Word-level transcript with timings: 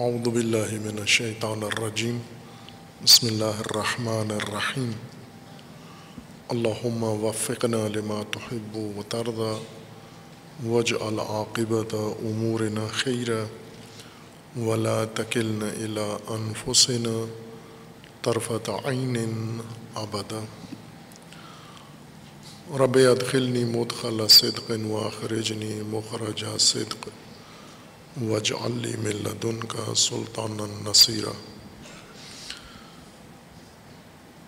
اعوذ 0.00 0.28
باللہ 0.28 0.70
من 0.82 0.98
الشیطان 0.98 1.62
الرجیم 1.62 2.18
بسم 3.02 3.26
اللہ 3.26 3.58
الرحمن 3.58 4.30
الرحیم 4.30 4.90
اللہم 6.48 7.02
وفقنا 7.24 7.80
لما 7.94 8.20
تحب 8.30 8.76
و 8.76 9.02
ترضى 9.08 9.52
واجعل 10.68 11.18
عاقبت 11.20 11.94
امورنا 11.94 12.86
خیرا 12.92 13.42
ولا 14.56 15.04
تکلنا 15.04 15.68
الى 15.68 16.06
انفسنا 16.36 17.14
طرفت 18.22 18.70
عین 18.84 19.16
ابدا 19.94 20.40
رب 22.78 22.98
ادخلنی 23.10 23.64
مدخل 23.64 24.28
صدق 24.28 24.70
واخرجنی 24.86 25.80
مخرج 25.86 26.44
صدق. 26.60 27.08
وجعل 28.20 28.72
لی 28.78 28.96
من 28.96 29.22
لدنک 29.24 29.76
سلطانا 29.96 30.90
نصیرا 30.90 31.30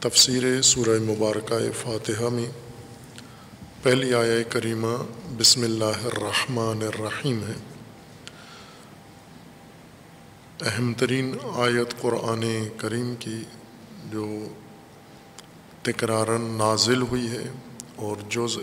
تفسیر 0.01 0.63
سورہ 0.63 0.99
مبارکہ 1.03 1.59
فاتحہ 1.83 2.29
میں 2.29 2.47
پہلی 3.83 4.15
آیہ 4.15 4.43
کریمہ 4.49 4.93
بسم 5.39 5.63
اللہ 5.63 6.05
الرحمن 6.05 6.83
الرحیم 6.83 7.41
ہے۔ 7.47 7.55
اہم 10.63 10.93
ترین 10.95 11.35
آیت 11.55 12.01
قرآن 12.01 12.45
کریم 12.77 13.15
کی 13.19 13.43
جو 14.11 14.29
تکرارن 15.83 16.51
نازل 16.59 17.03
ہوئی 17.03 17.29
ہے 17.31 17.45
اور 17.97 18.17
جز 18.29 18.59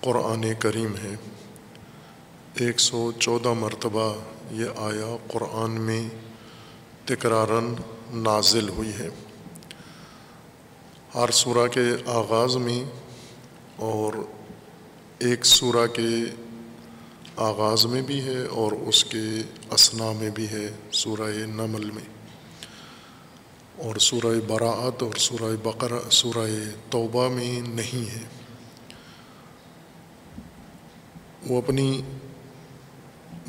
قرآن 0.00 0.44
کریم 0.58 0.96
ہے۔ 0.96 1.14
ایک 2.52 2.80
سو 2.80 3.12
چودہ 3.12 3.52
مرتبہ 3.52 4.14
یہ 4.50 4.64
آیا 4.76 5.16
قرآن 5.28 5.70
میں 5.70 6.08
تکرارن 7.04 7.74
نازل 8.10 8.68
ہوئی 8.68 8.90
ہے۔ 8.98 9.08
ہر 11.14 11.30
سورہ 11.30 11.68
کے 11.68 11.80
آغاز 12.06 12.56
میں 12.56 12.84
اور 13.76 14.12
ایک 15.18 15.46
سورہ 15.46 15.86
کے 15.86 16.16
آغاز 17.36 17.86
میں 17.86 18.02
بھی 18.02 18.24
ہے 18.24 18.46
اور 18.46 18.72
اس 18.72 19.04
کے 19.04 19.42
اسنا 19.70 20.12
میں 20.12 20.30
بھی 20.30 20.48
ہے 20.48 20.70
سورہ 20.92 21.30
نمل 21.46 21.90
میں۔ 21.90 22.04
اور 23.78 23.96
سورہ 23.96 24.40
براعت 24.46 25.02
اور 25.02 25.14
سورہ 25.18 25.56
بقرہ، 25.62 26.10
سورہ 26.10 26.50
توبہ 26.90 27.28
میں 27.28 27.60
نہیں 27.60 28.16
ہے۔ 28.16 28.24
وہ 31.46 31.58
اپنی 31.58 32.02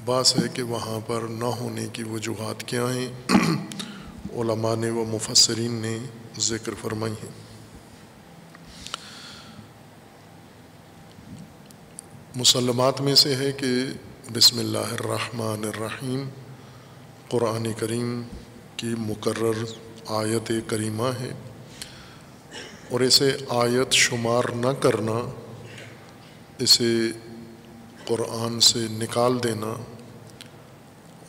باس 0.06 0.38
ہے 0.38 0.44
کہ 0.54 0.64
وہاں 0.64 1.00
پر 1.08 1.22
نہ 1.22 1.46
ہونے 1.46 1.88
کی 1.94 2.04
وجوہات 2.04 2.64
کیا 2.64 2.86
ہیں؟ 2.94 3.32
علماء 4.34 4.76
نے 4.76 4.90
و 4.90 5.04
مفسرین 5.04 5.74
نے 5.74 5.98
ذکر 6.40 6.72
فرمائی 6.82 7.14
ہیں۔ 7.14 7.30
مسلمات 12.36 13.02
میں 13.02 13.16
سے 13.16 13.36
ہے 13.36 13.52
کہ 13.52 13.68
بسم 14.34 14.60
اللہ 14.60 14.78
الرحمن 14.78 15.64
الرحیم، 15.64 16.30
قرآن 17.30 17.68
کریم 17.80 18.22
کی 18.78 18.96
مقرر 18.98 19.66
آیت 20.08 20.52
کریمہ 20.68 21.08
ہے۔ 21.20 21.32
اور 22.92 23.00
اسے 23.00 23.38
آیت 23.50 23.92
شمار 23.92 24.44
نہ 24.56 24.72
کرنا، 24.80 25.32
اسے 26.60 27.12
قرآن 28.06 28.60
سے 28.60 28.80
نکال 28.92 29.44
دینا 29.44 29.74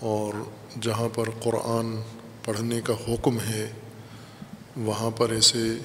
اور 0.05 0.35
جہاں 0.81 1.09
پر 1.15 1.31
قرآن 1.31 2.03
پڑھنے 2.45 2.81
کا 2.81 2.95
حکم 3.09 3.41
ہے، 3.41 3.73
وہاں 4.77 5.11
پر 5.11 5.31
اسے 5.31 5.79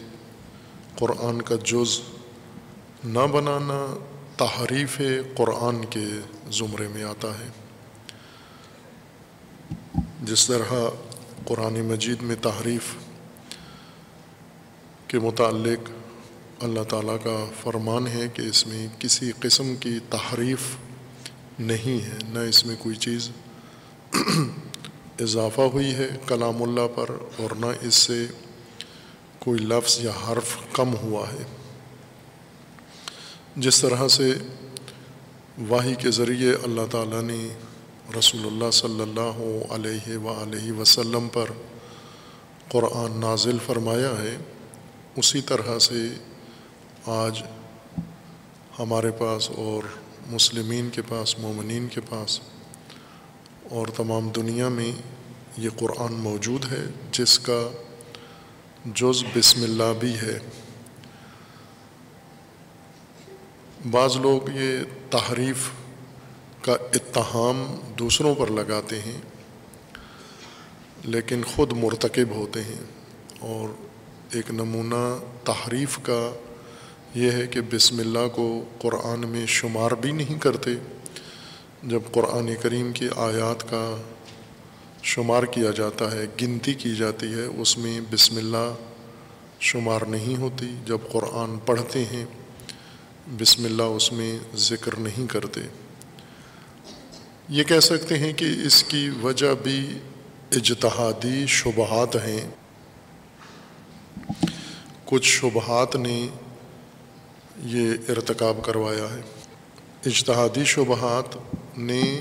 قرآن 0.95 1.41
کا 1.41 1.55
جز 1.55 1.99
نہ 3.05 3.25
بنانا 3.31 3.97
تحریف 4.37 5.01
قرآن 5.35 5.85
کے 5.85 6.05
زمرے 6.51 6.87
میں 6.87 7.03
آتا 7.03 7.27
ہے۔ 7.39 7.49
جس 10.23 10.47
طرح 10.47 10.73
قرآن 11.45 11.81
مجید 11.81 12.21
میں 12.21 12.35
تحریف 12.41 12.93
کے 15.07 15.19
متعلق 15.19 15.89
اللہ 16.63 16.83
تعالیٰ 16.83 17.17
کا 17.23 17.45
فرمان 17.61 18.07
ہے 18.07 18.27
کہ 18.33 18.41
اس 18.41 18.67
میں 18.67 18.87
کسی 18.99 19.31
قسم 19.39 19.75
کی 19.75 19.99
تحریف 20.09 20.59
نہیں 21.59 22.05
ہے، 22.05 22.17
نہ 22.29 22.39
اس 22.39 22.65
میں 22.65 22.75
کوئی 22.79 22.95
چیز 22.95 23.29
اضافہ 25.19 25.61
ہوئی 25.61 25.95
ہے 25.95 26.09
کلام 26.27 26.63
اللہ 26.63 26.87
پر 26.95 27.09
اور 27.37 27.55
نہ 27.55 27.65
اس 27.81 27.95
سے 27.95 28.25
کوئی 29.39 29.59
لفظ 29.59 29.99
یا 29.99 30.11
حرف 30.29 30.57
کم 30.73 30.95
ہوا 30.95 31.27
ہے۔ 31.27 31.43
جس 33.55 33.81
طرح 33.81 34.07
سے 34.07 34.33
واحی 35.67 35.95
کے 35.95 36.11
ذریعے 36.11 36.53
اللہ 36.63 36.81
تعالیٰ 36.91 37.21
نے 37.21 37.47
رسول 38.19 38.45
اللہ 38.45 38.71
صلی 38.71 39.01
اللہ 39.01 39.71
علیہ 39.73 40.17
و 40.17 40.79
وسلم 40.79 41.27
پر 41.33 41.45
قرآن 42.71 43.19
نازل 43.19 43.57
فرمایا 43.65 44.11
ہے، 44.21 44.37
اسی 45.15 45.41
طرح 45.41 45.79
سے 45.79 46.07
آج 47.05 47.43
ہمارے 48.79 49.11
پاس 49.11 49.49
اور 49.49 49.83
مسلمین 50.27 50.89
کے 50.89 51.01
پاس، 51.01 51.39
مومنین 51.39 51.87
کے 51.87 52.01
پاس 52.01 52.39
اور 53.69 53.87
تمام 53.87 54.29
دنیا 54.29 54.67
میں 54.67 54.91
یہ 55.57 55.69
قرآن 55.77 56.13
موجود 56.13 56.65
ہے، 56.71 56.85
جس 57.11 57.39
کا 57.39 57.69
جز 58.85 59.23
بسم 59.35 59.63
اللہ 59.63 59.93
بھی 59.99 60.13
ہے۔ 60.15 60.39
بعض 63.91 64.15
لوگ 64.15 64.49
یہ 64.49 64.77
تحریف 65.09 65.69
کا 66.61 66.73
اتہام 66.73 67.75
دوسروں 67.99 68.35
پر 68.35 68.47
لگاتے 68.47 68.99
ہیں، 68.99 69.21
لیکن 71.03 71.41
خود 71.43 71.71
مرتکب 71.71 72.35
ہوتے 72.35 72.63
ہیں۔ 72.63 72.83
اور 73.39 73.69
ایک 74.31 74.51
نمونہ 74.51 75.17
تحریف 75.43 75.99
کا 76.03 76.31
یہ 77.15 77.31
ہے 77.31 77.47
کہ 77.47 77.61
بسم 77.61 77.99
اللہ 77.99 78.27
کو 78.35 78.63
قرآن 78.79 79.19
میں 79.19 79.45
شمار 79.45 79.91
بھی 79.91 80.11
نہیں 80.11 80.39
کرتے۔ 80.39 80.71
جب 81.83 81.99
قرآن 82.11 82.49
کریم 82.61 82.91
کی 82.91 83.07
آیات 83.15 83.63
کا 83.69 84.01
شمار 85.03 85.43
کیا 85.43 85.71
جاتا 85.71 86.11
ہے، 86.11 86.25
گنتی 86.41 86.73
کی 86.73 86.95
جاتی 86.95 87.33
ہے، 87.33 87.45
اس 87.45 87.77
میں 87.77 88.01
بسم 88.11 88.37
اللہ 88.37 88.73
شمار 89.59 90.01
نہیں 90.01 90.41
ہوتی۔ 90.41 90.75
جب 90.85 90.97
قرآن 91.11 91.59
پڑھتے 91.59 92.05
ہیں، 92.05 92.25
بسم 93.27 93.65
اللہ 93.65 93.83
اس 93.83 94.13
میں 94.13 94.39
ذکر 94.55 94.95
نہیں 94.99 95.27
کرتے۔ 95.27 95.61
یہ 97.49 97.63
کہہ 97.63 97.79
سکتے 97.79 98.17
ہیں 98.17 98.33
کہ 98.33 98.45
اس 98.65 98.83
کی 98.83 99.09
وجہ 99.21 99.53
بھی 99.63 99.99
اجتہادی 100.51 101.45
شبہات 101.47 102.15
ہیں۔ 102.15 102.49
کچھ 105.05 105.27
شبہات 105.27 105.95
نے 105.95 106.27
یہ 107.57 107.91
ارتکاب 108.09 108.57
کروایا 108.63 109.05
ہے۔ 109.13 109.21
اجتہادی 110.05 110.63
شبہات 110.65 111.37
نے 111.79 112.19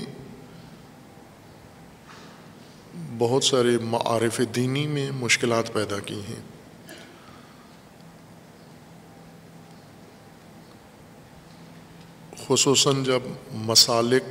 بہت 3.17 3.43
سارے 3.43 3.77
معارف 3.77 4.41
دینی 4.55 4.87
میں 4.87 5.11
مشکلات 5.11 5.73
پیدا 5.73 5.99
کی 5.99 6.21
ہیں۔ 6.29 6.41
خصوصاً 12.47 13.03
جب 13.03 13.19
مسالک 13.51 14.23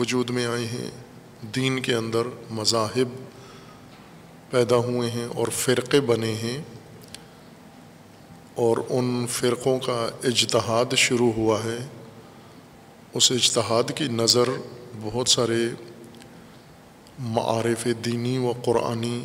وجود 0.00 0.30
میں 0.30 0.46
آئے 0.46 0.66
ہیں، 0.66 0.90
دین 1.42 1.80
کے 1.80 1.94
اندر 1.94 2.22
مذاہب 2.50 3.08
پیدا 4.50 4.76
ہوئے 4.76 5.10
ہیں 5.10 5.24
اور 5.24 5.48
فرقے 5.48 6.00
بنے 6.00 6.34
ہیں۔ 6.34 6.62
اور 8.54 8.76
ان 8.88 9.26
فرقوں 9.26 9.78
کا 9.78 10.10
اجتہاد 10.24 10.94
شروع 10.94 11.32
ہوا 11.32 11.64
ہے۔ 11.64 11.86
اس 13.14 13.30
اجتہاد 13.32 13.90
کی 13.96 14.06
نظر 14.08 14.48
بہت 15.00 15.28
سارے 15.28 15.62
معارف 17.18 17.86
دینی 18.04 18.36
و 18.38 18.52
قرآنی 18.64 19.24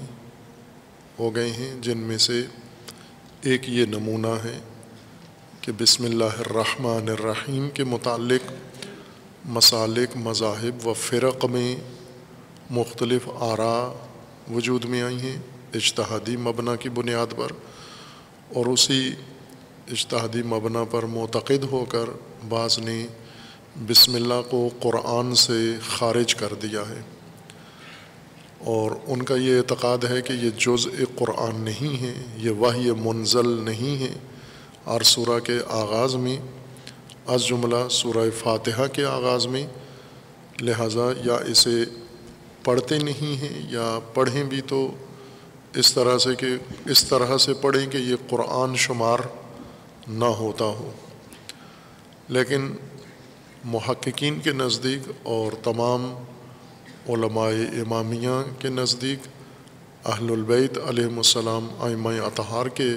ہو 1.20 1.34
گئے 1.36 1.50
ہیں، 1.52 1.74
جن 1.82 1.98
میں 1.98 2.18
سے 2.18 2.42
ایک 3.42 3.70
یہ 3.70 3.86
نمونہ 3.86 4.34
ہے 4.44 4.58
کہ 5.62 5.72
بسم 5.80 6.04
اللہ 6.04 6.40
الرحمن 6.40 7.10
الرحیم 7.10 7.70
کے 7.74 7.84
متعلق 7.84 8.52
مسالک، 9.48 10.16
مذاہب 10.18 10.88
و 10.88 10.94
فرق 11.00 11.46
میں 11.46 11.76
مختلف 12.72 13.28
آرا 13.40 13.78
وجود 14.52 14.86
میں 14.86 15.02
آئی 15.02 15.20
ہیں 15.22 15.38
اجتہادی 15.74 16.38
مبنا 16.38 16.76
کی 16.76 16.90
بنیاد 16.90 17.38
پر 17.38 17.52
اور 18.56 18.66
اسی 18.66 19.12
اجتہادی 19.88 20.42
مبنا 20.48 20.84
پر 20.92 21.06
معتقد 21.14 21.64
ہو 21.72 21.84
کر 21.90 22.10
بعض 22.50 22.80
نے 22.80 23.06
بسم 23.76 24.16
اللہ 24.16 24.42
کو 24.50 24.70
قرآن 24.80 25.36
سے 25.36 25.76
خارج 25.90 26.36
کر 26.36 26.54
دیا 26.54 26.82
ہے۔ 26.90 27.02
اور 28.60 28.92
ان 29.08 29.22
کا 29.22 29.36
یہ 29.36 29.58
اعتقاد 29.58 29.98
ہے 30.04 30.22
کہ 30.22 30.34
یہ 30.34 30.50
جز 30.50 30.88
قرآن 31.16 31.62
نہیں 31.62 32.02
ہے، 32.02 32.14
یہ 32.38 32.52
وحی 32.52 32.92
منزل 32.92 33.50
نہیں 33.50 34.04
ہے۔ 34.04 34.18
اور 34.84 35.02
سورہ 35.02 35.40
کے 35.40 35.54
آغاز 35.68 36.16
میں، 36.16 36.38
از 37.28 37.42
جملہ 37.48 37.90
سورہ 37.90 38.30
فاتحہ 38.44 38.88
کے 38.94 39.06
آغاز 39.06 39.48
میں، 39.48 39.68
لہٰذا 40.62 41.10
یا 41.26 41.36
اسے 41.36 41.84
پڑھتے 42.64 42.98
نہیں 42.98 43.36
ہیں 43.36 43.72
یا 43.72 44.00
پڑھیں 44.14 44.44
بھی 44.44 44.62
تو 44.62 44.92
اس 45.74 45.94
طرح 45.94 46.18
سے 46.18 46.36
کہ، 46.36 46.48
اس 46.86 47.06
طرح 47.06 47.38
سے 47.38 47.54
پڑھیں 47.54 47.92
کہ 47.92 47.98
یہ 47.98 48.16
قرآن 48.30 48.76
شمار 48.76 49.20
نہ 50.08 50.26
ہوتا 50.26 50.66
ہو۔ 50.66 50.92
لیکن 52.28 52.76
محققین 53.66 54.40
کے 54.40 54.52
نزدیک 54.52 55.12
اور 55.24 55.52
تمام 55.64 56.04
علماء 57.10 57.50
امامیہ 57.82 58.44
کے 58.60 58.70
نزدیک 58.70 59.28
اہل 60.06 60.32
البیت 60.32 60.78
علیہ 60.88 61.06
السلام 61.06 61.68
آئمہ 61.80 62.10
اطہار 62.10 62.66
کے 62.66 62.90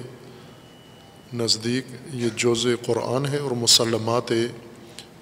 نزدیک 1.35 1.85
یہ 2.13 2.29
جوز 2.37 2.67
قرآن 2.87 3.27
ہے 3.27 3.37
اور 3.37 3.51
مسلمات 3.51 4.33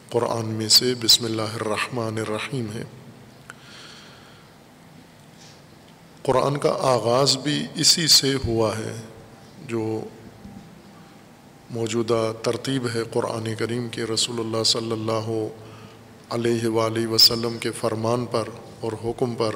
قرآن 0.08 0.46
میں 0.46 0.69
سے 0.69 0.94
بسم 1.00 1.25
اللہ 1.25 1.54
الرحمن 1.54 2.19
الرحیم 2.19 2.66
ہے۔ 2.75 2.82
قرآن 6.22 6.56
کا 6.56 6.76
آغاز 6.81 7.37
بھی 7.37 7.66
اسی 7.75 8.08
سے 8.08 8.34
ہوا 8.46 8.78
ہے 8.78 8.94
جو 9.66 10.00
موجودہ 11.71 12.33
ترتیب 12.43 12.87
ہے 12.95 13.03
قرآن 13.13 13.55
کریم 13.59 13.89
کے 13.89 14.03
رسول 14.05 14.41
اللہ 14.41 14.63
صلی 14.63 14.93
اللہ 14.93 15.49
علیہ 16.31 16.69
وآلہ 16.69 17.07
وسلم 17.07 17.59
کے 17.59 17.71
فرمان 17.71 18.27
پر 18.27 18.45
اور 18.81 18.93
حکم 19.05 19.35
پر 19.35 19.55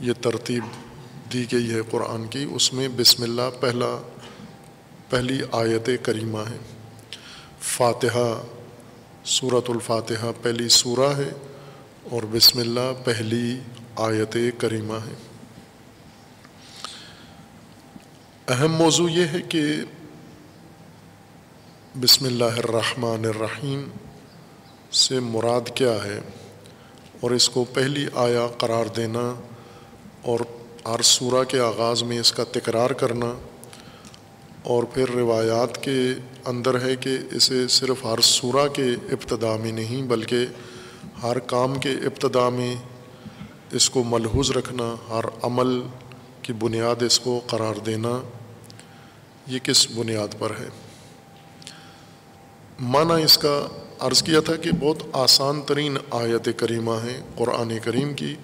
یہ 0.00 0.12
ترتیب 0.20 0.64
دی 1.32 1.44
گئی 1.52 1.70
ہے 1.70 1.80
قرآن 1.90 2.26
کی۔ 2.26 2.46
اس 2.54 2.72
میں 2.72 2.88
بسم 2.96 3.22
اللہ 3.22 3.60
پہلا، 3.60 4.02
پہلی 5.10 5.40
آیت 5.52 5.90
کریمہ 6.02 6.38
ہے۔ 6.38 6.58
فاتحہ 7.60 8.42
صورت 9.24 9.70
الفاتحہ 9.70 10.32
پہلی 10.42 10.68
سورہ 10.68 11.16
ہے 11.16 11.30
اور 12.10 12.22
بسم 12.32 12.58
اللہ 12.58 13.04
پہلی 13.04 13.58
آیت 13.96 14.36
کریمہ 14.58 14.94
ہے۔ 14.94 15.14
اہم 18.48 18.72
موضوع 18.72 19.10
یہ 19.10 19.24
ہے 19.32 19.40
کہ 19.48 19.62
بسم 21.96 22.24
اللہ 22.26 22.58
الرحمن 22.58 23.24
الرحیم 23.24 23.82
سے 24.92 25.20
مراد 25.22 25.68
کیا 25.76 25.92
ہے 26.04 26.18
اور 27.20 27.30
اس 27.30 27.48
کو 27.50 27.64
پہلی 27.72 28.04
آیا 28.14 28.46
قرار 28.58 28.86
دینا 28.96 29.22
اور 30.22 30.40
ہر 30.86 31.02
سورہ 31.02 31.42
کے 31.44 31.60
آغاز 31.60 32.02
میں 32.02 32.18
اس 32.20 32.32
کا 32.32 32.44
تکرار 32.52 32.90
کرنا 33.02 33.32
اور 34.64 34.84
پھر 34.94 35.14
روایات 35.14 35.82
کے 35.84 35.98
اندر 36.46 36.80
ہے 36.80 36.94
کہ 36.96 37.16
اسے 37.36 37.66
صرف 37.78 38.04
ہر 38.04 38.20
سورہ 38.24 38.66
کے 38.74 38.88
ابتدا 39.12 39.56
میں 39.62 39.72
نہیں 39.72 40.06
بلکہ 40.08 40.46
ہر 41.22 41.38
کام 41.48 41.78
کے 41.80 41.92
ابتدا 42.06 42.48
میں 42.48 42.74
اس 43.72 43.90
کو 43.90 44.02
ملحوظ 44.06 44.50
رکھنا، 44.56 44.94
ہر 45.08 45.24
عمل 45.42 45.80
کی 46.42 46.52
بنیاد 46.64 47.02
اس 47.02 47.20
کو 47.20 47.40
قرار 47.46 47.84
دینا، 47.86 48.20
یہ 49.46 49.58
کس 49.64 49.86
بنیاد 49.94 50.38
پر 50.38 50.60
ہے؟ 50.60 50.68
معنی 52.80 53.24
اس 53.24 53.38
کا 53.38 53.66
عرض 53.98 54.22
کیا 54.22 54.40
تھا 54.40 54.56
کہ 54.56 54.70
بہت 54.80 55.02
آسان 55.12 55.62
ترین 55.62 55.96
آیت 56.10 56.48
کریمہ 56.56 56.90
ہیں 56.90 57.20
قرآن 57.36 57.72
کریم 57.84 58.14
کی۔ 58.14 58.34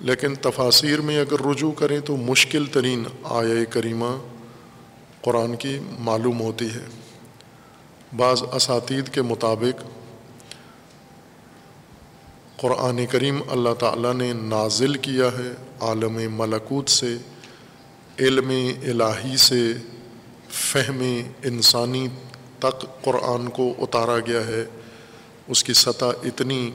لیکن 0.00 0.34
تفاصیر 0.34 1.00
میں 1.00 1.20
اگر 1.20 1.46
رجوع 1.46 1.72
کریں 1.72 2.00
تو 2.00 2.16
مشکل 2.16 2.66
ترین 2.66 3.04
آیا 3.24 3.64
کریمہ 3.64 4.06
قرآن 5.20 5.56
کی 5.56 5.78
معلوم 5.98 6.40
ہوتی 6.40 6.66
ہے۔ 6.66 6.84
بعض 8.16 8.42
اساتید 8.52 9.08
کے 9.08 9.22
مطابق 9.22 9.82
قرآن 12.60 13.06
کریم 13.06 13.42
اللہ 13.50 13.74
تعالیٰ 13.78 14.14
نے 14.14 14.32
نازل 14.32 14.94
کیا 14.94 15.26
ہے 15.26 15.52
عالم 15.80 16.36
ملکوت 16.36 16.88
سے، 16.88 17.16
علم 18.18 18.48
الہی 18.82 19.36
سے، 19.36 19.72
فہم 20.50 21.20
انسانی 21.44 22.08
تک 22.62 22.86
قرآن 23.02 23.48
کو 23.48 23.74
اتارا 23.78 24.18
گیا 24.18 24.46
ہے، 24.46 24.64
اس 25.48 25.64
کی 25.64 25.72
سطح 25.72 26.04
اتنی 26.24 26.70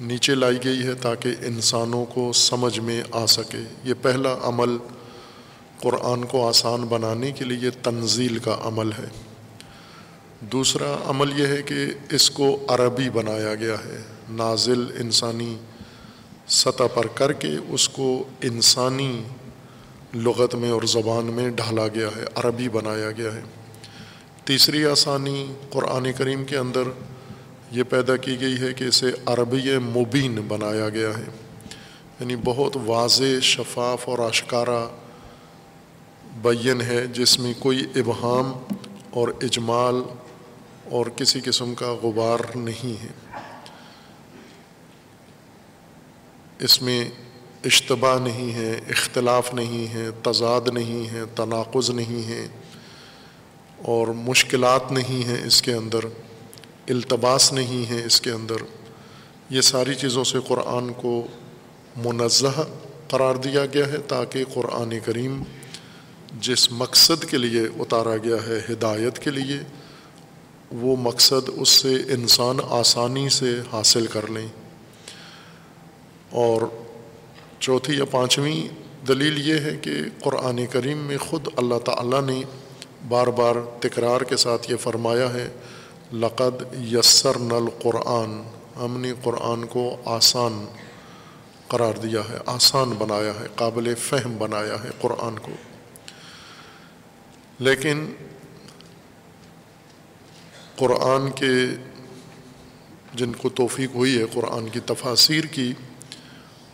نیچے 0.00 0.34
لائی 0.34 0.58
گئی 0.64 0.82
ہے 0.82 0.94
تاکہ 0.94 1.34
انسانوں 1.42 2.04
کو 2.04 2.32
سمجھ 2.32 2.80
میں 2.80 3.02
آ 3.10 3.26
سکے۔ 3.26 3.58
یہ 3.84 3.94
پہلا 4.02 4.36
عمل 4.42 4.76
قرآن 5.80 6.24
کو 6.24 6.48
آسان 6.48 6.80
بنانے 6.80 7.32
کے 7.32 7.44
لیے 7.44 7.70
تنزیل 7.70 8.38
کا 8.38 8.56
عمل 8.62 8.92
ہے۔ 8.92 9.08
دوسرا 10.40 10.96
عمل 11.06 11.40
یہ 11.40 11.46
ہے 11.46 11.62
کہ 11.62 11.86
اس 12.10 12.30
کو 12.30 12.58
عربی 12.68 13.10
بنایا 13.10 13.54
گیا 13.54 13.74
ہے۔ 13.74 14.02
نازل 14.30 14.84
انسانی 15.00 15.56
سطح 16.48 16.88
پر 16.94 17.06
کر 17.06 17.32
کے 17.32 17.50
اس 17.68 17.88
کو 17.88 18.24
انسانی 18.42 19.22
لغت 20.14 20.54
میں 20.54 20.70
اور 20.70 20.82
زبان 20.82 21.24
میں 21.24 21.48
ڈھالا 21.50 21.88
گیا 21.88 22.08
ہے، 22.16 22.24
عربی 22.34 22.68
بنایا 22.68 23.10
گیا 23.10 23.34
ہے۔ 23.34 23.42
تیسری 24.44 24.84
آسانی 24.84 25.52
قرآن 25.70 26.12
کریم 26.12 26.44
کے 26.44 26.56
اندر 26.56 26.82
یہ 27.70 27.82
پیدا 27.82 28.16
کی 28.16 28.40
گئی 28.40 28.60
ہے 28.60 28.72
کہ 28.72 28.84
اسے 28.84 29.06
عربی 29.26 29.78
مبین 29.78 30.34
بنایا 30.48 30.88
گیا 30.88 31.08
ہے۔ 31.08 31.24
یعنی 32.20 32.36
بہت 32.36 32.76
واضح 32.86 33.40
شفاف 33.42 34.08
اور 34.08 34.18
اشکارا 34.18 34.88
بین 36.42 36.80
ہے 36.80 37.06
جس 37.06 37.38
میں 37.38 37.52
کوئی 37.58 37.80
ابہام 37.94 38.52
اور 39.10 39.28
اجمال 39.42 40.02
اور 40.90 41.06
کسی 41.06 41.40
قسم 41.40 41.74
کا 41.74 41.94
غبار 42.02 42.56
نہیں 42.56 43.02
ہے۔ 43.02 43.38
اس 46.58 46.82
میں 46.82 47.08
اشتباہ 47.64 48.18
نہیں 48.18 48.54
ہے، 48.54 48.80
اختلاف 48.88 49.54
نہیں 49.54 49.94
ہے، 49.94 50.08
تضاد 50.22 50.60
نہیں 50.72 51.12
ہے، 51.12 51.20
تناقض 51.36 51.90
نہیں 51.90 52.28
ہے۔ 52.28 52.48
اور 53.84 54.06
مشکلات 54.06 54.92
نہیں 54.92 55.28
ہیں 55.28 55.46
اس 55.46 55.62
کے 55.62 55.72
اندر، 55.72 55.98
التباس 56.88 57.52
نہیں 57.52 57.90
ہے 57.90 58.04
اس 58.04 58.20
کے 58.20 58.30
اندر۔ 58.30 58.56
یہ 59.50 59.60
ساری 59.60 59.94
چیزوں 59.94 60.24
سے 60.24 60.38
قرآن 60.46 60.92
کو 60.92 61.26
منزہ 61.96 62.64
قرار 63.08 63.34
دیا 63.34 63.66
گیا 63.66 63.86
ہے 63.86 63.96
تاکہ 64.08 64.44
قرآن 64.54 64.94
کریم 65.04 65.42
جس 66.40 66.72
مقصد 66.72 67.24
کے 67.24 67.38
لیے 67.38 67.60
اتارا 67.60 68.16
گیا 68.16 68.36
ہے، 68.46 68.72
ہدایت 68.72 69.18
کے 69.18 69.30
لیے، 69.30 69.56
وہ 70.72 70.96
مقصد 70.96 71.50
اس 71.56 71.68
سے 71.68 71.94
انسان 71.94 72.56
آسانی 72.68 73.28
سے 73.28 73.60
حاصل 73.72 74.06
کر 74.06 74.30
لیں۔ 74.30 74.48
اور 76.30 76.62
چوتھی 77.60 77.98
یا 77.98 78.04
پانچویں 78.04 78.68
دلیل 79.08 79.48
یہ 79.48 79.54
ہے 79.54 79.76
کہ 79.82 79.92
قرآن 80.22 80.66
کریم 80.70 80.98
میں 80.98 81.18
خود 81.18 81.48
اللہ 81.56 81.78
تعالیٰ 81.78 82.22
نے 82.22 82.42
بار 83.08 83.26
بار 83.26 83.54
تکرار 83.80 84.20
کے 84.20 84.36
ساتھ 84.36 84.70
یہ 84.70 84.76
فرمایا 84.76 85.34
ہے، 85.34 85.48
لقد 86.12 86.84
یسر 86.92 87.38
نل 87.38 87.68
قرآن 87.82 88.42
ہم 88.76 89.00
نے 89.00 89.12
قرآن 89.22 89.64
کو 89.64 89.96
آسان 90.04 90.64
قرار 91.68 91.98
دیا 91.98 92.20
ہے، 92.20 92.36
آسان 92.46 92.90
بنایا 92.98 93.32
ہے، 93.40 93.46
قابل 93.54 93.94
فہم 93.94 94.36
بنایا 94.38 94.84
ہے 94.84 94.90
قرآن 95.00 95.38
کو۔ 95.38 95.52
لیکن 97.58 98.12
قرآن 100.76 101.30
کے 101.30 101.52
جن 103.14 103.32
کو 103.32 103.48
توفیق 103.48 103.90
ہوئی 103.94 104.18
ہے، 104.18 104.24
قرآن 104.32 104.68
کی 104.68 104.80
تفاصیر 104.80 105.44
کی، 105.44 105.72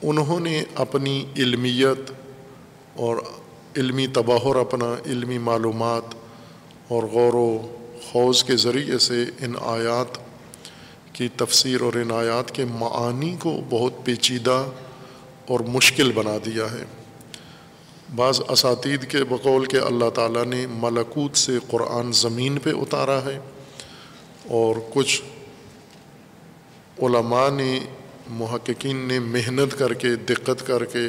انہوں 0.02 0.40
نے 0.40 0.64
اپنی 0.75 1.26
علمیت 1.37 2.11
اور 2.97 3.16
علمی 3.76 4.06
تباہر، 4.06 4.56
اپنا 4.56 4.94
علمی 5.06 5.38
معلومات 5.38 6.17
اور 6.88 7.02
غور 7.02 7.35
و 7.35 7.75
خوض 8.12 8.45
کے 8.45 8.57
ذریعے 8.57 8.99
سے 8.99 9.25
ان 9.40 9.52
آیات 9.61 10.18
کی 11.12 11.28
تفسیر 11.37 11.80
اور 11.80 11.92
ان 11.92 12.11
آیات 12.11 12.50
کے 12.50 12.64
معانی 12.64 13.37
کو 13.40 13.61
بہت 13.68 14.04
پیچیدہ 14.04 14.64
اور 15.47 15.61
مشکل 15.61 16.12
بنا 16.12 16.37
دیا 16.45 16.64
ہے۔ 16.64 16.85
بعض 18.16 18.40
اساتید 18.49 19.11
کے 19.11 19.25
بقول 19.25 19.64
کے 19.64 19.78
اللہ 19.78 20.11
تعالیٰ 20.11 20.45
نے 20.45 20.66
ملکوت 20.71 21.37
سے 21.37 21.59
قرآن 21.68 22.12
زمین 22.12 22.59
پہ 22.59 22.71
اتارا 22.71 23.25
ہے 23.25 23.38
اور 24.49 24.76
کچھ 24.95 25.23
علماء 26.99 27.49
نے، 27.50 27.80
محققین 28.28 28.97
نے 28.97 29.18
محنت 29.18 29.78
کر 29.78 29.95
کے، 29.95 30.14
دقت 30.14 30.66
کر 30.66 30.85
کے 30.85 31.09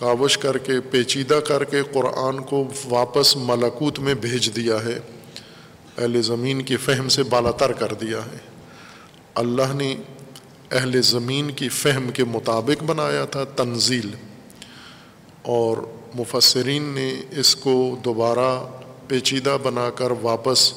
کاوش 0.00 0.38
کر 0.38 0.58
کے، 0.58 0.80
پیچیدہ 0.80 1.34
کر 1.34 1.64
کے 1.64 1.82
قرآن 1.92 2.40
کو 2.40 2.68
واپس 2.88 3.36
ملکوت 3.36 3.98
میں 3.98 4.14
بھیج 4.14 4.56
دیا 4.56 4.76
ہے۔ 4.84 4.98
اہل 5.98 6.22
زمین 6.22 6.62
کی 6.62 6.76
فہم 6.76 7.08
سے 7.08 7.22
بالا 7.22 7.50
تر 7.50 7.72
کر 7.72 7.94
دیا 7.94 8.18
ہے۔ 8.18 8.38
اللہ 9.34 9.74
نے 9.74 9.96
اہل 10.70 11.02
زمین 11.02 11.50
کی 11.50 11.68
فہم 11.68 12.10
کے 12.10 12.24
مطابق 12.24 12.82
بنایا 12.82 13.24
تھا 13.24 13.44
تنزیل۔ 13.44 14.10
اور 15.42 15.76
مفسرین 16.14 16.82
نے 16.82 17.20
اس 17.30 17.56
کو 17.56 17.96
دوبارہ 18.04 18.66
پیچیدہ 19.08 19.58
بنا 19.62 19.90
کر 19.90 20.10
واپس 20.22 20.72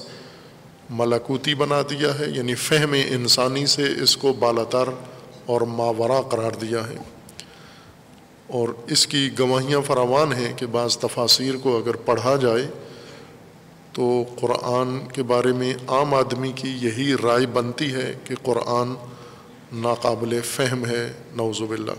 ملاکوتی 0.90 1.56
بنا 1.56 1.82
دیا 1.82 2.20
ہے 2.20 2.26
یعنی 2.36 2.56
فہم 2.56 2.94
انسانی 2.94 3.66
سے 3.66 3.84
اس 4.04 4.18
کو 4.18 4.34
بالاتر 4.34 4.90
اور 5.46 5.62
ماورا 5.62 6.22
قرار 6.22 6.52
دیا 6.52 6.88
ہے۔ 6.90 7.13
اور 8.48 8.70
اس 8.88 9.08
کی 9.08 9.30
گواہیاں 9.40 9.82
فراوان 9.82 10.34
ہیں 10.34 10.54
کہ 10.58 10.66
بعض 10.66 10.98
تفاصیر 10.98 11.56
کو 11.64 11.78
اگر 11.78 11.96
پڑھا 11.96 12.36
جائے 12.36 12.68
تو 13.92 14.24
قرآن 14.40 15.00
کے 15.14 15.24
بارے 15.24 15.52
میں 15.52 15.74
عام 15.88 16.14
آدمی 16.14 16.52
کی 16.52 16.78
یہی 16.82 17.14
رائے 17.24 17.46
بنتی 17.46 17.94
ہے 17.94 18.14
کہ 18.24 18.36
قرآن 18.44 18.94
ناقابل 19.74 20.42
فہم 20.42 20.86
ہے 20.86 21.14
نوز 21.36 21.62
باللہ۔ 21.62 21.92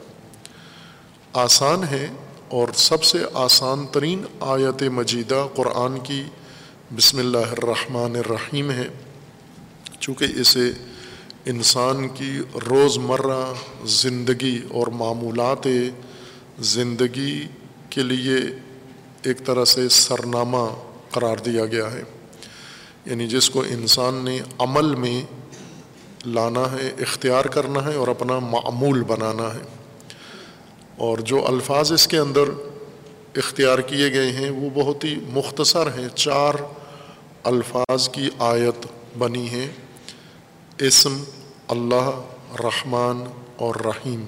آسان 1.33 1.85
ہے 1.85 2.09
اور 2.49 2.69
سب 2.75 3.05
سے 3.05 3.19
آسان 3.35 3.87
ترین 3.87 4.25
آیت 4.41 4.83
مجیدہ 4.83 5.47
قرآن 5.55 5.99
کی 5.99 6.23
بسم 6.97 7.19
اللہ 7.19 7.51
الرحمن 7.51 8.17
الرحیم 8.17 8.71
ہے۔ 8.71 8.89
چونکہ 10.01 10.27
اسے 10.37 10.71
انسان 11.47 12.09
کی 12.09 12.39
روز 12.71 12.99
مرہ 12.99 13.53
زندگی 13.85 14.61
اور 14.71 14.87
معمولات 14.87 15.67
زندگی 16.59 17.47
کے 17.91 18.03
لیے 18.03 18.37
ایک 19.23 19.39
طرح 19.45 19.65
سے 19.65 19.89
سرنامہ 19.89 20.75
قرار 21.11 21.37
دیا 21.37 21.67
گیا 21.67 21.93
ہے۔ 21.93 22.03
یعنی 23.07 23.29
جس 23.29 23.51
کو 23.51 23.61
انسان 23.61 24.15
نے 24.15 24.39
عمل 24.59 24.95
میں 24.95 25.23
لانا 26.27 26.73
ہے، 26.73 26.93
اختیار 26.99 27.45
کرنا 27.45 27.85
ہے 27.85 27.95
اور 27.95 28.09
اپنا 28.09 28.39
معمول 28.39 29.03
بنانا 29.03 29.55
ہے۔ 29.55 29.63
اور 30.97 31.19
جو 31.19 31.47
الفاظ 31.47 31.93
اس 31.93 32.09
کے 32.09 32.19
اندر 32.19 32.45
اختیار 33.37 33.79
کیے 33.79 34.13
گئے 34.13 34.33
ہیں، 34.33 34.51
وہ 34.51 34.71
بہت 34.75 35.05
ہی 35.05 35.15
مختصر 35.29 35.87
ہیں۔ 35.87 36.09
چار 36.09 36.55
الفاظ 37.45 38.09
کی 38.09 38.31
آیت 38.39 38.87
بنی 39.19 39.51
ہے 39.51 39.69
اسم، 40.79 41.25
اللہ، 41.69 42.21
رحمان 42.61 43.25
اور 43.57 43.75
رحیم۔ 43.75 44.25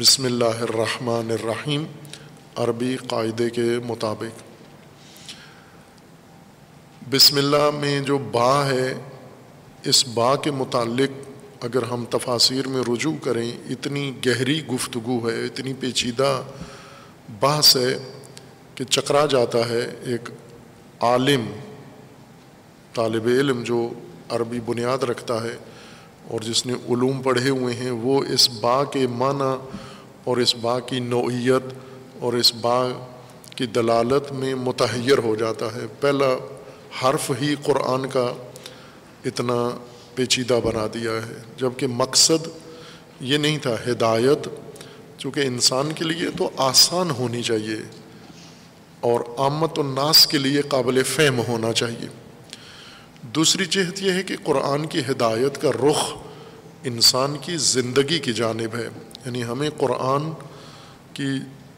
بسم 0.00 0.24
اللہ 0.24 0.60
الرحمن 0.62 1.30
الرحیم، 1.30 1.84
عربی 2.56 2.96
قاعدے 3.08 3.48
کے 3.50 3.62
مطابق۔ 3.86 4.42
بسم 7.10 7.36
اللہ 7.36 7.70
میں 7.78 7.98
جو 8.06 8.18
با 8.32 8.66
ہے، 8.66 8.92
اس 9.90 10.06
با 10.14 10.34
کے 10.42 10.50
متعلق 10.50 11.64
اگر 11.64 11.82
ہم 11.82 12.04
تفاصیر 12.10 12.68
میں 12.68 12.82
رجوع 12.88 13.14
کریں، 13.22 13.50
اتنی 13.70 14.10
گہری 14.26 14.60
گفتگو 14.66 15.18
ہے، 15.28 15.34
اتنی 15.44 15.72
پیچیدہ 15.80 16.30
بحث 17.40 17.74
ہے 17.76 17.96
کہ 18.74 18.84
چکرا 18.84 19.24
جاتا 19.30 19.68
ہے 19.68 19.82
ایک 20.02 20.30
عالم، 21.00 21.50
طالب 22.94 23.26
علم 23.38 23.62
جو 23.64 23.88
عربی 24.28 24.60
بنیاد 24.66 25.10
رکھتا 25.12 25.42
ہے 25.42 25.56
اور 26.28 26.40
جس 26.40 26.64
نے 26.66 26.74
علوم 26.88 27.20
پڑھے 27.22 27.50
ہوئے 27.50 27.74
ہیں، 27.74 27.90
وہ 27.90 28.22
اس 28.28 28.48
با 28.60 28.82
کے 28.84 29.06
معنی 29.18 29.52
اور 30.28 30.36
اس 30.36 30.54
با 30.54 30.80
کی 30.80 31.00
نوعیت 31.00 31.74
اور 32.20 32.32
اس 32.32 32.54
با 32.54 32.88
کی 33.56 33.66
دلالت 33.66 34.32
میں 34.32 34.54
متحیر 34.54 35.18
ہو 35.18 35.34
جاتا 35.34 35.66
ہے۔ 35.66 35.86
پہلا 36.00 36.56
حرف 37.02 37.32
ہی 37.42 37.54
قرآن 37.62 38.06
کا 38.06 38.32
اتنا 39.24 39.70
پیچیدہ 40.14 40.60
بنا 40.64 40.86
دیا 40.94 41.12
ہے 41.12 41.42
جبکہ 41.56 41.86
مقصد 41.86 42.48
یہ 43.20 43.38
نہیں 43.38 43.58
تھا، 43.58 43.76
ہدایت۔ 43.90 44.48
چونکہ 45.18 45.40
انسان 45.40 45.92
کے 45.92 46.04
لیے 46.04 46.30
تو 46.38 46.50
آسان 46.56 47.10
ہونی 47.10 47.42
چاہیے 47.42 47.76
اور 49.00 49.20
آمد 49.36 49.78
الناس 49.78 50.26
کے 50.26 50.38
لیے 50.38 50.62
قابل 50.62 51.02
فہم 51.02 51.40
ہونا 51.48 51.72
چاہیے۔ 51.72 52.06
دوسری 53.22 53.64
جہت 53.64 54.02
یہ 54.02 54.12
ہے 54.12 54.22
کہ 54.22 54.36
قرآن 54.44 54.86
کی 54.86 55.00
ہدایت 55.10 55.62
کا 55.62 55.70
رخ 55.70 56.12
انسان 56.84 57.36
کی 57.40 57.56
زندگی 57.56 58.18
کی 58.18 58.32
جانب 58.32 58.76
ہے۔ 58.76 58.88
یعنی 59.28 59.44
ہمیں 59.44 59.70
قرآن 59.78 60.30
کی 61.14 61.28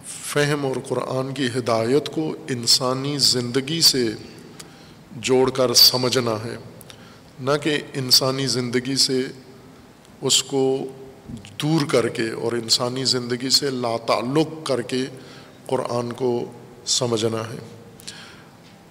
فہم 0.06 0.66
اور 0.66 0.76
قرآن 0.88 1.34
کی 1.34 1.46
ہدایت 1.46 2.08
کو 2.14 2.36
انسانی 2.48 3.18
زندگی 3.18 3.80
سے 3.80 4.10
جوڑ 5.16 5.50
کر 5.50 5.74
سمجھنا 5.74 6.30
ہے۔ 6.30 6.56
نہ 7.40 7.50
کہ 7.62 7.78
انسانی 7.94 8.46
زندگی 8.46 8.96
سے 8.96 9.22
اس 10.20 10.42
کو 10.42 10.88
دور 11.62 11.80
کر 11.88 12.08
کے 12.08 12.30
اور 12.30 12.52
انسانی 12.52 13.04
زندگی 13.04 13.50
سے 13.50 13.70
لا 13.70 13.96
تعلق 14.06 14.66
کر 14.66 14.82
کے 14.82 15.04
قرآن 15.66 16.12
کو 16.12 16.52
سمجھنا 16.86 17.38
ہے۔ 17.38 17.58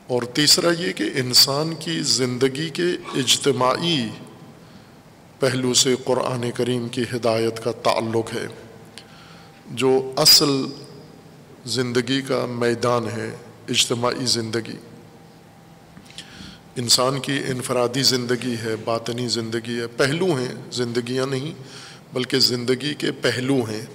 اور 0.08 0.24
تیسرا 0.24 0.70
یہ 0.80 0.94
کہ 0.94 1.04
انسان 1.16 1.74
کی 1.80 2.00
زندگی 2.02 2.70
کے 2.70 3.20
اجتماعی 3.20 4.10
پہلو 5.40 5.74
سے 5.74 5.96
قرآن 6.04 6.52
کریم 6.52 6.88
کی 6.88 7.04
ہدایت 7.16 7.64
کا 7.64 7.72
تعلق 7.72 8.34
ہے، 8.34 8.48
جو 9.72 10.14
اصل 10.18 10.66
زندگی 11.66 12.22
کا 12.22 12.46
میدان 12.46 13.08
ہے، 13.08 13.36
اجتماعی 13.70 14.26
زندگی۔ 14.26 14.78
انسان 16.76 17.20
کی 17.20 17.40
انفرادی 17.48 18.04
زندگی 18.04 18.56
ہے، 18.64 18.76
باطنی 18.76 19.28
زندگی 19.28 19.80
ہے۔ 19.80 19.88
پہلو 19.88 20.26
ہیں، 20.26 20.56
زندگیاں 20.72 21.26
نہیں، 21.26 21.52
بلکہ 22.14 22.40
زندگی 22.40 22.94
کے 22.94 23.12
پہلو 23.12 23.64
ہیں۔ 23.64 23.86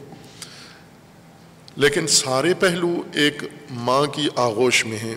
لیکن 1.77 2.07
سارے 2.07 2.55
پہلو 2.55 3.03
ایک 3.13 3.43
ماں 3.71 4.07
کی 4.07 4.29
آغوش 4.37 4.87
میں 4.87 4.99
ہیں۔ 4.99 5.17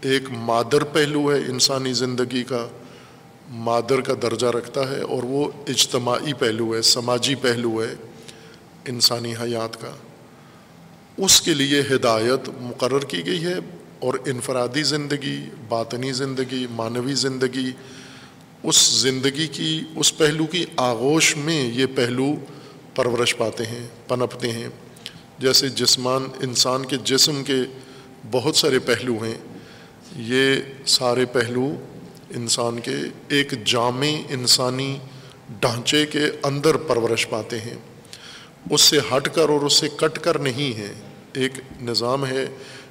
ایک 0.00 0.22
مادر 0.30 0.84
پہلو 0.84 1.32
ہے 1.32 1.38
انسانی 1.38 1.92
زندگی 1.92 2.44
کا 2.44 2.68
مادر 3.50 4.00
کا 4.00 4.14
درجہ 4.22 4.46
رکھتا 4.46 4.90
ہے 4.90 5.00
اور 5.00 5.22
وہ 5.22 5.50
اجتماعی 5.68 6.32
پہلو 6.32 6.76
ہے، 6.76 6.82
سماجی 6.82 7.34
پہلو 7.34 7.82
ہے 7.82 7.94
انسانی 8.88 9.32
حیات 9.32 9.80
کا۔ 9.80 9.90
اس 11.16 11.40
کے 11.40 11.54
لیے 11.54 11.80
ہدایت 11.80 12.48
مقرر 12.60 12.98
کی 12.98 13.26
گئی 13.26 13.44
ہے 13.44 13.54
اور 13.98 14.14
انفرادی 14.26 14.82
زندگی، 14.82 15.40
باطنی 15.68 16.12
زندگی، 16.12 16.66
معنوی 16.70 17.14
زندگی، 17.14 17.70
اس 18.62 19.00
زندگی 19.02 19.46
کی، 19.46 19.80
اس 19.96 20.18
پہلو 20.18 20.46
کی 20.46 20.64
آغوش 20.76 21.36
میں 21.36 21.70
یہ 21.74 21.86
پہلو 21.94 22.26
پرورش 22.94 23.36
پاتے 23.36 23.64
ہیں، 23.66 23.86
پنپتے 24.08 24.52
ہیں۔ 24.52 24.68
جیسے 25.38 25.68
جسمان، 25.68 26.24
انسان 26.40 26.84
کے 26.84 26.96
جسم 27.04 27.44
کے 27.44 27.56
بہت 28.30 28.56
سارے 28.56 28.78
پہلو 28.78 29.12
ہیں، 29.12 29.38
یہ 30.16 30.56
سارے 30.86 31.24
پہلو 31.24 31.74
انسان 32.34 32.80
کے 32.80 32.94
ایک 33.28 33.64
جامع 33.64 34.06
انسانی 34.28 34.98
ڈھانچے 35.60 36.06
کے 36.06 36.20
اندر 36.42 36.76
پرورش 36.76 37.28
پاتے 37.28 37.60
ہیں۔ 37.60 37.74
اس 38.70 38.80
سے 38.80 38.98
ہٹ 38.98 39.28
کر 39.34 39.48
اور 39.48 39.60
اس 39.60 39.72
سے 39.72 39.88
کٹ 39.96 40.18
کر 40.18 40.38
نہیں 40.38 40.78
ہے۔ 40.78 40.92
ایک 41.32 41.52
نظام 41.82 42.26
ہے 42.26 42.46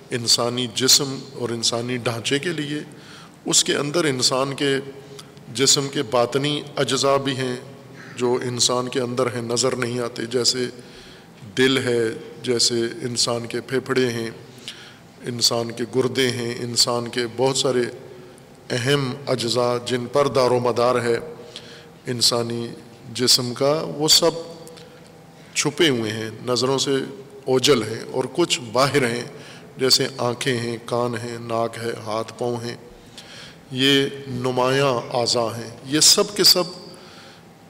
انسانی 0.10 0.67
جسم 0.75 1.17
اور 1.34 1.50
انسانی 1.50 1.98
ڈھانچے 1.98 2.39
کے 2.39 2.50
لیے۔ 2.50 2.79
اس 3.46 3.63
کے 3.63 3.75
اندر 3.75 4.03
انسان 4.03 4.55
کے 4.55 4.77
جسم 5.53 5.88
کے 5.89 6.03
باطنی 6.03 6.62
اجزاء 6.75 7.17
بھی 7.17 7.38
ہیں 7.38 7.55
جو 8.15 8.38
انسان 8.43 8.89
کے 8.89 9.00
اندر 9.00 9.25
ہیں، 9.25 9.41
نظر 9.41 9.75
نہیں 9.75 10.00
آتے۔ 10.00 10.25
جیسے 10.25 10.65
دل 11.58 11.77
ہے، 11.77 12.00
جیسے 12.43 12.75
انسان 13.01 13.46
کے 13.46 13.62
پھیپھڑے 13.62 14.10
ہیں، 14.10 14.29
انسان 15.22 15.72
کے 15.72 15.84
گردے 15.96 16.29
ہیں، 16.29 16.55
انسان 16.60 17.08
کے 17.08 17.22
بہت 17.38 17.58
سارے 17.58 17.81
اہم 18.69 19.13
اجزاء 19.27 19.85
جن 19.85 20.05
پر 20.05 20.27
دار 20.27 20.51
و 20.51 20.59
مدار 20.59 20.95
ہے 20.95 21.17
انسانی 22.07 22.67
جسم 23.13 23.53
کا، 23.53 23.85
وہ 23.95 24.07
سب 24.07 24.31
چھپے 25.53 25.89
ہوئے 25.89 26.11
ہیں، 26.11 26.29
نظروں 26.45 26.77
سے 26.77 26.91
اوجل 27.45 27.83
ہیں 27.83 28.03
اور 28.11 28.23
کچھ 28.33 28.59
باہر 28.71 29.07
ہیں، 29.07 29.23
جیسے 29.77 30.07
آنکھیں 30.17 30.57
ہیں، 30.57 30.77
کان 30.85 31.15
ہیں، 31.15 31.38
ناک 31.41 31.77
ہے، 31.77 31.91
ہاتھ، 32.05 32.33
پاؤں 32.38 32.57
ہیں۔ 32.63 32.75
یہ 33.71 34.05
نمایاں 34.27 35.15
اعضاء 35.15 35.57
ہیں۔ 35.57 35.77
یہ 35.85 35.99
سب 35.99 36.35
کے 36.35 36.43
سب 36.43 36.63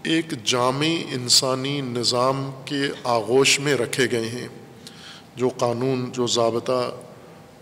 ایک 0.04 0.26
جامع 0.44 0.86
انسانی 1.12 1.82
نظام 1.82 2.52
کے 2.66 2.82
آغوش 3.04 3.60
میں 3.60 3.76
رکھے 3.76 4.08
گئے 4.12 4.30
ہیں۔ 4.30 4.48
جو 5.36 5.50
قانون، 5.50 6.12
جو 6.12 6.28
ضابطہ 6.28 6.92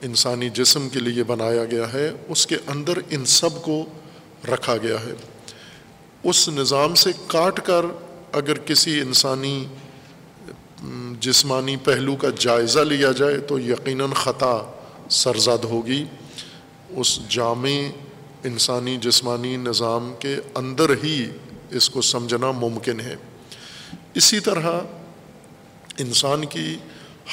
انسانی 0.02 0.50
جسم 0.50 0.90
کے 0.90 1.00
لیے 1.00 1.24
بنایا 1.24 1.66
گیا 1.66 1.94
ہے، 1.94 2.12
اس 2.28 2.48
کے 2.48 2.56
اندر 2.68 2.98
ان 3.10 3.26
سب 3.26 3.62
کو 3.62 3.86
رکھا 4.54 4.78
گیا 4.78 4.96
ہے۔ 5.00 5.14
اس 6.24 6.50
نظام 6.50 6.96
سے 6.96 7.12
کاٹ 7.28 7.66
کر 7.66 7.86
اگر 8.32 8.58
کسی 8.58 9.02
انسانی 9.02 9.66
جسمانی 11.20 11.76
پہلو 11.78 12.16
کا 12.16 12.28
جائزہ 12.40 12.80
لیا 12.80 13.12
جائے 13.12 13.40
تو 13.40 13.60
یقیناً 13.60 14.12
خطا 14.12 14.58
سرزد 15.10 15.64
ہوگی۔ 15.64 16.06
اس 16.90 17.30
جامع 17.30 17.70
انسانی 18.44 18.98
جسمانی 18.98 19.58
نظام 19.58 20.14
کے 20.20 20.36
اندر 20.56 20.90
ہی 21.04 21.26
اس 21.72 21.90
کو 21.90 22.02
سمجھنا 22.02 22.52
ممکن 22.52 23.00
ہے۔ 23.00 23.16
اسی 24.14 24.40
طرح 24.40 24.80
انسان 25.98 26.46
کی 26.46 26.78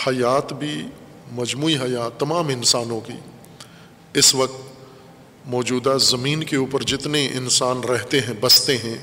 حیات 0.07 0.53
بھی 0.53 0.87
مجموعی 1.35 1.77
حیات 1.77 2.21
تمام 2.21 2.49
انسانوں 2.49 3.01
کی۔ 3.01 3.13
اس 4.15 4.35
وقت 4.35 4.63
موجودہ 5.47 5.97
زمین 6.01 6.45
کے 6.45 6.57
اوپر 6.57 6.83
جتنے 6.83 7.27
انسان 7.27 7.81
رہتے 7.81 8.21
ہیں، 8.21 8.35
بستے 8.41 8.79
ہیں، 8.79 8.97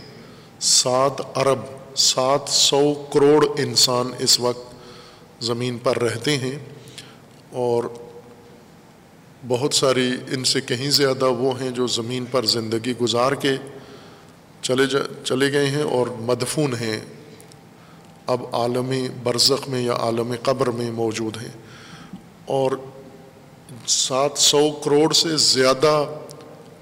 سات 0.59 1.38
ارب، 1.38 1.59
سات 1.97 2.41
سو 2.47 2.93
کروڑ 3.13 3.47
انسان 3.57 4.11
اس 4.19 4.39
وقت 4.39 4.75
زمین 5.43 5.77
پر 5.77 5.97
رہتے 5.97 6.38
ہیں۔ 6.38 6.59
اور 7.51 7.83
بہت 9.47 9.73
ساری 9.73 10.11
ان 10.31 10.43
سے 10.43 10.61
کہیں 10.61 10.91
زیادہ 10.91 11.25
وہ 11.25 11.61
ہیں 11.61 11.69
جو 11.69 11.88
زمین 11.88 12.25
پر 12.31 12.45
زندگی 12.45 12.93
گزار 13.01 13.31
کے 13.31 13.55
چلے 14.61 14.85
جا، 14.85 15.00
چلے 15.23 15.51
گئے 15.51 15.69
ہیں 15.69 15.83
اور 15.83 16.07
مدفون 16.07 16.73
ہیں۔ 16.73 17.00
اب 18.25 18.41
عالم 18.51 18.93
برزخ 19.23 19.69
میں 19.69 19.81
یا 19.81 19.93
عالم 19.93 20.33
قبر 20.43 20.67
میں 20.67 20.91
موجود 20.91 21.38
ہیں۔ 21.38 21.71
اور 22.51 22.72
سات 23.88 24.38
سو 24.38 24.72
کروڑ 24.84 25.12
سے 25.13 25.38
زیادہ 25.38 26.05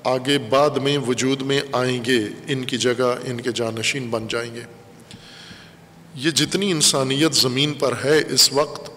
آگے 0.03 0.37
بعد 0.49 0.77
میں 0.77 0.97
وجود 0.97 1.41
میں 1.41 1.61
آئیں 1.71 2.05
گے، 2.05 2.19
ان 2.47 2.63
کی 2.63 2.77
جگہ 2.77 3.15
ان 3.25 3.41
کے 3.41 3.51
جانشین 3.51 4.09
بن 4.09 4.27
جائیں 4.27 4.55
گے۔ 4.55 4.61
یہ 6.15 6.31
جتنی 6.31 6.71
انسانیت 6.71 7.35
زمین 7.35 7.73
پر 7.73 7.93
ہے 8.03 8.17
اس 8.29 8.51
وقت، 8.53 8.89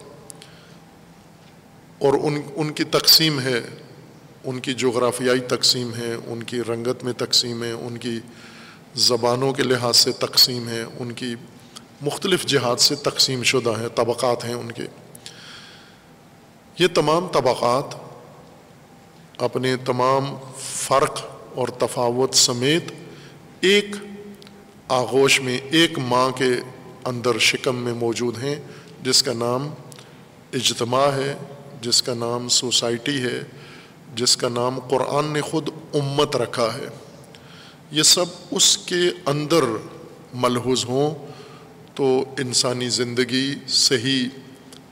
اور 1.99 2.13
ان 2.13 2.41
ان 2.55 2.71
کی 2.71 2.83
تقسیم 2.83 3.39
ہے۔ 3.39 3.59
ان 4.43 4.59
کی 4.59 4.73
جغرافیائی 4.73 5.39
تقسیم 5.39 5.93
ہے، 5.93 6.13
ان 6.25 6.43
کی 6.43 6.61
رنگت 6.61 7.03
میں 7.03 7.13
تقسیم 7.13 7.63
ہے، 7.63 7.71
ان 7.71 7.97
کی 7.97 8.19
زبانوں 8.95 9.53
کے 9.53 9.63
لحاظ 9.63 9.97
سے 9.97 10.11
تقسیم 10.11 10.67
ہے، 10.69 10.83
ان 10.99 11.11
کی 11.11 11.33
مختلف 12.01 12.45
جہاد 12.45 12.79
سے 12.79 12.95
تقسیم 12.95 13.43
شدہ 13.43 13.73
ہیں، 13.79 13.87
طبقات 13.95 14.45
ہیں 14.45 14.53
ان 14.53 14.71
کے۔ 14.71 14.85
یہ 16.79 16.87
تمام 16.93 17.27
طبقات 17.27 17.95
اپنے 19.37 19.77
تمام 19.77 20.35
فرق 20.57 21.21
اور 21.55 21.67
تفاوت 21.67 22.33
سمیت 22.33 22.83
ایک 23.59 23.95
آغوش 24.87 25.41
میں، 25.41 25.57
ایک 25.71 25.99
ماں 25.99 26.29
کے 26.31 26.49
اندر 27.05 27.39
شکم 27.39 27.75
میں 27.75 27.93
موجود 27.93 28.43
ہیں، 28.43 28.55
جس 29.03 29.23
کا 29.23 29.33
نام 29.33 29.69
اجتماع 30.53 31.07
ہے، 31.07 31.37
جس 31.81 32.03
کا 32.03 32.13
نام 32.13 32.47
سوسائٹی 32.47 33.23
ہے، 33.23 33.43
جس 34.15 34.37
کا 34.37 34.49
نام 34.49 34.79
قرآن 34.79 35.25
نے 35.25 35.41
خود 35.41 35.69
امت 35.93 36.35
رکھا 36.35 36.73
ہے۔ 36.73 36.87
یہ 37.91 38.03
سب 38.03 38.25
اس 38.51 38.77
کے 38.77 39.01
اندر 39.25 39.61
ملحوظ 40.33 40.85
ہوں 40.85 41.25
تو 41.95 42.23
انسانی 42.39 42.89
زندگی 42.89 43.55
صحیح 43.67 44.27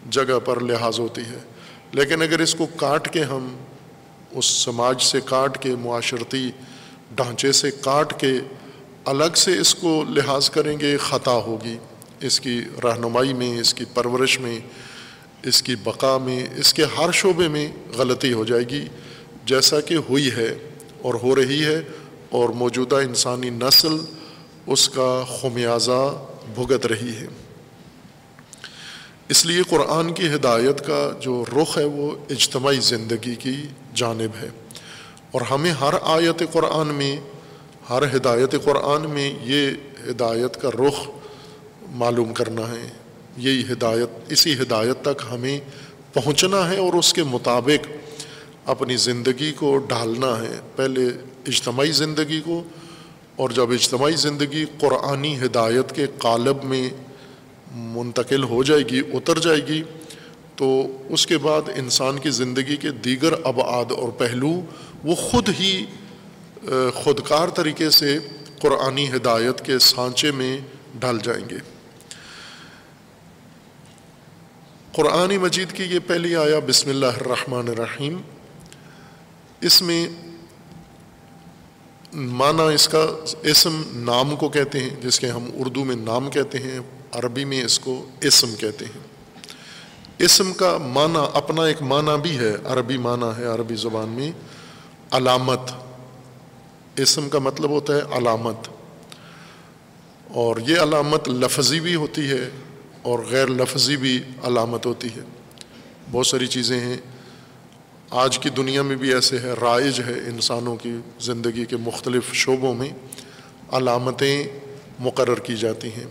جگہ 0.10 0.40
پر 0.46 0.60
لحاظ 0.60 1.00
ہوتی 1.00 1.22
ہے۔ 1.22 1.51
لیکن 1.92 2.22
اگر 2.22 2.40
اس 2.40 2.56
کو 2.56 2.68
کاٹ 2.76 3.14
کے 3.14 3.24
ہم 3.24 3.58
اس 4.32 4.46
سماج 4.46 5.02
سے 5.02 5.20
کاٹ 5.26 5.64
کے 5.64 5.76
معاشرتی 5.76 6.52
ڈھانچے 7.16 7.52
سے 7.52 7.72
کاٹ 7.72 8.20
کے 8.20 8.32
الگ 9.06 9.36
سے 9.36 9.58
اس 9.58 9.76
کو 9.76 10.04
لحاظ 10.10 10.50
کریں 10.50 10.80
گے، 10.80 10.98
خطا 10.98 11.32
ہوگی۔ 11.32 11.78
اس 12.22 12.40
کی 12.40 12.62
رہنمائی 12.84 13.34
میں، 13.34 13.60
اس 13.60 13.74
کی 13.74 13.86
پرورش 13.94 14.40
میں، 14.40 14.60
اس 15.44 15.64
کی 15.64 15.76
بقا 15.84 16.18
میں، 16.18 16.48
اس 16.56 16.74
کے 16.74 16.84
ہر 16.98 17.12
شعبے 17.12 17.48
میں 17.48 17.72
غلطی 17.98 18.34
ہو 18.34 18.46
جائے 18.46 18.64
گی۔ 18.64 18.86
جیسا 19.46 19.80
کہ 19.80 19.94
ہوئی 20.10 20.30
ہے 20.38 20.56
اور 21.02 21.14
ہو 21.14 21.36
رہی 21.36 21.66
ہے 21.66 21.82
اور 22.30 22.50
موجودہ 22.50 22.96
انسانی 22.96 23.50
نسل 23.50 23.98
اس 24.68 24.90
کا 24.90 25.24
خمیازہ 25.42 26.26
بھگت 26.56 26.86
رہی 26.86 27.16
ہے۔ 27.16 27.28
اس 29.32 29.46
لیے 29.46 29.62
قرآن 29.70 30.14
کی 30.14 30.28
ہدایت 30.36 30.86
کا 30.86 31.12
جو 31.20 31.46
رخ 31.58 31.78
ہے 31.78 31.84
وہ 31.84 32.12
اجتماعی 32.30 32.80
زندگی 32.80 33.36
کی 33.36 33.68
جانب 33.96 34.44
ہے۔ 34.44 34.50
اور 35.32 35.42
ہمیں 35.42 35.72
ہر 35.72 35.94
آیت 36.02 36.44
قرآن 36.52 36.88
میں، 36.88 37.18
ہر 37.90 38.16
ہدایت 38.16 38.56
قرآن 38.64 39.10
میں 39.10 39.34
یہ 39.44 39.72
ہدایت 40.10 40.62
کا 40.62 40.70
رخ 40.70 41.10
معلوم 41.92 42.34
کرنا 42.34 42.62
ہے۔ 42.62 42.90
یہی 43.38 43.64
ہدایت، 43.72 44.10
اسی 44.28 44.54
ہدایت 44.54 45.02
تک 45.02 45.22
ہمیں 45.32 45.60
پہنچنا 46.14 46.70
ہے 46.70 46.78
اور 46.78 46.94
اس 46.94 47.14
کے 47.14 47.24
مطابق 47.24 47.88
اپنی 48.66 48.96
زندگی 48.96 49.52
کو 49.52 49.78
ڈھالنا 49.78 50.42
ہے۔ 50.42 50.60
پہلے 50.76 51.06
اجتماعی 51.48 51.92
زندگی 51.92 52.42
کو، 52.42 52.64
اور 53.36 53.50
جب 53.50 53.72
اجتماعی 53.72 54.16
زندگی 54.16 54.66
قرآنی 54.80 55.40
ہدایت 55.46 55.96
کے 55.96 56.06
قالب 56.18 56.64
میں 56.64 56.90
منتقل 57.74 58.44
ہو 58.44 58.62
جائے 58.64 58.84
گی، 58.90 59.00
اتر 59.14 59.40
جائے 59.40 59.66
گی، 59.68 59.82
تو 60.56 60.70
اس 61.10 61.26
کے 61.28 61.38
بعد 61.38 61.70
انسان 61.76 62.20
کی 62.20 62.30
زندگی 62.30 62.76
کے 62.76 62.92
دیگر 63.06 63.34
ابعاد 63.44 63.92
اور 63.92 64.10
پہلو 64.18 64.50
وہ 65.04 65.16
خود 65.16 65.50
ہی 65.60 65.86
خودکار 66.96 67.48
طریقے 67.48 67.90
سے 67.90 68.18
قرآنی 68.60 69.08
ہدایت 69.16 69.66
کے 69.66 69.78
سانچے 69.80 70.32
میں 70.32 70.58
ڈھل 71.00 71.18
جائیں 71.24 71.44
گے۔ 71.50 71.58
قرآن 74.92 75.36
مجید 75.38 75.72
کی 75.72 75.84
یہ 75.84 76.00
پہلی 76.08 76.36
آیا 76.36 76.60
بسم 76.68 76.90
اللہ 76.90 77.20
الرحمن 77.20 77.70
الرحیم، 77.70 78.22
اس 79.62 79.82
میں 79.82 80.06
معنی 82.14 82.74
اس 82.74 82.90
کا 82.90 83.06
اسم 83.44 83.82
نام 83.96 84.36
کو 84.36 84.50
کہتے 84.50 84.80
ہیں، 84.80 84.90
جس 85.02 85.20
کے 85.20 85.28
ہم 85.28 85.50
اردو 85.54 85.84
میں 85.84 85.96
نام 85.96 86.30
کہتے 86.30 86.58
ہیں، 86.58 86.80
عربی 87.12 87.46
میں 87.46 87.64
اس 87.64 87.80
کو 87.80 88.10
اسم 88.22 88.56
کہتے 88.56 88.86
ہیں۔ 88.86 89.02
اسم 90.20 90.54
کا 90.54 90.78
معنی 90.78 91.20
اپنا 91.34 91.64
ایک 91.64 91.82
معنی 91.82 92.22
بھی 92.22 92.38
ہے، 92.38 92.56
عربی 92.66 92.98
معنی 92.98 93.42
ہے، 93.42 93.46
عربی 93.46 93.76
زبان 93.76 94.10
میں 94.10 94.32
علامت۔ 95.12 95.60
اسم 96.98 97.30
کا 97.30 97.40
مطلب 97.40 97.70
ہوتا 97.70 97.96
ہے 97.96 98.02
علامت۔ 98.12 98.58
اور 100.34 100.56
یہ 100.58 100.80
علامت 100.80 101.30
لفظی 101.30 101.80
بھی 101.80 101.96
ہوتی 101.96 102.30
ہے 102.30 102.50
اور 103.02 103.20
غیر 103.30 103.48
لفظی 103.48 103.98
بھی 103.98 104.24
علامت 104.44 104.86
ہوتی 104.86 105.08
ہے۔ 105.08 105.22
بہت 106.12 106.28
ساری 106.28 106.48
چیزیں 106.48 106.80
ہیں۔ 106.80 106.98
آج 108.12 108.40
کی 108.40 108.50
دنیا 108.50 108.82
میں 108.82 108.96
بھی 108.96 109.14
ایسے 109.14 109.38
ہے 109.40 109.54
رائج 109.62 110.00
ہے 110.00 110.12
انسانوں 110.12 110.76
کی 110.76 110.94
زندگی 111.20 111.66
کے 111.66 111.78
مختلف 111.78 112.34
شعبوں 112.34 112.74
میں 112.74 112.90
علامتیں 113.72 114.44
مقرر 115.00 115.40
کی 115.40 115.56
جاتی 115.56 115.90
ہیں۔ 115.98 116.04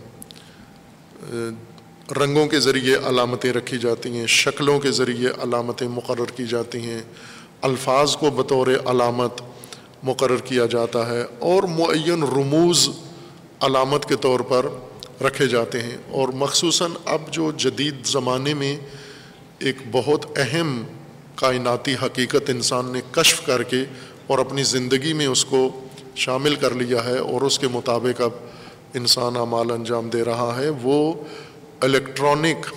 رنگوں 2.13 2.47
کے 2.47 2.59
ذریعے 2.59 2.95
علامتیں 2.95 3.53
رکھی 3.53 3.77
جاتی 3.77 4.17
ہیں، 4.17 4.27
شکلوں 4.27 4.79
کے 4.79 4.91
ذریعے 4.91 5.29
علامتیں 5.29 5.87
مقرر 5.87 6.25
کی 6.25 6.43
جاتی 6.47 6.79
ہیں۔ 6.79 7.01
الفاظ 7.61 8.15
کو 8.15 8.29
بطور 8.29 8.67
علامت 8.67 9.41
مقرر 10.03 10.37
کیا 10.37 10.65
جاتا 10.65 11.09
ہے 11.09 11.25
اور 11.39 11.63
معین 11.63 12.23
رموز 12.23 12.89
علامت 13.59 14.05
کے 14.05 14.15
طور 14.15 14.39
پر 14.39 14.65
رکھے 15.23 15.47
جاتے 15.47 15.81
ہیں۔ 15.81 15.97
اور 16.11 16.27
مخصوصاً 16.27 16.91
اب 17.05 17.21
جو 17.31 17.51
جدید 17.51 18.05
زمانے 18.05 18.53
میں 18.53 18.77
ایک 19.59 19.75
بہت 19.91 20.25
اہم 20.39 20.83
کائناتی 21.41 21.95
حقیقت 22.05 22.49
انسان 22.49 22.85
نے 22.85 23.01
کشف 23.11 23.45
کر 23.45 23.63
کے 23.63 23.83
اور 24.27 24.39
اپنی 24.39 24.63
زندگی 24.63 25.13
میں 25.13 25.25
اس 25.25 25.45
کو 25.45 25.79
شامل 26.15 26.55
کر 26.55 26.73
لیا 26.73 27.05
ہے 27.05 27.17
اور 27.17 27.41
اس 27.41 27.59
کے 27.59 27.67
مطابق 27.67 28.21
اب 28.21 28.31
انسان 28.93 29.37
اعمال 29.37 29.71
انجام 29.71 30.09
دے 30.09 30.21
رہا 30.21 30.59
ہے، 30.59 30.69
وہ 30.69 31.13
الیکٹرانک 31.81 32.67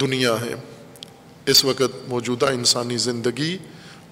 دنیا 0.00 0.34
ہے۔ 0.40 0.54
اس 1.46 1.64
وقت 1.64 2.08
موجودہ 2.08 2.46
انسانی 2.46 2.96
زندگی 2.96 3.58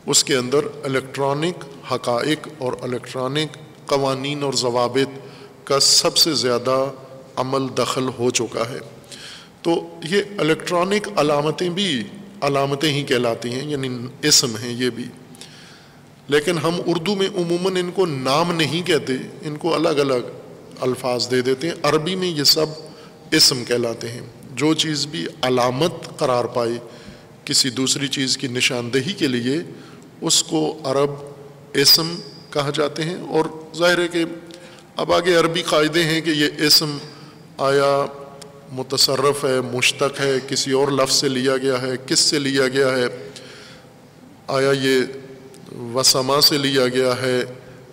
اس 0.06 0.24
کے 0.24 0.36
اندر 0.36 0.60
الیکٹرانک 0.84 1.64
حقائق 1.92 2.48
اور 2.58 2.72
الیکٹرانک 2.82 3.56
قوانین 3.86 4.42
اور 4.42 4.52
ضوابط 4.52 5.18
کا 5.64 5.80
سب 5.80 6.16
سے 6.16 6.34
زیادہ 6.34 6.90
عمل 7.36 7.66
دخل 7.78 8.08
ہو 8.18 8.30
چکا 8.30 8.68
ہے۔ 8.70 8.78
تو 9.62 9.98
یہ 10.04 10.22
الیکٹرانک 10.38 11.08
علامتیں 11.16 11.68
بھی 11.68 12.02
علامتیں 12.40 12.92
ہی 12.92 13.02
کہلاتی 13.02 13.50
ہیں 13.50 13.70
یعنی 13.70 13.88
اسم 14.22 14.56
ہیں 14.56 14.72
یہ 14.72 14.90
بھی۔ 14.90 15.04
لیکن 16.28 16.58
ہم 16.58 16.80
اردو 16.86 17.14
میں 17.14 17.26
عموماً 17.26 17.76
ان 17.76 17.90
کو 17.94 18.06
نام 18.06 18.52
نہیں 18.52 18.86
کہتے، 18.86 19.12
ان 19.42 19.56
کو 19.56 19.74
الگ 19.74 19.88
الگ 19.88 20.30
الفاظ 20.80 21.30
دے 21.30 21.40
دیتے 21.40 21.68
ہیں۔ 21.68 21.74
عربی 21.82 22.14
میں 22.14 22.28
یہ 22.28 22.44
سب 22.44 22.66
اسم 23.30 23.64
کہلاتے 23.64 24.08
ہیں۔ 24.08 24.20
جو 24.54 24.74
چیز 24.74 25.06
بھی 25.06 25.26
علامت 25.42 26.18
قرار 26.18 26.44
پائے 26.44 26.72
کسی 27.44 27.70
دوسری 27.70 28.08
چیز 28.08 28.38
کی 28.38 28.48
نشاندہی 28.48 29.12
کے 29.12 29.26
لیے، 29.26 29.58
اس 30.20 30.42
کو 30.42 30.78
عرب 30.84 31.10
اسم 31.74 32.16
کہا 32.50 32.70
جاتے 32.74 33.02
ہیں۔ 33.02 33.16
اور 33.28 33.44
ظاہر 33.76 33.98
ہے 33.98 34.08
کہ 34.08 34.24
اب 34.96 35.12
آگے 35.12 35.34
عربی 35.34 35.62
قاعدے 35.62 36.04
ہیں 36.04 36.20
کہ 36.20 36.30
یہ 36.30 36.48
اسم 36.58 36.98
آیا 37.58 38.06
متصرف 38.72 39.44
ہے، 39.44 39.60
مشتق 39.60 40.20
ہے، 40.20 40.38
کسی 40.48 40.72
اور 40.72 40.88
لفظ 40.88 41.14
سے 41.14 41.28
لیا 41.28 41.56
گیا 41.56 41.82
ہے، 41.82 41.90
کس 42.06 42.20
سے 42.20 42.38
لیا 42.38 42.68
گیا 42.68 42.96
ہے؟ 42.96 43.06
آیا 44.46 44.70
یہ 44.70 45.00
وسما 45.94 46.40
سے 46.40 46.58
لیا 46.58 46.88
گیا 46.88 47.12
ہے 47.22 47.44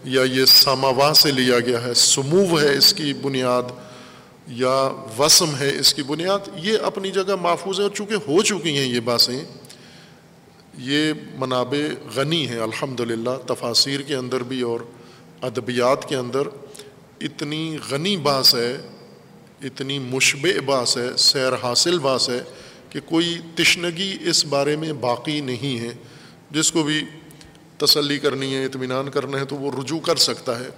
یا 0.04 0.22
یہ 0.22 0.46
سماوا 0.46 1.14
سے 1.14 1.32
لیا 1.32 1.60
گیا 1.60 1.84
ہے؟ 1.84 1.94
سمو 1.94 2.60
ہے 2.62 2.78
اس 2.78 2.94
کی 2.94 3.14
بنیاد 3.14 3.64
یا 4.48 4.92
وسم 5.20 5.56
ہے 5.60 5.70
اس 5.80 5.94
کی 5.94 6.04
بنیاد؟ 6.04 6.40
یہ 6.56 6.78
اپنی 6.84 7.12
جگہ 7.12 7.36
محفوظ 7.42 7.80
ہے 7.80 7.84
اور 7.84 7.92
چونکہ 7.92 8.14
ہو 8.14 8.42
چکی 8.42 8.78
ہیں 8.78 8.86
یہ 8.86 9.00
باتیں، 9.00 9.44
یہ 10.78 11.14
منابع 11.36 12.12
غنی 12.16 12.48
ہیں 12.48 12.60
الحمد 12.60 13.00
للہ 13.00 13.38
تفاصیر 13.48 14.02
کے 14.02 14.16
اندر 14.16 14.44
بھی 14.44 14.62
اور 14.62 14.80
ادبیات 15.42 16.10
کے 16.10 16.16
اندر 16.16 16.48
اتنی 17.22 17.78
غنی 17.90 18.18
باس 18.18 18.56
ہے 18.56 18.78
اتنی 19.64 20.00
مشبع 20.00 20.60
باس 20.66 20.98
ہے، 20.98 21.18
سیر 21.18 21.54
حاصل 21.64 22.00
باس 22.00 22.30
ہے 22.30 22.42
کہ 22.90 23.00
کوئی 23.06 23.40
تشنگی 23.56 24.18
اس 24.22 24.46
بارے 24.46 24.76
میں 24.76 24.94
باقی 24.94 25.42
نہیں 25.42 25.80
ہے۔ 25.80 25.94
جس 26.52 26.72
کو 26.72 26.84
بھی 26.84 27.04
تسلی 27.78 28.20
کرنی 28.20 28.56
ہے، 28.56 28.66
اطمینان 28.66 29.10
کرنا 29.10 29.40
ہے 29.40 29.46
تو 29.46 29.56
وہ 29.56 29.72
رجوع 29.82 30.00
کر 30.00 30.16
سکتا 30.16 30.60
ہے۔ 30.60 30.70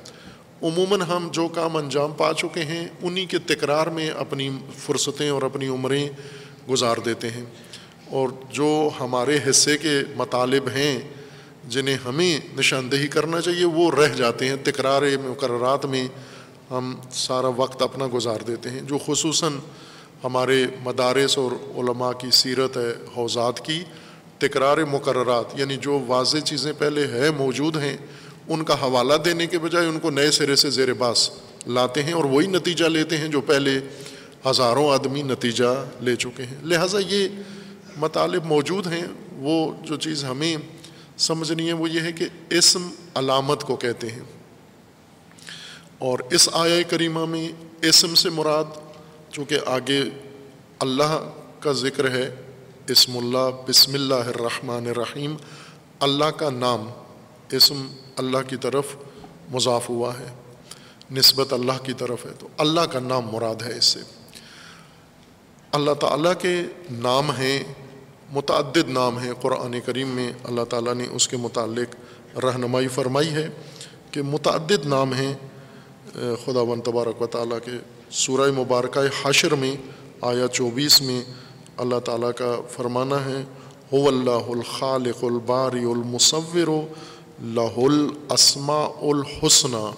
عموماً 0.62 1.02
ہم 1.02 1.30
جو 1.32 1.48
کام 1.48 1.78
انجام 1.78 2.12
پا 2.12 2.34
چکے 2.38 2.64
ہیں، 2.64 2.88
انہی 3.02 3.26
کے 3.26 3.38
تکرار 3.40 3.88
میں 3.88 4.10
اپنی 4.10 4.50
فرصتیں 4.78 5.30
اور 5.30 5.42
اپنی 5.42 5.68
عمریں 5.68 6.10
گزار 6.70 6.98
دیتے 7.06 7.30
ہیں۔ 7.30 7.46
اور 8.10 8.30
جو 8.52 8.90
ہمارے 9.00 9.40
حصے 9.50 9.78
کے 9.78 10.02
مطالب 10.16 10.70
ہیں، 10.70 11.00
جنہیں 11.68 11.98
ہمیں 12.06 12.40
نشاندہی 12.58 13.08
کرنا 13.08 13.42
چاہیے، 13.42 13.66
وہ 13.66 13.92
رہ 13.92 14.14
جاتے 14.14 14.48
ہیں 14.48 14.56
تکرار 14.64 15.02
مقررات 15.26 15.86
میں۔ 15.86 16.08
ہم 16.72 16.96
سارا 17.12 17.48
وقت 17.48 17.82
اپنا 17.82 18.06
گزار 18.14 18.40
دیتے 18.48 18.70
ہیں، 18.70 18.82
جو 18.82 18.98
خصوصاً 19.06 19.54
ہمارے 20.24 20.66
مدارس 20.84 21.38
اور 21.38 21.52
علماء 21.52 22.12
کی 22.12 22.28
سیرت 22.32 22.78
ہے 22.78 22.94
حوضات 23.18 23.66
کی، 23.66 23.84
تکرار 24.40 24.78
مقررات 24.78 25.46
یعنی 25.60 25.78
جو 25.78 26.00
واضح 26.08 26.38
چیزیں 26.38 26.74
پہلے 26.78 27.08
ہے 27.08 27.32
موجود 27.32 27.78
ہیں، 27.78 27.98
ان 28.48 28.64
کا 28.64 28.74
حوالہ 28.74 29.14
دینے 29.14 29.48
کے 29.48 29.60
بجائے 29.60 29.88
ان 29.88 30.00
کو 30.00 30.10
نئے 30.10 30.32
سرے 30.32 30.56
سے 30.56 30.70
زیر 30.70 30.94
باس 30.94 31.30
لاتے 31.68 32.04
ہیں 32.04 32.14
اور 32.14 32.24
وہی 32.24 32.48
نتیجہ 32.48 32.86
لیتے 32.86 33.18
ہیں 33.18 33.28
جو 33.28 33.42
پہلے 33.42 33.80
ہزاروں 34.50 34.90
آدمی 34.90 35.22
نتیجہ 35.22 35.86
لے 36.02 36.16
چکے 36.16 36.44
ہیں۔ 36.44 36.58
لہٰذا 36.64 37.00
یہ 37.08 37.28
مطالب 37.98 38.46
موجود 38.46 38.88
ہیں، 38.88 39.06
وہ 39.38 39.72
جو 39.84 39.96
چیز 39.96 40.26
ہمیں 40.26 40.58
سمجھنی 41.18 41.68
ہے، 41.68 41.74
وہ 41.74 41.90
یہ 41.90 42.02
ہے 42.02 42.12
کہ 42.12 42.26
اسم 42.50 42.90
علامت 43.16 43.64
کو 43.64 43.76
کہتے 43.76 44.08
ہیں۔ 44.08 44.24
اور 46.06 46.20
اس 46.32 46.50
آیا 46.54 46.82
کریمہ 46.82 47.26
میں 47.26 47.52
اسم 47.82 48.16
سے 48.16 48.30
مراد 48.30 48.64
چونکہ 49.32 49.58
آگے 49.66 50.02
اللہ 50.80 51.30
کا 51.60 51.72
ذکر 51.72 52.12
ہے، 52.12 52.36
اسم 52.88 53.18
اللہ، 53.18 53.70
بسم 53.70 53.94
اللہ 53.94 54.14
الرحمن 54.14 54.88
الرحیم، 54.88 55.36
اللہ 56.00 56.26
کا 56.26 56.50
نام 56.50 56.90
اسم 57.52 57.88
اللہ 58.18 58.38
کی 58.48 58.56
طرف 58.56 58.86
مضاف 59.52 59.90
ہوا 59.90 60.14
ہے، 60.20 60.34
نسبت 61.12 61.54
اللہ 61.54 61.84
کی 61.84 61.94
طرف 61.94 62.26
ہے، 62.26 62.32
تو 62.40 62.48
اللہ 62.58 62.82
کا 62.82 63.00
نام 63.00 63.30
مراد 63.32 63.62
ہے 63.62 63.78
اس 63.78 63.86
سے۔ 63.86 64.00
اللہ 65.72 65.94
تعالیٰ 65.94 66.34
کے 66.40 66.62
نام 66.92 67.32
ہیں، 67.32 67.64
متعدد 68.30 68.90
نام 68.90 69.20
ہیں۔ 69.20 69.34
قرآن 69.42 69.76
کریم 69.86 70.08
میں 70.08 70.32
اللہ 70.44 70.64
تعالیٰ 70.64 70.94
نے 70.94 71.08
اس 71.12 71.28
کے 71.28 71.38
متعلق 71.38 71.96
رہنمائی 72.38 72.88
فرمائی 72.88 73.30
ہے 73.30 73.48
کہ 74.12 74.22
متعدد 74.22 74.86
نام 74.86 75.14
ہیں۔ 75.14 75.34
خدا 76.16 76.62
ون 76.62 76.82
تبارک 76.82 77.22
و 77.22 77.26
تعالیٰ 77.26 77.58
کے 77.66 77.72
سورہ 78.10 78.52
مبارکہ 78.52 79.00
حشر 79.24 79.56
میں 79.56 79.76
آیا 80.22 80.48
چوبیس 80.48 81.02
میں 81.02 81.22
اللہ 81.78 82.00
تعالیٰ 82.00 82.32
کا 82.38 82.56
فرمانا 82.72 83.26
ہے 83.26 83.44
ہو 83.92 84.08
اللہ 84.08 84.48
الخالق 84.50 85.24
الباری 85.24 85.84
المصور، 85.92 86.70
لہ 87.44 87.78
الاسماء 87.78 88.88
الحسنہ 89.02 89.92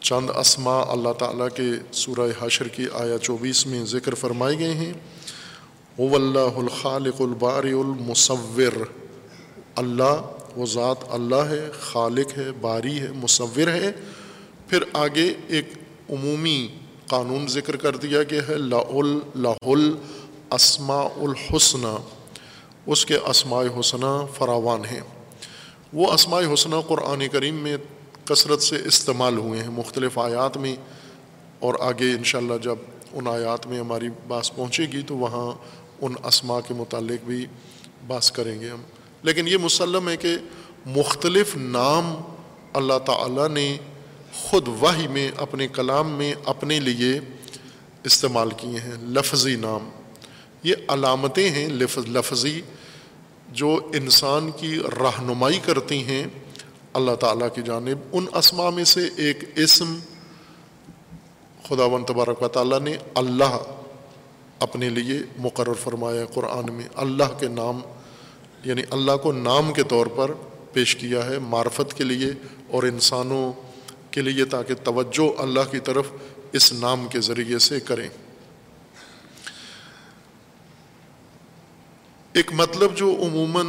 چند 0.00 0.30
اسماء 0.30 0.82
اللہ 0.88 1.12
تعالیٰ 1.18 1.48
کے 1.54 1.70
سورہ 1.92 2.28
حشر 2.40 2.68
کی 2.68 2.86
آیا 2.92 3.18
چوبیس 3.18 3.66
میں 3.66 3.84
ذکر 3.84 4.14
فرمائے 4.14 4.58
گئے 4.58 4.74
ہیں۔ 4.74 4.92
او 5.98 6.14
اللہ 6.14 6.58
الخالق 6.58 7.20
البار 7.20 7.64
المصور، 7.64 8.84
اللہ، 9.76 10.20
وہ 10.56 10.66
ذات 10.66 11.04
اللہ 11.08 11.48
ہے، 11.50 11.70
خالق 11.80 12.38
ہے، 12.38 12.52
باری 12.60 13.00
ہے، 13.00 13.08
مصور 13.14 13.68
ہے 13.68 13.92
پھر 14.68 14.82
آگے 14.92 15.34
ایک 15.48 15.72
عمومی 16.10 16.68
قانون 17.06 17.46
ذکر 17.48 17.76
کر 17.76 17.96
دیا 17.96 18.22
گیا 18.22 18.48
ہے 18.48 18.54
لاہ 18.54 19.52
الاسماء 19.62 21.08
الحسنہ 21.16 21.96
اس 22.86 23.06
کے 23.06 23.16
اسماء 23.16 23.62
حسنہ 23.80 24.26
فراوان 24.38 24.84
ہیں۔ 24.84 25.00
وہ 25.92 26.12
اسماء 26.12 26.40
حسنہ 26.54 26.74
قرآن 26.88 27.28
کریم 27.32 27.54
میں 27.54 27.76
کثرت 28.24 28.62
سے 28.62 28.76
استعمال 28.84 29.38
ہوئے 29.38 29.62
ہیں 29.62 29.70
مختلف 29.70 30.18
آیات 30.18 30.56
میں۔ 30.56 30.76
اور 31.58 31.74
آگے 31.80 32.10
انشاءاللہ 32.10 32.58
جب 32.62 32.76
ان 33.12 33.26
آیات 33.26 33.66
میں 33.66 33.80
ہماری 33.80 34.08
باس 34.28 34.54
پہنچے 34.56 34.86
گی 34.92 35.02
تو 35.02 35.16
وہاں 35.16 35.52
ان 36.00 36.14
اسماء 36.24 36.60
کے 36.68 36.74
متعلق 36.74 37.24
بھی 37.24 37.46
باس 38.06 38.32
کریں 38.32 38.60
گے 38.60 38.68
ہم۔ 38.68 38.82
لیکن 39.22 39.48
یہ 39.48 39.56
مسلم 39.56 40.08
ہے 40.08 40.16
کہ 40.16 40.36
مختلف 40.86 41.56
نام 41.56 42.14
اللہ 42.72 42.98
تعالیٰ 43.06 43.48
نے 43.48 43.76
خود 44.34 44.68
وحی 44.68 45.08
میں، 45.08 45.30
اپنے 45.36 45.68
کلام 45.68 46.10
میں، 46.10 46.34
اپنے 46.44 46.80
لیے 46.80 47.20
استعمال 48.04 48.50
کیے 48.56 48.80
ہیں، 48.80 48.92
لفظی 49.02 49.56
نام۔ 49.56 49.88
یہ 50.62 50.74
علامتیں 50.88 51.50
ہیں، 51.50 51.68
لفظ، 51.68 52.08
لفظی، 52.08 52.60
جو 53.48 53.90
انسان 53.94 54.50
کی 54.56 54.78
رہنمائی 55.00 55.58
کرتی 55.58 56.04
ہیں 56.04 56.24
اللہ 56.92 57.14
تعالیٰ 57.14 57.48
کی 57.54 57.62
جانب۔ 57.62 57.98
ان 58.12 58.26
اسما 58.34 58.70
میں 58.70 58.84
سے 58.84 59.00
ایک 59.16 59.38
اسم 59.56 59.98
خدا 61.68 61.84
و 61.84 61.98
تبارک 62.08 62.42
و 62.42 62.48
تعالیٰ 62.48 62.80
نے 62.80 62.96
اللہ 63.14 63.58
اپنے 64.58 64.88
لیے 64.88 65.18
مقرر 65.38 65.74
فرمایا 65.74 66.24
قرآن 66.34 66.72
میں۔ 66.72 66.88
اللہ 66.94 67.38
کے 67.40 67.48
نام 67.48 67.80
یعنی 68.64 68.82
اللہ 68.90 69.16
کو 69.22 69.32
نام 69.32 69.72
کے 69.72 69.82
طور 69.82 70.06
پر 70.06 70.30
پیش 70.72 70.96
کیا 70.96 71.26
ہے، 71.26 71.38
معرفت 71.38 71.94
کے 71.94 72.04
لیے 72.04 72.28
اور 72.68 72.82
انسانوں 72.82 73.52
کے 74.14 74.22
لیے 74.22 74.44
تاکہ 74.44 74.74
توجہ 74.74 75.40
اللہ 75.40 75.60
کی 75.70 75.78
طرف 75.78 76.06
اس 76.52 76.72
نام 76.72 77.08
کے 77.08 77.20
ذریعے 77.20 77.58
سے 77.58 77.80
کریں۔ 77.80 78.08
ایک 82.32 82.52
مطلب 82.52 82.96
جو 82.96 83.16
عموماً 83.22 83.66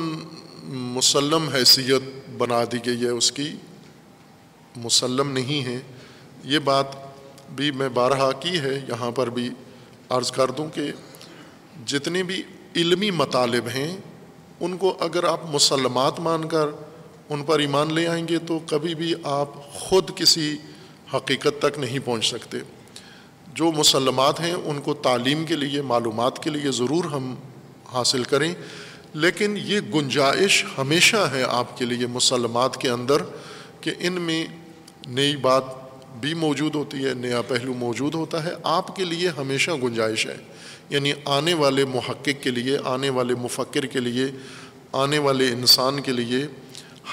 مسلم 0.64 1.50
حیثیت 1.50 2.30
بنا 2.38 2.64
دی 2.72 2.78
گئی 2.86 3.02
ہے، 3.02 3.10
اس 3.10 3.32
کی 3.32 3.56
مسلم 4.76 5.32
نہیں 5.32 5.66
ہے۔ 5.66 5.80
یہ 6.44 6.60
بات 6.60 6.86
بھی 7.56 7.72
میں 7.72 7.90
بارہا 7.90 8.32
کی 8.32 8.60
ہے، 8.60 8.74
یہاں 8.88 9.12
پر 9.12 9.30
بھی 9.30 9.50
عرض 10.10 10.32
کر 10.32 10.52
دوں 10.52 10.70
کہ 10.70 10.92
جتنے 11.86 12.24
بھی 12.24 12.44
علمی 12.76 13.12
مطالب 13.12 13.68
ہیں، 13.68 13.98
ان 14.60 14.78
کو 14.78 14.98
اگر 15.00 15.24
آپ 15.24 15.40
مسلمات 15.52 16.20
مان 16.20 16.48
کر 16.48 16.68
ان 17.30 17.44
پر 17.44 17.60
ایمان 17.60 17.94
لے 17.94 18.08
آئیں 18.08 18.28
گے 18.28 18.40
تو 18.40 18.60
کبھی 18.66 18.96
بھی 18.96 19.14
آپ 19.24 19.72
خود 19.72 20.10
کسی 20.16 20.58
حقیقت 21.14 21.62
تک 21.62 21.80
نہیں 21.80 22.00
پہنچ 22.06 22.26
سکتے۔ 22.26 22.58
جو 23.54 23.72
مسلمات 23.72 24.40
ہیں، 24.40 24.54
ان 24.54 24.82
کو 24.82 24.94
تعلیم 24.94 25.46
کے 25.46 25.56
لیے، 25.56 25.82
معلومات 25.82 26.44
کے 26.44 26.50
لیے 26.50 26.72
ضرور 26.72 27.04
ہم 27.06 27.36
حاصل 27.94 28.24
کریں۔ 28.24 28.54
لیکن 29.14 29.58
یہ 29.64 29.80
گنجائش 29.80 30.66
ہمیشہ 30.78 31.30
ہے 31.32 31.44
آپ 31.50 31.78
کے 31.78 31.86
لیے، 31.86 32.08
مسلمات 32.08 32.78
کے 32.78 32.90
اندر، 32.90 33.18
کہ 33.82 33.92
ان 34.00 34.14
میں 34.14 34.46
نئی 35.08 35.36
بات 35.36 35.64
بھی 36.20 36.34
موجود 36.34 36.76
ہوتی 36.76 37.06
ہے، 37.06 37.14
نیا 37.14 37.42
پہلو 37.42 37.74
موجود 37.74 38.16
ہوتا 38.16 38.44
ہے۔ 38.44 38.52
آپ 38.64 38.96
کے 38.96 39.06
لیے 39.06 39.30
ہمیشہ 39.30 39.72
گنجائش 39.72 40.28
ہے۔ 40.28 40.38
یعنی 40.90 41.14
آنے 41.26 41.54
والے 41.54 41.86
محقق 41.86 42.44
کے 42.44 42.52
لیے، 42.52 42.78
آنے 42.86 43.10
والے 43.10 43.36
مفکر 43.36 43.86
کے 43.86 44.00
لیے، 44.00 44.26
آنے 44.94 45.20
والے 45.20 45.48
انسان 45.48 46.02
کے 46.02 46.12
لیے 46.12 46.48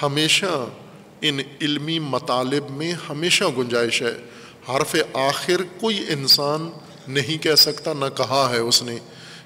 ہمیشہ 0.03 0.67
ان 1.21 1.41
علمی 1.61 1.99
مطالب 1.99 2.71
میں 2.71 2.93
ہمیشہ 3.09 3.45
گنجائش 3.59 4.03
ہے۔ 4.03 4.15
حرف 4.69 4.97
آخر 5.13 5.63
کوئی 5.81 6.05
انسان 6.09 6.71
نہیں 7.09 7.43
کہہ 7.43 7.55
سکتا، 7.55 7.93
نہ 7.93 8.05
کہا 8.17 8.51
ہے 8.53 8.59
اس 8.59 8.83
نے 8.83 8.97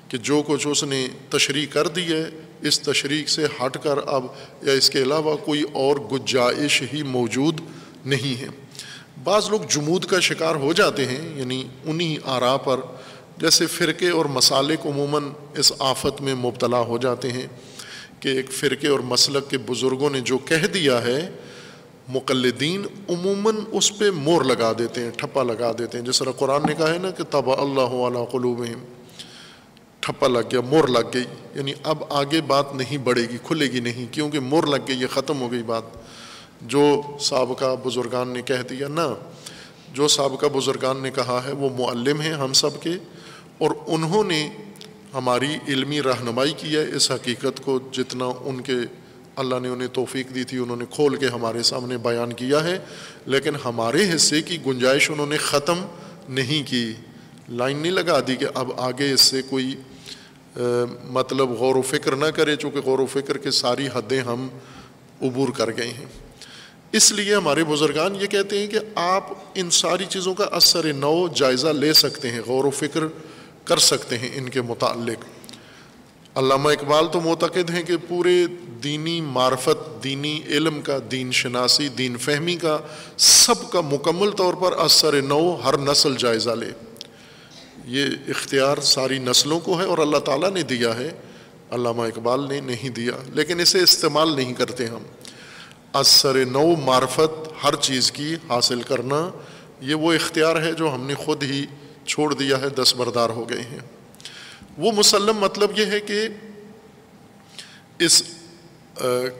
کہ 0.08 0.18
جو 0.18 0.42
کچھ 0.46 0.66
اس 0.66 0.84
نے 0.84 1.08
تشریح 1.28 1.66
کر 1.72 1.88
دی 1.88 2.12
ہے، 2.12 2.24
اس 2.60 2.80
تشریح 2.80 3.24
سے 3.26 3.44
ہٹ 3.44 3.76
کر 3.82 3.98
اب 4.06 4.26
یا 4.62 4.72
اس 4.72 4.90
کے 4.90 5.02
علاوہ 5.02 5.36
کوئی 5.36 5.62
اور 5.72 5.96
گنجائش 5.96 6.82
ہی 6.92 7.02
موجود 7.02 7.60
نہیں 8.04 8.40
ہے۔ 8.40 8.48
بعض 9.24 9.50
لوگ 9.50 9.60
جمود 9.70 10.04
کا 10.04 10.20
شکار 10.20 10.54
ہو 10.54 10.72
جاتے 10.72 11.06
ہیں 11.06 11.38
یعنی 11.38 11.64
انہی 11.84 12.16
آرا 12.24 12.56
پر، 12.56 12.80
جیسے 13.38 13.66
فرقے 13.66 14.08
اور 14.08 14.24
مسالک 14.24 14.86
عموماً 14.86 15.22
اس 15.58 15.72
آفت 15.78 16.20
میں 16.20 16.34
مبتلا 16.34 16.80
ہو 16.80 16.98
جاتے 16.98 17.32
ہیں۔ 17.32 17.46
کہ 18.20 18.28
ایک 18.28 18.52
فرقے 18.52 18.88
اور 18.88 19.00
مسلک 19.00 19.50
کے 19.50 19.58
بزرگوں 19.58 20.10
نے 20.10 20.20
جو 20.20 20.38
کہہ 20.38 20.66
دیا 20.66 21.02
ہے، 21.02 21.30
مقلدین 22.08 22.86
عموماً 23.08 23.56
اس 23.72 23.98
پہ 23.98 24.10
مور 24.10 24.44
لگا 24.44 24.72
دیتے 24.78 25.00
ہیں، 25.00 25.10
ٹھپا 25.16 25.42
لگا 25.42 25.72
دیتے 25.78 25.98
ہیں۔ 25.98 26.04
جس 26.04 26.18
طرح 26.18 26.30
قرآن 26.30 26.62
نے 26.66 26.74
کہا 26.74 26.92
ہے 26.92 26.98
نا 26.98 27.10
کہ 27.10 27.24
تب 27.30 27.50
اللہ 27.50 27.80
علیہ 27.80 28.24
قلوبہم۔ 28.24 28.84
ٹھپا 30.00 30.28
لگ 30.28 30.38
گیا، 30.38 30.60
مور 30.60 30.88
لگ 30.88 31.08
گئی۔ 31.14 31.24
یعنی 31.54 31.72
اب 31.82 32.04
آگے 32.08 32.40
بات 32.40 32.74
نہیں 32.74 32.98
بڑھے 32.98 33.22
گی، 33.22 33.36
کھلے 33.42 33.66
گی 33.66 33.80
نہیں، 33.80 34.12
کیونکہ 34.12 34.40
مور 34.40 34.64
لگ 34.64 34.76
گئی، 34.88 35.00
یہ 35.00 35.06
ختم 35.06 35.40
ہو 35.40 35.52
گئی 35.52 35.62
بات۔ 35.62 35.82
جو 36.62 37.02
سابقہ 37.20 37.76
بزرگان 37.84 38.28
نے 38.28 38.42
کہہ 38.42 38.62
دیا 38.70 38.88
نا، 38.88 39.14
جو 39.92 40.08
سابقہ 40.08 40.46
بزرگان 40.46 41.02
نے 41.02 41.10
کہا 41.10 41.42
ہے، 41.46 41.52
وہ 41.52 41.68
معلم 41.78 42.20
ہیں 42.20 42.32
ہم 42.32 42.52
سب 42.52 42.82
کے۔ 42.82 42.90
اور 43.58 43.70
انہوں 43.86 44.24
نے 44.24 44.50
ہماری 45.16 45.54
علمی 45.68 46.02
رہنمائی 46.02 46.52
کی 46.56 46.76
ہے 46.76 46.84
اس 46.96 47.10
حقیقت 47.10 47.64
کو 47.64 47.78
جتنا 47.92 48.24
ان 48.40 48.60
کے 48.60 48.74
اللہ 49.36 49.54
نے 49.62 49.68
انہیں 49.68 49.88
توفیق 49.88 50.34
دی 50.34 50.44
تھی، 50.44 50.58
انہوں 50.58 50.76
نے 50.76 50.84
کھول 50.90 51.16
کے 51.16 51.26
ہمارے 51.26 51.62
سامنے 51.62 51.98
بیان 51.98 52.32
کیا 52.32 52.64
ہے۔ 52.64 52.78
لیکن 53.26 53.52
ہمارے 53.64 54.14
حصے 54.14 54.42
کی 54.42 54.58
گنجائش 54.66 55.10
انہوں 55.10 55.26
نے 55.26 55.36
ختم 55.36 55.84
نہیں 56.28 56.68
کی۔ 56.68 56.92
لائن 57.48 57.78
نہیں 57.78 57.92
لگا 57.92 58.20
دی 58.26 58.36
کہ 58.36 58.46
اب 58.54 58.70
آگے 58.76 59.12
اس 59.12 59.20
سے 59.20 59.42
کوئی 59.42 59.74
مطلب 61.04 61.50
غور 61.50 61.74
و 61.74 61.82
فکر 61.82 62.16
نہ 62.16 62.26
کرے، 62.26 62.56
چونکہ 62.56 62.80
غور 62.80 62.98
و 62.98 63.06
فکر 63.06 63.38
کے 63.38 63.50
ساری 63.50 63.86
حدیں 63.94 64.20
ہم 64.20 64.48
عبور 65.22 65.48
کر 65.48 65.76
گئے 65.76 65.88
ہیں۔ 65.88 66.06
اس 66.92 67.12
لیے 67.12 67.34
ہمارے 67.34 67.64
بزرگان 67.64 68.16
یہ 68.20 68.26
کہتے 68.26 68.58
ہیں 68.58 68.66
کہ 68.66 68.78
آپ 68.94 69.24
ان 69.54 69.70
ساری 69.70 70.04
چیزوں 70.08 70.34
کا 70.34 70.44
اثر 70.44 70.92
نو 70.92 71.28
جائزہ 71.28 71.68
لے 71.68 71.92
سکتے 71.92 72.30
ہیں۔ 72.30 72.40
غور 72.46 72.64
و 72.64 72.70
فکر 72.70 73.00
کر 73.66 73.78
سکتے 73.78 74.18
ہیں 74.18 74.30
ان 74.34 74.48
کے 74.48 74.62
متعلق۔ 74.62 75.24
علامہ 76.38 76.68
اقبال 76.68 77.06
تو 77.12 77.20
معتقد 77.20 77.70
ہیں 77.70 77.82
کہ 77.82 77.96
پورے 78.08 78.46
دینی 78.84 79.20
معرفت، 79.20 80.04
دینی 80.04 80.40
علم 80.48 80.82
کا، 80.82 80.98
دین 81.10 81.32
شناسی، 81.32 81.88
دین 81.88 82.16
فہمی 82.16 82.56
کا 82.56 82.78
سب 83.16 83.70
کا 83.70 83.80
مکمل 83.80 84.30
طور 84.30 84.54
پر 84.54 84.72
اثر 84.72 85.22
نو 85.22 85.54
ہر 85.64 85.78
نسل 85.78 86.16
جائزہ 86.18 86.50
لے۔ 86.50 86.70
یہ 87.84 88.04
اختیار 88.28 88.78
ساری 88.78 89.18
نسلوں 89.18 89.60
کو 89.60 89.80
ہے 89.80 89.84
اور 89.84 89.98
اللہ 89.98 90.16
تعالیٰ 90.16 90.50
نے 90.50 90.62
دیا 90.62 90.96
ہے۔ 90.96 91.10
علامہ 91.70 92.02
اقبال 92.02 92.48
نے 92.48 92.60
نہیں 92.60 92.88
دیا، 92.88 93.12
لیکن 93.32 93.60
اسے 93.60 93.82
استعمال 93.82 94.36
نہیں 94.36 94.54
کرتے 94.54 94.86
ہم۔ 94.86 95.02
اثر 95.92 96.44
نو 96.44 96.74
معرفت 96.76 97.64
ہر 97.64 97.74
چیز 97.74 98.12
کی 98.12 98.34
حاصل 98.48 98.82
کرنا، 98.82 99.30
یہ 99.80 99.94
وہ 99.94 100.12
اختیار 100.12 100.62
ہے 100.62 100.72
جو 100.72 100.94
ہم 100.94 101.06
نے 101.06 101.14
خود 101.14 101.42
ہی 101.42 101.66
چھوڑ 102.06 102.32
دیا 102.34 102.60
ہے، 102.60 102.68
دس 102.68 102.94
بردار 102.96 103.30
ہو 103.30 103.48
گئے 103.48 103.62
ہیں۔ 103.62 103.78
وہ 104.78 104.92
مسلم 104.92 105.36
مطلب 105.36 105.78
یہ 105.78 105.86
ہے 105.86 106.00
کہ 106.00 106.26
اس 107.98 108.22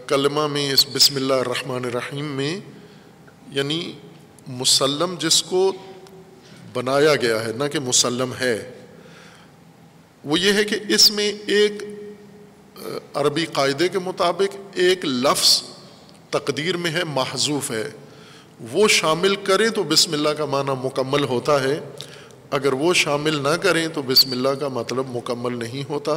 کلمہ 0.07 0.47
میں، 0.47 0.71
اس 0.73 0.87
بسم 0.93 1.17
اللہ 1.17 1.35
الرحمن 1.35 1.85
الرحیم 1.85 2.25
میں 2.37 2.59
یعنی 3.53 3.93
مسلم 4.49 5.15
جس 5.19 5.43
کو 5.43 5.73
بنایا 6.73 7.15
گیا 7.17 7.45
ہے، 7.45 7.53
نہ 7.53 7.65
کہ 7.73 7.81
مسلم 7.81 8.33
ہے۔ 8.41 8.57
وہ 10.25 10.39
یہ 10.41 10.53
ہے 10.53 10.65
کہ 10.65 10.77
اس 10.89 11.11
میں 11.11 11.33
ایک 11.47 11.83
عربی 13.15 13.45
قاعدے 13.47 13.89
کے 13.89 13.99
مطابق 13.99 14.57
ایک 14.75 15.05
لفظ 15.05 15.63
تقدیر 16.31 16.77
میں 16.77 16.91
ہے 16.91 17.05
محضوف 17.05 17.71
ہے۔ 17.71 17.89
وہ 18.73 18.89
شامل 18.89 19.35
کریں 19.45 19.69
تو 19.69 19.83
بسم 19.83 20.13
اللہ 20.13 20.29
کا 20.29 20.45
معنی 20.45 20.73
مکمل 20.83 21.25
ہوتا 21.25 21.63
ہے۔ 21.63 21.79
اگر 22.51 22.73
وہ 22.73 22.95
شامل 22.95 23.43
نہ 23.43 23.57
کریں 23.63 23.89
تو 23.89 24.03
بسم 24.03 24.31
اللہ 24.31 24.49
کا 24.49 24.69
مطلب 24.69 25.17
مکمل 25.17 25.59
نہیں 25.59 25.91
ہوتا۔ 25.91 26.13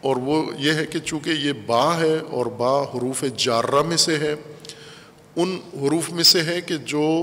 اور 0.00 0.16
وہ 0.16 0.42
یہ 0.58 0.72
ہے 0.72 0.86
کہ 0.86 0.98
چونکہ 0.98 1.30
یہ 1.30 1.52
با 1.66 2.00
ہے 2.00 2.18
اور 2.30 2.46
با 2.46 2.82
حروف 2.82 3.24
جارہ 3.36 3.82
میں 3.82 3.96
سے 3.96 4.18
ہے، 4.18 4.34
ان 5.36 5.58
حروف 5.74 6.10
میں 6.10 6.24
سے 6.24 6.42
ہے 6.42 6.60
کہ 6.60 6.76
جو 6.76 7.22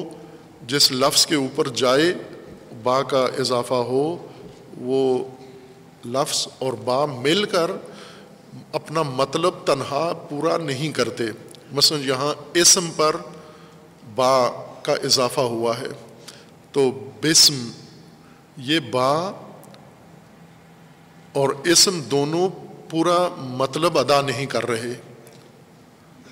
جس 0.67 0.91
لفظ 0.91 1.25
کے 1.25 1.35
اوپر 1.35 1.67
جائے، 1.67 2.13
با 2.83 3.03
کا 3.03 3.27
اضافہ 3.39 3.73
ہو، 3.73 4.27
وہ 4.77 5.23
لفظ 6.05 6.47
اور 6.59 6.73
با 6.73 7.05
مل 7.05 7.43
کر 7.43 7.71
اپنا 8.73 9.01
مطلب 9.03 9.53
تنہا 9.65 10.13
پورا 10.29 10.57
نہیں 10.57 10.91
کرتے۔ 10.91 11.23
مثلا 11.71 11.97
یہاں 12.05 12.33
اسم 12.53 12.89
پر 12.95 13.15
با 14.15 14.49
کا 14.83 14.93
اضافہ 14.93 15.41
ہوا 15.41 15.77
ہے، 15.77 15.87
تو 16.71 17.09
بسم 17.23 17.71
یہ 18.57 18.79
با 18.79 19.31
اور 21.33 21.49
اسم 21.63 22.01
دونوں 22.01 22.49
پورا 22.89 23.27
مطلب 23.37 23.97
ادا 23.97 24.21
نہیں 24.21 24.45
کر 24.45 24.69
رہے۔ 24.69 24.93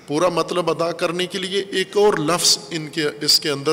پورا 0.06 0.28
مطلب 0.28 0.70
ادا 0.70 0.92
کرنے 0.92 1.26
کے 1.26 1.38
لیے 1.38 1.60
ایک 1.60 1.96
اور 1.96 2.14
لفظ 2.14 2.58
ان 2.70 2.88
کے، 2.88 3.04
اس 3.20 3.40
کے 3.40 3.50
اندر 3.50 3.72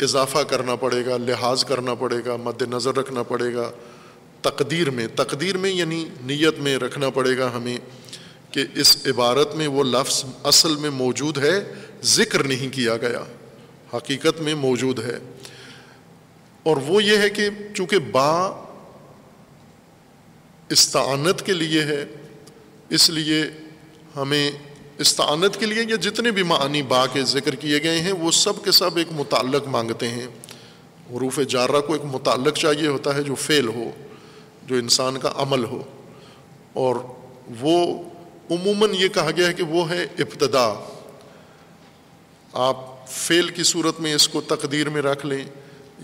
اضافہ 0.00 0.38
کرنا 0.38 0.74
پڑے 0.76 1.06
گا، 1.06 1.16
لحاظ 1.16 1.64
کرنا 1.64 1.94
پڑے 1.94 2.16
گا، 2.26 2.36
مد 2.36 2.62
نظر 2.62 2.96
رکھنا 2.96 3.22
پڑے 3.22 3.54
گا۔ 3.54 3.70
تقدیر 4.42 4.90
میں 4.90 5.06
تقدیر 5.16 5.56
میں 5.56 5.70
یعنی 5.70 6.08
نیت 6.20 6.58
میں 6.58 6.76
رکھنا 6.76 7.10
پڑے 7.10 7.38
گا 7.38 7.50
ہمیں 7.56 7.78
کہ 8.50 8.64
اس 8.74 9.06
عبارت 9.06 9.54
میں 9.54 9.68
وہ 9.68 9.84
لفظ 9.84 10.24
اصل 10.44 10.76
میں 10.76 10.90
موجود 10.90 11.38
ہے، 11.38 11.72
ذکر 12.02 12.44
نہیں 12.44 12.74
کیا 12.74 12.96
گیا، 12.96 13.20
حقیقت 13.96 14.40
میں 14.40 14.54
موجود 14.54 14.98
ہے۔ 14.98 15.18
اور 16.64 16.76
وہ 16.76 17.04
یہ 17.04 17.18
ہے 17.18 17.30
کہ 17.30 17.48
چونکہ 17.74 17.98
با 17.98 18.64
استعانت 20.70 21.46
کے 21.46 21.52
لیے 21.52 21.84
ہے، 21.84 22.04
اس 22.90 23.10
لیے 23.10 23.44
ہمیں 24.16 24.50
استعانت 24.98 25.60
کے 25.60 25.66
لیے 25.66 25.82
یہ 25.82 25.96
جتنے 25.96 26.30
بھی 26.30 26.42
معنی 26.42 26.82
با 26.82 27.06
کے 27.06 27.22
ذکر 27.22 27.54
کیے 27.54 27.82
گئے 27.82 28.00
ہیں، 28.00 28.12
وہ 28.12 28.30
سب 28.30 28.64
کے 28.64 28.70
سب 28.70 28.96
ایک 28.96 29.06
متعلق 29.12 29.68
مانگتے 29.68 30.08
ہیں۔ 30.08 30.26
حروف 31.10 31.40
جارہ 31.48 31.80
کو 31.86 31.92
ایک 31.92 32.04
متعلق 32.04 32.56
چاہیے 32.56 32.86
ہوتا 32.86 33.14
ہے 33.14 33.22
جو 33.22 33.34
فعل 33.34 33.68
ہو، 33.68 33.90
جو 34.66 34.76
انسان 34.76 35.18
کا 35.18 35.32
عمل 35.36 35.64
ہو۔ 35.64 35.82
اور 36.72 36.96
وہ 37.60 38.02
عموماً 38.50 38.90
یہ 38.94 39.08
کہا 39.08 39.30
گیا 39.36 39.48
ہے 39.48 39.52
کہ 39.52 39.62
وہ 39.62 39.90
ہے 39.90 40.06
ابتدا۔ 40.18 40.96
آپ 42.52 42.76
فعل 43.08 43.48
کی 43.48 43.62
صورت 43.62 44.00
میں 44.00 44.14
اس 44.14 44.28
کو 44.28 44.40
تقدیر 44.40 44.88
میں 44.88 45.02
رکھ 45.02 45.26
لیں۔ 45.26 45.44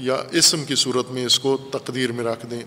یا 0.01 0.17
اسم 0.31 0.65
کی 0.65 0.75
صورت 0.75 1.11
میں 1.11 1.27
اس 1.27 1.39
کو 1.39 1.57
تقدیر 1.57 2.13
میں 2.13 2.25
رکھ 2.25 2.47
دیں۔ 2.47 2.61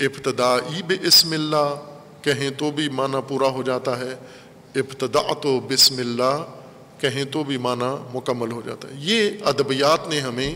ابتدا 0.00 0.56
ب 0.86 0.92
اسم 1.02 1.32
اللہ 1.32 1.80
کہیں 2.22 2.50
تو 2.50 2.70
بھی 2.70 2.88
معنی 2.88 3.16
پورا 3.28 3.48
ہو 3.48 3.62
جاتا 3.62 4.00
ہے۔ 4.00 4.16
ابتدا 4.74 5.34
تو 5.34 5.60
بسم 5.60 5.98
اللہ 5.98 6.44
کہیں 6.98 7.24
تو 7.24 7.44
بھی 7.44 7.56
معنی 7.56 8.18
مکمل 8.18 8.52
ہو 8.52 8.62
جاتا 8.66 8.88
ہے۔ 8.88 8.92
یہ 8.96 9.30
ادبیات 9.44 10.08
نے 10.08 10.20
ہمیں 10.20 10.54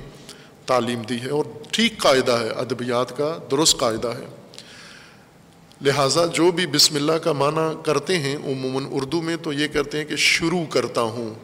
تعلیم 0.67 1.03
دی 1.03 1.21
ہے 1.21 1.31
اور 1.31 1.45
ٹھیک 1.71 1.99
قاعدہ 1.99 2.33
ہے۔ 2.33 2.49
ادبیات 2.49 3.17
کا 3.17 3.39
درست 3.51 3.79
قاعدہ 3.79 4.09
ہے۔ 4.09 4.27
لہٰذا 5.81 6.27
جو 6.27 6.51
بھی 6.51 6.67
بسم 6.67 6.95
اللہ 6.95 7.13
کا 7.13 7.33
معنی 7.33 7.83
کرتے 7.83 8.19
ہیں، 8.19 8.37
عموماً 8.37 8.87
اردو 8.91 9.23
میں 9.23 9.37
تو 9.37 9.53
یہ 9.53 9.67
کرتے 9.67 9.99
ہیں 9.99 10.05
کہ 10.05 10.17
شروع 10.17 10.65
کرتا 10.71 11.01
ہوں۔ 11.01 11.35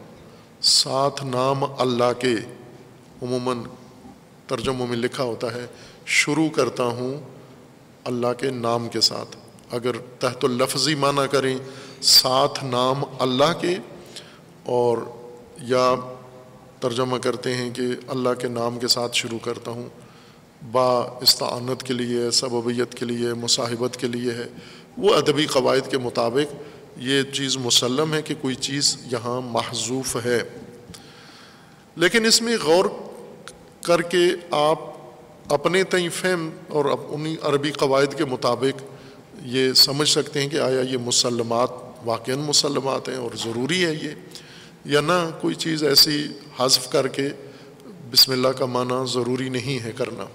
ساتھ 0.61 1.25
نام 1.25 1.63
اللہ 1.77 2.19
کے، 2.19 2.35
عموماً 3.21 3.57
ترجموں 4.51 4.87
میں 4.87 4.97
لکھا 4.97 5.23
ہوتا 5.23 5.53
ہے، 5.53 5.65
شروع 6.05 6.49
کرتا 6.49 6.83
ہوں 6.83 7.21
اللہ 8.03 8.33
کے 8.37 8.49
نام 8.49 8.89
کے 8.89 9.01
ساتھ۔ 9.01 9.37
اگر 9.71 9.97
تحت 10.19 10.43
اللفظی 10.43 10.95
معنی 10.95 11.21
کریں، 11.31 11.57
ساتھ 12.01 12.63
نام 12.63 13.03
اللہ 13.19 13.61
کے، 13.61 13.75
اور 14.65 14.97
یا 15.61 15.95
ترجمہ 16.79 17.17
کرتے 17.17 17.55
ہیں 17.55 17.71
کہ 17.71 17.83
اللہ 18.07 18.29
کے 18.39 18.47
نام 18.47 18.79
کے 18.79 18.87
ساتھ 18.87 19.15
شروع 19.15 19.39
کرتا 19.39 19.71
ہوں۔ 19.71 19.89
با 20.71 20.99
استعانت 21.21 21.83
کے 21.83 21.93
لیے، 21.93 22.31
سببیت 22.31 22.95
کے 22.95 23.05
لیے، 23.05 23.33
مصاحبت 23.33 23.97
کے 23.97 24.07
لیے 24.07 24.31
ہے۔ 24.31 24.47
وہ 24.97 25.15
ادبی 25.15 25.45
قواعد 25.45 25.91
کے 25.91 25.97
مطابق 25.97 26.55
یہ 26.97 27.21
چیز 27.23 27.57
مسلم 27.57 28.13
ہے 28.13 28.21
کہ 28.21 28.35
کوئی 28.41 28.55
چیز 28.55 28.97
یہاں 29.11 29.41
محضوف 29.41 30.17
ہے۔ 30.25 30.43
لیکن 31.95 32.25
اس 32.25 32.41
میں 32.41 32.57
غور 32.63 32.85
کر 33.81 34.01
کے 34.01 34.25
آپ 34.51 34.79
اپنے 35.49 35.83
تئیں 35.83 36.09
فہم 36.09 36.49
اور 36.67 36.85
انہیں 37.09 37.35
عربی 37.41 37.71
قواعد 37.71 38.17
کے 38.17 38.25
مطابق 38.25 38.81
یہ 39.41 39.73
سمجھ 39.73 40.09
سکتے 40.09 40.41
ہیں 40.41 40.49
کہ 40.49 40.57
آیا 40.57 40.81
یہ 40.81 40.97
مسلمات 40.97 41.69
واقع 42.05 42.31
مسلمات 42.31 43.09
ہیں 43.09 43.15
اور 43.15 43.31
ضروری 43.35 43.85
ہے 43.85 43.93
یہ، 44.01 44.09
یا 44.85 45.01
نہ 45.01 45.29
کوئی 45.41 45.55
چیز 45.55 45.83
ایسی 45.83 46.27
حذف 46.59 46.89
کر 46.89 47.07
کے 47.07 47.29
بسم 48.11 48.31
اللہ 48.31 48.47
کا 48.47 48.65
معنی 48.65 49.11
ضروری 49.11 49.49
نہیں 49.49 49.83
ہے 49.83 49.91
کرنا۔ 49.91 50.25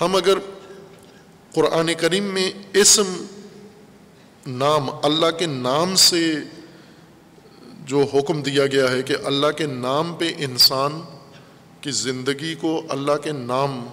ہم 0.00 0.16
اگر 0.16 0.38
قرآن 1.54 1.90
کریم 1.98 2.24
میں 2.24 2.50
اسم 2.72 3.24
نام 4.46 4.90
اللہ 5.02 5.30
کے 5.38 5.46
نام 5.46 5.94
سے 5.94 6.36
جو 7.86 8.04
حکم 8.14 8.42
دیا 8.42 8.66
گیا 8.66 8.90
ہے 8.90 9.02
کہ 9.02 9.16
اللہ 9.24 9.50
کے 9.56 9.66
نام 9.66 10.14
پہ 10.18 10.32
انسان 10.38 11.00
کی 11.80 11.90
زندگی 11.90 12.54
کو 12.54 12.82
اللہ 12.88 13.16
کے 13.22 13.32
نام 13.32 13.86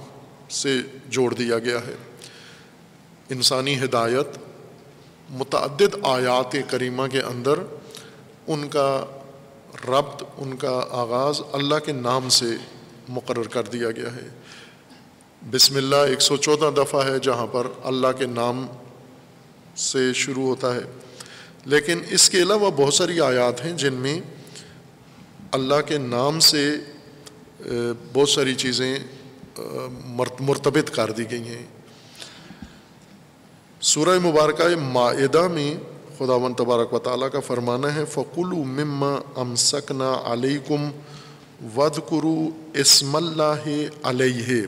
سے 0.49 0.78
جوڑ 1.08 1.34
دیا 1.34 1.60
گیا 1.60 1.78
ہے۔ 1.80 1.95
انسانی 3.30 3.84
ہدایت، 3.84 4.28
متعدد 5.30 5.95
آیات 6.04 6.56
کریمہ 6.67 7.08
کے 7.08 7.21
اندر 7.21 7.60
ان 8.47 8.67
کا 8.69 9.06
ربط، 9.88 10.23
ان 10.38 10.58
کا 10.58 10.82
آغاز 10.89 11.41
اللہ 11.54 11.75
کے 11.86 11.91
نام 11.91 12.30
سے 12.30 12.45
مقرر 13.10 13.47
کر 13.47 13.63
دیا 13.63 13.91
گیا 13.91 14.15
ہے۔ 14.15 14.30
بسم 15.52 15.75
اللہ 15.75 15.95
ایک 15.95 16.21
سو 16.21 16.38
چودہ 16.38 16.69
دفعہ 16.78 17.08
ہے 17.08 17.19
جہاں 17.19 17.47
پر 17.47 17.67
اللہ 17.84 18.08
کے 18.17 18.25
نام 18.25 18.65
سے 19.75 20.13
شروع 20.13 20.43
ہوتا 20.43 20.75
ہے۔ 20.75 20.82
لیکن 21.65 21.99
اس 22.09 22.29
کے 22.29 22.41
علاوہ 22.41 22.71
بہت 22.75 22.93
ساری 22.93 23.19
آیات 23.21 23.65
ہیں 23.65 23.73
جن 23.73 23.93
میں 23.93 24.19
اللہ 25.51 25.81
کے 25.87 25.97
نام 25.97 26.39
سے 26.39 26.75
بہت 28.13 28.29
ساری 28.29 28.55
چیزیں 28.55 28.97
مرتبط 30.39 30.91
کر 30.91 31.11
دی 31.11 31.31
گئی 31.31 31.47
ہیں۔ 31.47 31.65
سورہ 33.81 34.19
مبارکہ 34.19 34.75
معدہ 34.75 35.47
میں 35.47 35.73
خدا 36.17 36.33
و 36.33 36.53
تبارک 36.53 36.93
و 36.93 36.99
تعالیٰ 36.99 37.29
کا 37.31 37.39
فرمانا 37.39 37.95
ہے 37.95 38.05
فقل 38.05 38.53
و 38.53 38.63
مما 38.63 39.15
ام 39.35 39.55
سکنا 39.55 40.13
علیکم 40.25 40.89
ود 41.75 41.97
کرو 42.09 42.49
اسم 42.73 43.15
اللہ 43.15 43.67
علیہ 44.03 44.61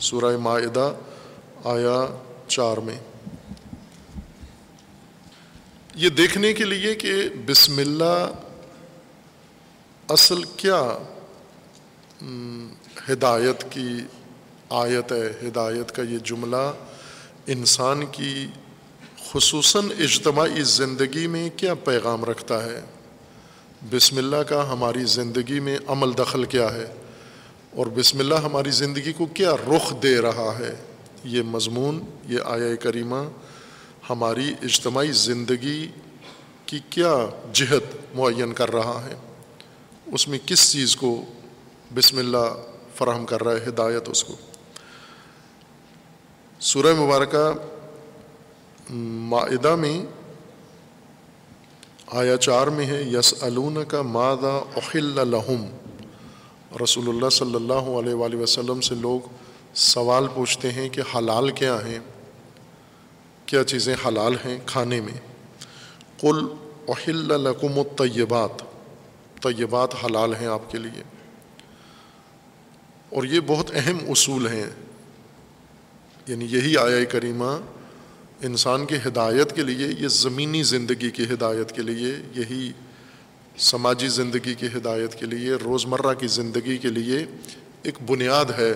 سورہ 0.00 0.36
معدہ 0.36 0.92
آیا 1.64 2.06
چار 2.48 2.76
میں۔ 2.76 2.98
یہ 5.96 6.08
دیکھنے 6.08 6.52
کے 6.52 6.64
لیے 6.64 6.94
کہ 6.94 7.12
بسم 7.46 7.78
اللہ 7.78 8.30
اصل 10.08 10.42
کیا 10.56 10.98
ہدایت 13.08 13.64
کی 13.70 13.88
آیت 14.70 15.12
ہے، 15.12 15.48
ہدایت 15.48 15.92
کا 15.92 16.02
یہ 16.02 16.18
جملہ 16.18 16.72
انسان 17.46 18.06
کی 18.12 18.46
خصوصاً 19.32 19.84
اجتماعی 19.98 20.62
زندگی 20.62 21.26
میں 21.26 21.48
کیا 21.56 21.74
پیغام 21.74 22.24
رکھتا 22.24 22.64
ہے؟ 22.64 22.80
بسم 23.90 24.16
اللہ 24.16 24.42
کا 24.48 24.72
ہماری 24.72 25.04
زندگی 25.04 25.60
میں 25.60 25.78
عمل 25.86 26.12
دخل 26.18 26.44
کیا 26.44 26.72
ہے؟ 26.74 26.92
اور 27.70 27.86
بسم 27.86 28.18
اللہ 28.18 28.34
ہماری 28.34 28.70
زندگی 28.70 29.12
کو 29.12 29.26
کیا 29.26 29.54
رخ 29.54 29.92
دے 30.02 30.16
رہا 30.18 30.52
ہے؟ 30.58 30.74
یہ 31.24 31.42
مضمون، 31.42 32.00
یہ 32.28 32.38
آیا 32.44 32.74
کریمہ 32.74 33.22
ہماری 34.08 34.52
اجتماعی 34.62 35.12
زندگی 35.12 35.86
کی 36.66 36.78
کیا 36.90 37.14
جہت 37.52 37.94
معین 38.14 38.52
کر 38.52 38.72
رہا 38.72 39.00
ہے؟ 39.04 39.14
اس 40.12 40.28
میں 40.28 40.38
کس 40.46 40.70
چیز 40.72 40.96
کو 40.96 41.10
بسم 41.94 42.18
اللہ 42.18 42.46
فراہم 42.96 43.24
کر 43.26 43.42
رہا 43.42 43.52
ہے، 43.52 43.68
ہدایت 43.68 44.08
اس 44.08 44.24
کو؟ 44.24 44.34
سورہ 46.60 46.94
مبارکہ 47.00 47.50
معدہ 49.30 49.74
میں 49.76 49.98
آیا 52.12 52.36
چار 52.36 52.66
میں 52.66 52.86
ہے 52.86 53.02
یس 53.02 53.34
علون 53.42 53.84
کا 53.88 54.02
مادہ 54.02 54.60
اخل 54.76 55.14
لہم 55.30 55.66
رسول 56.82 57.08
اللہ 57.08 57.28
صلی 57.32 57.54
اللہ 57.54 57.88
علیہ 57.98 58.14
وآلہ 58.14 58.36
وسلم 58.36 58.80
سے 58.80 58.94
لوگ 58.94 59.28
سوال 59.74 60.26
پوچھتے 60.34 60.72
ہیں 60.72 60.88
کہ 60.88 61.02
حلال 61.14 61.50
کیا 61.50 61.78
ہیں؟ 61.86 61.98
کیا 63.46 63.64
چیزیں 63.64 63.96
حلال 64.06 64.34
ہیں 64.44 64.58
کھانے 64.66 65.00
میں؟ 65.00 65.20
قل 66.20 66.46
احل 66.88 67.40
لکم 67.40 67.78
الطیبات، 67.78 68.62
طیبات 69.42 70.04
حلال 70.04 70.34
ہیں 70.34 70.46
آپ 70.46 70.70
کے 70.70 70.78
لیے۔ 70.78 71.02
اور 73.10 73.24
یہ 73.24 73.40
بہت 73.46 73.70
اہم 73.74 73.98
اصول 74.08 74.48
ہیں۔ 74.48 74.70
یعنی 76.26 76.44
یہی 76.44 76.76
آیا 76.76 77.04
کریمہ 77.04 77.60
انسان 78.42 78.86
کی 78.86 78.96
ہدایت 79.06 79.52
کے 79.52 79.62
لیے، 79.62 79.88
یہ 80.00 80.08
زمینی 80.08 80.62
زندگی 80.62 81.10
کی 81.10 81.24
ہدایت 81.24 81.72
کے 81.72 81.82
لیے، 81.82 82.14
یہی 82.34 82.72
سماجی 83.58 84.08
زندگی 84.08 84.54
کی 84.54 84.66
ہدایت 84.66 85.14
کے 85.14 85.26
لیے، 85.26 85.52
روزمرہ 85.54 86.14
کی 86.14 86.26
زندگی 86.26 86.78
کے 86.78 86.88
لیے 86.88 87.26
ایک 87.82 87.94
بنیاد 88.06 88.44
ہے۔ 88.58 88.72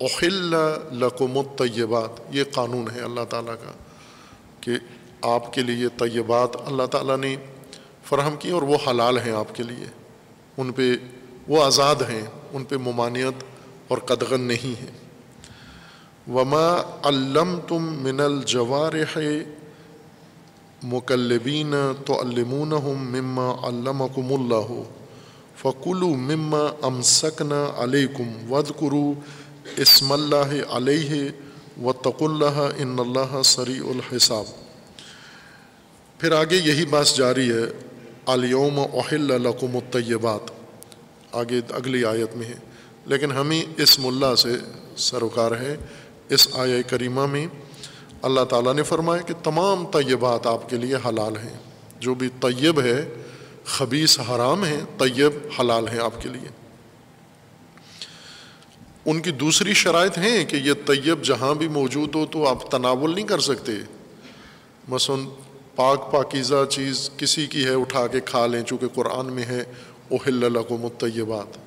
اخل 0.00 0.56
لکم 0.92 1.38
الطیبات، 1.38 2.10
یہ 2.30 2.44
قانون 2.52 2.90
ہے 2.94 3.00
اللہ 3.00 3.24
تعالیٰ 3.30 3.54
کا۔ 3.54 3.72
کہ 4.62 4.72
آپ 5.22 5.52
کے 5.52 5.62
لیے 5.62 5.88
طیبات 5.98 6.56
اللہ 6.66 6.86
تعالیٰ 6.86 7.16
نے 7.16 7.36
فراہم 8.04 8.36
کی 8.38 8.50
اور 8.50 8.62
وہ 8.62 8.76
حلال 8.90 9.18
ہیں 9.18 9.32
آپ 9.32 9.54
کے 9.54 9.62
لیے۔ 9.62 9.86
ان 10.58 10.72
پہ 10.72 10.92
وہ 11.48 11.64
آزاد 11.64 12.02
ہیں، 12.10 12.22
ان 12.52 12.64
پہ 12.64 12.76
ممانعت 12.76 13.44
اور 13.88 13.98
قدغن 13.98 14.40
نہیں 14.40 14.82
ہے۔ 14.82 14.90
وما 16.32 16.98
علم 17.02 17.58
تم 17.68 17.82
من 18.02 18.20
الجوارح 18.20 19.18
مکلبین 20.82 21.74
تو 22.06 22.20
المون 22.20 22.72
مما 22.96 23.68
علمکم 23.68 24.32
اللہ 24.32 24.72
فقلو 25.56 26.08
مما 26.08 26.60
امسکنا 26.82 27.66
علیکم 27.76 28.52
ود 28.52 28.70
کرو 28.80 29.12
اسم 29.76 30.12
اللہ 30.12 30.52
علیہ 30.70 31.28
و 31.80 31.92
تق 31.92 32.22
اللہ 32.22 32.68
ان 32.78 32.96
اللہ 32.98 33.42
سری 33.42 33.78
الحساب۔ 33.78 34.44
پھر 36.18 36.32
آگے 36.32 36.56
یہی 36.56 36.86
بات 36.86 37.16
جاری 37.16 37.52
ہے 37.52 37.86
الیوم 38.26 38.80
اہل 38.80 39.42
لکم 39.42 39.76
الطیبات۔ 39.76 40.50
آگے 41.32 41.60
اگلی 41.70 42.04
آیت 42.04 42.36
میں 42.36 42.46
ہے۔ 42.46 42.54
لیکن 43.06 43.32
ہمیں 43.32 43.62
اس 43.76 43.98
ملا 43.98 44.36
سے 44.36 44.48
سروکار 44.96 45.50
ہے، 45.50 45.76
اس 46.28 46.48
آیا 46.52 46.82
کریمہ 46.82 47.26
میں 47.26 47.46
اللہ 48.22 48.44
تعالیٰ 48.44 48.74
نے 48.74 48.82
فرمایا 48.82 49.22
کہ 49.22 49.34
تمام 49.42 49.86
طیبات 49.86 50.46
آپ 50.46 50.68
کے 50.68 50.76
لیے 50.76 50.94
حلال 50.94 51.36
ہیں۔ 51.36 51.56
جو 52.00 52.14
بھی 52.14 52.28
طیب 52.40 52.80
ہے 52.80 53.14
خبیص 53.64 54.20
حرام 54.20 54.64
ہیں، 54.64 54.80
طیب 54.98 55.32
حلال 55.60 55.88
ہیں 55.88 55.98
آپ 55.98 56.22
کے 56.22 56.28
لیے۔ 56.28 56.61
ان 59.04 59.20
کی 59.20 59.30
دوسری 59.30 59.74
شرائط 59.74 60.18
ہیں 60.18 60.44
کہ 60.44 60.56
یہ 60.56 60.72
طیب 60.86 61.22
جہاں 61.22 61.54
بھی 61.54 61.68
موجود 61.68 62.14
ہو 62.14 62.26
تو 62.26 62.46
آپ 62.46 62.70
تناول 62.70 63.14
نہیں 63.14 63.26
کر 63.26 63.38
سکتے۔ 63.38 63.72
مثلاً 64.88 65.24
پاک 65.74 66.12
پاکیزہ 66.12 66.64
چیز 66.70 67.10
کسی 67.16 67.46
کی 67.46 67.64
ہے 67.64 67.74
اٹھا 67.74 68.06
کے 68.06 68.20
کھا 68.20 68.46
لیں 68.46 68.62
چونکہ 68.62 68.86
قرآن 68.94 69.32
میں 69.32 69.42
ہے 69.42 69.60
اوہل 70.10 70.34
لکم 70.34 70.84
الطیبات 70.84 71.58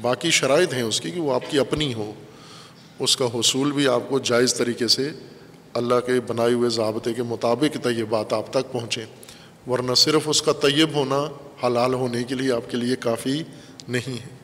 باقی 0.00 0.30
شرائط 0.30 0.74
ہیں 0.74 0.82
اس 0.82 1.00
کی 1.00 1.10
کہ 1.10 1.20
وہ 1.20 1.34
آپ 1.34 1.50
کی 1.50 1.58
اپنی 1.58 1.94
ہو۔ 1.94 2.12
اس 2.98 3.16
کا 3.16 3.24
حصول 3.34 3.72
بھی 3.72 3.88
آپ 3.88 4.00
کو 4.08 4.18
جائز 4.18 4.54
طریقے 4.54 4.88
سے 4.88 5.10
اللہ 5.74 6.00
کے 6.06 6.20
بنائے 6.26 6.52
ہوئے 6.52 6.70
ضابطے 6.70 7.12
کے 7.12 7.22
مطابق 7.22 7.84
طیبات 7.84 8.32
آپ 8.32 8.50
تک 8.50 8.72
پہنچیں۔ 8.72 9.06
ورنہ 9.70 9.94
صرف 9.94 10.22
اس 10.26 10.42
کا 10.42 10.52
طیب 10.52 10.94
ہونا 10.94 11.26
حلال 11.66 11.94
ہونے 11.94 12.24
کے 12.24 12.34
لیے 12.34 12.52
آپ 12.52 12.70
کے 12.70 12.76
لیے 12.76 12.96
کافی 12.96 13.42
نہیں 13.88 14.20
ہے۔ 14.20 14.39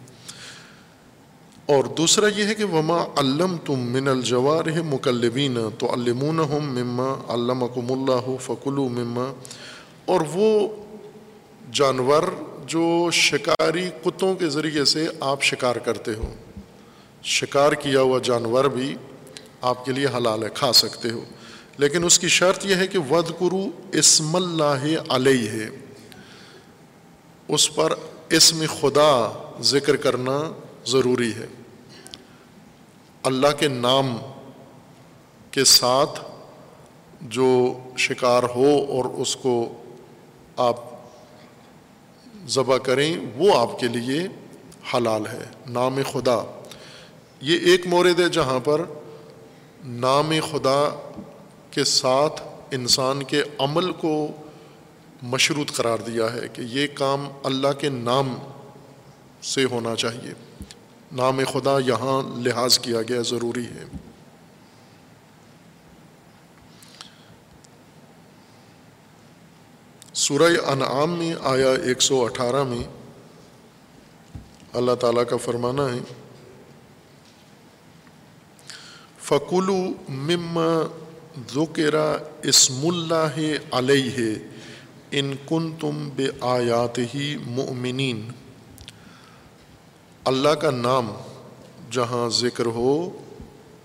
اور 1.66 1.84
دوسرا 1.84 2.26
یہ 2.36 2.44
ہے 2.44 2.54
کہ 2.54 2.64
وما 2.64 3.04
علم 3.16 3.56
تم 3.64 3.80
من 3.80 4.08
الجوار 4.08 4.64
مکلبین 4.84 5.58
تو 5.78 5.92
المون 5.92 6.40
ہم 6.40 6.68
مما 6.74 7.14
علم 7.28 7.64
اکم 7.64 7.92
اللہ 7.92 8.36
فکلو 8.40 8.88
مما 8.88 9.32
اور 10.04 10.20
وہ 10.34 10.68
جانور 11.72 12.22
جو 12.66 13.10
شکاری 13.12 13.90
کتوں 14.04 14.34
کے 14.34 14.48
ذریعے 14.48 14.84
سے 14.84 15.06
آپ 15.20 15.42
شکار 15.42 15.76
کرتے 15.76 16.14
ہو، 16.14 16.34
شکار 17.22 17.72
کیا 17.72 18.00
ہوا 18.00 18.18
جانور 18.22 18.64
بھی 18.64 18.94
آپ 19.60 19.84
کے 19.84 19.92
لیے 19.92 20.06
حلال 20.06 20.42
ہے، 20.42 20.48
کھا 20.54 20.72
سکتے 20.72 21.10
ہو۔ 21.10 21.24
لیکن 21.78 22.04
اس 22.04 22.18
کی 22.18 22.28
شرط 22.28 22.66
یہ 22.66 22.74
ہے 22.74 22.86
کہ 22.86 22.98
ود 22.98 23.30
کرو 23.40 23.68
اسم 23.92 24.36
اللہ 24.36 24.86
علیہ 25.08 25.50
ہے 25.50 25.68
اس 27.48 27.74
پر 27.74 27.92
اسم 28.30 28.64
خدا 28.80 29.32
ذکر 29.60 29.96
کرنا 29.96 30.52
ضروری 30.86 31.34
ہے۔ 31.34 31.46
اللہ 33.22 33.46
کے 33.58 33.68
نام 33.68 34.16
کے 35.50 35.64
ساتھ 35.64 36.20
جو 37.20 37.78
شکار 37.98 38.42
ہو 38.42 38.84
اور 38.88 39.04
اس 39.04 39.36
کو 39.36 39.82
آپ 40.56 40.76
ذبح 42.48 42.76
کریں، 42.76 43.16
وہ 43.36 43.58
آپ 43.58 43.80
کے 43.80 43.88
لیے 43.88 44.20
حلال 44.94 45.26
ہے۔ 45.26 45.44
نام 45.68 45.98
خدا۔ 46.12 46.60
یہ 47.40 47.58
ایک 47.58 47.86
مورد 47.86 48.20
ہے 48.20 48.28
جہاں 48.28 48.60
پر 48.60 48.80
نام 49.84 50.32
خدا 50.50 51.10
کے 51.70 51.84
ساتھ 51.84 52.42
انسان 52.70 53.22
کے 53.22 53.42
عمل 53.58 53.92
کو 53.92 54.28
مشروط 55.22 55.72
قرار 55.72 55.98
دیا 55.98 56.32
ہے 56.32 56.48
کہ 56.52 56.60
یہ 56.60 56.86
کام 56.94 57.28
اللہ 57.44 57.72
کے 57.78 57.88
نام 57.88 58.34
سے 59.42 59.64
ہونا 59.64 59.96
چاہیے۔ 59.96 60.45
نام 61.16 61.40
خدا 61.52 61.78
یہاں 61.86 62.22
لحاظ 62.38 62.78
کیا 62.78 63.02
گیا 63.02 63.22
ضروری 63.22 63.66
ہے۔ 63.66 63.84
سورہ 70.14 70.50
انعام 70.66 71.10
میں 71.18 71.34
آیا 71.42 71.72
ایک 71.84 72.02
سو 72.02 72.24
اٹھارہ 72.24 72.62
میں 72.64 72.84
اللہ 74.72 74.94
تعالیٰ 75.00 75.24
کا 75.30 75.36
فرمانا 75.36 75.86
ہے 75.92 75.98
فکلو 79.22 79.76
مم 80.08 80.58
ذکرا 81.54 82.16
اسم 82.42 82.86
اللہ 82.86 83.38
علیہ 83.70 84.34
ان 85.10 85.34
کن 85.48 85.70
تم 85.80 86.08
بے 86.16 86.26
آیات 86.40 86.98
ہی 87.14 87.36
مؤمنین۔ 87.46 88.28
اللہ 90.26 90.48
کا 90.48 90.70
نام 90.70 91.12
جہاں 91.90 92.28
ذکر 92.28 92.66
ہو، 92.66 93.10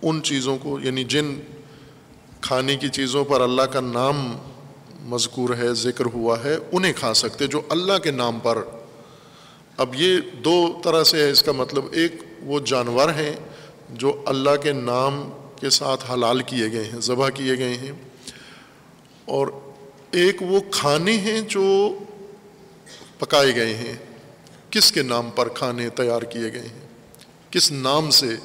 ان 0.01 0.23
چیزوں 0.23 0.57
کو 0.57 0.79
یعنی 0.79 1.03
جن 1.03 1.35
کھانے 2.41 2.75
کی 2.75 2.89
چیزوں 2.89 3.25
پر 3.25 3.41
اللہ 3.41 3.61
کا 3.61 3.81
نام 3.81 4.37
مذکور 4.99 5.49
ہے، 5.57 5.73
ذکر 5.73 6.05
ہوا 6.05 6.43
ہے، 6.43 6.57
انہیں 6.71 6.93
کھا 6.93 7.13
سکتے 7.13 7.47
جو 7.47 7.61
اللہ 7.69 7.97
کے 7.97 8.11
نام 8.11 8.39
پر۔ 8.43 8.63
اب 9.77 9.95
یہ 9.95 10.17
دو 10.45 10.79
طرح 10.83 11.03
سے 11.03 11.23
ہے، 11.23 11.31
اس 11.31 11.43
کا 11.43 11.51
مطلب 11.51 11.85
ایک 11.91 12.15
وہ 12.43 12.59
جانور 12.59 13.09
ہیں 13.09 13.33
جو 13.89 14.21
اللہ 14.25 14.55
کے 14.63 14.71
نام 14.71 15.29
کے 15.59 15.69
ساتھ 15.69 16.11
حلال 16.11 16.41
کیے 16.41 16.71
گئے 16.71 16.83
ہیں، 16.83 16.99
ذبح 16.99 17.29
کیے 17.29 17.57
گئے 17.57 17.73
ہیں۔ 17.73 17.91
اور 19.25 19.47
ایک 20.11 20.41
وہ 20.41 20.59
کھانے 20.71 21.17
ہیں 21.17 21.41
جو 21.41 21.97
پکائے 23.19 23.55
گئے 23.55 23.75
ہیں۔ 23.75 24.10
کس 24.71 24.91
کے 24.91 25.01
نام 25.01 25.29
پر 25.35 25.49
کھانے 25.49 25.89
تیار 25.89 26.21
کیے 26.21 26.53
گئے 26.53 26.61
ہیں؟ 26.61 26.87
کس 27.51 27.71
نام 27.71 28.09
سے، 28.09 28.35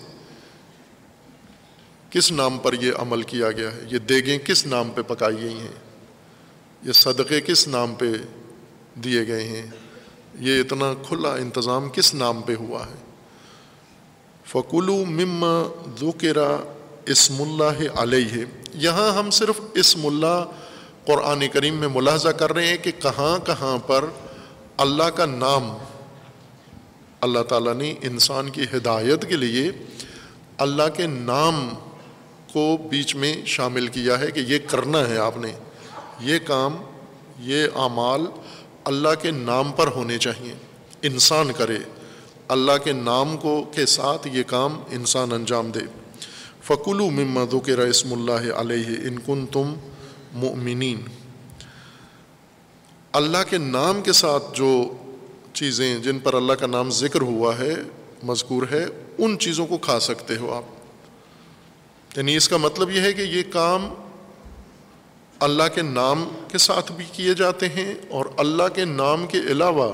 کس 2.10 2.32
نام 2.32 2.58
پر 2.58 2.72
یہ 2.72 2.92
عمل 2.98 3.22
کیا 3.22 3.52
گیا 3.52 3.72
ہے؟ 3.72 3.80
یہ 3.90 3.98
دیگیں 3.98 4.38
کس 4.38 4.66
نام 4.66 4.90
پہ 4.90 5.02
پکائی 5.02 5.40
گئی 5.40 5.60
ہیں؟ 5.60 5.74
یہ 6.82 6.92
صدقے 6.92 7.40
کس 7.40 7.68
نام 7.68 7.94
پہ 7.94 8.06
دیے 9.04 9.26
گئے 9.26 9.44
ہیں؟ 9.44 9.66
یہ 10.40 10.60
اتنا 10.60 10.94
کھلا 11.08 11.34
انتظام 11.34 11.88
کس 11.88 12.14
نام 12.14 12.42
پہ 12.42 12.54
ہوا 12.54 12.86
ہے؟ 12.86 12.94
فکلو 14.46 15.04
مما 15.04 15.62
ذکرا 16.00 16.56
اسم 17.06 17.42
اللہ 17.42 18.00
علیہ 18.00 18.44
یہاں 18.74 19.12
ہم 19.12 19.30
صرف 19.30 19.60
اسم 19.74 20.06
اللہ 20.06 20.44
قرآن 21.04 21.42
کریم 21.52 21.74
میں 21.74 21.88
ملاحظہ 21.88 22.28
کر 22.28 22.52
رہے 22.52 22.66
ہیں 22.66 22.76
کہ 22.76 22.90
کہاں 22.90 23.46
کہاں 23.46 23.78
پر 23.78 24.04
اللہ 24.76 25.04
کا 25.04 25.26
نام 25.26 25.76
اللہ 27.20 27.42
تعالیٰ 27.42 27.74
نے 27.74 27.94
انسان 28.02 28.50
کی 28.50 28.62
ہدایت 28.62 29.28
کے 29.28 29.36
لیے 29.36 29.70
اللہ 30.58 30.82
کے 30.96 31.06
نام 31.06 31.68
کو 32.52 32.76
بیچ 32.90 33.16
میں 33.16 33.36
شامل 33.46 33.86
کیا 33.86 34.20
ہے 34.20 34.30
کہ 34.30 34.40
یہ 34.40 34.58
کرنا 34.66 35.08
ہے 35.08 35.18
آپ 35.18 35.36
نے۔ 35.36 35.52
یہ 36.20 36.38
کام، 36.44 36.76
یہ 37.38 37.66
اعمال 37.74 38.20
اللہ 38.84 39.08
کے 39.22 39.30
نام 39.30 39.72
پر 39.72 39.86
ہونے 39.86 40.18
چاہیے۔ 40.18 40.54
انسان 41.02 41.52
کرے۔ 41.56 41.78
اللہ 42.48 42.72
کے 42.84 42.92
نام 42.92 43.36
کو، 43.36 43.64
کے 43.74 43.86
ساتھ 43.86 44.28
یہ 44.28 44.42
کام 44.42 44.80
انسان 44.90 45.32
انجام 45.32 45.70
دے۔ 45.70 45.80
فکلو 46.62 47.10
ممد 47.10 47.66
کے 47.66 47.72
رسم 47.72 48.12
اللہ 48.12 48.52
علیہ 48.52 48.86
ان 48.88 49.18
کن 49.18 49.46
تم 49.46 49.74
مؤمنین۔ 50.32 51.00
اللہ 53.12 53.38
کے 53.50 53.58
نام 53.58 54.02
کے 54.02 54.12
ساتھ 54.12 54.44
جو 54.54 54.92
چیزیں 55.56 55.98
جن 55.98 56.18
پر 56.18 56.34
اللہ 56.34 56.52
کا 56.52 56.66
نام 56.66 56.90
ذکر 56.90 57.20
ہوا 57.20 57.58
ہے، 57.58 57.74
مذکور 58.22 58.62
ہے، 58.70 58.86
ان 59.18 59.38
چیزوں 59.38 59.66
کو 59.66 59.78
کھا 59.78 60.00
سکتے 60.00 60.36
ہو 60.36 60.52
آپ۔ 60.52 60.62
یعنی 62.18 62.36
اس 62.36 62.48
کا 62.48 62.56
مطلب 62.56 62.90
یہ 62.90 63.00
ہے 63.00 63.12
کہ 63.12 63.22
یہ 63.22 63.42
کام 63.52 63.94
اللہ 65.40 65.62
کے 65.74 65.82
نام 65.82 66.28
کے 66.48 66.58
ساتھ 66.58 66.92
بھی 66.92 67.04
کیے 67.12 67.34
جاتے 67.34 67.68
ہیں 67.68 67.94
اور 68.10 68.26
اللہ 68.36 68.62
کے 68.74 68.84
نام 68.84 69.26
کے 69.26 69.38
علاوہ 69.38 69.92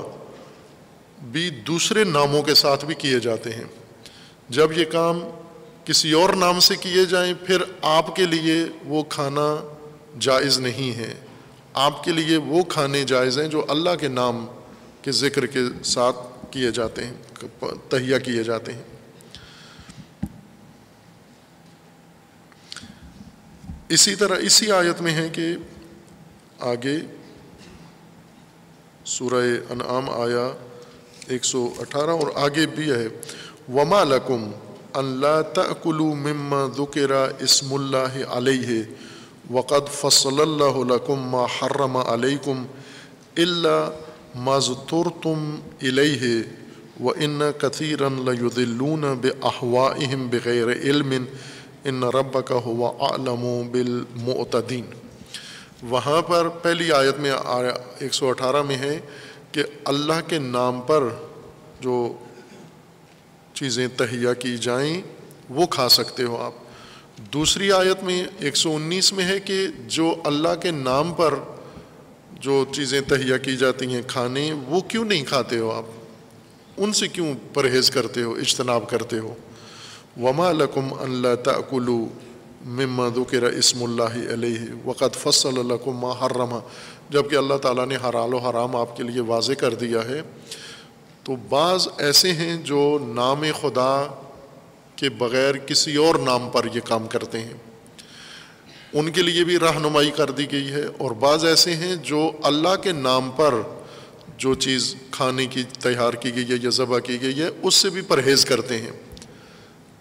بھی 1.23 1.49
دوسرے 1.49 2.03
ناموں 2.03 2.43
کے 2.43 2.53
ساتھ 2.53 2.85
بھی 2.85 2.95
کیے 2.95 3.19
جاتے 3.19 3.49
ہیں۔ 3.49 3.63
جب 4.49 4.77
یہ 4.77 4.85
کام 4.85 5.19
کسی 5.85 6.11
اور 6.11 6.29
نام 6.29 6.59
سے 6.59 6.75
کیے 6.75 7.05
جائیں، 7.05 7.33
پھر 7.45 7.57
آپ 7.81 8.15
کے 8.15 8.25
لیے 8.25 8.65
وہ 8.85 9.03
کھانا 9.03 9.73
جائز 10.19 10.59
نہیں 10.59 10.97
ہے۔ 10.97 11.13
آپ 11.73 12.03
کے 12.03 12.11
لیے 12.11 12.37
وہ 12.37 12.63
کھانے 12.63 13.03
جائز 13.03 13.39
ہیں 13.39 13.47
جو 13.47 13.65
اللہ 13.69 13.95
کے 13.99 14.07
نام 14.07 14.45
کے 15.03 15.11
ذکر 15.11 15.45
کے 15.45 15.59
ساتھ 15.85 16.17
کیے 16.51 16.71
جاتے 16.71 17.05
ہیں 17.05 17.13
تہیا 17.89 18.17
کیے 18.17 18.43
جاتے 18.43 18.73
ہیں۔ 18.73 18.83
اسی 23.89 24.15
طرح 24.15 24.35
اسی 24.41 24.71
آیت 24.71 25.01
میں 25.01 25.13
ہے 25.13 25.29
کہ 25.29 25.55
آگے 26.59 26.97
سورہ 29.05 29.43
انعام 29.69 30.09
آیا 30.09 30.51
ایک 31.27 31.45
سو 31.45 31.73
اٹھارہ 31.79 32.09
اور 32.09 32.27
آگے 32.35 32.65
بھی 32.65 32.91
ہے۔ 32.91 33.07
وما 33.73 34.03
لکم 34.03 34.51
اللہ 34.93 35.41
تکلو 35.53 36.13
مما 36.15 36.65
ذکر 36.77 37.11
اسم 37.39 37.73
اللہ 37.73 38.23
علیہ 38.29 38.83
وقد 39.51 39.93
فصل 39.93 40.41
اللہ 40.41 40.93
لکم 40.93 41.29
ما 41.29 41.45
حرم 41.45 41.97
علیکم 41.97 42.65
اللہ 43.37 43.89
مضطر 44.35 45.09
تم 45.23 45.55
علیہ 45.81 46.41
و 47.03 47.09
ان 47.09 47.41
کثیرن 47.57 48.25
لدلون 48.25 49.01
بحواہم 49.01 50.27
بغیر 50.27 50.69
علم. 50.69 51.25
ان 51.85 52.03
رب 52.03 52.45
کا 52.45 52.55
ہوا 52.55 53.09
عالم 53.09 53.45
و 53.45 53.63
بالمعتدین 53.71 54.85
وہاں 55.83 56.21
پر 56.21 56.49
پہلی 56.49 56.91
آیت 56.91 57.19
میں 57.19 57.31
ایک 57.99 58.13
سو 58.13 58.29
اٹھارہ 58.29 58.61
میں 58.61 58.75
ہے 58.75 58.99
کہ 59.51 59.63
اللہ 59.85 60.27
کے 60.27 60.39
نام 60.39 60.81
پر 60.81 61.03
جو 61.81 62.13
چیزیں 63.53 63.87
تہیا 63.87 64.33
کی 64.33 64.57
جائیں 64.57 65.01
وہ 65.49 65.65
کھا 65.65 65.89
سکتے 65.89 66.23
ہو 66.23 66.37
آپ۔ 66.37 66.53
دوسری 67.33 67.71
آیت 67.71 68.03
میں 68.03 68.25
ایک 68.39 68.57
سو 68.57 68.75
انیس 68.75 69.13
میں 69.13 69.25
ہے 69.25 69.39
کہ 69.39 69.67
جو 69.87 70.15
اللہ 70.23 70.55
کے 70.61 70.71
نام 70.71 71.13
پر 71.13 71.33
جو 72.43 72.65
چیزیں 72.75 73.01
تہیا 73.01 73.37
کی 73.37 73.55
جاتی 73.57 73.85
ہیں 73.85 74.01
کھانے، 74.07 74.51
وہ 74.67 74.81
کیوں 74.81 75.05
نہیں 75.05 75.23
کھاتے 75.23 75.57
ہو 75.59 75.71
آپ؟ 75.71 75.83
ان 76.77 76.93
سے 76.93 77.07
کیوں 77.07 77.33
پرہیز 77.53 77.91
کرتے 77.91 78.23
ہو، 78.23 78.33
اجتناب 78.33 78.89
کرتے 78.89 79.19
ہو؟ 79.19 79.33
وما 80.21 80.51
لکم 80.51 80.93
اللہ 80.99 81.35
تکلو 81.43 81.97
مما 82.65 83.07
ذکر 83.15 83.43
اسم 83.43 83.83
اللہ 83.83 84.33
علیہ 84.33 84.59
وقت 84.85 85.17
فصل 85.17 85.59
الکم 85.59 85.97
ما 85.97 86.11
حرما 86.11 86.59
جبکہ 87.09 87.35
اللہ 87.35 87.57
تعالیٰ 87.57 87.85
نے 87.85 87.95
حرال 87.95 88.33
و 88.33 88.37
حرام 88.37 88.75
آپ 88.75 88.97
کے 88.97 89.03
لیے 89.03 89.21
واضح 89.21 89.53
کر 89.53 89.73
دیا 89.73 90.03
ہے، 90.05 90.21
تو 91.23 91.35
بعض 91.49 91.87
ایسے 91.97 92.31
ہیں 92.31 92.55
جو 92.57 92.97
نام 93.07 93.43
خدا 93.61 94.07
کے 94.95 95.09
بغیر 95.09 95.57
کسی 95.57 95.95
اور 95.95 96.15
نام 96.15 96.49
پر 96.49 96.65
یہ 96.73 96.81
کام 96.83 97.07
کرتے 97.07 97.39
ہیں۔ 97.39 97.53
ان 98.93 99.11
کے 99.11 99.21
لیے 99.21 99.43
بھی 99.43 99.59
رہنمائی 99.59 100.11
کر 100.11 100.31
دی 100.31 100.51
گئی 100.51 100.71
ہے 100.71 100.83
اور 100.97 101.11
بعض 101.11 101.45
ایسے 101.45 101.75
ہیں 101.75 101.95
جو 101.95 102.31
اللہ 102.43 102.75
کے 102.83 102.91
نام 102.91 103.31
پر 103.35 103.55
جو 104.37 104.55
چیز 104.55 104.95
کھانے 105.11 105.45
کی 105.45 105.63
تیار 105.63 106.13
کی 106.13 106.35
گئی 106.35 106.49
ہے 106.49 106.55
یا 106.63 106.69
ذبح 106.69 106.99
کی 106.99 107.21
گئی 107.21 107.39
ہے، 107.39 107.49
اس 107.61 107.75
سے 107.75 107.89
بھی 107.89 108.01
پرہیز 108.01 108.45
کرتے 108.45 108.77
ہیں۔ 108.77 108.91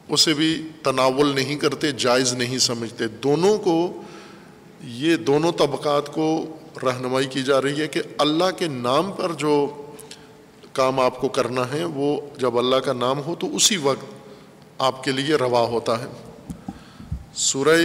اسے 0.08 0.34
بھی 0.34 0.68
تناول 0.82 1.34
نہیں 1.34 1.56
کرتے، 1.56 1.92
جائز 1.92 2.32
نہیں 2.32 2.58
سمجھتے۔ 2.58 3.08
دونوں 3.08 3.58
کو، 3.58 4.02
یہ 4.84 5.16
دونوں 5.16 5.52
طبقات 5.52 6.14
کو 6.14 6.44
رہنمائی 6.82 7.26
کی 7.26 7.42
جا 7.42 7.62
رہی 7.62 7.80
ہے 7.80 7.88
کہ 7.88 8.02
اللہ 8.18 8.50
کے 8.58 8.68
نام 8.68 9.12
پر 9.12 9.32
جو 9.32 9.66
کام 10.72 11.00
آپ 11.00 11.20
کو 11.20 11.28
کرنا 11.28 11.72
ہے، 11.72 11.84
وہ 11.84 12.20
جب 12.36 12.58
اللہ 12.58 12.76
کا 12.76 12.92
نام 12.92 13.18
ہو 13.26 13.34
تو 13.34 13.56
اسی 13.56 13.76
وقت 13.76 14.04
آپ 14.78 15.04
کے 15.04 15.12
لیے 15.12 15.34
روا 15.34 15.60
ہوتا 15.60 16.04
ہے۔ 16.04 16.40
سورہ 17.34 17.78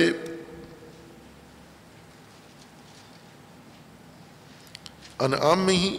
انعام 5.20 5.60
میں 5.60 5.76
ہی 5.76 5.98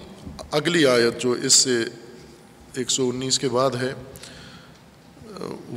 اگلی 0.51 0.87
آیت 0.87 1.21
جو 1.21 1.31
اس 1.33 1.55
سے 1.55 1.85
ایک 2.75 2.91
سو 2.91 3.09
انیس 3.09 3.39
کے 3.39 3.49
بعد 3.49 3.71
ہے 3.71 3.93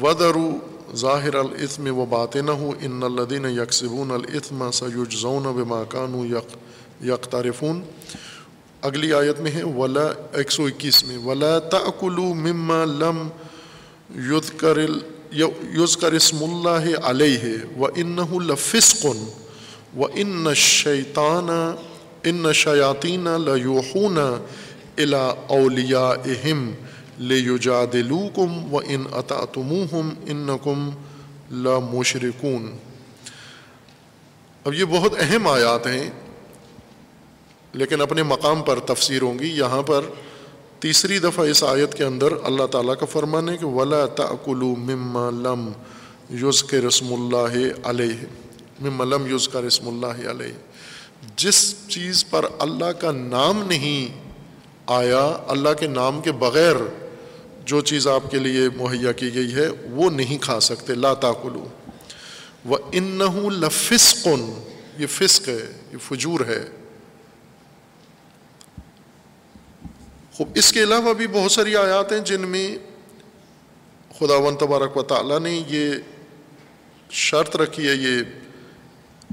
ودرو 0.01 0.49
ظاہر 0.95 1.35
العطم 1.35 1.97
و 1.97 2.05
بات 2.05 2.35
نہ 2.35 2.51
ہوں 2.51 2.71
ان 2.81 3.03
الدین 3.03 3.45
یکسبون 3.45 4.11
العطم 4.11 4.71
سیوجزون 4.71 5.43
بما 5.43 5.83
کانو 5.83 6.25
یک 6.25 6.55
یکتارفون 7.05 7.81
اگلی 8.81 9.13
آیت 9.13 9.39
میں 9.39 9.51
ہے، 9.51 9.63
ولا، 9.63 10.07
ایک 10.33 10.51
سو 10.51 10.65
اکیس 10.65 11.03
میں، 11.03 11.17
ولا 11.17 11.59
تأکلو 11.59 12.33
مما 12.33 12.85
لم 12.85 13.27
یذکر 14.15 14.77
یذکر 15.73 16.11
اسم 16.11 16.43
اللہ 16.43 16.97
علیہ 17.03 17.55
و 17.77 17.85
انہ 17.85 18.33
لفسق 18.33 19.05
و 19.97 20.05
ان 20.05 20.47
الشیطان 20.47 21.49
ان 22.23 22.53
شیاطین 22.53 23.27
لیوحون 23.45 24.17
الا 24.17 25.25
اولیائہم 25.47 26.71
لیجادلوکم 27.17 28.73
و 28.73 28.77
ان 28.77 29.03
اطعتموہم 29.11 30.09
انکم 30.25 30.89
لمشرکون۔ 31.51 32.71
اب 34.65 34.73
یہ 34.73 34.85
بہت 34.85 35.13
اہم 35.19 35.47
آیات 35.47 35.87
ہیں، 35.87 36.09
لیکن 37.73 38.01
اپنے 38.01 38.23
مقام 38.23 38.61
پر 38.61 38.79
تفسیر 38.79 39.21
ہوں 39.21 39.39
گی۔ 39.39 39.47
یہاں 39.47 39.81
پر 39.81 40.01
تیسری 40.79 41.19
دفعہ 41.19 41.45
اس 41.45 41.63
آیت 41.63 41.93
کے 41.93 42.03
اندر 42.03 42.33
اللہ 42.43 42.65
تعالیٰ 42.65 42.95
کا 42.99 43.05
فرمان 43.05 43.49
ہے 43.49 43.57
کہ 43.57 43.65
ولا 43.65 44.05
تأکلوا 44.05 44.75
مما 44.77 45.29
لم 45.29 45.71
یوز 46.29 46.63
کے 46.63 46.77
رسم 46.81 47.13
اللہ 47.13 47.57
علیہ 47.83 48.25
مما 48.79 49.05
لم 49.05 49.27
یوز 49.27 49.47
کا 49.49 49.61
رسم 49.61 49.87
اللہ 49.87 50.29
علیہ 50.29 50.53
جس 51.35 51.75
چیز 51.87 52.25
پر 52.29 52.45
اللہ 52.59 52.91
کا 52.91 53.11
نام 53.11 53.63
نہیں 53.67 54.21
آیا، 54.87 55.37
اللہ 55.47 55.69
کے 55.79 55.87
نام 55.87 56.21
کے 56.21 56.31
بغیر 56.31 56.75
جو 57.65 57.81
چیز 57.81 58.07
آپ 58.07 58.31
کے 58.31 58.39
لیے 58.39 58.69
مہیا 58.69 59.11
کی 59.11 59.33
گئی 59.33 59.53
ہے، 59.55 59.67
وہ 59.91 60.09
نہیں 60.09 60.37
کھا 60.37 60.59
سکتے، 60.59 60.95
لا 60.95 61.13
تاکلو۔ 61.13 61.67
و 62.69 62.75
ان 62.91 63.19
لفسقن 63.59 64.63
یہ 64.97 65.07
فسق 65.07 65.47
ہے، 65.47 65.79
یہ 65.93 65.97
فجور 66.07 66.39
ہے۔ 66.39 66.65
خوب 70.33 70.49
اس 70.55 70.73
کے 70.73 70.83
علاوہ 70.83 71.13
بھی 71.13 71.27
بہت 71.27 71.51
ساری 71.51 71.75
آیات 71.75 72.11
ہیں 72.11 72.19
جن 72.19 72.41
میں 72.41 72.77
خدا 74.19 74.35
ون 74.35 74.57
تبارک 74.57 74.97
و 74.97 75.01
تعالیٰ 75.01 75.39
نے 75.39 75.63
یہ 75.67 75.91
شرط 77.09 77.55
رکھی 77.55 77.87
ہے، 77.87 77.93
یہ 77.93 78.40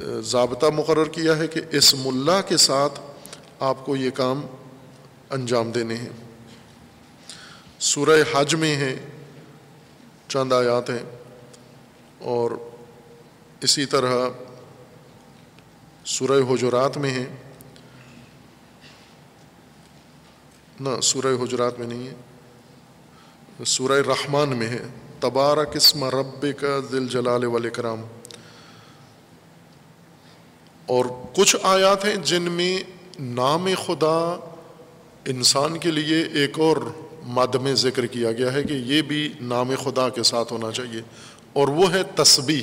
ضابطہ 0.04 0.66
مقرر 0.66 1.08
کیا 1.08 1.36
ہے 1.36 1.46
کہ 1.46 1.60
اسم 1.70 2.08
اللہ 2.08 2.40
کے 2.48 2.56
ساتھ 2.56 3.00
آپ 3.60 3.86
کو 3.86 3.96
یہ 3.96 4.10
کام 4.10 4.46
انجام 5.30 5.70
دینے 5.70 5.94
ہیں۔ 5.94 6.12
سورہ 7.78 8.22
حج 8.32 8.54
میں 8.54 8.76
ہے 8.76 8.94
چند 10.28 10.52
آیات 10.52 10.90
ہیں 10.90 11.02
اور 12.18 12.50
اسی 13.60 13.86
طرح 13.86 14.28
سورہ 16.04 16.40
حجرات 16.50 16.98
میں 16.98 17.10
ہے 17.10 17.26
نہ، 20.80 21.00
سورہ 21.02 21.42
حجرات 21.42 21.78
میں 21.78 21.86
نہیں 21.86 22.08
ہے، 22.08 22.14
سورہ 23.64 23.92
رحمان 23.92 24.56
میں 24.56 24.68
ہے 24.68 24.86
تبارہ 25.20 25.64
قسم 25.72 26.04
رب 26.04 26.46
کا 26.60 26.78
دل 26.92 27.08
جلال 27.08 27.44
والاکرام 27.44 28.02
اور 30.88 31.04
کچھ 31.36 31.56
آیات 31.62 32.04
ہیں 32.04 32.16
جن 32.16 32.42
میں 32.42 32.78
نام 33.18 33.68
خدا 33.86 34.50
انسان 35.24 35.78
کے 35.78 35.90
لیے 35.90 36.22
ایک 36.22 36.60
اور 36.60 36.76
مد 37.22 37.54
میں 37.54 37.74
ذکر 37.74 38.06
کیا 38.06 38.32
گیا 38.32 38.52
ہے 38.52 38.62
کہ 38.62 38.72
یہ 38.72 39.02
بھی 39.02 39.32
نام 39.40 39.72
خدا 39.84 40.08
کے 40.08 40.22
ساتھ 40.22 40.52
ہونا 40.52 40.72
چاہیے 40.72 41.00
اور 41.52 41.68
وہ 41.68 41.92
ہے 41.92 42.02
تسبیح۔ 42.02 42.62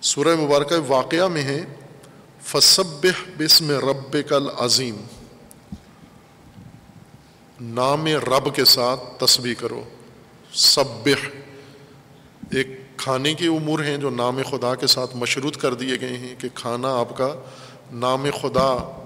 سورہ 0.00 0.36
مبارکہ 0.36 0.74
واقعہ 0.88 1.28
میں 1.28 1.42
ہے 1.42 1.64
فصب 2.42 3.06
بسم 3.38 3.70
رب 3.70 4.16
کل 4.28 4.46
عظیم 4.58 4.96
نام 7.60 8.06
رب 8.06 8.54
کے 8.54 8.64
ساتھ 8.64 9.24
تسبیح 9.24 9.54
کرو۔ 9.58 9.84
سب 10.52 11.08
ایک 12.50 12.87
کھانے 12.98 13.34
کے 13.34 13.46
امور 13.46 13.78
ہیں 13.78 13.96
جو 13.96 14.10
نام 14.10 14.40
خدا 14.50 14.74
کے 14.74 14.86
ساتھ 14.86 15.16
مشروط 15.16 15.56
کر 15.56 15.74
دیے 15.74 16.00
گئے 16.00 16.16
ہیں 16.16 16.34
کہ 16.38 16.48
کھانا 16.54 16.96
آپ 16.96 17.16
کا 17.16 17.34
نام 17.92 18.26
خدا 18.42 19.00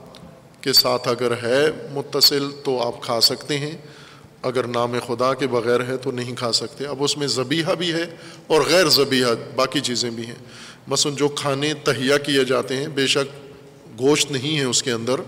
کے 0.61 0.72
ساتھ 0.72 1.09
اگر 1.09 1.32
ہے 1.43 1.66
متصل 1.93 2.51
تو 2.64 2.82
آپ 2.86 3.03
کھا 3.03 3.20
سکتے 3.20 3.59
ہیں، 3.59 3.76
اگر 4.43 4.66
نام 4.66 4.95
خدا 5.07 5.34
کے 5.34 5.47
بغیر 5.47 5.84
ہے 5.84 5.97
تو 5.97 6.11
نہیں 6.11 6.36
کھا 6.36 6.53
سکتے۔ 6.53 6.86
اب 6.86 7.03
اس 7.03 7.18
میں 7.18 7.26
ذبیحہ 7.26 7.74
بھی 7.74 7.93
ہے 7.93 8.05
اور 8.47 8.61
غیر 8.61 8.88
ذبیحہ 8.88 9.28
باقی 9.55 9.80
چیزیں 9.80 10.11
بھی 10.11 10.26
ہیں۔ 10.26 10.40
مثلاً 10.86 11.14
جو 11.14 11.28
کھانے 11.28 11.74
تہیا 11.74 12.18
کیے 12.18 12.45
جاتے 12.45 12.76
ہیں، 12.76 12.88
بے 12.88 13.07
شک 13.07 13.51
گوشت 14.01 14.30
نہیں 14.30 14.59
ہے 14.59 14.64
اس 14.64 14.82
کے 14.82 14.93
اندر، 14.93 15.20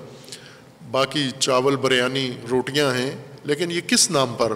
باقی 0.91 1.31
چاول، 1.39 1.77
بریانی، 1.77 2.31
روٹیاں 2.51 2.95
ہیں، 2.95 3.11
لیکن 3.45 3.71
یہ 3.71 3.81
کس 3.81 4.11
نام 4.11 4.35
پر 4.39 4.53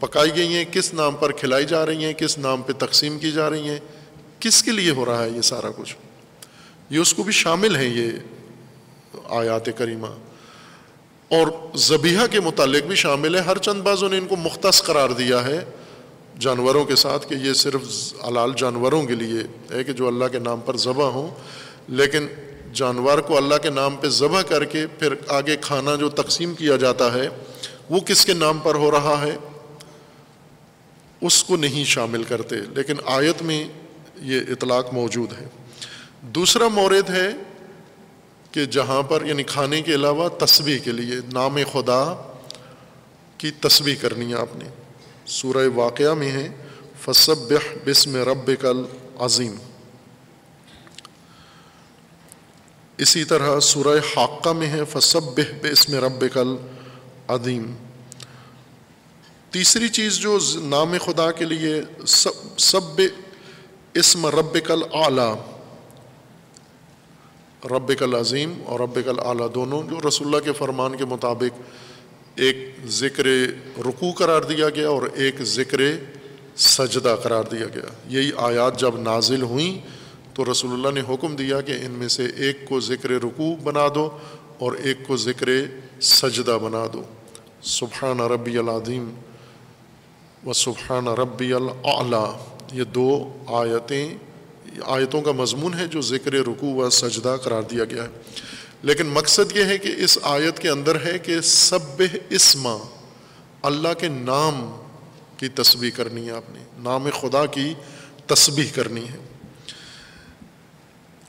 پکائی 0.00 0.36
گئی 0.36 0.54
ہیں، 0.54 0.64
کس 0.64 0.94
نام 0.94 1.14
پر 1.14 1.32
کھلائی 1.32 1.64
جا 1.64 1.86
رہی 1.86 2.04
ہیں، 2.04 2.12
کس 2.12 2.38
نام 2.38 2.62
پہ 2.62 2.72
تقسیم 2.72 3.18
کی 3.18 3.32
جا 3.32 3.50
رہی 3.50 3.68
ہیں، 3.68 3.78
کس 4.40 4.62
کے 4.62 4.70
لیے 4.70 4.90
ہو 4.90 5.04
رہا 5.04 5.24
ہے 5.24 5.30
یہ 5.30 5.40
سارا 5.40 5.70
کچھ؟ 5.76 5.96
یہ 6.90 6.98
اس 6.98 7.14
کو 7.14 7.22
بھی 7.22 7.32
شامل 7.32 7.76
ہیں 7.76 7.88
یہ 7.88 8.10
آیات 9.24 9.68
کریمہ۔ 9.76 10.06
اور 11.30 11.46
زبیحہ 11.74 12.26
کے 12.26 12.40
متعلق 12.40 12.82
بھی 12.82 12.96
شامل 12.96 13.34
ہے۔ 13.34 13.40
ہر 13.40 13.58
چند 13.58 13.82
بازوں 13.82 14.08
نے 14.08 14.18
ان 14.18 14.26
کو 14.26 14.36
مختص 14.36 14.82
قرار 14.82 15.08
دیا 15.08 15.46
ہے 15.46 15.64
جانوروں 16.40 16.84
کے 16.84 16.96
ساتھ 16.96 17.28
کہ 17.28 17.34
یہ 17.34 17.52
صرف 17.52 17.82
علال 18.22 18.50
جانوروں 18.56 19.02
کے 19.02 19.14
لیے 19.14 19.40
ہے 19.74 19.84
کہ 19.84 19.92
جو 19.92 20.08
اللہ 20.08 20.24
کے 20.24 20.38
نام 20.38 20.60
پر 20.60 20.76
ذبح 20.76 21.04
ہوں۔ 21.04 21.30
لیکن 21.88 22.26
جانور 22.74 23.18
کو 23.18 23.36
اللہ 23.36 23.54
کے 23.62 23.70
نام 23.70 23.96
پہ 23.96 24.08
ذبح 24.08 24.42
کر 24.42 24.64
کے 24.64 24.86
پھر 24.86 25.14
آگے 25.28 25.56
کھانا 25.60 25.94
جو 25.94 26.08
تقسیم 26.08 26.54
کیا 26.54 26.76
جاتا 26.76 27.14
ہے، 27.14 27.28
وہ 27.90 28.00
کس 28.00 28.26
کے 28.26 28.34
نام 28.34 28.58
پر 28.58 28.74
ہو 28.74 28.90
رہا 28.90 29.24
ہے؟ 29.26 29.36
اس 31.20 31.44
کو 31.44 31.56
نہیں 31.56 31.84
شامل 31.84 32.24
کرتے، 32.24 32.56
لیکن 32.56 32.94
آیت 33.04 33.42
میں 33.42 33.68
یہ 34.16 34.40
اطلاق 34.48 34.94
موجود 34.94 35.32
ہے۔ 35.32 35.46
دوسرا 36.20 36.68
مورد 36.68 37.10
ہے 37.10 37.32
کہ 38.52 38.64
جہاں 38.64 39.02
پر 39.02 39.24
یعنی 39.24 39.42
کھانے 39.42 39.82
کے 39.82 39.94
علاوہ 39.94 40.28
تصویر 40.28 40.78
کے 40.78 40.92
لیے، 40.92 41.16
نام 41.32 41.58
خدا 41.72 42.14
کی 43.38 43.50
تصویر 43.50 43.94
کرنی 44.00 44.34
ہے 44.34 44.38
آپ 44.38 44.56
نے۔ 44.56 44.68
سورہ 45.26 45.68
واقعہ 45.74 46.14
میں 46.14 46.30
ہے 46.30 46.48
فصب 47.00 47.54
بسم 47.86 48.16
رب 48.16 48.50
کل 48.60 48.84
عظیم 49.18 49.56
اسی 52.96 53.24
طرح 53.24 53.60
سورہ 53.60 53.98
حاقہ 54.16 54.48
میں 54.48 54.66
ہے 54.66 54.80
فصب 54.92 55.40
بسم 55.62 55.94
رب 55.94 56.24
کل 56.32 56.56
عظیم 57.28 57.76
تیسری 59.50 59.88
چیز 59.88 60.16
جو 60.18 60.38
نام 60.54 60.94
خدا 61.04 61.32
کے 61.32 61.44
لیے 61.44 61.82
سب 62.06 62.58
سب 62.58 63.00
اسم 63.94 64.26
رب 64.26 64.58
کل 64.66 64.82
اعلیٰ 64.92 65.34
رب 67.64 67.92
کل 67.98 68.14
عظیم 68.14 68.54
اور 68.66 68.80
رب 68.80 68.94
کل 68.94 69.20
اعلیٰ 69.24 69.54
دونوں 69.54 69.82
جو 69.82 70.08
رسول 70.08 70.26
اللہ 70.26 70.40
کے 70.44 70.52
فرمان 70.52 70.96
کے 70.96 71.04
مطابق 71.04 71.60
ایک 72.34 72.76
ذکر 72.86 73.24
رکوع 73.78 74.12
قرار 74.12 74.42
دیا 74.42 74.70
گیا 74.70 74.88
اور 74.88 75.02
ایک 75.14 75.42
ذکر 75.42 75.80
سجدہ 76.56 77.16
قرار 77.22 77.44
دیا 77.44 77.66
گیا۔ 77.74 78.18
یہی 78.18 78.30
آیات 78.36 78.80
جب 78.80 78.98
نازل 78.98 79.42
ہوئیں 79.42 79.78
تو 80.34 80.52
رسول 80.52 80.72
اللہ 80.72 81.00
نے 81.00 81.14
حکم 81.14 81.36
دیا 81.36 81.60
کہ 81.60 81.72
ان 81.72 81.90
میں 81.90 82.08
سے 82.08 82.26
ایک 82.26 82.68
کو 82.68 82.80
ذکر 82.80 83.10
رکوع 83.10 83.56
بنا 83.56 83.88
دو 83.94 84.10
اور 84.58 84.72
ایک 84.72 84.98
کو 85.06 85.16
ذکر 85.16 85.48
سجدہ 86.00 86.58
بنا 86.62 86.84
دو۔ 86.92 87.02
سبحان 87.62 88.20
ربی 88.20 88.58
العظیم۔ 88.58 89.14
و 90.46 90.52
سبحان 90.52 91.08
ربی 91.08 91.52
العلیٰ 91.52 92.36
یہ 92.72 92.84
دو 92.84 93.32
آیتیں، 93.46 94.14
آیتوں 94.84 95.22
کا 95.22 95.32
مضمون 95.32 95.74
ہے 95.74 95.86
جو 95.86 96.00
ذکر 96.00 96.32
رکوع 96.32 96.84
و 96.84 96.90
سجدہ 96.90 97.36
قرار 97.42 97.62
دیا 97.62 97.84
گیا 97.84 98.02
ہے۔ 98.02 98.08
لیکن 98.82 99.06
مقصد 99.06 99.56
یہ 99.56 99.64
ہے 99.64 99.78
کہ 99.78 99.94
اس 99.98 100.18
آیت 100.22 100.58
کے 100.58 100.68
اندر 100.68 100.96
ہے 101.04 101.18
کہ 101.18 101.40
سب 101.40 102.02
اسما 102.30 102.76
اللہ 103.62 103.88
کے 103.98 104.08
نام 104.08 104.82
کی 105.36 105.48
تصویر 105.48 105.90
کرنی 105.96 106.26
ہے 106.26 106.30
آپ 106.30 106.50
نے، 106.50 106.58
نام 106.78 107.08
خدا 107.20 107.46
کی 107.46 107.74
تصویر 108.26 108.66
کرنی 108.74 109.04
ہے۔ 109.04 109.18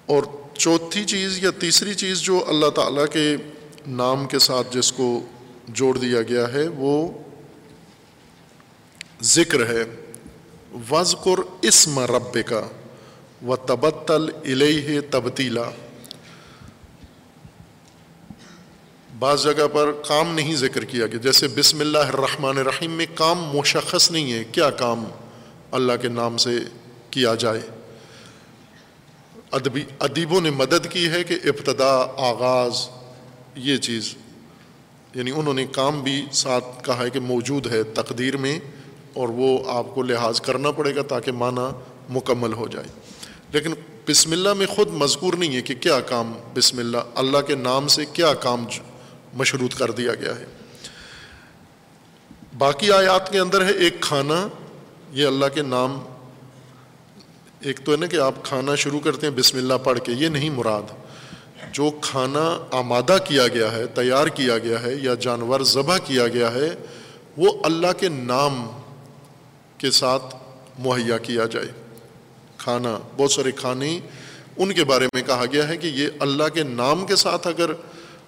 اور 0.05 0.23
چوتھی 0.53 1.03
چیز 1.03 1.43
یا 1.43 1.51
تیسری 1.59 1.93
چیز 1.93 2.19
جو 2.19 2.45
اللہ 2.47 2.69
تعالیٰ 2.69 3.05
کے 3.11 3.35
نام 3.87 4.25
کے 4.25 4.39
ساتھ 4.39 4.77
جس 4.77 4.91
کو 4.91 5.25
جوڑ 5.67 5.97
دیا 5.97 6.21
گیا 6.21 6.53
ہے 6.53 6.67
وہ 6.67 7.07
ذکر 9.21 9.65
ہے 9.65 9.83
وزقر 10.89 11.39
اسم 11.61 11.99
رب 11.99 12.37
کا 12.45 12.67
و 13.45 13.55
تبتل 13.55 14.29
الہ 14.45 14.99
تبتیلا۔ 15.09 15.63
بعض 19.19 19.43
جگہ 19.43 19.67
پر 19.73 19.91
کام 19.91 20.35
نہیں 20.35 20.55
ذکر 20.55 20.85
کیا 20.85 21.07
گیا، 21.07 21.17
جیسے 21.17 21.47
بسم 21.47 21.79
اللہ 21.79 21.97
الرحمن 21.97 22.57
الرحیم 22.57 22.91
میں 22.91 23.05
کام 23.15 23.39
مشخص 23.39 24.11
نہیں 24.11 24.33
ہے، 24.33 24.43
کیا 24.43 24.69
کام 24.69 25.05
اللہ 25.71 25.93
کے 26.01 26.07
نام 26.07 26.37
سے 26.37 26.59
کیا 27.11 27.35
جائے۔ 27.35 27.61
ادبی 29.51 29.83
ادیبوں 29.99 30.41
نے 30.41 30.49
مدد 30.49 30.87
کی 30.89 31.09
ہے 31.09 31.23
کہ 31.23 31.33
ابتدا، 31.43 32.05
آغاز، 32.17 32.89
یہ 33.55 33.77
چیز 33.77 34.15
یعنی 35.15 35.31
انہوں 35.31 35.53
نے 35.53 35.65
کام 35.65 36.03
بھی 36.03 36.25
ساتھ 36.31 36.65
کہا 36.83 37.03
ہے 37.03 37.09
کہ 37.09 37.19
موجود 37.19 37.67
ہے 37.67 37.83
تقدیر 37.83 38.37
میں۔ 38.37 38.59
اور 39.17 39.29
وہ 39.29 39.59
آپ 39.67 39.95
کو 39.95 40.01
لحاظ 40.01 40.41
کرنا 40.41 40.71
پڑے 40.71 40.95
گا 40.95 41.01
تاکہ 41.01 41.31
معنی 41.31 41.69
مکمل 42.09 42.53
ہو 42.53 42.67
جائے۔ 42.67 42.87
لیکن 43.53 43.73
بسم 44.09 44.31
اللہ 44.31 44.53
میں 44.53 44.65
خود 44.65 44.87
مذکور 44.93 45.33
نہیں 45.33 45.55
ہے 45.55 45.61
کہ 45.61 45.75
کیا 45.75 45.99
کام 45.99 46.33
بسم 46.53 46.77
اللہ 46.77 46.97
اللہ 47.15 47.37
کے 47.37 47.55
نام 47.55 47.87
سے 47.87 48.05
کیا 48.13 48.33
کام 48.33 48.65
مشروط 49.33 49.75
کر 49.75 49.91
دیا 49.91 50.15
گیا 50.15 50.39
ہے۔ 50.39 50.45
باقی 52.57 52.91
آیات 52.91 53.31
کے 53.31 53.39
اندر 53.39 53.65
ہے 53.65 53.71
ایک 53.71 54.01
کھانا، 54.01 54.47
یہ 55.11 55.27
اللہ 55.27 55.45
کے 55.53 55.61
نام، 55.61 55.99
ایک 57.59 57.79
تو 57.83 57.91
ہے 57.91 57.97
نا 57.97 58.05
کہ 58.05 58.15
آپ 58.15 58.33
کھانا 58.43 58.75
شروع 58.75 58.99
کرتے 58.99 59.27
ہیں 59.27 59.33
بسم 59.33 59.57
اللہ 59.57 59.73
پڑھ 59.83 59.99
کے، 59.99 60.11
یہ 60.11 60.27
نہیں 60.27 60.49
مراد۔ 60.49 60.81
جو 61.71 61.91
کھانا 62.01 62.57
آمادہ 62.71 63.17
کیا 63.27 63.47
گیا 63.47 63.71
ہے، 63.71 63.87
تیار 63.87 64.27
کیا 64.27 64.57
گیا 64.57 64.81
ہے 64.81 64.95
یا 64.95 65.13
جانور 65.13 65.61
ذبح 65.61 65.97
کیا 65.97 66.27
گیا 66.27 66.51
ہے، 66.51 66.69
وہ 67.37 67.51
اللہ 67.63 67.91
کے 67.99 68.09
نام 68.09 68.67
کے 69.77 69.91
ساتھ 69.91 70.35
مہیا 70.79 71.17
کیا 71.17 71.45
جائے۔ 71.45 71.67
کھانا، 72.57 72.99
بہت 73.17 73.31
سارے 73.31 73.51
کھانے، 73.51 73.99
ان 74.57 74.73
کے 74.73 74.83
بارے 74.83 75.07
میں 75.13 75.21
کہا 75.21 75.45
گیا 75.51 75.67
ہے 75.67 75.77
کہ 75.77 75.87
یہ 75.87 76.07
اللہ 76.19 76.43
کے 76.53 76.63
نام 76.63 77.05
کے 77.05 77.15
ساتھ 77.15 77.47
اگر 77.47 77.71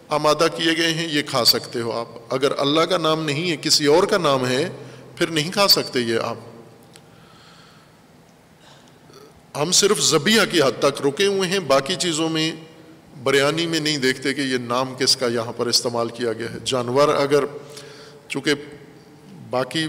آمادہ 0.10 0.47
کیے 0.56 0.78
گئے 0.78 0.93
ہیں، 0.93 1.08
یہ 1.12 1.22
کھا 1.22 1.45
سکتے 1.45 1.82
ہو 1.82 1.91
آپ۔ 1.91 2.34
اگر 2.34 2.60
اللہ 2.60 2.82
کا 2.82 2.97
نام 2.97 3.26
نہیں 3.26 3.52
ہے، 3.52 3.58
کسی 3.58 3.86
اور 3.86 4.04
کا 4.04 4.18
نام 4.18 4.47
ہے، 4.47 4.70
پھر 5.16 5.28
نہیں 5.28 5.52
کھا 5.52 5.68
سکتے 5.68 6.00
یہ 6.00 6.20
آپ۔ 6.20 6.38
ہم 9.58 9.72
صرف 9.72 10.00
زبیہ 10.02 10.41
کی 10.52 10.62
حد 10.62 10.80
تک 10.80 11.08
رکے 11.08 11.26
ہوئے 11.26 11.50
ہیں، 11.50 11.60
باقی 11.60 11.95
چیزوں 11.95 12.30
میں 12.30 12.52
بریانی 13.24 13.68
میں 13.68 13.80
نہیں 13.80 13.97
دیکھتے 13.97 14.34
کہ 14.34 14.41
یہ 14.41 14.58
نام 14.58 14.95
کس 14.95 15.18
کا 15.18 15.28
یہاں 15.28 15.54
پر 15.58 15.68
استعمال 15.68 16.10
کیا 16.10 16.34
گیا 16.34 16.54
ہے۔ 16.54 16.58
جانور 16.66 17.08
اگر، 17.08 17.43
چونکہ 18.28 18.54
باقی 19.50 19.88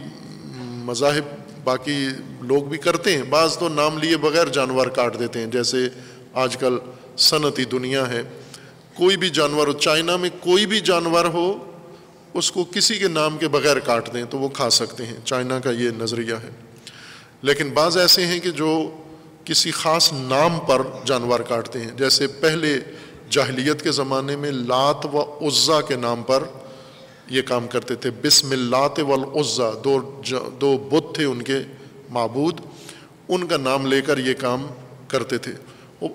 مذاہب 0.59 1.25
باقی 1.65 2.09
لوگ 2.41 2.63
بھی 2.63 2.79
کرتے 2.79 3.17
ہیں۔ 3.17 3.23
بعض 3.23 3.59
تو 3.59 3.69
نام 3.69 3.99
لیے 3.99 4.17
بغیر 4.17 4.47
جانور 4.47 4.87
کاٹ 4.87 5.19
دیتے 5.19 5.39
ہیں، 5.39 5.47
جیسے 5.47 5.89
آج 6.33 6.57
کل 6.57 6.79
صنعتی 7.17 7.65
دنیا 7.65 8.09
ہے۔ 8.09 8.23
کوئی 8.95 9.17
بھی 9.17 9.31
جانور 9.31 9.67
ہو 9.67 9.73
چائنا 9.73 10.17
میں 10.17 10.31
کوئی 10.41 10.67
بھی 10.67 10.81
جانور 10.81 11.25
ہو، 11.25 11.73
اس 12.35 12.53
کو 12.53 12.65
کسی 12.65 12.99
کے 12.99 13.09
نام 13.09 13.39
کے 13.39 13.49
بغیر 13.49 13.79
کاٹ 13.79 14.15
دیں 14.15 14.25
تو 14.31 14.39
وہ 14.39 14.49
کھا 14.49 14.71
سکتے 14.71 15.07
ہیں۔ 15.07 15.17
چائنا 15.25 15.61
کا 15.61 15.71
یہ 15.71 15.91
نظریہ 15.91 16.35
ہے۔ 16.35 16.51
لیکن 17.43 17.71
بعض 17.71 17.97
ایسے 17.97 18.27
ہیں 18.27 18.41
کہ 18.41 18.51
جو 18.51 18.91
کسی 19.45 19.71
خاص 19.71 20.13
نام 20.13 20.59
پر 20.59 20.83
جانور 21.05 21.41
کاٹتے 21.41 21.81
ہیں۔ 21.81 21.91
جیسے 21.97 22.27
پہلے 22.27 22.79
جاہلیت 23.31 23.83
کے 23.83 23.93
زمانے 23.93 24.37
میں 24.37 24.51
لات 24.51 25.07
و 25.07 25.49
عزا 25.49 25.81
کے 25.81 25.97
نام 25.97 26.23
پر 26.23 26.43
یہ 27.31 27.43
کام 27.43 27.69
کرتے 27.69 27.95
تھے۔ 27.95 28.11
بسم 28.11 28.51
اللات 28.51 28.99
والعزا، 28.99 29.71
دو 29.85 30.21
دو 30.61 30.79
بت 30.79 31.15
تھے 31.15 31.25
ان 31.25 31.43
کے 31.43 31.59
معبود۔ 32.11 32.61
ان 33.29 33.47
کا 33.47 33.57
نام 33.57 33.87
لے 33.87 34.01
کر 34.01 34.19
یہ 34.19 34.35
کام 34.35 34.67
کرتے 35.09 35.39
تھے۔ 35.39 35.53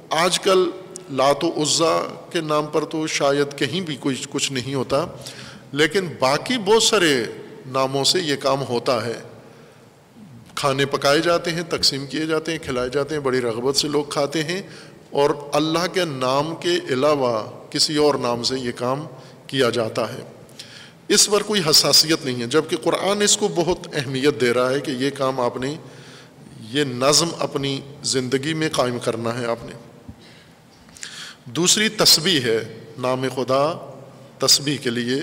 آج 0.09 0.39
کل 0.39 0.70
لات 1.11 1.43
و 1.43 1.47
عزا 1.47 2.07
کے 2.32 2.41
نام 2.41 2.66
پر 2.66 2.86
تو 2.86 3.07
شاید 3.07 3.57
کہیں 3.57 3.82
بھی 3.82 3.97
کچھ 3.99 4.28
کچھ 4.32 4.51
نہیں 4.51 4.74
ہوتا، 4.74 5.05
لیکن 5.72 6.07
باقی 6.20 6.57
بہت 6.57 6.84
سارے 6.84 7.24
ناموں 7.66 8.03
سے 8.03 8.20
یہ 8.20 8.36
کام 8.36 8.63
ہوتا 8.70 9.05
ہے۔ 9.05 9.20
کھانے 10.55 10.86
پکائے 10.86 11.20
جاتے 11.20 11.51
ہیں، 11.51 11.63
تقسیم 11.70 12.05
کیے 12.07 12.26
جاتے 12.26 12.51
ہیں، 12.51 12.59
کھلائے 12.59 12.89
جاتے 12.89 13.16
ہیں، 13.16 13.22
بڑی 13.22 13.41
رغبت 13.41 13.76
سے 13.76 13.88
لوگ 13.88 14.03
کھاتے 14.03 14.43
ہیں۔ 14.43 14.61
اور 15.11 15.30
اللہ 15.53 15.88
کے 15.93 16.05
نام 16.05 16.55
کے 16.55 16.72
علاوہ 16.89 17.43
کسی 17.70 17.97
اور 17.97 18.16
نام 18.16 18.43
سے 18.43 18.59
یہ 18.59 18.72
کام 18.76 19.07
کیا 19.47 19.70
جاتا 19.70 20.13
ہے۔ 20.13 20.34
اس 21.08 21.30
پر 21.30 21.43
کوئی 21.43 21.62
حساسیت 21.70 22.26
نہیں 22.26 22.41
ہے 22.41 22.47
جبکہ 22.47 22.78
قرآن 22.78 23.22
اس 23.22 23.38
کو 23.38 23.47
بہت 23.47 23.88
اہمیت 23.93 24.41
دے 24.41 24.53
رہا 24.53 24.70
ہے 24.70 24.80
کہ 24.80 24.91
یہ 24.91 25.10
کام 25.10 25.39
آپ 25.39 25.58
نے، 25.58 25.76
یہ 26.70 26.84
نظم 26.84 27.30
اپنی 27.39 27.82
زندگی 28.03 28.53
میں 28.53 28.70
قائم 28.72 28.99
کرنا 28.99 29.39
ہے 29.39 29.45
آپ 29.45 29.66
نے۔ 29.66 29.72
دوسری 31.45 31.89
تسبیح 31.89 32.41
ہے، 32.41 32.82
نام 32.97 33.26
خدا 33.36 33.93
تسبیح 34.38 34.78
کے 34.78 34.89
لیے 34.89 35.16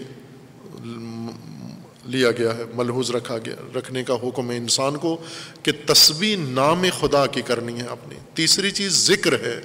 لیا 2.04 2.30
گیا 2.30 2.56
ہے، 2.56 2.62
ملحوظ 2.74 3.10
رکھا 3.10 3.38
گیا، 3.38 3.78
رکھنے 3.78 4.04
کا 4.04 4.14
حکم 4.14 4.50
ہے 4.50 4.56
انسان 4.56 4.96
کو 4.96 5.16
کہ 5.62 5.72
تسبیح 5.86 6.36
نام 6.36 6.84
خدا 7.00 7.26
کی 7.26 7.42
کرنی 7.42 7.80
ہے 7.80 7.86
اپنی 7.86 8.14
تیسری 8.34 8.70
چیز 8.70 9.06
ذکر 9.06 9.32
ہے، 9.32 9.60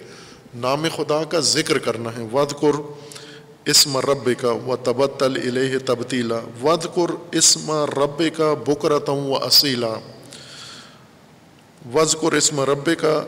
نام 0.55 0.85
خدا 0.95 1.23
کا 1.23 1.39
ذکر 1.39 1.77
کرنا 1.77 2.09
ہے۔ 2.17 2.27
ود 2.31 2.51
کر 2.51 2.81
اسم 3.71 3.97
رب 3.97 4.29
کا 4.39 4.51
و 4.65 4.75
تبتل 4.83 5.35
الہ 5.43 5.77
تبتیلا 5.85 6.39
ود 6.61 6.85
کر 6.95 7.11
اسم 7.37 7.71
رب 7.71 8.21
کا 8.37 8.53
بکرتم 8.67 9.25
و 9.31 9.35
اصیلا۔ 9.35 9.93
وز 11.93 12.15
اسم 12.37 12.59
رب 12.69 12.89
کا 12.99 13.21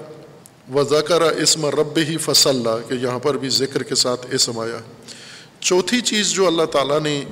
و 0.74 0.84
ذکر 0.84 1.22
اسم 1.22 1.66
رب 1.76 1.98
ہی 2.08 2.18
فصلہ 2.18 2.76
کہ 2.88 2.94
یہاں 2.94 3.20
پر 3.20 3.38
بھی 3.38 3.50
ذکر 3.50 3.84
کے 3.84 3.96
ساتھ 3.96 4.26
اسم 4.32 4.60
آیا۔ 4.60 4.80
چوتھی 5.60 6.02
چیز 6.02 6.32
جو 6.32 6.48
اللہ 6.48 6.66
تعالیٰ 6.72 7.00
نے 7.00 7.24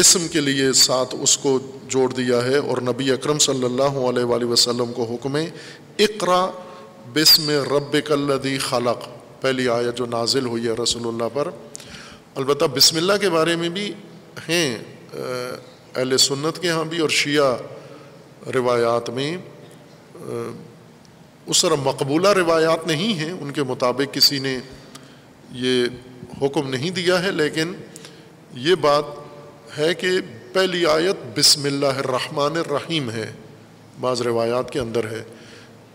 اسم 0.00 0.26
کے 0.28 0.40
لیے 0.40 0.72
ساتھ 0.72 1.14
اس 1.20 1.36
کو 1.38 1.58
جوڑ 1.88 2.08
دیا 2.12 2.44
ہے، 2.44 2.56
اور 2.56 2.80
نبی 2.82 3.10
اکرم 3.10 3.38
صلی 3.38 3.64
اللہ 3.64 3.98
علیہ 4.08 4.24
وآلہ 4.24 4.44
وسلم 4.44 4.92
کو 4.92 5.04
حکم 5.04 5.36
اقرا 5.36 6.46
بسم 7.12 7.50
رب 7.70 7.96
کلدی 8.06 8.58
خلق۔ 8.58 9.08
پہلی 9.40 9.68
آیت 9.68 9.96
جو 9.96 10.06
نازل 10.06 10.46
ہوئی 10.46 10.66
ہے 10.66 10.72
رسول 10.82 11.06
اللہ 11.06 11.24
پر۔ 11.34 11.48
البتہ 12.34 12.64
بسم 12.64 12.96
اللہ 12.96 13.12
کے 13.20 13.30
بارے 13.30 13.56
میں 13.56 13.68
بھی 13.68 13.92
ہیں 14.48 14.78
اہل 15.96 16.16
سنت 16.18 16.62
کے 16.62 16.70
ہاں 16.70 16.84
بھی 16.84 16.98
اور 16.98 17.08
شیعہ 17.08 17.56
روایات 18.54 19.10
میں۔ 19.10 19.36
اس 21.46 21.62
طرح 21.62 21.74
مقبولہ 21.82 22.28
روایات 22.28 22.86
نہیں 22.86 23.14
ہیں، 23.14 23.32
ان 23.32 23.50
کے 23.50 23.62
مطابق 23.62 24.14
کسی 24.14 24.38
نے 24.38 24.58
یہ 25.52 25.86
حکم 26.42 26.68
نہیں 26.68 26.90
دیا 26.90 27.22
ہے۔ 27.22 27.30
لیکن 27.30 27.72
یہ 28.54 28.74
بات 28.74 29.04
ہے 29.78 29.94
کہ 29.94 30.08
پہلی 30.52 30.86
آیت 30.86 31.38
بسم 31.38 31.64
اللہ 31.64 31.86
الرحمن 31.86 32.56
الرحیم 32.56 33.10
ہے، 33.10 33.32
بعض 34.00 34.22
روایات 34.22 34.70
کے 34.70 34.78
اندر 34.78 35.04
ہے۔ 35.04 35.22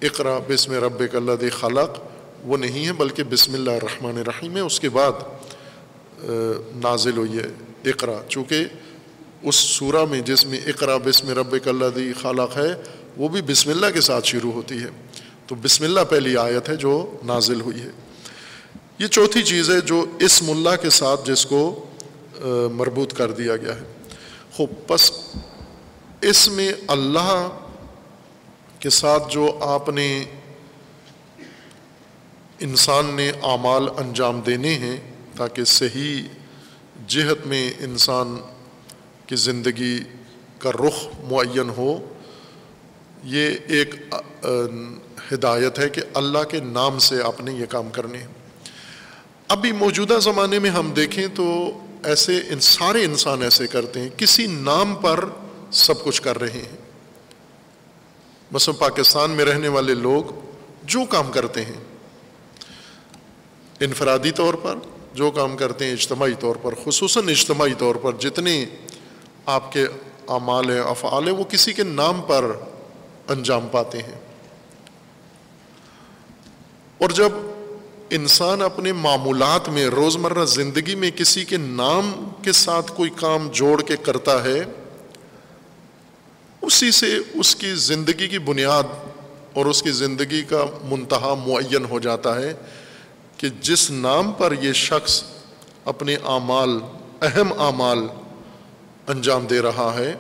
اقرا 0.02 0.40
بسم 0.48 0.74
رب 0.74 1.04
اللہ 1.14 1.50
خلق۔ 1.60 2.15
وہ 2.44 2.58
نہیں 2.58 2.86
ہے 2.86 2.94
بلکہ 2.94 3.24
بسم 3.24 3.54
اللہ 3.54 3.72
الرحمن 3.72 4.18
الرحیم 4.18 4.56
ہے۔ 4.56 4.62
اس 4.62 4.80
کے 4.80 4.90
بعد 4.90 5.12
نازل 6.76 7.18
ہوئی 7.18 7.38
ہے 7.38 7.48
اقرا۔ 7.90 8.22
چونکہ 8.30 8.66
اس 9.42 9.56
سورہ 9.56 10.06
میں 10.06 10.22
جس 10.22 10.46
میں 10.46 10.60
اقرا 10.66 10.98
بسم 10.98 11.30
رب 11.30 11.56
اللہ 11.66 12.22
خالق 12.22 12.58
ہے، 12.58 12.82
وہ 13.18 13.28
بھی 13.28 13.42
بسم 13.42 13.70
اللہ 13.70 13.86
کے 13.94 14.02
ساتھ 14.02 14.28
شروع 14.28 14.52
ہوتی 14.52 14.78
ہے۔ 14.78 14.90
تو 15.48 15.56
بسم 15.56 15.84
اللہ 15.84 16.00
پہلی 16.10 16.38
آیت 16.38 16.70
ہے 16.70 16.76
جو 16.76 17.18
نازل 17.24 17.62
ہوئی 17.62 17.82
ہے۔ 17.82 17.90
یہ 19.00 19.08
چوتھی 19.08 19.44
چیز 19.44 19.70
ہے 19.70 19.82
جو 19.82 20.06
اسم 20.20 20.50
اللہ 20.50 20.76
کے 20.82 20.90
ساتھ 20.90 21.28
جس 21.28 21.46
کو 21.46 21.86
مربوط 22.72 23.14
کر 23.14 23.32
دیا 23.32 23.56
گیا 23.58 23.76
ہے۔ 23.76 23.86
خوب، 24.54 24.70
پس 24.88 25.12
اس 26.22 26.50
میں 26.50 26.74
اللہ 26.88 27.50
کے 28.80 28.90
ساتھ 28.90 29.24
جو 29.30 29.58
آپ 29.62 29.90
نے 29.90 30.26
انسان 32.60 33.06
نے 33.06 33.30
اعمال 33.30 33.88
انجام 33.98 34.42
دینے 34.42 34.74
ہیں 34.74 34.98
تاکہ 35.38 35.64
صحیح 35.64 36.24
جہت 37.08 37.48
میں 37.48 37.72
انسان 37.80 38.38
کی 39.28 39.36
زندگی 39.36 40.00
کا 40.60 40.72
رخ 40.72 41.08
معین 41.32 41.70
ہو۔ 41.70 42.14
یہ 43.24 43.50
ایک 43.68 43.96
ہدایت 45.34 45.80
ہے 45.80 45.90
کہ 45.90 46.02
اللہ 46.14 46.44
کے 46.44 46.60
نام 46.60 47.00
سے 47.00 47.24
آپ 47.24 47.42
نے 47.42 47.54
یہ 47.54 47.66
کام 47.66 47.90
کرنے 47.90 48.18
ہیں۔ 48.18 48.28
ابھی 49.48 49.72
موجودہ 49.72 50.18
زمانے 50.22 50.60
میں 50.60 50.70
ہم 50.70 50.92
دیکھیں 50.92 51.28
تو 51.36 51.72
ایسے 52.04 52.42
ان، 52.50 52.60
سارے 52.60 53.06
انسان 53.06 53.42
ایسے 53.42 53.68
کرتے 53.68 54.02
ہیں، 54.02 54.10
کسی 54.18 54.48
نام 54.48 54.96
پر 54.96 55.26
سب 55.72 56.04
کچھ 56.04 56.22
کر 56.22 56.42
رہے 56.42 56.52
ہیں۔ 56.52 56.78
مثلا 58.52 58.76
پاکستان 58.80 59.32
میں 59.32 59.46
رہنے 59.46 59.68
والے 59.68 59.94
لوگ 59.94 60.24
جو 60.84 61.06
کام 61.10 61.32
کرتے 61.32 61.66
ہیں 61.66 61.95
انفرادی 63.80 64.32
طور 64.32 64.54
پر 64.54 64.76
جو 65.14 65.32
کام 65.32 65.58
کرتے 65.58 65.86
ہیں 65.86 65.92
اجتماعی 65.92 66.34
طور 66.40 66.56
پر، 66.62 66.74
خصوصاً 66.84 67.30
اجتماعی 67.30 67.74
طور 67.78 67.96
پر 67.96 68.12
جتنے 68.20 68.66
آپ 69.46 69.72
کے 69.72 69.84
اعمال 70.28 70.70
ہیں، 70.70 70.80
افعال 70.80 71.28
ہیں، 71.28 71.36
وہ 71.36 71.44
کسی 71.44 71.74
کے 71.74 71.84
نام 71.84 72.22
پر 72.22 72.52
انجام 73.28 73.68
پاتے 73.72 73.98
ہیں۔ 73.98 74.20
اور 76.98 77.10
جب 77.10 77.30
انسان 78.10 78.62
اپنے 78.62 78.94
معمولات 78.94 79.70
میں، 79.70 79.86
روزمرہ 79.86 80.46
زندگی 80.46 80.96
میں 80.96 81.12
کسی 81.12 81.46
کے 81.46 81.58
نام 81.58 82.30
کے 82.44 82.52
ساتھ 82.52 82.92
کوئی 82.92 83.10
کام 83.16 83.50
جوڑ 83.52 83.82
کے 83.82 83.96
کرتا 83.98 84.44
ہے، 84.44 84.64
اسی 86.62 86.92
سے 86.92 87.18
اس 87.34 87.56
کی 87.56 87.72
زندگی 87.76 88.28
کی 88.28 88.40
بنیاد 88.40 88.84
اور 89.54 89.66
اس 89.66 89.84
کی 89.84 89.92
زندگی 89.92 90.42
کا 90.42 90.66
منتہا 90.84 91.34
معین 91.34 91.86
ہو 91.86 92.00
جاتا 92.00 92.42
ہے۔ 92.42 92.54
کہ 93.38 93.48
جس 93.62 93.92
نام 93.92 94.32
پر 94.32 94.54
یہ 94.62 94.74
شخص 94.74 95.24
اپنے 95.86 96.16
اعمال، 96.16 96.80
اہم 97.22 97.62
اعمال 97.62 98.08
انجام 99.08 99.46
دے 99.46 99.60
رہا 99.60 99.96
ہے، 100.00 100.14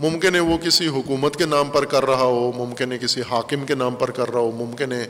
ممکن 0.00 0.34
ہے 0.34 0.40
وہ 0.40 0.58
کسی 0.58 0.86
حکومت 0.86 1.36
کے 1.36 1.46
نام 1.46 1.70
پر 1.70 1.84
کر 1.84 2.06
رہا 2.06 2.22
ہو، 2.22 2.52
ممکن 2.56 2.92
ہے 2.92 2.98
کسی 2.98 3.20
حاکم 3.30 3.66
کے 3.66 3.74
نام 3.74 3.94
پر 3.94 4.10
کر 4.10 4.30
رہا 4.30 4.40
ہو، 4.40 4.50
ممکن 4.50 4.92
ہے 4.92 5.08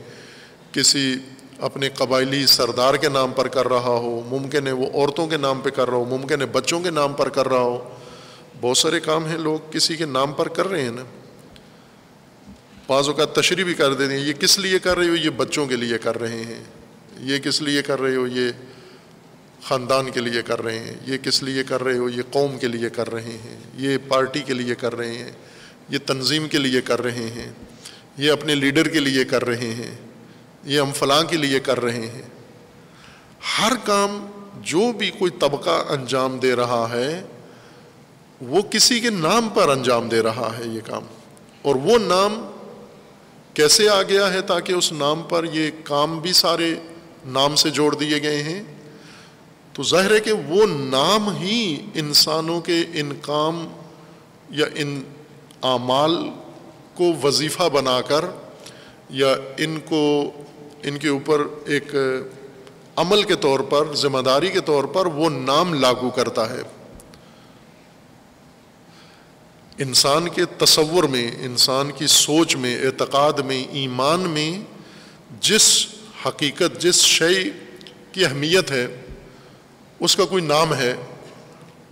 کسی 0.71 1.15
اپنے 1.59 1.89
قبائلی 1.89 2.45
سردار 2.45 2.93
کے 2.93 3.09
نام 3.09 3.31
پر 3.31 3.47
کر 3.47 3.67
رہا 3.67 3.79
ہو، 3.79 4.21
ممکن 4.25 4.67
ہے 4.67 4.71
وہ 4.71 4.85
عورتوں 4.93 5.27
کے 5.27 5.37
نام 5.37 5.61
پہ 5.61 5.69
کر 5.69 5.89
رہا 5.89 5.97
ہو، 5.97 6.05
ممکن 6.05 6.41
ہے 6.41 6.45
بچوں 6.45 6.79
کے 6.79 6.89
نام 6.89 7.13
پر 7.13 7.29
کر 7.29 7.49
رہا 7.49 7.59
ہو۔ 7.59 7.89
بہت 8.61 8.77
سارے 8.77 8.99
کام 8.99 9.25
ہیں 9.25 9.37
لوگ 9.37 9.71
کسی 9.71 9.95
کے 9.95 10.05
نام 10.05 10.33
پر 10.33 10.47
کر 10.47 10.67
رہے 10.67 10.81
ہیں 10.81 10.91
نا۔ 10.91 11.03
بعض 12.87 13.07
اوقات 13.07 13.35
تشریح 13.35 13.63
بھی 13.63 13.73
کر 13.73 13.93
دیتے 13.93 14.13
ہیں، 14.13 14.21
یہ 14.21 14.33
کس 14.33 14.59
لیے 14.59 14.79
کر 14.79 14.97
رہے 14.97 15.07
ہو؟ 15.07 15.15
یہ 15.15 15.29
بچوں 15.29 15.65
کے 15.65 15.75
لیے 15.75 15.97
کر 15.97 16.19
رہے 16.19 16.43
ہیں۔ 16.43 16.63
یہ 17.19 17.37
کس 17.37 17.61
لیے 17.61 17.81
کر 17.81 18.01
رہے 18.01 18.15
ہو؟ 18.15 18.27
یہ 18.27 18.51
خاندان 19.63 20.11
کے 20.11 20.19
لیے 20.19 20.41
کر 20.41 20.61
رہے 20.61 20.79
ہیں۔ 20.79 20.95
یہ 21.07 21.17
کس 21.17 21.43
لیے 21.43 21.63
کر 21.63 21.83
رہے 21.83 21.97
ہو؟ 21.97 22.09
یہ 22.09 22.21
قوم 22.31 22.57
کے 22.57 22.67
لیے 22.67 22.89
کر 22.89 23.11
رہے 23.13 23.37
ہیں۔ 23.43 23.59
یہ 23.75 23.97
پارٹی 24.07 24.39
کے 24.39 24.53
لیے 24.53 24.75
کر 24.75 24.95
رہے 24.95 25.17
ہیں۔ 25.17 25.31
یہ 25.89 25.97
تنظیم 26.05 26.47
کے 26.47 26.57
لیے 26.57 26.81
کر 26.81 27.01
رہے 27.01 27.29
ہیں۔ 27.35 27.53
یہ 28.17 28.31
اپنے 28.31 28.55
لیڈر 28.55 28.87
کے 28.87 28.99
لیے 28.99 29.25
کر 29.25 29.45
رہے 29.45 29.73
ہیں۔ 29.73 29.95
یہ 30.63 30.79
ہم 30.79 30.91
فلاں 30.93 31.23
کے 31.23 31.37
لیے 31.37 31.59
کر 31.59 31.79
رہے 31.79 32.07
ہیں۔ 32.07 32.21
ہر 33.61 33.73
کام 33.83 34.27
جو 34.61 34.91
بھی 34.93 35.11
کوئی 35.11 35.31
طبقہ 35.31 35.85
انجام 35.89 36.39
دے 36.39 36.55
رہا 36.55 36.87
ہے، 36.91 37.21
وہ 38.41 38.61
کسی 38.61 38.99
کے 38.99 39.09
نام 39.09 39.49
پر 39.49 39.69
انجام 39.69 40.09
دے 40.09 40.21
رہا 40.21 40.51
ہے 40.57 40.63
یہ 40.65 40.79
کام۔ 40.85 41.03
اور 41.61 41.75
وہ 41.75 41.97
نام 41.97 42.51
کیسے 43.53 43.89
آ 43.89 44.03
گیا 44.03 44.33
ہے 44.33 44.41
تاکہ 44.41 44.73
اس 44.73 44.91
نام 44.91 45.21
پر 45.21 45.43
یہ 45.43 45.71
کام 45.83 46.19
بھی 46.19 46.33
سارے 46.33 46.75
نام 47.25 47.55
سے 47.55 47.69
جوڑ 47.69 47.95
دیے 47.95 48.21
گئے 48.21 48.43
ہیں۔ 48.43 48.63
تو 49.73 49.83
ظاہر 49.83 50.11
ہے 50.15 50.19
کہ 50.19 50.31
وہ 50.31 50.65
نام 50.65 51.35
ہی 51.35 51.85
انسانوں 51.93 52.61
کے 52.61 52.85
ان 52.93 53.11
کام 53.21 53.67
یا 54.49 54.65
ان 54.75 55.03
اعمال 55.63 56.29
کو 56.93 57.13
وظیفہ 57.23 57.69
بنا 57.73 58.01
کر 58.01 58.25
یا 59.09 59.35
ان 59.57 59.79
کو 59.85 60.31
ان 60.83 60.97
کے 60.97 61.07
اوپر 61.07 61.41
ایک 61.65 61.95
عمل 62.95 63.23
کے 63.23 63.35
طور 63.35 63.59
پر، 63.59 63.95
ذمہ 63.95 64.19
داری 64.19 64.49
کے 64.49 64.59
طور 64.59 64.83
پر 64.83 65.05
وہ 65.05 65.29
نام 65.29 65.73
لاگو 65.73 66.09
کرتا 66.09 66.49
ہے۔ 66.49 66.61
انسان 69.77 70.29
کے 70.29 70.45
تصور 70.45 71.03
میں، 71.03 71.31
انسان 71.39 71.91
کی 71.91 72.07
سوچ 72.07 72.55
میں، 72.55 72.77
اعتقاد 72.81 73.33
میں، 73.33 73.63
ایمان 73.71 74.19
میں 74.19 74.59
جس 75.41 75.85
حقیقت 76.25 76.81
جس 76.81 76.95
شے 76.95 77.43
کی 78.11 78.25
اہمیت 78.25 78.71
ہے، 78.71 78.87
اس 79.99 80.15
کا 80.15 80.25
کوئی 80.25 80.43
نام 80.43 80.75
ہے 80.75 80.95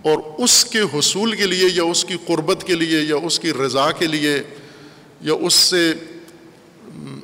اور 0.02 0.18
اس 0.38 0.64
کے 0.64 0.78
حصول 0.80 1.36
کے 1.36 1.46
لیے 1.46 1.68
یا 1.74 1.82
اس 1.82 2.04
کی 2.04 2.14
قربت 2.26 2.64
کے 2.64 2.74
لیے 2.74 3.00
یا 3.00 3.16
اس 3.16 3.40
کی 3.40 3.52
رضا 3.52 3.92
کے 3.92 4.06
لیے 4.06 4.42
یا 5.20 5.34
اس 5.34 5.54
سے 5.54 5.92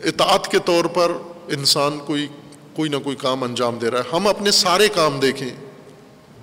اطاعت 0.04 0.48
کے 0.50 0.58
طور 0.64 0.84
پر 0.84 1.12
انسان 1.48 1.98
کوئی 1.98 2.28
کوئی 2.76 2.90
نہ 2.90 2.96
کوئی 2.96 3.16
کام 3.16 3.42
انجام 3.42 3.78
دے 3.78 3.90
رہا 3.90 3.98
ہے۔ 3.98 4.16
ہم 4.16 4.26
اپنے 4.26 4.50
سارے 4.50 4.88
کام 4.88 5.20
دیکھیں۔ 5.20 5.50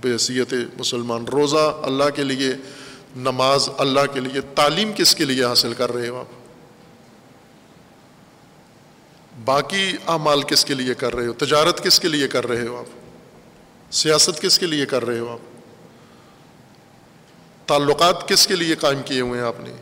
بحثیت 0.01 0.53
مسلمان، 0.77 1.23
روزہ 1.23 1.79
اللہ 1.83 2.09
کے 2.15 2.23
لیے، 2.23 2.51
نماز 3.15 3.69
اللہ 3.77 4.05
کے 4.13 4.19
لیے، 4.19 4.41
تعلیم 4.55 4.91
کس 4.97 5.15
کے 5.15 5.25
لیے 5.25 5.43
حاصل 5.43 5.73
کر 5.73 5.91
رہے 5.91 6.09
ہو 6.09 6.19
آپ؟ 6.19 6.40
باقی 9.45 9.91
اعمال 10.07 10.41
کس 10.41 10.65
کے 10.65 10.73
لیے 10.73 10.93
کر 10.93 11.15
رہے 11.15 11.27
ہو؟ 11.27 11.33
تجارت 11.33 11.83
کس 11.83 11.99
کے 11.99 12.07
لیے 12.07 12.27
کر 12.27 12.47
رہے 12.47 12.67
ہو 12.67 12.77
آپ؟ 12.77 12.85
سیاست 13.93 14.41
کس 14.41 14.59
کے 14.59 14.65
لیے 14.65 14.85
کر 14.85 15.05
رہے 15.05 15.19
ہو 15.19 15.29
آپ؟ 15.31 15.39
تعلقات 17.67 18.27
کس 18.27 18.47
کے 18.47 18.55
لیے 18.55 18.75
قائم 18.75 19.01
کیے 19.05 19.21
ہوئے 19.21 19.39
ہیں 19.39 19.47
آپ 19.47 19.59
نے؟ 19.59 19.73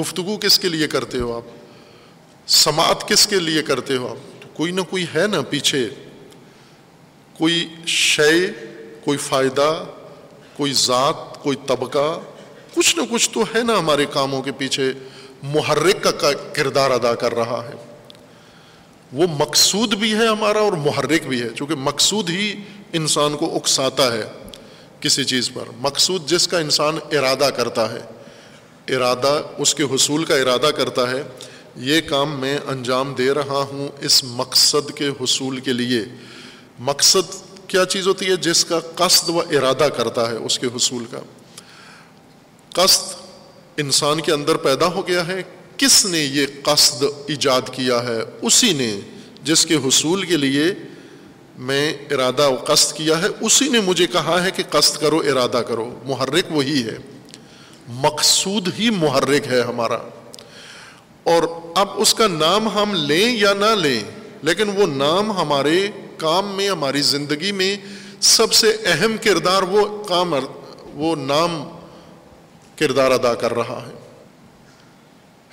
گفتگو 0.00 0.36
کس 0.36 0.58
کے 0.58 0.68
لیے 0.68 0.88
کرتے 0.88 1.18
ہو 1.18 1.36
آپ؟ 1.36 1.42
سماعت 2.46 3.08
کس 3.08 3.26
کے 3.26 3.40
لیے 3.40 3.62
کرتے 3.62 3.96
ہو 3.96 4.08
آپ؟ 4.08 4.42
تو 4.42 4.48
کوئی 4.54 4.72
نہ 4.72 4.80
کوئی 4.80 5.06
ہے 5.14 5.26
نا 5.26 5.40
پیچھے۔ 5.40 5.88
کوئی 7.38 7.68
شے، 7.86 8.46
کوئی 9.04 9.18
فائدہ، 9.18 9.84
کوئی 10.56 10.72
ذات، 10.72 11.42
کوئی 11.42 11.56
طبقہ، 11.66 12.20
کچھ 12.74 12.96
نہ 12.96 13.02
کچھ 13.10 13.30
تو 13.30 13.42
ہے 13.42 13.62
نا 13.62 13.78
ہمارے 13.78 14.06
کاموں 14.12 14.42
کے 14.42 14.52
پیچھے۔ 14.52 14.92
محرک 15.42 16.02
کا 16.02 16.32
کردار 16.32 16.90
ادا 16.90 17.14
کر 17.14 17.34
رہا 17.34 17.68
ہے۔ 17.68 17.89
وہ 19.12 19.26
مقصود 19.38 19.94
بھی 19.94 20.14
ہے 20.14 20.26
ہمارا 20.26 20.58
اور 20.58 20.72
محرک 20.72 21.26
بھی 21.26 21.42
ہے، 21.42 21.48
چونکہ 21.56 21.74
مقصود 21.74 22.30
ہی 22.30 22.62
انسان 22.92 23.36
کو 23.36 23.56
اکساتا 23.56 24.12
ہے 24.12 24.22
کسی 25.00 25.24
چیز 25.24 25.50
پر۔ 25.54 25.64
مقصود 25.78 26.26
جس 26.26 26.48
کا 26.48 26.58
انسان 26.58 26.98
ارادہ 27.12 27.50
کرتا 27.56 27.92
ہے، 27.92 28.00
ارادہ 28.94 29.42
اس 29.58 29.74
کے 29.74 29.82
حصول 29.82 30.24
کا 30.24 30.36
ارادہ 30.36 30.70
کرتا 30.76 31.10
ہے، 31.10 31.22
یہ 31.76 32.00
کام 32.00 32.40
میں 32.40 32.58
انجام 32.66 33.14
دے 33.18 33.30
رہا 33.30 33.66
ہوں 33.70 33.88
اس 34.00 34.24
مقصد 34.24 34.90
کے 34.94 35.08
حصول 35.08 35.60
کے 35.60 35.72
لیے۔ 35.72 36.04
مقصد 36.78 37.34
کیا 37.66 37.84
چیز 37.84 38.06
ہوتی 38.06 38.26
ہے؟ 38.26 38.36
جس 38.36 38.64
کا 38.64 38.80
قصد 38.80 39.28
و 39.28 39.40
ارادہ 39.40 39.88
کرتا 39.96 40.30
ہے 40.30 40.36
اس 40.36 40.58
کے 40.58 40.66
حصول 40.66 41.04
کا۔ 41.10 41.20
قصد 42.72 43.14
انسان 43.76 44.20
کے 44.20 44.32
اندر 44.32 44.56
پیدا 44.56 44.86
ہو 44.86 45.08
گیا 45.08 45.26
ہے 45.26 45.42
کس 45.80 46.06
نے 46.06 46.18
یہ 46.18 46.46
قصد 46.62 47.04
ایجاد 47.26 47.60
کیا 47.72 48.02
ہے؟ 48.02 48.18
اسی 48.42 48.72
نے، 48.72 49.00
جس 49.42 49.66
کے 49.66 49.74
حصول 49.74 50.22
کے 50.22 50.36
لیے 50.36 50.64
میں 51.58 51.92
ارادہ 52.10 52.48
و 52.48 52.56
قصد 52.56 52.96
کیا 52.96 53.22
ہے، 53.22 53.26
اسی 53.40 53.68
نے 53.68 53.80
مجھے 53.80 54.06
کہا 54.06 54.44
ہے 54.44 54.50
کہ 54.50 54.62
قصد 54.70 55.00
کرو، 55.00 55.16
ارادہ 55.16 55.62
کرو۔ 55.68 55.98
محرک 56.04 56.44
وہی 56.50 56.82
ہے۔ 56.84 56.96
مقصود 57.88 58.68
ہی 58.78 58.90
محرک 58.90 59.52
ہے 59.52 59.60
ہمارا۔ 59.60 59.96
اور 61.22 61.42
اب 61.74 61.88
اس 61.96 62.14
کا 62.14 62.26
نام 62.26 62.68
ہم 62.68 62.94
لیں 62.94 63.36
یا 63.36 63.52
نہ 63.52 63.74
لیں، 63.76 64.00
لیکن 64.42 64.68
وہ 64.68 64.86
نام 64.86 65.30
ہمارے 65.30 65.88
کام 66.16 66.56
میں، 66.56 66.70
ہماری 66.70 67.02
زندگی 67.02 67.52
میں 67.52 67.76
سب 68.20 68.52
سے 68.52 68.76
اہم 68.84 69.16
کردار 69.24 69.62
وہ 69.62 70.04
کام، 70.04 70.34
وہ 70.94 71.16
نام 71.16 71.78
کردار 72.78 73.10
ادا 73.10 73.34
کر 73.34 73.54
رہا 73.54 73.86
ہے۔ 73.86 73.99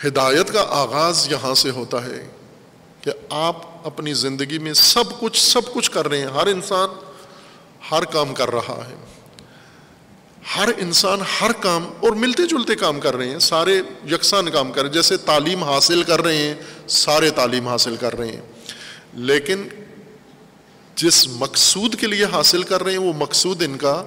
ہدایت 0.05 0.51
کا 0.51 0.65
آغاز 0.69 1.31
یہاں 1.31 1.53
سے 1.53 1.69
ہوتا 1.69 2.05
ہے 2.05 2.27
کہ 3.01 3.11
آپ 3.29 3.87
اپنی 3.87 4.13
زندگی 4.13 4.57
میں 4.57 4.73
سب 4.73 5.19
کچھ 5.19 5.51
سب 5.51 5.73
کچھ 5.73 5.91
کر 5.91 6.07
رہے 6.07 6.17
ہیں۔ 6.17 6.25
ہر 6.25 6.47
انسان 6.47 6.89
ہر 7.91 8.03
کام 8.03 8.33
کر 8.33 8.49
رہا 8.51 8.85
ہے۔ 8.89 8.95
ہر 10.57 10.69
انسان 10.77 11.19
ہر 11.41 11.51
کام 11.51 11.83
اور 11.99 12.11
ملتے 12.11 12.47
جلتے 12.47 12.75
کام 12.75 12.99
کر 12.99 13.15
رہے 13.15 13.29
ہیں۔ 13.29 13.39
سارے 13.39 13.81
یکساں 14.11 14.41
کام 14.53 14.71
کر 14.71 14.81
رہے 14.81 14.87
ہیں۔ 14.87 14.93
جیسے 14.93 15.17
تعلیم 15.17 15.63
حاصل 15.63 16.03
کر 16.03 16.21
رہے 16.21 16.37
ہیں، 16.37 16.53
سارے 16.87 17.29
تعلیم 17.29 17.67
حاصل 17.67 17.95
کر 17.95 18.17
رہے 18.17 18.27
ہیں۔ 18.27 18.41
لیکن 19.13 19.67
جس 20.95 21.27
مقصود 21.27 21.95
کے 21.95 22.07
لیے 22.07 22.25
حاصل 22.25 22.63
کر 22.63 22.83
رہے 22.83 22.91
ہیں، 22.91 22.99
وہ 22.99 23.13
مقصود 23.17 23.63
ان 23.63 23.77
کا 23.77 24.03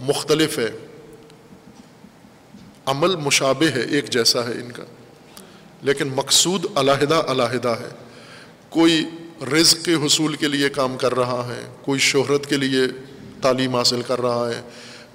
مختلف 0.00 0.58
ہے۔ 0.58 0.86
عمل 2.86 3.16
مشابہ 3.16 3.76
ہے، 3.76 3.80
ایک 3.80 4.10
جیسا 4.10 4.46
ہے 4.46 4.52
ان 4.52 4.72
کا۔ 4.72 4.84
لیکن 5.82 6.08
مقصود 6.08 6.66
علیحدہ 6.74 7.14
علیحدہ 7.14 7.74
ہے۔ 7.80 7.88
کوئی 8.70 9.04
رزق 9.52 9.84
کے 9.84 9.94
حصول 9.94 10.34
کے 10.34 10.48
لیے 10.48 10.68
کام 10.68 10.96
کر 10.96 11.14
رہا 11.14 11.42
ہے، 11.48 11.62
کوئی 11.82 12.00
شہرت 12.00 12.46
کے 12.46 12.56
لیے 12.56 12.82
تعلیم 13.42 13.76
حاصل 13.76 14.02
کر 14.02 14.20
رہا 14.20 14.50
ہے، 14.50 14.60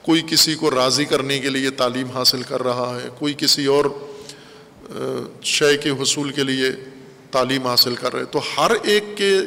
کوئی 0.02 0.22
کسی 0.30 0.56
کو 0.56 0.72
راضی 0.72 1.06
کرنے 1.06 1.40
کے 1.40 1.50
لیے 1.50 1.70
تعلیم 1.70 2.08
حاصل 2.08 2.42
کر 2.44 2.64
رہا 2.64 2.98
ہے، 3.04 3.10
کوئی 3.20 3.34
کسی 3.38 3.66
اور 3.66 3.86
شے 5.44 5.78
کے 5.78 5.90
حصول 5.90 6.30
کے 6.30 6.44
لیے 6.44 6.72
تعلیم 7.32 7.68
حاصل 7.68 7.96
کر 7.96 8.14
رہے 8.14 8.26
تو 8.26 8.40
ہر 8.58 8.72
ایک 8.84 9.04
کے 9.16 9.40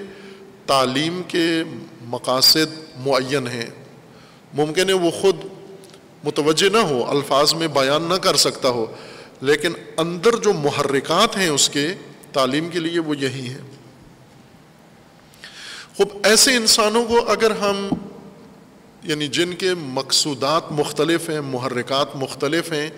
تعلیم 0.66 1.20
کے 1.28 1.62
مقاصد 2.00 2.74
معین 2.96 3.46
ہیں۔ 3.46 3.70
ممکن 4.54 4.88
ہے 4.88 4.94
وہ 4.94 5.10
خود 5.10 5.36
متوجہ 6.24 6.68
نہ 6.72 6.78
ہو، 6.78 7.04
الفاظ 7.04 7.54
میں 7.54 7.68
بیان 7.68 8.02
نہ 8.02 8.14
کر 8.14 8.36
سکتا 8.36 8.68
ہو 8.68 8.86
لیکن 9.40 9.72
اندر 9.96 10.36
جو 10.36 10.52
محرکات 10.52 11.36
ہیں 11.36 11.48
اس 11.48 11.68
کے، 11.68 11.94
تعلیم 12.32 12.68
کے 12.68 12.78
لیے 12.78 12.98
وہ 12.98 13.16
یہی 13.16 13.48
ہیں۔ 13.48 13.58
خوب، 15.96 16.08
ایسے 16.24 16.56
انسانوں 16.56 17.04
کو 17.04 17.30
اگر 17.30 17.50
ہم 17.50 17.88
یعنی 19.02 19.28
جن 19.28 19.52
کے 19.52 19.74
مقصودات 19.74 20.72
مختلف 20.72 21.30
ہیں، 21.30 21.40
محرکات 21.40 22.16
مختلف 22.16 22.72
ہیں، 22.72 22.90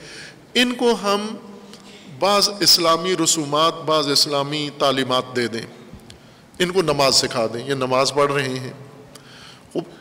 ان 0.54 0.74
کو 0.74 0.92
ہم 1.02 1.36
بعض 2.18 2.48
اسلامی 2.60 3.14
رسومات، 3.24 3.74
بعض 3.74 4.08
اسلامی 4.08 4.70
تعلیمات 4.78 5.22
دے 5.36 5.48
دیں۔ 5.48 5.66
ان 6.58 6.70
کو 6.70 6.82
نماز 6.82 7.14
سکھا 7.14 7.46
دیں، 7.46 7.68
یہ 7.68 7.74
نماز 7.74 8.12
پڑھ 8.12 8.32
رہے 8.32 8.48
ہیں۔ 8.48 8.72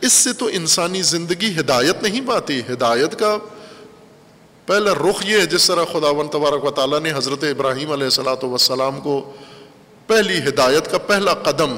اس 0.02 0.14
سے 0.14 0.34
تو 0.34 0.50
انسانی 0.54 1.02
زندگی 1.02 1.60
ہدایت 1.60 2.04
نہیں 2.04 2.22
پاتی، 2.28 2.60
ہدایت 2.60 3.20
کا 3.20 3.38
پہلا 4.70 4.94
رخ 4.94 5.26
یہ 5.26 5.40
ہے، 5.40 5.46
جس 5.46 5.68
طرح 5.68 5.84
خدا 5.86 6.10
و 6.10 6.28
تبارک 6.28 6.66
و 6.66 6.72
تعالیٰ 6.72 7.00
نے 7.00 7.12
حضرت 7.12 7.44
ابراہیم 7.44 7.92
علیہ 7.92 8.04
السلاۃ 8.04 8.44
وسلام 8.44 9.02
کو 9.02 9.34
پہلی 10.08 10.50
ہدایت 10.50 10.92
کا 10.92 10.98
پہلا 10.98 11.34
قدم 11.34 11.76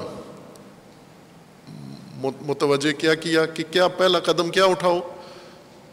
متوجہ 2.41 2.99
کیا 2.99 3.15
کیا 3.15 3.45
کہ 3.45 3.63
کیا 3.71 3.87
پہلا 3.87 4.19
قدم 4.19 4.49
کیا 4.49 4.65
اٹھاؤ؟ 4.65 4.99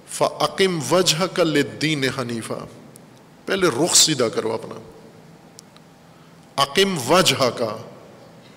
فعقم 0.09 0.79
وجہ 0.91 1.27
کا 1.27 1.43
لدین 1.43 2.05
حنیفہ۔ 2.05 2.67
پہلے 3.47 3.67
رخ 3.67 3.95
سیدھا 3.95 4.29
کرو 4.29 4.53
اپنا۔ 4.53 4.75
عقیم 6.57 6.99
وجہ 7.11 7.51
کا 7.51 7.77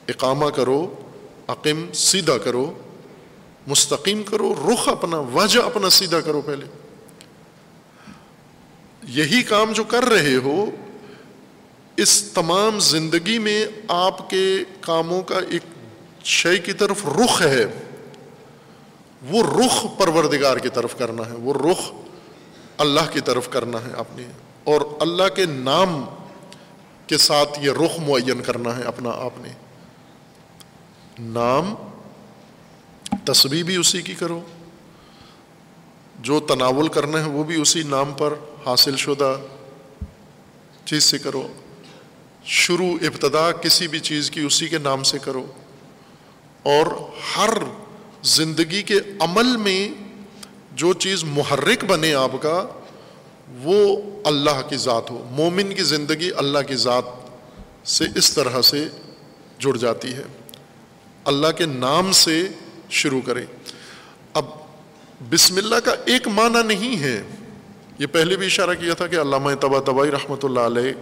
اقامہ 0.07 0.49
کرو 0.49 0.95
عقیم 1.47 1.93
سیدھا 1.93 2.37
کرو، 2.37 2.73
مستقیم 3.67 4.23
کرو، 4.23 4.53
رخ 4.53 4.87
اپنا، 4.87 5.19
وجہ 5.19 5.59
اپنا 5.59 5.89
سیدھا 5.89 6.19
کرو 6.19 6.41
پہلے۔ 6.41 6.65
یہی 9.03 9.43
کام 9.43 9.71
جو 9.71 9.83
کر 9.83 10.05
رہے 10.05 10.35
ہو، 10.35 10.65
اس 11.97 12.23
تمام 12.23 12.79
زندگی 12.79 13.39
میں 13.39 13.65
آپ 13.87 14.29
کے 14.29 14.57
کاموں 14.81 15.21
کا 15.21 15.39
ایک 15.49 15.61
شے 16.25 16.57
کی 16.57 16.73
طرف 16.73 17.05
رخ 17.05 17.41
ہے۔ 17.41 17.65
وہ 19.29 19.43
رخ 19.43 19.85
پروردگار 19.97 20.57
کی 20.57 20.69
طرف 20.69 20.97
کرنا 20.97 21.25
ہے، 21.25 21.31
وہ 21.31 21.53
رخ 21.53 21.91
اللہ 22.77 23.13
کی 23.13 23.21
طرف 23.21 23.49
کرنا 23.49 23.77
ہے 23.77 23.91
اپنی 23.97 24.23
اور 24.63 24.81
اللہ 24.99 25.27
کے 25.35 25.45
نام 25.45 26.05
کے 27.07 27.17
ساتھ 27.17 27.59
یہ 27.61 27.71
رخ 27.71 27.99
معین 27.99 28.41
کرنا 28.41 28.77
ہے 28.77 28.83
اپنا 28.83 29.09
آپ 29.09 29.33
نے۔ 29.37 29.49
نام 31.19 31.73
تصویر 33.25 33.63
بھی 33.63 33.75
اسی 33.75 34.01
کی 34.01 34.15
کرو۔ 34.15 34.41
جو 36.19 36.39
تناول 36.39 36.87
کرنا 36.87 37.19
ہے 37.19 37.29
وہ 37.29 37.43
بھی 37.43 37.61
اسی 37.61 37.83
نام 37.83 38.13
پر۔ 38.17 38.33
حاصل 38.65 38.95
شدہ 38.95 39.37
چیز 40.85 41.03
سے 41.03 41.17
کرو۔ 41.17 41.47
شروع 42.45 42.97
ابتدا 43.01 43.51
کسی 43.51 43.87
بھی 43.87 43.99
چیز 43.99 44.31
کی 44.31 44.39
اسی 44.39 44.67
کے 44.67 44.77
نام 44.77 45.03
سے 45.03 45.17
کرو۔ 45.19 45.45
اور 46.63 46.85
ہر 47.37 47.49
زندگی 48.23 48.83
کے 48.83 48.99
عمل 49.19 49.57
میں 49.57 49.89
جو 50.71 50.93
چیز 50.93 51.23
محرک 51.23 51.85
بنے 51.85 52.13
آپ 52.13 52.31
کا، 52.41 52.67
وہ 53.63 54.01
اللہ 54.25 54.61
کی 54.69 54.77
ذات 54.77 55.11
ہو۔ 55.11 55.27
مومن 55.31 55.75
کی 55.75 55.83
زندگی 55.83 56.29
اللہ 56.37 56.59
کی 56.67 56.75
ذات 56.75 57.03
سے 57.85 58.05
اس 58.15 58.33
طرح 58.33 58.61
سے 58.61 58.87
جڑ 59.59 59.77
جاتی 59.77 60.13
ہے۔ 60.13 60.23
اللہ 61.25 61.47
کے 61.57 61.65
نام 61.65 62.11
سے 62.11 62.47
شروع 62.89 63.21
کرے 63.21 63.45
اب 64.33 64.45
بسم 65.29 65.55
اللہ 65.55 65.75
کا 65.75 65.95
ایک 66.05 66.27
معنی 66.27 66.75
نہیں 66.75 67.03
ہے۔ 67.03 67.23
یہ 68.01 68.07
پہلے 68.11 68.35
بھی 68.37 68.45
اشارہ 68.45 68.69
کیا 68.79 68.93
تھا 68.93 69.07
کہ 69.07 69.15
علامہ 69.15 69.51
طبع 69.59 69.79
طبعی 69.79 70.11
رحمۃ 70.11 70.43
اللہ 70.43 70.59
علیہ 70.59 70.93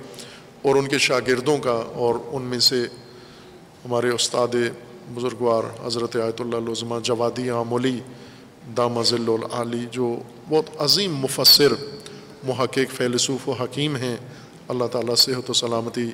اور 0.62 0.76
ان 0.76 0.88
کے 0.88 0.98
شاگردوں 0.98 1.58
کا 1.58 1.84
اور 1.94 2.16
ان 2.28 2.42
میں 2.42 2.60
سے 2.60 2.88
ہمارے 3.86 4.10
استاد 4.10 4.48
بزرگوار 5.14 5.64
حضرت 5.86 6.16
آیت 6.16 6.42
اللہ 6.42 6.72
عظمہ 6.72 6.96
جوادی 7.04 7.50
عاملی 7.50 8.00
دام 8.78 9.04
ذل 9.04 9.30
العلی 9.30 9.86
جو 9.92 10.16
بہت 10.50 10.82
عظیم 10.82 11.16
مفسر، 11.16 11.74
محقق، 12.44 12.92
فیلسوف 12.94 13.50
و 13.50 13.52
حکیم 13.52 13.96
ہیں۔ 13.96 14.18
اللہ 14.68 14.86
تعالیٰ 14.86 15.16
صحت 15.16 15.50
و 15.50 15.54
سلامتی 15.54 16.12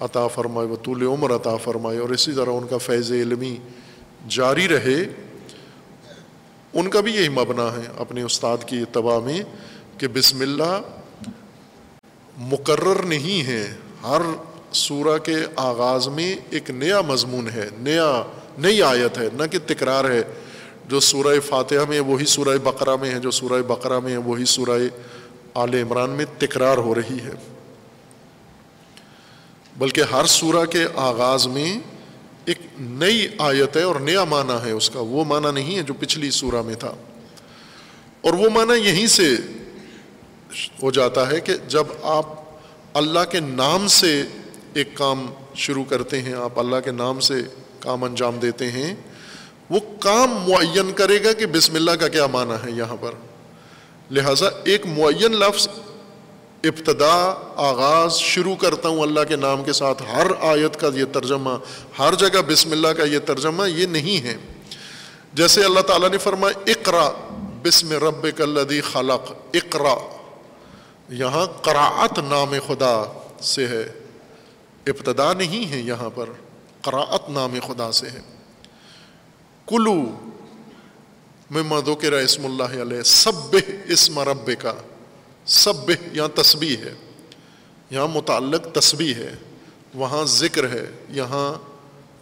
عطا 0.00 0.26
فرمائے 0.26 0.68
و 0.68 0.76
طول 0.76 1.02
عمر 1.02 1.34
عطا 1.34 1.56
فرمائے 1.56 1.98
اور 1.98 2.08
اسی 2.08 2.32
طرح 2.32 2.50
ان 2.50 2.66
کا 2.66 2.78
فیض 2.78 3.12
علمی 3.12 3.56
جاری 4.28 4.68
رہے۔ 4.68 5.04
ان 6.74 6.90
کا 6.90 7.00
بھی 7.00 7.12
یہی 7.12 7.28
مبنا 7.28 7.72
ہے 7.72 7.82
اپنے 7.98 8.22
استاد 8.22 8.58
کی 8.66 8.78
اتباع 8.78 9.18
میں 9.18 9.42
کہ 9.98 10.08
بسم 10.08 10.40
اللہ 10.40 10.80
مقرر 12.38 13.02
نہیں 13.02 13.46
ہے، 13.46 13.74
ہر 14.02 14.20
سورہ 14.72 15.18
کے 15.18 15.36
آغاز 15.56 16.08
میں 16.08 16.36
ایک 16.50 16.70
نیا 16.70 17.00
مضمون 17.00 17.48
ہے، 17.48 17.68
نیا، 17.78 18.22
نئی 18.58 18.82
آیت 18.82 19.18
ہے، 19.18 19.28
نہ 19.32 19.46
کہ 19.46 19.58
تکرار 19.66 20.10
ہے۔ 20.10 20.22
جو 20.88 21.00
سورہ 21.00 21.40
فاتحہ 21.40 21.84
میں 21.88 22.00
وہی 22.00 22.24
سورہ 22.24 22.58
بقرہ 22.58 22.96
میں 22.96 23.14
ہے، 23.14 23.20
جو 23.20 23.30
سورہ 23.30 23.62
بقرہ 23.62 24.00
میں 24.00 24.12
ہے، 24.12 24.16
وہی 24.16 24.44
سورہ 24.44 24.80
آل 25.54 25.74
عمران 25.74 26.10
میں 26.10 26.24
تکرار 26.38 26.78
ہو 26.78 26.94
رہی 26.94 27.18
ہے۔ 27.20 27.32
بلکہ 29.78 30.02
ہر 30.12 30.24
سورہ 30.24 30.66
کے 30.66 30.84
آغاز 30.94 31.46
میں 31.46 31.78
ایک 32.44 32.58
نئی 32.80 33.28
آیت 33.38 33.76
ہے 33.76 33.82
اور 33.82 34.00
نیا 34.00 34.24
معنی 34.24 34.66
ہے 34.66 34.70
اس 34.70 34.90
کا۔ 34.90 35.00
وہ 35.00 35.24
معنی 35.24 35.48
نہیں 35.54 35.76
ہے 35.76 35.82
جو 35.82 35.94
پچھلی 35.94 36.30
سورہ 36.30 36.62
میں 36.62 36.74
تھا۔ 36.74 36.94
اور 38.20 38.32
وہ 38.32 38.50
معنی 38.50 38.80
یہیں 38.80 39.06
سے 39.06 39.36
ہو 40.82 40.90
جاتا 40.90 41.30
ہے 41.30 41.40
کہ 41.40 41.54
جب 41.68 41.86
آپ 42.02 42.26
اللہ 42.94 43.24
کے 43.30 43.40
نام 43.40 43.86
سے 43.86 44.22
ایک 44.74 44.96
کام 44.96 45.26
شروع 45.54 45.84
کرتے 45.84 46.22
ہیں، 46.22 46.34
آپ 46.34 46.58
اللہ 46.58 46.76
کے 46.84 46.90
نام 46.90 47.20
سے 47.20 47.34
کام 47.80 48.04
انجام 48.04 48.38
دیتے 48.38 48.70
ہیں، 48.70 48.94
وہ 49.70 49.80
کام 49.98 50.30
معین 50.48 50.92
کرے 50.92 51.24
گا 51.24 51.32
کہ 51.32 51.46
بسم 51.46 51.74
اللہ 51.74 51.90
کا 51.90 52.08
کیا 52.08 52.26
معنی 52.26 52.66
ہے 52.66 52.70
یہاں 52.70 52.96
پر۔ 53.00 53.10
لہٰذا 54.10 54.48
ایک 54.64 54.86
معین 54.86 55.32
لفظ 55.32 55.68
ابتدا، 56.64 57.34
آغاز 57.56 58.14
شروع 58.14 58.56
کرتا 58.56 58.88
ہوں 58.88 59.00
اللہ 59.00 59.20
کے 59.28 59.36
نام 59.36 59.64
کے 59.64 59.72
ساتھ، 59.72 60.02
ہر 60.02 60.26
آیت 60.40 60.80
کا 60.80 60.88
یہ 60.94 61.04
ترجمہ، 61.12 61.50
ہر 61.98 62.14
جگہ 62.14 62.42
بسم 62.46 62.72
اللہ 62.72 62.88
کا 62.88 63.04
یہ 63.04 63.18
ترجمہ 63.18 63.70
یہ 63.70 63.86
نہیں 63.86 64.24
ہے۔ 64.24 64.36
جیسے 65.34 65.64
اللہ 65.64 65.80
تعالیٰ 65.80 66.10
نے 66.10 66.18
فرمایا 66.18 66.58
اقرا 66.66 67.10
بسم 67.62 67.92
رب 67.92 68.26
کلدی 68.36 68.80
خلق 68.80 69.32
اقرا 69.54 69.94
یہاں 71.08 71.46
قراعت 71.46 72.18
نام 72.18 72.54
خدا 72.66 73.02
سے 73.40 73.66
ہے۔ 73.66 73.88
ابتدا 74.86 75.32
نہیں 75.32 75.72
ہے 75.72 75.78
یہاں 75.78 76.10
پر، 76.14 76.28
قراعت 76.80 77.30
نام 77.30 77.54
خدا 77.66 77.92
سے 77.92 78.10
ہے۔ 78.10 78.20
کلو 79.66 80.02
میں 81.50 81.62
مدو 81.62 81.94
کے 81.94 82.10
رسم 82.10 82.44
اللہ 82.44 82.82
علیہ 82.82 83.02
سب 83.02 83.56
اسم 83.88 84.18
رب 84.18 84.50
کا 84.58 84.74
سب 85.46 85.90
یہاں 86.12 86.28
تسبیح 86.28 86.76
ہے۔ 86.76 86.94
یہاں 87.90 88.08
متعلق 88.08 88.74
تسبیح 88.74 89.14
ہے۔ 89.14 89.34
وہاں 89.94 90.24
ذکر 90.24 90.68
ہے۔ 90.68 90.86
یہاں 91.08 91.54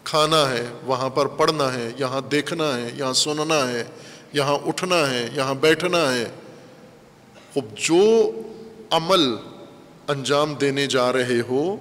کھانا 0.03 0.49
ہے۔ 0.49 0.65
وہاں 0.85 1.09
پر 1.09 1.25
پڑھنا 1.25 1.73
ہے۔ 1.73 1.89
یہاں 1.97 2.21
دیکھنا 2.21 2.77
ہے۔ 2.77 2.89
یہاں 2.93 3.13
سننا 3.13 3.71
ہے۔ 3.71 3.83
یہاں 4.33 4.57
اٹھنا 4.65 5.09
ہے۔ 5.09 5.29
یہاں 5.33 5.53
بیٹھنا 5.53 6.13
ہے۔ 6.13 6.25
اب 7.55 7.77
جو 7.77 8.31
عمل 8.93 9.35
انجام 10.07 10.53
دینے 10.53 10.87
جا 10.87 11.13
رہے 11.13 11.41
ہو، 11.49 11.75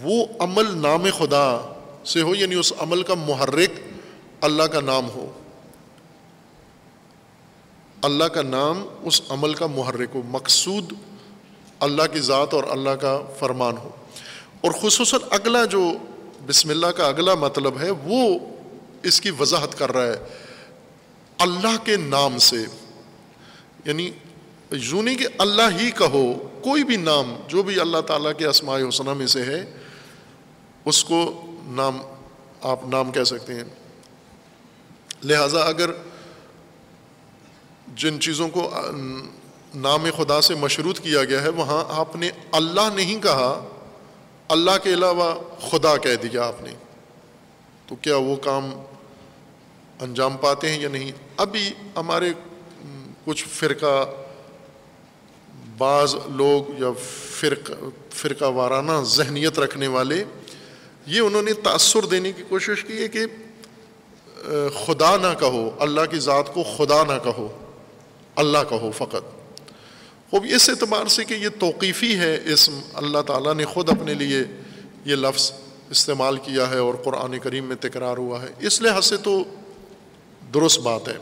وہ 0.00 0.26
عمل 0.38 0.78
نام 0.78 1.04
خدا 1.18 1.72
سے 2.04 2.22
ہو 2.22 2.34
یعنی 2.34 2.54
اس 2.54 2.72
عمل 2.78 3.02
کا 3.02 3.14
محرک 3.14 3.70
اللہ 4.40 4.62
کا 4.62 4.80
نام 4.80 5.10
ہو۔ 5.10 5.32
اللہ 8.02 8.24
کا 8.24 8.42
نام 8.42 8.84
اس 9.02 9.22
عمل 9.28 9.54
کا 9.54 9.66
محرک 9.66 10.08
ہو، 10.14 10.22
مقصود 10.24 10.92
اللہ 11.80 12.02
کی 12.12 12.20
ذات 12.20 12.54
اور 12.54 12.64
اللہ 12.70 12.90
کا 12.90 13.20
فرمان 13.38 13.76
ہو۔ 13.76 13.90
اور 14.60 14.72
خصوصاً 14.72 15.20
اگلا 15.30 15.64
جو 15.64 15.92
بسم 16.46 16.70
اللہ 16.70 16.86
کا 16.86 17.06
اگلا 17.06 17.34
مطلب 17.34 17.80
ہے، 17.80 17.90
وہ 17.90 18.38
اس 19.02 19.20
کی 19.20 19.30
وضاحت 19.40 19.78
کر 19.78 19.92
رہا 19.92 20.06
ہے۔ 20.06 20.16
اللہ 21.38 21.84
کے 21.84 21.96
نام 21.96 22.38
سے 22.38 22.56
یعنی 23.84 24.10
یوں 24.76 25.02
نہیں 25.02 25.16
کہ 25.16 25.26
اللہ 25.38 25.80
ہی 25.80 25.90
کہو، 25.90 26.48
کوئی 26.64 26.84
بھی 26.84 26.96
نام 26.96 27.36
جو 27.48 27.62
بھی 27.62 27.80
اللہ 27.80 28.00
تعالیٰ 28.00 28.32
کے 28.38 28.46
اسماء 28.46 28.78
حسنہ 28.88 29.14
میں 29.14 29.26
سے 29.26 29.42
ہے، 29.42 29.72
اس 30.84 31.04
کو 31.04 31.46
نام، 31.64 31.98
آپ 32.62 32.88
نام 32.88 33.12
کہہ 33.12 33.24
سکتے 33.24 33.54
ہیں۔ 33.54 33.64
لہٰذا 35.24 35.62
اگر 35.62 35.90
جن 37.94 38.20
چیزوں 38.20 38.48
کو، 38.48 38.70
نام 39.74 40.06
خدا 40.16 40.40
سے 40.40 40.54
مشروط 40.54 41.00
کیا 41.00 41.24
گیا 41.24 41.42
ہے، 41.42 41.48
وہاں 41.48 41.84
آپ 41.88 42.16
نے 42.16 42.30
اللہ 42.52 42.94
نہیں 42.94 43.22
کہا، 43.22 43.68
اللہ 44.48 44.70
کے 44.82 44.94
علاوہ 44.94 45.34
خدا 45.70 45.96
کہہ 45.96 46.14
دیا 46.14 46.42
آپ 46.42 46.62
نے۔ 46.62 46.70
تو 47.86 47.94
کیا 47.94 48.16
وہ 48.16 48.36
کام 48.36 48.70
انجام 50.00 50.36
پاتے 50.36 50.72
ہیں 50.72 50.80
یا 50.80 50.88
نہیں؟ 50.88 51.12
ابھی 51.36 51.70
ہمارے 51.96 52.32
کچھ 53.24 53.44
فرقہ 53.48 54.04
بعض 55.78 56.16
لوگ 56.34 56.80
یا 56.80 56.88
فرق 57.30 57.70
فرقہ 58.10 58.44
وارانہ 58.44 58.92
ذہنیت 59.02 59.58
رکھنے 59.58 59.88
والے، 59.88 60.24
یہ 61.06 61.20
انہوں 61.20 61.42
نے 61.42 61.52
تأثر 61.52 62.04
دینے 62.04 62.32
کی 62.32 62.42
کوشش 62.48 62.84
کی 62.84 62.98
ہے 62.98 63.08
کہ 63.08 63.20
خدا 64.86 65.16
نہ 65.16 65.40
کہو، 65.40 65.70
اللہ 65.78 66.00
کی 66.10 66.18
ذات 66.18 66.54
کو 66.54 66.62
خدا 66.76 67.04
نہ 67.04 67.24
کہو، 67.24 67.66
اللہ 68.36 68.58
کا 68.58 68.76
ہو 68.76 68.90
فقط۔ 68.90 69.24
خوب، 70.30 70.46
اس 70.54 70.68
اعتبار 70.68 71.06
سے 71.06 71.24
کہ 71.24 71.34
یہ 71.34 71.48
توقیفی 71.60 72.16
ہے 72.16 72.38
اسم، 72.44 72.80
اللہ 72.94 73.18
تعالیٰ 73.26 73.54
نے 73.54 73.64
خود 73.64 73.90
اپنے 73.90 74.14
لیے 74.14 74.40
یہ 75.04 75.14
لفظ 75.14 75.52
استعمال 75.90 76.36
کیا 76.36 76.70
ہے 76.70 76.78
اور 76.78 76.94
قرآن 76.94 77.38
کریم 77.38 77.64
میں 77.64 77.76
تکرار 77.76 78.16
ہوا 78.16 78.42
ہے۔ 78.42 78.48
اس 78.58 78.82
لحاظ 78.82 79.06
سے 79.06 79.16
تو 79.16 79.42
درست 80.54 80.78
بات 80.78 81.08
ہے۔ 81.08 81.16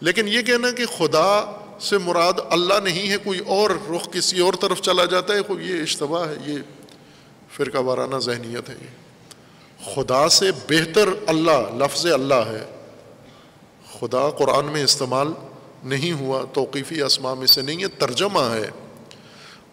لیکن 0.00 0.28
یہ 0.28 0.42
کہنا 0.42 0.70
کہ 0.70 0.86
خدا 0.86 1.60
سے 1.84 1.98
مراد 1.98 2.32
اللہ 2.50 2.74
نہیں 2.84 3.10
ہے 3.10 3.16
کوئی 3.16 3.38
اور 3.38 3.70
رخ 3.70 4.12
کسی 4.12 4.38
اور 4.38 4.54
طرف 4.60 4.80
چلا 4.80 5.04
جاتا 5.04 5.34
ہے 5.34 5.42
خوب 5.42 5.60
یہ 5.60 5.82
اشتباہ 5.82 6.28
ہے، 6.28 6.34
یہ 6.46 6.58
فرقہ 7.56 7.78
وارانہ 7.78 8.16
ذہنیت 8.16 8.70
ہے 8.70 8.74
یہ۔ 8.82 9.04
خدا 9.94 10.28
سے 10.28 10.52
بہتر 10.52 11.08
اللہ، 11.26 11.84
لفظ 11.84 12.06
اللہ 12.06 12.34
ہے۔ 12.34 12.64
خدا 14.00 14.30
قرآن 14.30 14.64
میں 14.64 14.84
استعمال 14.84 15.28
نہیں 15.84 16.12
ہوا، 16.12 16.44
توقیفی 16.52 17.02
اسما 17.02 17.34
میں 17.34 17.46
سے 17.46 17.62
نہیں 17.62 17.82
ہے 17.82 17.88
ترجمہ 17.88 18.40
ہے۔ 18.40 18.70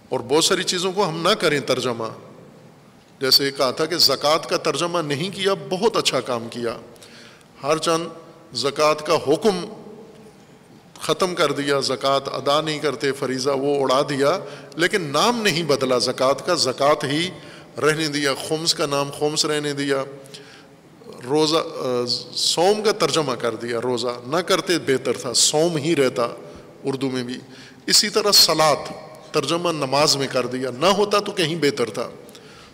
اور 0.09 0.20
بہت 0.20 0.43
ساری 0.43 0.64
چیزوں 0.64 0.91
کو 0.91 1.07
ہم 1.09 1.22
نہ 1.22 1.34
کریں 1.34 1.59
ترجمہ۔ 1.59 2.07
جیسے 3.20 3.51
کہا 3.51 3.72
تھا 3.72 3.86
کہ 3.86 3.97
زکوٰۃ 3.97 4.49
کا 4.49 4.57
ترجمہ 4.57 4.99
نہیں 4.99 5.30
کیا، 5.36 5.53
بہت 5.53 5.97
اچھا 5.97 6.20
کام 6.20 6.47
کیا۔ 6.49 6.78
ہر 7.64 7.78
چند 7.78 8.07
زکوٰۃ 8.53 9.05
کا 9.05 9.16
حکم 9.16 9.81
ختم 11.02 11.36
کر 11.36 11.52
دیا، 11.52 11.80
زکوٰۃ 11.80 12.20
ادا 12.26 12.62
نہیں 12.62 12.80
کرتے، 12.80 13.12
فریضہ 13.12 13.49
وہ 13.49 13.84
اڑا 13.84 14.02
دیا۔ 14.10 14.38
لیکن 14.76 15.02
نام 15.02 15.41
نہیں 15.41 15.64
بدلا، 15.64 15.97
زکوٰۃ 15.97 16.45
کا 16.45 16.56
زکوٰۃ 16.56 17.04
ہی 17.04 17.30
رہنے 17.82 18.08
دیا، 18.08 18.34
خمس 18.47 18.74
کا 18.74 18.86
نام 18.86 19.10
خمس 19.20 19.45
رہنے 19.45 19.74
دیا۔ 19.74 20.04
روزہ 21.24 21.58
سوم 22.36 22.82
کا 22.84 22.91
ترجمہ 22.91 23.36
کر 23.39 23.56
دیا، 23.56 23.80
روزہ 23.84 24.08
نہ 24.28 24.38
کرتے 24.38 24.80
بہتر 24.80 25.14
تھا 25.14 25.34
سوم 25.34 25.78
ہی 25.78 25.95
رہتا 25.95 26.28
اردو 26.84 27.10
میں 27.10 27.24
بھی۔ 27.24 27.38
اسی 27.86 28.10
طرح 28.10 28.32
سلاد 28.32 28.91
ترجمہ 29.32 29.72
نماز 29.72 30.18
میں 30.18 30.28
کر 30.32 30.45
دیا، 30.45 30.70
نہ 30.80 30.86
ہوتا 30.86 31.20
تو 31.20 31.32
کہیں 31.32 31.56
بہتر 31.56 31.89
تھا۔ 31.89 32.10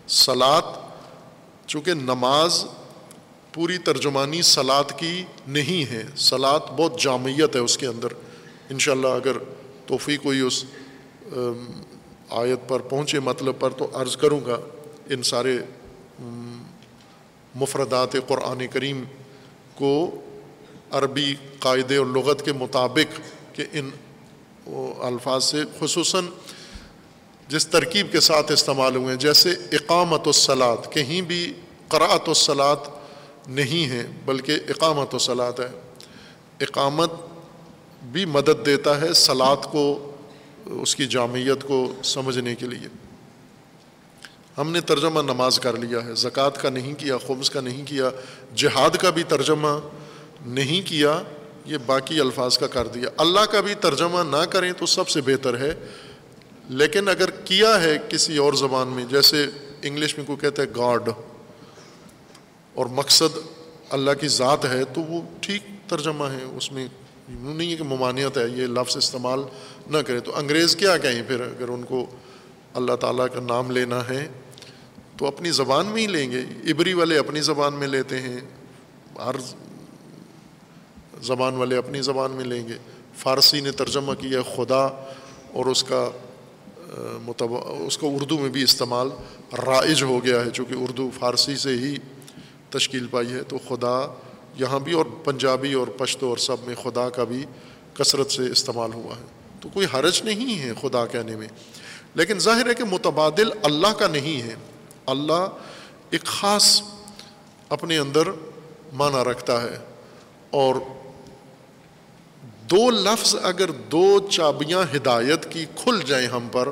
سلاد 0.07 0.61
چونکہ 1.67 1.93
نماز 1.93 2.65
پوری 3.57 3.77
ترجمانی 3.77 4.41
سلاد 4.41 4.91
کی 4.97 5.23
نہیں 5.47 5.91
ہے۔ 5.91 6.01
سلاد 6.15 6.59
بہت 6.77 6.99
جامعیت 6.99 7.55
ہے 7.55 7.61
اس 7.61 7.77
کے 7.77 7.85
اندر۔ 7.87 8.07
انشاءاللہ 8.69 9.07
اگر 9.07 9.37
توفیق 9.85 10.25
ہوئی 10.25 10.39
اس 10.39 10.63
آیت 12.29 12.67
پر 12.67 12.79
پہنچے 12.79 13.19
مطلب 13.19 13.55
پر 13.59 13.69
تو 13.69 13.87
عرض 13.93 14.17
کروں 14.17 14.39
گا 14.45 14.57
ان 15.09 15.23
سارے 15.23 15.57
مفردات 17.55 18.13
قرآن 18.27 18.61
کریم 18.67 19.03
کو 19.75 19.93
عربی 20.91 21.33
قاعدے 21.59 21.97
اور 21.97 22.05
لغت 22.05 22.45
کے 22.45 22.53
مطابق 22.53 23.19
کہ 23.55 23.65
ان 23.73 23.89
الفاظ 25.01 25.43
سے، 25.43 25.63
خصوصاً 25.79 26.25
جس 27.47 27.67
ترکیب 27.67 28.11
کے 28.11 28.19
ساتھ 28.19 28.51
استعمال 28.51 28.95
ہوئے 28.95 29.09
ہیں، 29.09 29.19
جیسے 29.19 29.49
اقامت 29.71 30.27
الصلاط 30.27 30.91
کہیں 30.91 31.21
بھی 31.21 31.53
قرأت 31.87 32.27
الصلاط 32.27 32.87
نہیں 33.47 33.89
ہے 33.89 34.07
بلکہ 34.25 34.59
اقامت 34.69 35.15
و 35.15 35.17
سلاد 35.17 35.59
ہے 35.59 35.79
اقامت 36.61 37.11
بھی 38.03 38.25
مدد 38.25 38.65
دیتا 38.65 39.01
ہے 39.01 39.13
سلاد 39.13 39.57
کو، 39.71 40.11
اس 40.65 40.95
کی 40.95 41.07
جامعیت 41.07 41.63
کو 41.63 41.93
سمجھنے 42.03 42.55
کے 42.55 42.65
لیے۔ 42.65 42.87
ہم 44.57 44.71
نے 44.71 44.81
ترجمہ 44.81 45.21
نماز 45.21 45.59
کر 45.59 45.77
لیا 45.77 46.05
ہے، 46.05 46.15
زکوٰۃ 46.15 46.61
کا 46.61 46.69
نہیں 46.69 46.93
کیا، 46.93 47.17
خمس 47.17 47.49
کا 47.49 47.61
نہیں 47.61 47.85
کیا، 47.85 48.09
جہاد 48.55 48.89
کا 48.89 49.09
بھی 49.09 49.23
ترجمہ 49.23 49.79
نہیں 50.45 50.87
کیا، 50.87 51.21
یہ 51.65 51.77
باقی 51.85 52.19
الفاظ 52.19 52.57
کا 52.57 52.67
کر 52.67 52.87
دیا۔ 52.87 53.09
اللہ 53.17 53.39
کا 53.39 53.61
بھی 53.61 53.73
ترجمہ 53.75 54.37
نہ 54.37 54.45
کریں 54.45 54.71
تو 54.77 54.85
سب 54.85 55.09
سے 55.09 55.21
بہتر 55.21 55.57
ہے۔ 55.57 55.73
لیکن 56.69 57.09
اگر 57.09 57.29
کیا 57.29 57.81
ہے 57.81 57.97
کسی 58.09 58.37
اور 58.37 58.53
زبان 58.53 58.87
میں، 58.87 59.05
جیسے 59.05 59.45
انگلش 59.81 60.17
میں 60.17 60.25
کوئی 60.25 60.37
کہتے 60.37 60.61
ہیں 60.61 60.69
گاڈ 60.75 61.09
اور 62.77 62.85
مقصد 62.85 63.37
اللہ 63.89 64.11
کی 64.21 64.27
ذات 64.27 64.65
ہے 64.65 64.83
تو 64.83 65.01
وہ 65.01 65.21
ٹھیک 65.41 65.63
ترجمہ 65.87 66.25
ہے، 66.25 66.43
اس 66.57 66.71
میں 66.71 66.87
یوں 67.29 67.53
نہیں 67.53 67.71
ہے 67.71 67.75
کہ 67.75 67.83
ممانعت 67.83 68.37
ہے، 68.37 68.47
یہ 68.47 68.67
لفظ 68.67 68.97
استعمال 68.97 69.39
نہ 69.87 69.97
کرے۔ 69.97 70.19
تو 70.19 70.35
انگریز 70.35 70.75
کیا 70.75 70.97
کہیں 70.97 71.23
پھر 71.27 71.41
اگر 71.41 71.67
ان 71.67 71.83
کو 71.83 72.05
اللہ 72.73 72.95
تعالیٰ 72.95 73.27
کا 73.33 73.39
نام 73.39 73.71
لینا 73.71 74.01
ہے؟ 74.09 74.27
تو 75.17 75.27
اپنی 75.27 75.51
زبان 75.51 75.85
میں 75.85 76.01
ہی 76.01 76.07
لیں 76.07 76.31
گے۔ 76.31 76.41
عبری 76.71 76.93
والے 76.93 77.17
اپنی 77.17 77.41
زبان 77.41 77.73
میں 77.73 77.87
لیتے 77.87 78.21
ہیں، 78.21 78.37
ہر 79.15 79.35
زبان 81.21 81.55
والے 81.55 81.77
اپنی 81.77 82.01
زبان 82.01 82.31
میں 82.31 82.45
لیں 82.45 82.67
گے۔ 82.67 82.77
فارسی 83.17 83.61
نے 83.61 83.71
ترجمہ 83.71 84.13
کیا 84.13 84.41
خدا 84.55 84.83
اور 85.53 85.65
اس 85.65 85.83
کا، 85.83 86.09
متبع، 87.23 87.59
اس 87.87 87.97
کو 87.97 88.15
اردو 88.15 88.37
میں 88.39 88.49
بھی 88.49 88.63
استعمال 88.63 89.09
رائج 89.67 90.03
ہو 90.03 90.23
گیا 90.23 90.45
ہے، 90.45 90.49
چونکہ 90.53 90.75
اردو 90.77 91.09
فارسی 91.19 91.55
سے 91.55 91.69
ہی 91.69 91.95
تشکیل 92.69 93.07
پائی 93.07 93.31
ہے 93.31 93.43
تو 93.43 93.57
خدا 93.57 94.13
یہاں 94.55 94.79
بھی 94.79 94.93
اور 94.93 95.05
پنجابی 95.23 95.73
اور 95.73 95.87
پشتو 95.87 96.29
اور 96.29 96.37
سب 96.37 96.55
میں 96.65 96.75
خدا 96.75 97.09
کا 97.09 97.23
بھی 97.23 97.45
کثرت 97.93 98.31
سے 98.31 98.43
استعمال 98.43 98.93
ہوا 98.93 99.15
ہے۔ 99.15 99.25
تو 99.61 99.69
کوئی 99.69 99.87
حرج 99.93 100.21
نہیں 100.23 100.59
ہے 100.59 100.71
خدا 100.81 101.05
کہنے 101.05 101.35
میں۔ 101.35 101.47
لیکن 102.15 102.39
ظاہر 102.39 102.69
ہے 102.69 102.73
کہ 102.73 102.83
متبادل 102.83 103.49
اللہ 103.63 103.93
کا 103.93 104.07
نہیں 104.07 104.41
ہے۔ 104.41 104.55
اللہ 105.05 105.47
ایک 106.09 106.23
خاص 106.23 106.81
اپنے 107.69 107.97
اندر 107.97 108.23
معنی 108.93 109.29
رکھتا 109.29 109.61
ہے۔ 109.61 109.77
اور 110.51 110.75
دو 112.71 112.89
لفظ 112.89 113.35
اگر 113.43 113.71
دو 113.71 114.27
چابیاں 114.31 114.83
ہدایت 114.95 115.51
کی 115.51 115.65
کھل 115.75 115.99
جائیں 116.05 116.27
ہم 116.27 116.47
پر، 116.51 116.69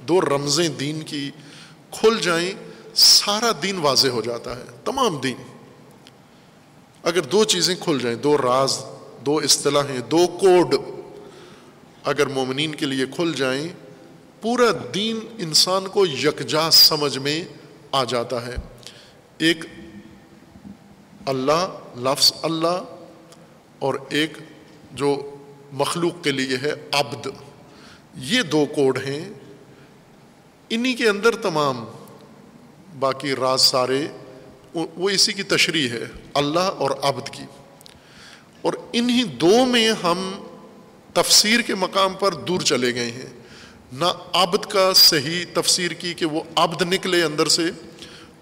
دو 0.00 0.20
رمزیں 0.20 0.68
دین 0.68 1.02
کی 1.02 1.30
کھل 1.90 2.18
جائیں 2.22 2.67
سارا 2.98 3.50
دین 3.62 3.78
واضح 3.78 4.08
ہو 4.08 4.20
جاتا 4.20 4.56
ہے، 4.56 4.62
تمام 4.84 5.16
دین۔ 5.16 5.36
اگر 7.02 7.20
دو 7.20 7.44
چیزیں 7.44 7.74
کھل 7.80 7.98
جائیں، 8.02 8.16
دو 8.16 8.38
راز، 8.38 8.84
دو 9.26 9.38
اصطلاحیں 9.38 10.00
دو 10.00 10.26
کوڈ 10.40 10.74
اگر 12.04 12.26
مومنین 12.26 12.74
کے 12.74 12.86
لیے 12.86 13.06
کھل 13.06 13.32
جائیں، 13.36 13.68
پورا 14.40 14.64
دین 14.94 15.20
انسان 15.38 15.88
کو 15.88 16.06
یکجا 16.06 16.70
سمجھ 16.70 17.18
میں 17.18 17.44
آ 17.92 18.04
جاتا 18.04 18.46
ہے۔ 18.46 18.54
ایک 19.38 19.64
اللہ، 21.26 21.78
لفظ 21.96 22.32
اللہ، 22.42 22.84
اور 23.78 23.94
ایک 24.08 24.32
جو 24.92 25.36
مخلوق 25.72 26.24
کے 26.24 26.30
لیے 26.30 26.56
ہے، 26.56 26.72
عبد۔ 26.92 27.26
یہ 28.14 28.42
دو 28.42 28.66
کوڈ 28.74 28.98
ہیں۔ 28.98 29.28
انہی 30.70 30.94
کے 30.94 31.08
اندر 31.08 31.36
تمام 31.36 31.84
باقی 33.00 33.34
راز 33.36 33.60
سارے، 33.60 34.06
وہ 34.74 35.10
اسی 35.10 35.32
کی 35.32 35.42
تشریح 35.42 35.88
ہے، 35.88 36.04
اللہ 36.34 36.70
اور 36.78 36.90
عبد 37.02 37.28
کی۔ 37.28 37.44
اور 38.62 38.72
انہی 38.92 39.22
دو 39.40 39.64
میں 39.66 39.90
ہم 40.02 40.30
تفسیر 41.14 41.60
کے 41.60 41.74
مقام 41.74 42.14
پر 42.14 42.34
دور 42.48 42.60
چلے 42.60 42.94
گئے 42.94 43.10
ہیں۔ 43.10 43.26
نہ 43.92 44.04
عبد 44.32 44.66
کا 44.66 44.92
صحیح 44.94 45.44
تفسیر 45.54 45.92
کی 45.92 46.12
کہ 46.14 46.26
وہ 46.26 46.40
عبد 46.56 46.82
نکلے 46.82 47.22
اندر 47.22 47.48
سے، 47.48 47.70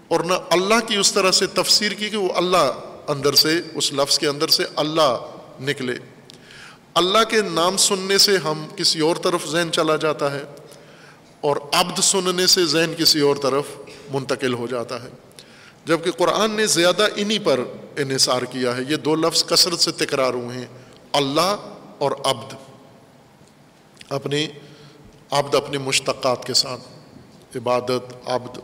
اور 0.07 0.19
نہ 0.19 0.33
اللہ 0.49 0.79
کی 0.87 0.95
اس 0.95 1.11
طرح 1.13 1.31
سے 1.31 1.45
تفسیر 1.53 1.91
کی 1.91 2.09
کہ 2.09 2.17
وہ 2.17 2.29
اللہ 2.35 2.71
اندر 3.07 3.33
سے، 3.33 3.59
اس 3.73 3.91
لفظ 3.93 4.19
کے 4.19 4.27
اندر 4.27 4.47
سے 4.47 4.63
اللہ 4.75 5.17
نکلے۔ 5.61 5.95
اللہ 6.93 7.23
کے 7.29 7.41
نام 7.41 7.77
سننے 7.77 8.17
سے 8.17 8.37
ہم 8.37 8.65
کسی 8.75 8.99
اور 8.99 9.15
طرف 9.15 9.47
ذہن 9.47 9.71
چلا 9.71 9.95
جاتا 9.95 10.31
ہے، 10.31 10.43
اور 11.41 11.57
عبد 11.73 11.99
سننے 12.03 12.47
سے 12.47 12.65
ذہن 12.65 12.93
کسی 12.97 13.19
اور 13.19 13.35
طرف 13.35 13.65
منتقل 14.11 14.53
ہو 14.53 14.67
جاتا 14.67 15.03
ہے۔ 15.03 15.07
جبکہ 15.85 16.11
قرآن 16.11 16.51
نے 16.51 16.67
زیادہ 16.67 17.07
انہی 17.15 17.39
پر 17.39 17.59
انحصار 17.97 18.41
کیا 18.41 18.77
ہے، 18.77 18.81
یہ 18.89 18.95
دو 18.95 19.15
لفظ 19.15 19.45
کثرت 19.45 19.79
سے 19.79 19.91
تکرار 19.91 20.33
ہوئے 20.33 20.57
ہیں، 20.57 20.67
اللہ 21.13 21.75
اور 21.97 22.11
عبد۔ 22.25 22.53
اپنے 24.09 24.47
عبد 25.31 25.55
اپنے 25.55 25.77
مشتقات 25.77 26.45
کے 26.45 26.53
ساتھ۔ 26.53 26.81
عبادت، 27.55 28.13
عبد 28.25 28.57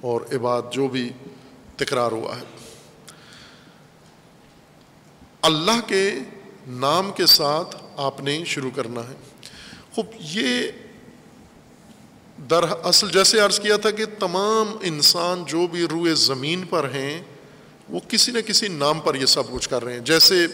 اور 0.00 0.20
عباد 0.32 0.62
جو 0.70 0.88
بھی 0.88 1.12
تکرار 1.76 2.12
ہوا 2.12 2.36
ہے۔ 2.36 2.44
اللہ 5.42 5.88
کے 5.88 6.12
نام 6.66 7.12
کے 7.12 7.26
ساتھ 7.26 7.76
آپ 7.96 8.20
نے 8.20 8.44
شروع 8.44 8.70
کرنا 8.74 9.00
ہے۔ 9.00 9.14
خوب، 9.94 10.06
یہ 10.18 10.68
در 12.50 12.64
اصل 12.84 13.10
جیسے 13.10 13.40
عرض 13.40 13.60
کیا 13.60 13.76
تھا 13.76 13.90
کہ 13.90 14.04
تمام 14.18 14.76
انسان 14.82 15.44
جو 15.46 15.66
بھی 15.66 15.84
روئے 15.84 16.14
زمین 16.14 16.64
پر 16.70 16.90
ہیں، 16.94 17.22
وہ 17.88 18.00
کسی 18.08 18.32
نہ 18.32 18.38
کسی 18.40 18.68
نام 18.68 19.00
پر 19.00 19.14
یہ 19.14 19.26
سب 19.26 19.50
کچھ 19.50 19.68
کر 19.68 19.84
رہے 19.84 19.92
ہیں۔ 19.92 20.00
جیسے 20.00 20.46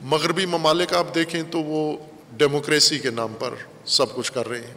مغربی 0.00 0.46
ممالک 0.46 0.94
آپ 0.94 1.14
دیکھیں 1.14 1.42
تو 1.42 1.60
وہ 1.60 1.96
ڈیموکریسی 2.36 2.98
کے 2.98 3.10
نام 3.10 3.34
پر 3.38 3.54
سب 3.86 4.14
کچھ 4.14 4.32
کر 4.32 4.48
رہے 4.48 4.60
ہیں۔ 4.60 4.74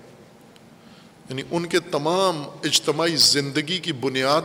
یعنی 1.29 1.41
ان 1.51 1.65
کے 1.65 1.79
تمام 1.79 2.43
اجتماعی 2.63 3.15
زندگی 3.15 3.77
کی 3.77 3.93
بنیاد 3.93 4.41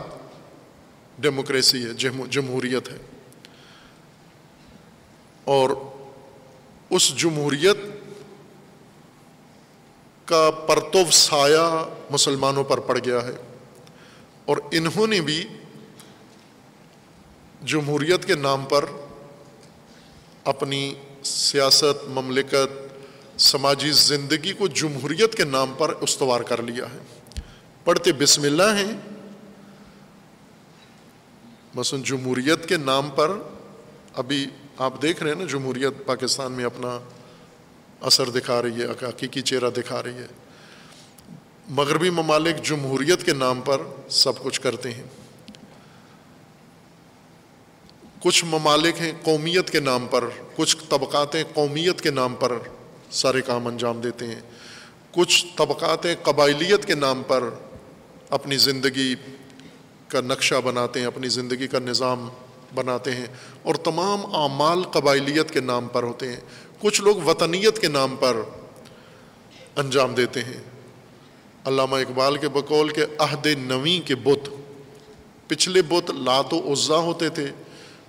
ڈیموکریسی 1.19 1.85
ہے 1.85 1.93
جمہوریت 2.29 2.89
ہے۔ 2.89 2.97
اور 5.43 5.69
اس 6.89 7.15
جمہوریت 7.15 7.77
کا 10.27 10.51
پرتو 10.51 10.99
سایہ 11.11 11.85
مسلمانوں 12.09 12.63
پر 12.63 12.77
پڑ 12.77 12.97
گیا 12.97 13.23
ہے۔ 13.23 13.35
اور 14.45 14.57
انہوں 14.71 15.07
نے 15.07 15.21
بھی 15.21 15.43
جمہوریت 17.65 18.25
کے 18.25 18.35
نام 18.35 18.65
پر 18.65 18.85
اپنی 20.43 20.93
سیاست، 21.23 22.09
مملکت، 22.09 22.87
سماجی 23.41 23.91
زندگی 23.91 24.53
کو 24.53 24.67
جمہوریت 24.67 25.35
کے 25.35 25.43
نام 25.43 25.73
پر 25.77 25.93
استوار 26.01 26.41
کر 26.41 26.61
لیا 26.61 26.85
ہے۔ 26.85 26.99
پڑھتے 27.83 28.11
بسم 28.13 28.43
اللہ 28.43 28.75
ہیں۔ 28.77 28.97
مثلاً 31.75 32.03
جمہوریت 32.03 32.69
کے 32.69 32.77
نام 32.77 33.09
پر 33.15 33.31
ابھی 34.13 34.45
آپ 34.77 35.01
دیکھ 35.01 35.23
رہے 35.23 35.31
ہیں 35.31 35.39
نا، 35.39 35.45
جمہوریت 35.45 36.05
پاکستان 36.05 36.51
میں 36.51 36.65
اپنا 36.65 36.99
اثر 38.01 38.29
دکھا 38.29 38.61
رہی 38.61 38.81
ہے، 38.81 38.85
حقیقی 38.85 39.41
چہرہ 39.41 39.69
دکھا 39.69 40.03
رہی 40.03 40.13
ہے۔ 40.13 40.27
مغربی 41.69 42.09
ممالک 42.09 42.65
جمہوریت 42.65 43.23
کے 43.23 43.33
نام 43.33 43.61
پر 43.61 43.81
سب 44.09 44.39
کچھ 44.39 44.61
کرتے 44.61 44.91
ہیں۔ 44.91 45.03
کچھ 48.19 48.45
ممالک 48.45 49.01
ہیں 49.01 49.11
قومیت 49.23 49.69
کے 49.69 49.79
نام 49.79 50.07
پر، 50.11 50.23
کچھ 50.55 50.77
طبقات 50.89 51.33
قومیت 51.33 52.01
کے 52.01 52.11
نام 52.11 52.35
پر 52.35 52.53
سارے 53.11 53.41
کام 53.41 53.67
انجام 53.67 54.01
دیتے 54.01 54.27
ہیں۔ 54.27 54.41
کچھ 55.11 55.45
طبقات 55.55 56.07
قبائلیت 56.23 56.85
کے 56.85 56.95
نام 56.95 57.23
پر 57.27 57.43
اپنی 58.29 58.57
زندگی 58.57 59.15
کا 60.07 60.21
نقشہ 60.21 60.55
بناتے 60.55 60.99
ہیں، 60.99 61.07
اپنی 61.07 61.27
زندگی 61.27 61.67
کا 61.67 61.79
نظام 61.79 62.29
بناتے 62.75 63.11
ہیں۔ 63.11 63.25
اور 63.63 63.75
تمام 63.75 64.35
اعمال 64.35 64.83
قبائلیت 64.83 65.51
کے 65.51 65.59
نام 65.59 65.87
پر 65.87 66.03
ہوتے 66.03 66.27
ہیں۔ 66.27 66.39
کچھ 66.79 67.01
لوگ 67.01 67.15
وطنیت 67.15 67.79
کے 67.79 67.87
نام 67.87 68.15
پر 68.15 68.37
انجام 69.75 70.13
دیتے 70.13 70.43
ہیں۔ 70.43 70.63
علامہ 71.65 71.95
اقبال 71.95 72.37
کے 72.37 72.49
بقول 72.49 72.89
کے 72.89 73.05
عہد 73.17 73.47
نویں 73.57 74.07
کے 74.07 74.15
بت، 74.15 74.49
پچھلے 75.47 75.81
بت 75.81 76.11
لات 76.11 76.53
و 76.53 76.73
عزا 76.73 76.97
ہوتے 76.97 77.29
تھے، 77.29 77.47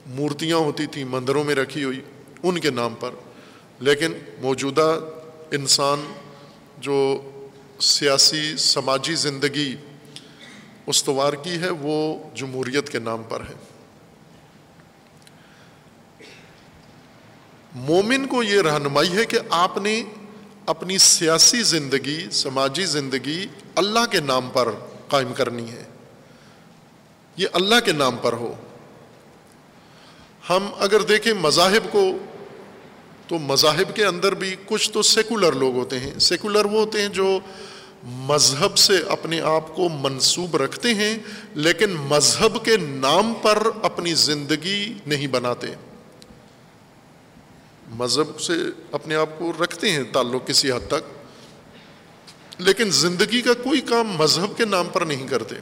مورتیاں 0.06 0.56
ہوتی 0.56 0.86
تھیں، 0.86 1.04
مندروں 1.04 1.44
میں 1.44 1.54
رکھی 1.54 1.84
ہوئی، 1.84 2.00
ان 2.42 2.58
کے 2.58 2.70
نام 2.70 2.94
پر۔ 3.00 3.10
لیکن 3.80 4.12
موجودہ 4.40 5.00
انسان 5.52 6.12
جو 6.78 7.22
سیاسی، 7.80 8.56
سماجی 8.58 9.14
زندگی 9.14 9.76
استوار 10.86 11.32
کی 11.32 11.50
ہے، 11.50 11.70
وہ 11.70 12.18
جمہوریت 12.34 12.88
کے 12.88 12.98
نام 12.98 13.22
پر 13.22 13.40
ہے۔ 13.40 13.54
مومن 17.78 18.26
کو 18.26 18.42
یہ 18.42 18.62
رہنمائی 18.62 19.12
ہے 19.12 19.24
کہ 19.24 19.38
آپ 19.50 19.78
نے 19.78 20.04
اپنی 20.66 20.98
سیاسی 20.98 21.62
زندگی، 21.62 22.26
سماجی 22.32 22.84
زندگی 22.84 23.46
اللہ 23.74 24.06
کے 24.10 24.20
نام 24.20 24.50
پر 24.52 24.68
قائم 25.08 25.32
کرنی 25.32 25.68
ہے۔ 25.68 25.84
یہ 27.36 27.46
اللہ 27.52 27.74
کے 27.84 27.92
نام 27.92 28.16
پر 28.22 28.32
ہو۔ 28.32 28.54
ہم 30.50 30.70
اگر 30.78 31.02
دیکھیں 31.02 31.32
مذاہب 31.32 31.92
کو، 31.92 32.10
تو 33.26 33.38
مذاہب 33.38 33.96
کے 33.96 34.04
اندر 34.04 34.34
بھی 34.34 34.56
کچھ 34.66 34.90
تو 34.90 35.02
سیکولر 35.02 35.52
لوگ 35.52 35.74
ہوتے 35.74 35.98
ہیں۔ 35.98 36.18
سیکولر 36.18 36.64
وہ 36.64 36.80
ہوتے 36.80 37.00
ہیں 37.00 37.08
جو 37.08 37.38
مذہب 38.04 38.78
سے 38.78 38.96
اپنے 39.08 39.40
آپ 39.40 39.76
کو 39.76 39.88
منسوب 39.88 40.56
رکھتے 40.56 40.94
ہیں، 40.94 41.18
لیکن 41.54 41.90
مذہب 41.90 42.64
کے 42.64 42.76
نام 42.76 43.34
پر 43.42 43.70
اپنی 43.82 44.14
زندگی 44.14 44.94
نہیں 45.06 45.26
بناتے۔ 45.26 45.66
مذہب 47.90 48.40
سے 48.40 48.52
اپنے 48.92 49.14
آپ 49.14 49.28
کو 49.38 49.52
رکھتے 49.62 49.90
ہیں 49.90 50.02
تعلق 50.12 50.46
کسی 50.46 50.70
حد 50.70 50.88
تک، 50.88 51.18
لیکن 52.58 52.90
زندگی 52.90 53.42
کا 53.42 53.52
کوئی 53.52 53.80
کام 53.80 54.08
مذہب 54.08 54.56
کے 54.56 54.64
نام 54.64 54.88
پر 54.88 55.00
نہیں 55.00 55.28
کرتے۔ 55.28 55.54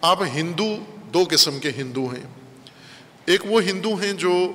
آپ 0.00 0.22
ہندو، 0.22 0.76
دو 1.14 1.24
قسم 1.30 1.58
کے 1.58 1.70
ہندو 1.76 2.06
ہیں۔ 2.06 2.26
ایک 3.24 3.40
وہ 3.44 3.62
ہندو 3.62 3.94
ہیں 3.94 4.12
جو 4.12 4.52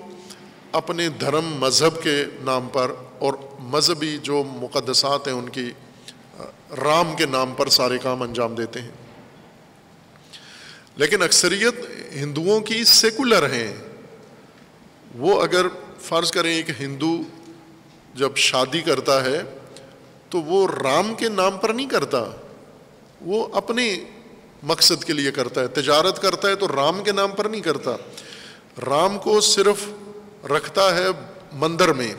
اپنے 0.71 1.09
دھرم 1.09 1.45
مذہب 1.45 2.03
کے 2.03 2.25
نام 2.41 2.67
پر 2.73 2.91
اور 3.19 3.33
مذہبی 3.59 4.17
جو 4.23 4.43
مقدسات 4.47 5.27
ہیں 5.27 5.33
ان 5.33 5.49
کی، 5.49 5.71
رام 6.83 7.15
کے 7.15 7.25
نام 7.25 7.53
پر 7.57 7.69
سارے 7.69 7.97
کام 7.97 8.21
انجام 8.21 8.55
دیتے 8.55 8.81
ہیں۔ 8.81 8.91
لیکن 10.95 11.21
اکثریت 11.21 11.73
ہندوؤں 12.13 12.61
کی 12.61 12.83
سیکولر 12.83 13.49
ہیں۔ 13.49 13.73
وہ 15.15 15.41
اگر 15.41 15.65
فرض 16.03 16.31
کریں 16.31 16.53
ایک 16.55 16.69
ہندو 16.81 17.21
جب 18.15 18.35
شادی 18.35 18.81
کرتا 18.81 19.23
ہے 19.23 19.41
تو 20.29 20.41
وہ 20.41 20.67
رام 20.83 21.13
کے 21.15 21.29
نام 21.29 21.57
پر 21.57 21.69
نہیں 21.69 21.89
کرتا، 21.89 22.23
وہ 23.21 23.47
اپنے 23.53 24.03
مقصد 24.63 25.03
کے 25.03 25.13
لیے 25.13 25.31
کرتا 25.31 25.61
ہے، 25.61 25.67
تجارت 25.67 26.21
کرتا 26.21 26.49
ہے 26.49 26.55
تو 26.55 26.67
رام 26.67 27.03
کے 27.03 27.11
نام 27.11 27.31
پر 27.31 27.45
نہیں 27.45 27.61
کرتا۔ 27.61 27.95
رام 28.85 29.17
کو 29.17 29.41
صرف 29.41 29.85
رکھتا 30.45 30.95
ہے 30.95 31.07
مندر 31.53 31.93
میں، 31.93 32.13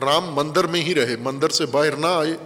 رام 0.00 0.34
مندر 0.34 0.64
میں 0.64 0.80
ہی 0.80 0.94
رہے، 0.94 1.16
مندر 1.16 1.48
سے 1.48 1.66
باہر 1.66 1.96
نہ 1.96 2.06
آئے، 2.06 2.36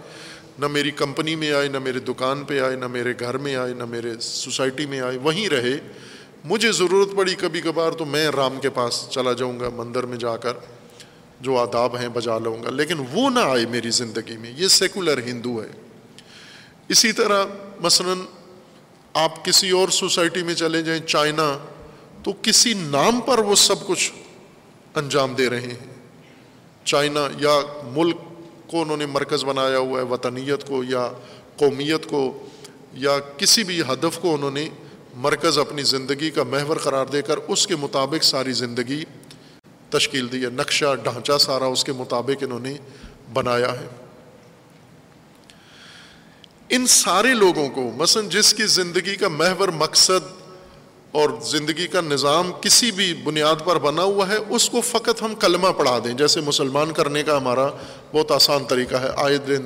نہ 0.59 0.67
میری 0.67 0.91
کمپنی 0.91 1.35
میں 1.35 1.51
آئے، 1.51 1.67
نہ 1.67 1.79
میرے 1.79 1.99
دکان 1.99 2.43
پہ 2.43 2.59
آئے، 2.61 2.75
نہ 2.75 2.87
میرے 2.87 3.13
گھر 3.19 3.37
میں 3.37 3.55
آئے، 3.55 3.73
نہ 3.73 3.85
میرے 3.85 4.13
سوسائٹی 4.21 4.85
میں 4.85 4.99
آئے، 4.99 5.17
وہیں 5.17 5.49
رہے۔ 5.49 5.77
مجھے 6.45 6.71
ضرورت 6.71 7.09
پڑی 7.15 7.35
کبھی 7.35 7.61
کبھار 7.61 7.91
تو 7.91 8.05
میں 8.05 8.27
رام 8.27 8.59
کے 8.61 8.69
پاس 8.69 9.07
چلا 9.09 9.33
جاؤں 9.33 9.59
گا، 9.59 9.69
مندر 9.69 10.05
میں 10.05 10.17
جا 10.17 10.37
کر 10.37 10.53
جو 11.41 11.57
آداب 11.57 11.97
ہیں 11.97 12.07
بجا 12.07 12.37
لوں 12.37 12.63
گا، 12.63 12.69
لیکن 12.69 12.95
وہ 13.11 13.29
نہ 13.29 13.39
آئے 13.39 13.65
میری 13.65 13.89
زندگی 13.89 14.37
میں۔ 14.37 14.53
یہ 14.57 14.67
سیکولر 14.67 15.17
ہندو 15.17 15.63
ہے۔ 15.63 15.67
اسی 16.87 17.11
طرح 17.11 17.45
مثلاً 17.79 18.17
آپ 19.13 19.45
کسی 19.45 19.69
اور 19.69 19.89
سوسائٹی 19.89 20.43
میں 20.43 20.53
چلے 20.53 20.81
جائیں 20.81 21.07
چائنا، 21.07 21.57
تو 22.23 22.33
کسی 22.41 22.73
نام 22.73 23.21
پر 23.21 23.39
وہ 23.39 23.55
سب 23.55 23.87
کچھ 23.87 24.11
انجام 24.95 25.33
دے 25.33 25.49
رہے 25.49 25.61
ہیں۔ 25.61 25.93
چائنا 26.83 27.27
یا 27.39 27.59
ملک 27.83 28.17
کو 28.67 28.81
انہوں 28.81 28.97
نے 28.97 29.05
مرکز 29.05 29.43
بنایا 29.43 29.77
ہوا 29.77 29.99
ہے، 29.99 30.05
وطنیت 30.05 30.67
کو 30.67 30.83
یا 30.83 31.11
قومیت 31.57 32.05
کو 32.09 32.47
یا 32.93 33.19
کسی 33.37 33.63
بھی 33.63 33.81
ہدف 33.81 34.19
کو 34.19 34.33
انہوں 34.33 34.51
نے 34.51 34.69
مرکز 35.13 35.57
اپنی 35.57 35.83
زندگی 35.83 36.29
کا 36.29 36.43
محور 36.43 36.77
قرار 36.77 37.05
دے 37.05 37.21
کر 37.21 37.37
اس 37.47 37.67
کے 37.67 37.75
مطابق 37.75 38.23
ساری 38.23 38.51
زندگی 38.51 39.03
تشکیل 39.89 40.31
دی 40.31 40.45
ہے، 40.45 40.49
نقشہ، 40.49 40.95
ڈھانچہ 41.03 41.37
سارا 41.39 41.65
اس 41.65 41.83
کے 41.83 41.93
مطابق 41.93 42.43
انہوں 42.43 42.59
نے 42.59 42.77
بنایا 43.33 43.71
ہے۔ 43.71 43.87
ان 46.69 46.87
سارے 46.87 47.33
لوگوں 47.33 47.69
کو، 47.69 47.91
مثلا 47.97 48.23
جس 48.29 48.53
کی 48.53 48.65
زندگی 48.65 49.15
کا 49.15 49.27
محور 49.27 49.67
مقصد 49.67 50.41
اور 51.11 51.29
زندگی 51.41 51.87
کا 51.87 52.01
نظام 52.01 52.51
کسی 52.61 52.91
بھی 52.91 53.13
بنیاد 53.13 53.55
پر 53.65 53.79
بنا 53.79 54.03
ہوا 54.03 54.29
ہے، 54.29 54.37
اس 54.49 54.69
کو 54.69 54.81
فقط 54.81 55.21
ہم 55.21 55.35
کلمہ 55.35 55.67
پڑھا 55.77 55.99
دیں۔ 56.03 56.13
جیسے 56.13 56.41
مسلمان 56.41 56.91
کرنے 56.91 57.23
کا 57.23 57.37
ہمارا 57.37 57.67
بہت 58.13 58.31
آسان 58.31 58.65
طریقہ 58.65 58.95
ہے۔ 58.95 59.09
آئے 59.17 59.37
دن 59.37 59.65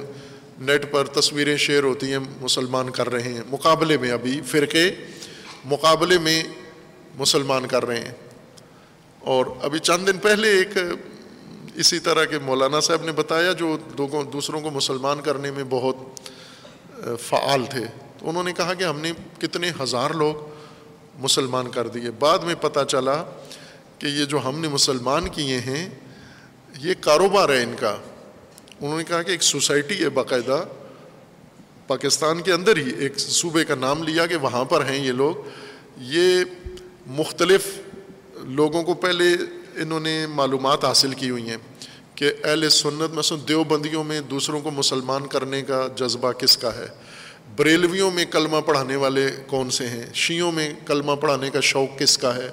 نیٹ 0.60 0.92
پر 0.92 1.06
تصویریں 1.06 1.58
شیئر 1.58 1.84
ہوتی 1.84 2.12
ہیں، 2.12 2.20
مسلمان 2.42 2.90
کر 2.90 3.10
رہے 3.10 3.34
ہیں۔ 3.34 3.42
مقابلے 3.52 3.98
میں 3.98 4.12
ابھی 4.12 4.42
فرقے 4.48 4.92
مقابلے 5.66 6.18
میں 6.18 6.44
مسلمان 7.16 7.68
کر 7.68 7.86
رہے 7.86 8.00
ہیں۔ 8.00 8.14
اور 9.20 9.46
ابھی 9.62 9.80
چند 9.80 10.08
دن 10.08 10.18
پہلے 10.18 10.48
ایک 10.48 10.70
اسی 11.76 12.00
طرح 12.00 12.26
کے 12.26 12.40
مولانا 12.40 12.80
صاحب 12.80 13.04
نے 13.04 13.12
بتایا 13.12 13.52
جو 13.52 13.78
دوسروں 14.34 14.62
کو 14.62 14.72
مسلمان 14.72 15.22
کرنے 15.22 15.52
میں 15.52 15.64
بہت 15.70 15.96
فعال 17.20 17.66
تھے۔ 17.66 17.86
تو 18.20 18.30
انہوں 18.30 18.44
نے 18.44 18.54
کہا 18.54 18.74
کہ 18.74 18.84
ہم 18.84 19.00
نے 19.00 19.12
کتنے 19.40 19.72
ہزار 19.82 20.10
لوگ 20.10 20.36
مسلمان 21.20 21.72
کر 21.72 21.88
دیے۔ 21.88 22.12
بعد 22.12 22.40
میں 22.40 22.56
پتہ 22.62 22.80
چلا 22.88 23.24
کہ 24.00 24.08
یہ 24.08 24.26
جو 24.26 24.40
ہم 24.46 24.60
نے 24.60 24.68
مسلمان 24.68 25.28
کیے 25.30 25.60
ہیں، 25.60 25.90
یہ 26.80 26.94
کاروبار 27.02 27.50
ہے 27.50 27.64
ان 27.64 27.76
کا۔ 27.80 27.98
انہوں 28.82 28.98
نے 28.98 29.04
کہا 29.04 29.22
کہ 29.22 29.32
ایک 29.32 29.44
سوسائٹی 29.44 30.04
ہے 30.04 30.10
باقاعدہ۔ 30.10 30.66
پاکستان 31.88 32.42
کے 32.42 32.52
اندر 32.52 32.78
ہی 32.78 32.92
ایک 33.00 33.20
صوبے 33.20 33.66
کا 33.66 33.76
نام 33.76 34.04
لیا 34.04 34.26
کہ 34.26 34.36
وہاں 34.36 34.66
پر 34.66 34.86
ہیں 34.86 35.06
یہ 35.06 35.12
لوگ۔ 35.12 35.36
یہ 35.98 36.44
مختلف 37.08 37.68
لوگوں 38.36 38.84
کو 38.84 38.94
پہلے 38.94 39.26
انہوں 39.76 40.00
نے 40.00 40.28
معلومات 40.28 40.86
حاصل 40.86 41.14
کی 41.14 41.30
ہوئی 41.30 41.50
ہیں 41.50 41.58
کہ 42.16 42.32
اہل 42.44 42.70
سنت 42.70 43.14
مثلاً 43.14 43.42
دیوبندیوں 43.48 44.04
میں 44.04 44.22
دوسروں 44.22 44.62
کو 44.62 44.72
مسلمان 44.72 45.28
کرنے 45.28 45.62
کا 45.62 45.88
جذبہ 45.96 46.32
کس 46.32 46.58
کا 46.58 46.76
ہے۔ 46.76 46.86
بریلویوں 47.56 48.12
میں 48.12 48.26
کلمہ 48.26 48.58
پڑھانے 48.66 48.96
والے 48.96 49.30
کون 49.48 49.70
سے 49.70 49.88
ہیں؟ 49.88 50.06
شیعوں 50.14 50.52
میں 50.52 50.74
کلمہ 50.86 51.12
پڑھانے 51.12 51.50
کا 51.50 51.60
شوق 51.60 52.00
کس 52.00 52.18
کا 52.18 52.36
ہے؟ 52.36 52.50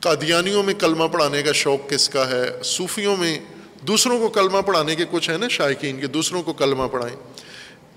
قادیانیوں 0.00 0.62
میں 0.62 0.74
کلمہ 0.74 1.04
پڑھانے 1.04 1.42
کا 1.42 1.52
شوق 1.52 1.90
کس 1.90 2.08
کا 2.08 2.30
ہے؟ 2.30 2.62
صوفیوں 2.64 3.16
میں 3.16 3.38
دوسروں 3.86 4.18
کو 4.18 4.28
کلمہ 4.28 4.58
پڑھانے 4.66 4.94
کے 4.94 5.04
کچھ 5.10 5.30
ہیں 5.30 5.38
نا 5.38 5.48
شائقین 5.48 6.00
کے، 6.00 6.06
دوسروں 6.06 6.42
کو 6.42 6.52
کلمہ 6.52 6.84
پڑھائیں۔ 6.92 7.16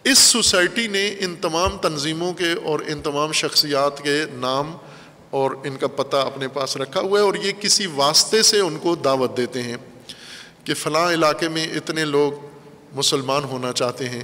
اس 0.04 0.18
سوسائٹی 0.18 0.88
نے 0.88 1.16
ان 1.20 1.36
تمام 1.42 1.78
تنظیموں 1.78 2.34
کے 2.34 2.52
اور 2.64 2.80
ان 2.88 3.02
تمام 3.02 3.32
شخصیات 3.32 4.04
کے 4.04 4.24
نام 4.34 4.78
اور 5.30 5.52
ان 5.52 5.78
کا 5.80 5.88
پتہ 5.88 6.16
اپنے 6.16 6.48
پاس 6.48 6.78
رکھا 6.78 7.00
ہوا 7.00 7.20
ہے 7.20 7.24
اور 7.24 7.34
یہ 7.34 7.52
کسی 7.52 7.88
واسطے 7.88 8.42
سے 8.42 8.60
ان 8.60 8.78
کو 8.78 8.96
دعوت 8.96 9.38
دیتے 9.38 9.64
ہیں 9.64 9.78
کہ 10.64 10.74
فلاں 10.74 11.14
علاقے 11.14 11.50
میں 11.50 11.68
اتنے 11.68 12.06
لوگ 12.06 12.32
مسلمان 12.94 13.44
ہونا 13.44 13.72
چاہتے 13.72 14.10
ہیں، 14.10 14.24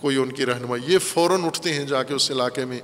کوئی 0.00 0.16
ان 0.16 0.32
کی 0.32 0.46
رہنمائی۔ 0.46 0.82
یہ 0.86 0.98
فوراً 0.98 1.44
اٹھتے 1.44 1.72
ہیں 1.72 1.84
جا 1.84 2.02
کے 2.02 2.14
اس 2.14 2.30
علاقے 2.30 2.64
میں۔ 2.64 2.78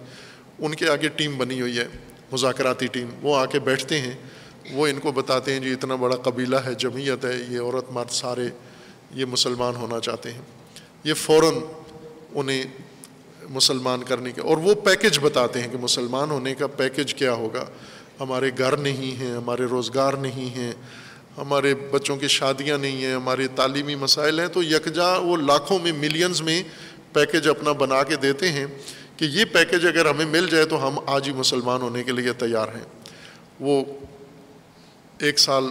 ان 0.58 0.74
کے 0.74 0.88
آگے 0.88 1.08
ٹیم 1.08 1.38
بنی 1.38 1.60
ہوئی 1.60 1.78
ہے، 1.78 1.88
مذاکراتی 2.32 2.86
ٹیم۔ 2.86 3.08
وہ 3.22 3.36
آ 3.36 3.46
کے 3.46 3.58
بیٹھتے 3.58 4.00
ہیں، 4.00 4.14
وہ 4.72 4.86
ان 4.86 4.98
کو 4.98 5.12
بتاتے 5.12 5.52
ہیں 5.52 5.60
جی 5.60 5.72
اتنا 5.72 5.94
بڑا 5.94 6.16
قبیلہ 6.16 6.56
ہے، 6.56 6.74
جمعیت 6.74 7.24
ہے، 7.24 7.36
یہ 7.48 7.60
عورت 7.60 7.84
مرد 7.90 8.10
سارے 8.10 8.48
یہ 9.14 9.24
مسلمان 9.24 9.76
ہونا 9.76 10.00
چاہتے 10.00 10.32
ہیں۔ 10.32 10.42
یہ 11.04 11.14
فوراً 11.14 11.54
انہیں 12.34 12.64
مسلمان 13.50 14.02
کرنے 14.02 14.32
کے 14.32 14.40
اور 14.40 14.56
وہ 14.56 14.74
پیکج 14.74 15.18
بتاتے 15.18 15.60
ہیں 15.60 15.68
کہ 15.72 15.78
مسلمان 15.78 16.30
ہونے 16.30 16.54
کا 16.54 16.66
پیکج 16.66 17.14
کیا 17.14 17.32
ہوگا؟ 17.32 17.64
ہمارے 18.20 18.50
گھر 18.58 18.76
نہیں 18.76 19.20
ہیں، 19.20 19.36
ہمارے 19.36 19.64
روزگار 19.64 20.12
نہیں 20.12 20.56
ہیں، 20.56 20.72
ہمارے 21.36 21.74
بچوں 21.74 22.16
کی 22.16 22.28
شادیاں 22.28 22.78
نہیں 22.78 23.04
ہیں، 23.04 23.14
ہمارے 23.14 23.46
تعلیمی 23.48 23.94
مسائل 23.94 24.40
ہیں۔ 24.40 24.46
تو 24.46 24.62
یکجا 24.62 25.16
وہ 25.16 25.36
لاکھوں 25.36 25.78
میں 25.78 25.92
ملینز 25.92 26.42
میں 26.42 26.62
پیکج 27.12 27.48
اپنا 27.48 27.72
بنا 27.72 28.02
کے 28.02 28.16
دیتے 28.16 28.48
ہیں 28.48 28.66
کہ 29.16 29.24
یہ 29.24 29.44
پیکج 29.44 29.86
اگر 29.86 30.10
ہمیں 30.10 30.26
مل 30.26 30.48
جائے 30.50 30.64
تو 30.64 30.88
ہم 30.88 30.98
آج 31.06 31.28
ہی 31.28 31.32
مسلمان 31.32 31.82
ہونے 31.82 32.04
کے 32.04 32.12
لیے 32.12 32.32
تیار 32.32 32.68
ہیں۔ 32.68 32.84
وہ 33.60 33.84
ایک 35.18 35.38
سال 35.38 35.64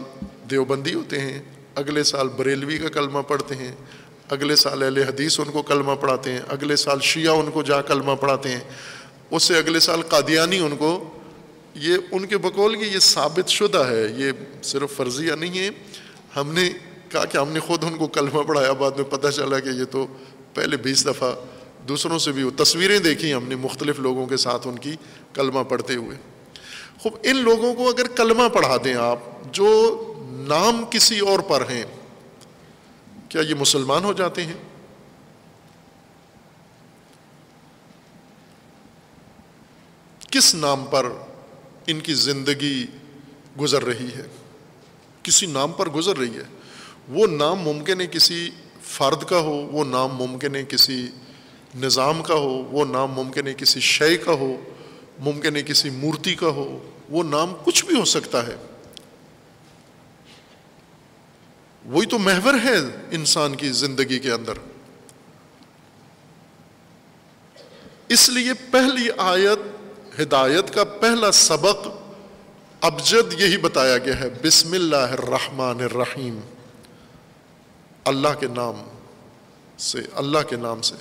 دیوبندی 0.49 0.93
ہوتے 0.93 1.19
ہیں، 1.19 1.41
اگلے 1.75 2.03
سال 2.03 2.27
بریلوی 2.27 2.77
کا 2.77 2.89
کلمہ 2.89 3.19
پڑھتے 3.19 3.55
ہیں 3.55 3.75
اگلے 4.29 4.55
سال 4.55 4.83
اہل 4.83 4.97
حدیث 4.97 5.39
ان 5.39 5.51
کو 5.51 5.61
کلمہ 5.61 5.91
پڑھاتے 5.91 6.31
ہیں، 6.31 6.39
اگلے 6.49 6.75
سال 6.75 6.99
شیعہ 7.01 7.33
ان 7.33 7.51
کو 7.51 7.63
جا 7.63 7.81
کلمہ 7.81 8.11
پڑھاتے 8.11 8.49
ہیں۔ 8.49 8.59
اس 9.31 9.43
سے 9.43 9.57
اگلے 9.57 9.79
سال 9.79 10.01
قادیانی 10.01 10.59
ان 10.59 10.77
کو، 10.77 11.09
یہ 11.75 11.97
ان 12.11 12.25
کے 12.25 12.37
بقول 12.37 12.75
کی 12.75 12.85
یہ 12.85 12.99
ثابت 12.99 13.49
شدہ 13.49 13.77
ہے، 13.77 14.07
یہ 14.17 14.31
صرف 14.63 14.91
فرضیہ 14.95 15.33
نہیں 15.33 15.59
ہے۔ 15.59 15.69
ہم 16.35 16.53
نے 16.53 16.69
کہا 17.09 17.25
کہ 17.25 17.37
ہم 17.37 17.49
نے 17.49 17.59
خود 17.59 17.83
ان 17.83 17.97
کو 17.97 18.07
کلمہ 18.07 18.41
پڑھایا، 18.43 18.71
بعد 18.71 18.91
میں 18.91 19.03
پتہ 19.03 19.27
چلا 19.27 19.59
کہ 19.59 19.69
یہ 19.69 19.85
تو 19.85 20.07
پہلے 20.53 20.77
بیس 20.77 21.05
دفعہ 21.05 21.31
دوسروں 21.87 22.19
سے 22.19 22.31
بھی 22.31 22.43
تصویریں 22.55 22.99
دیکھی 22.99 23.33
ہم 23.33 23.43
نے 23.43 23.55
مختلف 23.55 23.99
لوگوں 23.99 24.25
کے 24.25 24.37
ساتھ 24.37 24.67
ان 24.67 24.79
کی 24.79 24.95
کلمہ 25.33 25.59
پڑھتے 25.59 25.95
ہوئے۔ 25.95 26.17
خوب، 26.99 27.13
ان 27.23 27.35
لوگوں 27.35 27.73
کو 27.73 27.89
اگر 27.89 28.07
کلمہ 28.07 28.49
پڑھا 28.53 28.77
دیں 28.83 28.93
آپ، 28.93 29.19
جو 29.51 29.69
نام 30.31 30.85
کسی 30.89 31.19
اور 31.19 31.39
پر 31.39 31.61
ہیں 31.69 31.83
کیا 33.29 33.41
یہ 33.41 33.53
مسلمان 33.55 34.03
ہو 34.03 34.13
جاتے 34.13 34.45
ہیں؟ 34.45 34.53
کس 40.31 40.55
نام 40.55 40.85
پر 40.85 41.05
ان 41.87 41.99
کی 41.99 42.13
زندگی 42.13 42.85
گزر 43.61 43.83
رہی 43.83 44.07
ہے؟ 44.15 44.27
کسی 45.23 45.45
نام 45.45 45.71
پر 45.71 45.89
گزر 45.89 46.17
رہی 46.17 46.35
ہے؟ 46.35 46.43
وہ 47.09 47.27
نام 47.27 47.59
ممکن 47.59 48.01
ہے 48.01 48.07
کسی 48.07 48.49
فرد 48.83 49.23
کا 49.23 49.39
ہو، 49.39 49.53
وہ 49.53 49.85
نام 49.85 50.15
ممکن 50.15 50.55
ہے 50.55 50.63
کسی 50.63 51.07
نظام 51.75 52.23
کا 52.23 52.33
ہو، 52.33 52.49
وہ 52.49 52.85
نام 52.85 53.11
ممکن 53.11 53.47
ہے 53.47 53.53
کسی 53.53 53.79
شے 53.79 54.17
کا 54.17 54.31
ہو، 54.31 54.55
ممکن 55.19 55.55
ہے 55.55 55.61
کسی 55.61 55.89
مورتی 55.89 56.35
کا 56.35 56.47
ہو، 56.47 56.91
وہ 57.09 57.23
نام 57.23 57.53
کچھ 57.65 57.85
بھی 57.85 57.99
ہو 57.99 58.05
سکتا 58.05 58.47
ہے۔ 58.47 58.55
وہی 61.85 62.05
تو 62.05 62.19
محور 62.19 62.53
ہے 62.63 62.75
انسان 63.11 63.55
کی 63.55 63.69
زندگی 63.69 64.19
کے 64.19 64.31
اندر۔ 64.31 64.53
اس 68.09 68.29
لیے 68.29 68.53
پہلی 68.71 69.07
آیت، 69.17 69.59
ہدایت 70.19 70.73
کا 70.73 70.83
پہلا 70.83 71.31
سبق 71.31 71.87
ابجد 72.81 73.41
یہی 73.41 73.57
بتایا 73.57 73.97
گیا 73.97 74.19
ہے، 74.19 74.29
بسم 74.29 74.71
اللہ 74.71 74.95
الرحمن 74.95 75.79
الرحیم۔ 75.79 76.39
اللہ 78.05 78.27
کے 78.39 78.47
نام 78.47 78.83
سے، 79.77 79.99
اللہ 80.15 80.39
کے 80.49 80.55
نام 80.55 80.81
سے۔ 80.81 80.95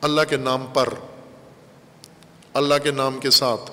اللہ 0.00 0.20
کے 0.28 0.36
نام 0.36 0.66
پر، 0.66 0.88
اللہ 2.54 2.74
کے 2.82 2.90
نام 2.90 3.18
کے 3.18 3.30
ساتھ۔ 3.30 3.70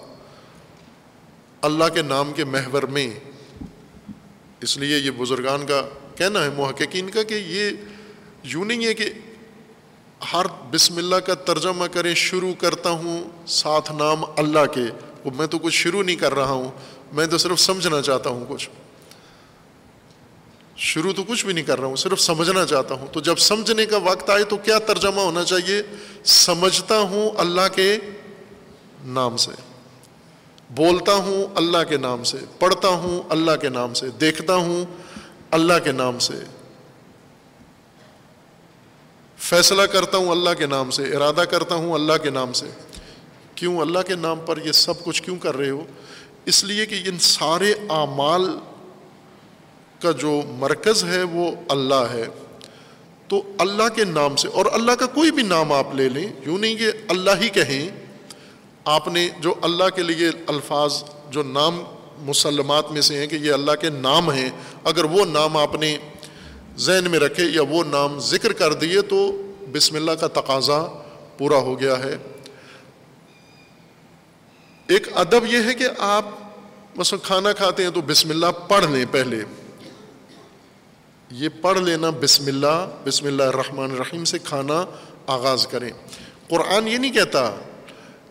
اللہ 1.62 1.86
کے 1.94 2.02
نام 2.02 2.34
کے 2.34 2.44
محور 2.44 2.84
میں 2.84 3.20
اس 4.62 4.78
لیے 4.78 4.98
یہ 4.98 5.12
بزرگان 5.12 5.66
کا 5.66 5.82
کہنا 6.16 6.44
ہے، 6.44 6.50
محققین 6.50 7.10
کا 7.10 7.24
کہ 7.24 7.34
یہ 7.34 7.70
یوں 8.44 8.66
نہیں 8.66 8.86
ہے 8.86 8.94
کہ 8.94 9.10
ہر 10.34 10.46
بسم 10.72 10.98
اللہ 10.98 11.16
کا 11.16 11.34
ترجمہ 11.34 11.86
کریں، 11.86 12.16
شروع 12.16 12.54
کرتا 12.54 12.90
ہوں، 12.90 13.24
ساتھ 13.48 13.92
نام 13.92 14.24
اللہ 14.38 14.66
کے۔ 14.74 14.82
وہ 15.26 15.32
میں 15.36 15.48
تو 15.48 15.58
کچھ 15.58 15.74
شروع 15.74 16.04
نہیں 16.04 16.16
کر 16.16 16.34
رہا 16.34 16.52
ہوں، 16.52 16.72
میں 17.12 17.28
تو 17.28 17.38
صرف 17.38 17.60
سمجھنا 17.60 18.02
چاہتا 18.02 18.30
ہوں 18.30 18.46
کچھ۔ 18.50 18.70
شروع 20.78 21.14
تو 21.14 21.24
کچھ 21.24 21.46
بھی 21.46 21.54
نہیں 21.54 21.66
کر 21.66 21.80
رہا 21.80 21.88
ہوں، 21.88 21.96
صرف 21.96 22.22
سمجھنا 22.22 22.66
چاہتا 22.66 22.96
ہوں۔ 22.96 23.08
تو 23.14 23.20
جب 23.20 23.36
سمجھنے 23.38 23.86
کا 23.86 23.98
وقت 23.98 24.30
آئے 24.30 24.44
تو 24.44 24.58
کیا 24.58 24.80
ترجمہ 24.80 25.22
ہونا 25.22 25.44
چاہیے؟ 25.44 25.82
سمجھتا 26.24 27.00
ہوں 27.00 27.30
اللہ 27.38 27.68
کے 27.76 27.98
نام 29.06 29.38
سے۔ 29.38 29.69
بولتا 30.70 31.14
ہوں 31.14 31.48
اللہ 31.56 31.84
کے 31.90 31.98
نام 31.98 32.24
سے، 32.24 32.38
پڑھتا 32.60 32.88
ہوں 32.88 33.22
اللہ 33.30 33.52
کے 33.62 33.70
نام 33.70 33.94
سے، 33.94 34.10
دیکھتا 34.10 34.56
ہوں 34.56 34.86
اللہ 35.52 35.74
کے 35.84 35.92
نام 35.92 36.20
سے۔ 36.20 36.34
فیصلہ 39.38 39.82
کرتا 39.82 40.18
ہوں 40.18 40.32
اللہ 40.32 40.50
کے 40.58 40.66
نام 40.66 40.90
سے، 40.90 41.04
ارادہ 41.04 41.44
کرتا 41.52 41.76
ہوں 41.76 41.94
اللہ 41.94 42.14
کے 42.24 42.30
نام 42.30 42.54
سے۔ 42.54 42.66
کیوں 43.56 43.80
اللہ 43.80 44.00
کے 44.08 44.16
نام 44.16 44.40
پر 44.46 44.66
یہ 44.66 44.72
سب 44.72 45.04
کچھ 45.04 45.24
کیوں 45.24 45.38
کر 45.38 45.58
رہے 45.58 45.70
ہو؟ 45.70 45.84
اس 46.46 46.64
لیے 46.64 46.86
کہ 46.86 47.02
ان 47.06 47.20
سارے 47.20 47.74
اعمال 47.90 48.58
کا 50.02 50.12
جو 50.12 50.42
مرکز 50.48 51.04
ہے 51.04 51.24
وہ 51.24 51.52
اللہ 51.70 52.06
ہے۔ 52.14 52.26
تو 53.28 53.42
اللہ 53.58 53.90
کے 53.96 54.04
نام 54.04 54.36
سے، 54.36 54.48
اور 54.48 54.66
اللہ 54.72 54.92
کا 54.92 55.06
کوئی 55.06 55.32
بھی 55.32 55.44
نام 55.44 55.74
آپ 55.74 55.96
لے 55.96 56.10
لیں، 56.10 56.28
یوں 56.46 56.58
نہیں 56.58 56.76
کہ 56.76 56.92
اللہ 57.08 57.32
ہی 57.42 57.50
کہیں 57.50 57.99
آپ 58.86 59.08
نے 59.08 59.30
جو 59.40 59.54
اللہ 59.62 59.90
کے 59.96 60.04
لیے 60.04 60.30
الفاظ 60.48 61.04
جو 61.30 61.44
نام 61.44 61.84
مسلمات 62.20 62.92
میں 62.92 63.02
سے 63.02 63.18
ہیں 63.18 63.28
کہ 63.28 63.36
یہ 63.36 63.54
اللہ 63.54 63.72
کے 63.72 63.90
نام 63.90 64.32
ہیں، 64.32 64.50
اگر 64.84 65.04
وہ 65.04 65.26
نام 65.26 65.58
آپ 65.58 65.76
نے 65.76 65.98
ذہن 66.78 67.12
میں 67.12 67.20
رکھے 67.20 67.44
یا 67.44 67.62
وہ 67.70 67.84
نام 67.84 68.20
ذکر 68.20 68.54
کر 68.54 68.74
دیے 68.74 69.02
تو 69.02 69.32
بسم 69.72 69.96
اللہ 69.96 70.12
کا 70.12 70.28
تقاضا 70.28 70.88
پورا 71.38 71.58
ہو 71.58 71.80
گیا 71.80 72.00
ہے۔ 72.00 72.18
ایک 74.88 75.08
ادب 75.16 75.46
یہ 75.46 75.58
ہے 75.66 75.74
کہ 75.74 75.88
آپ 75.98 76.26
مثلا 76.96 77.26
کھانا 77.28 77.54
کھاتے 77.54 77.84
ہیں 77.84 77.90
تو 77.90 78.02
بسم 78.02 78.30
اللہ 78.30 78.46
پڑھ 78.68 78.86
لیں 78.86 79.06
پہلے۔ 79.12 79.44
یہ 81.32 81.50
پڑھ 81.62 81.80
لینا 81.80 82.10
بسم 82.10 82.48
اللہ 82.48 82.88
بسم 83.04 83.26
اللہ 83.26 83.44
الرحمن 83.44 83.92
الرحیم 83.92 84.26
سے 84.26 84.40
کھانا 84.40 84.86
آغاز 85.28 85.68
کریں۔ 85.68 85.90
قرآن 86.50 86.88
یہ 86.88 86.98
نہیں 86.98 87.12
کہتا 87.12 87.56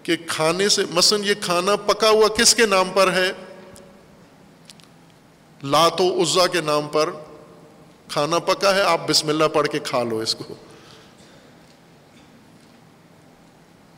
کہ 0.08 0.16
کھانے 0.26 0.68
سے 0.68 0.82
مثلا 0.90 1.18
یہ 1.24 1.34
کھانا 1.40 1.76
پکا 1.76 2.10
ہوا 2.10 2.28
کس 2.28 2.54
کے 2.54 2.66
نام 2.66 2.90
پر 2.94 3.12
ہے؟ 3.12 3.32
لات 5.62 6.00
و 6.00 6.22
عزا 6.22 6.46
کے 6.46 6.60
نام 6.60 6.88
پر 6.88 7.10
کھانا 8.08 8.38
پکا 8.38 8.74
ہے، 8.74 8.82
آپ 8.82 9.08
بسم 9.08 9.28
اللہ 9.28 9.44
پڑھ 9.44 9.68
کے 9.68 9.78
کھا 9.78 10.02
لو 10.02 10.18
اس 10.18 10.34
کو۔ 10.34 10.54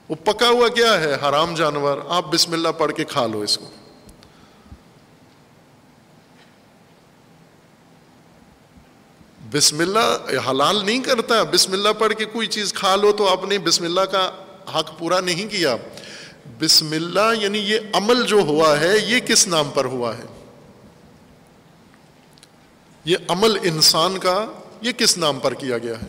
وہ 0.09 0.15
پکا 0.15 0.49
ہوا 0.49 0.69
کیا 0.69 1.01
ہے؟ 1.01 1.15
حرام 1.15 1.55
جانور، 1.55 1.99
آپ 2.09 2.25
بسم 2.33 2.53
اللہ 2.53 2.69
پڑھ 2.69 2.93
کے 2.93 3.05
کھا 3.05 3.27
لو 3.27 3.41
اس 3.41 3.59
کو۔ 3.59 3.71
بسم 9.53 9.79
اللہ 9.79 10.17
حلال 10.51 10.87
نہیں 10.87 10.99
کرتا، 10.99 11.43
بسم 11.43 11.73
اللہ 11.73 11.93
پڑھ 11.99 12.15
کے 12.15 12.25
کوئی 12.25 12.47
چیز 12.47 12.75
کھا 12.75 12.97
لو 12.97 13.13
تو 13.13 13.29
آپ 13.29 13.45
نے 13.45 13.59
بسم 13.59 13.85
اللہ 13.85 14.01
کا 14.01 14.31
حق 14.79 14.99
پورا 14.99 15.21
نہیں 15.21 15.49
کیا۔ 15.49 15.77
بسم 16.61 16.91
اللہ 16.91 17.43
یعنی 17.43 17.59
یہ 17.59 17.79
عمل 17.93 18.27
جو 18.27 18.37
ہوا 18.37 18.81
ہے، 18.81 18.99
یہ 18.99 19.21
کس 19.21 19.49
نام 19.49 19.71
پر 19.75 19.85
ہوا 19.85 20.19
ہے؟ 20.19 20.23
یہ 23.05 23.17
عمل 23.29 23.59
انسان 23.63 24.19
کا، 24.19 24.47
یہ 24.83 24.93
کس 24.93 25.19
نام 25.19 25.39
پر 25.39 25.55
کیا 25.55 25.79
گیا 25.79 26.03
ہے؟ 26.03 26.07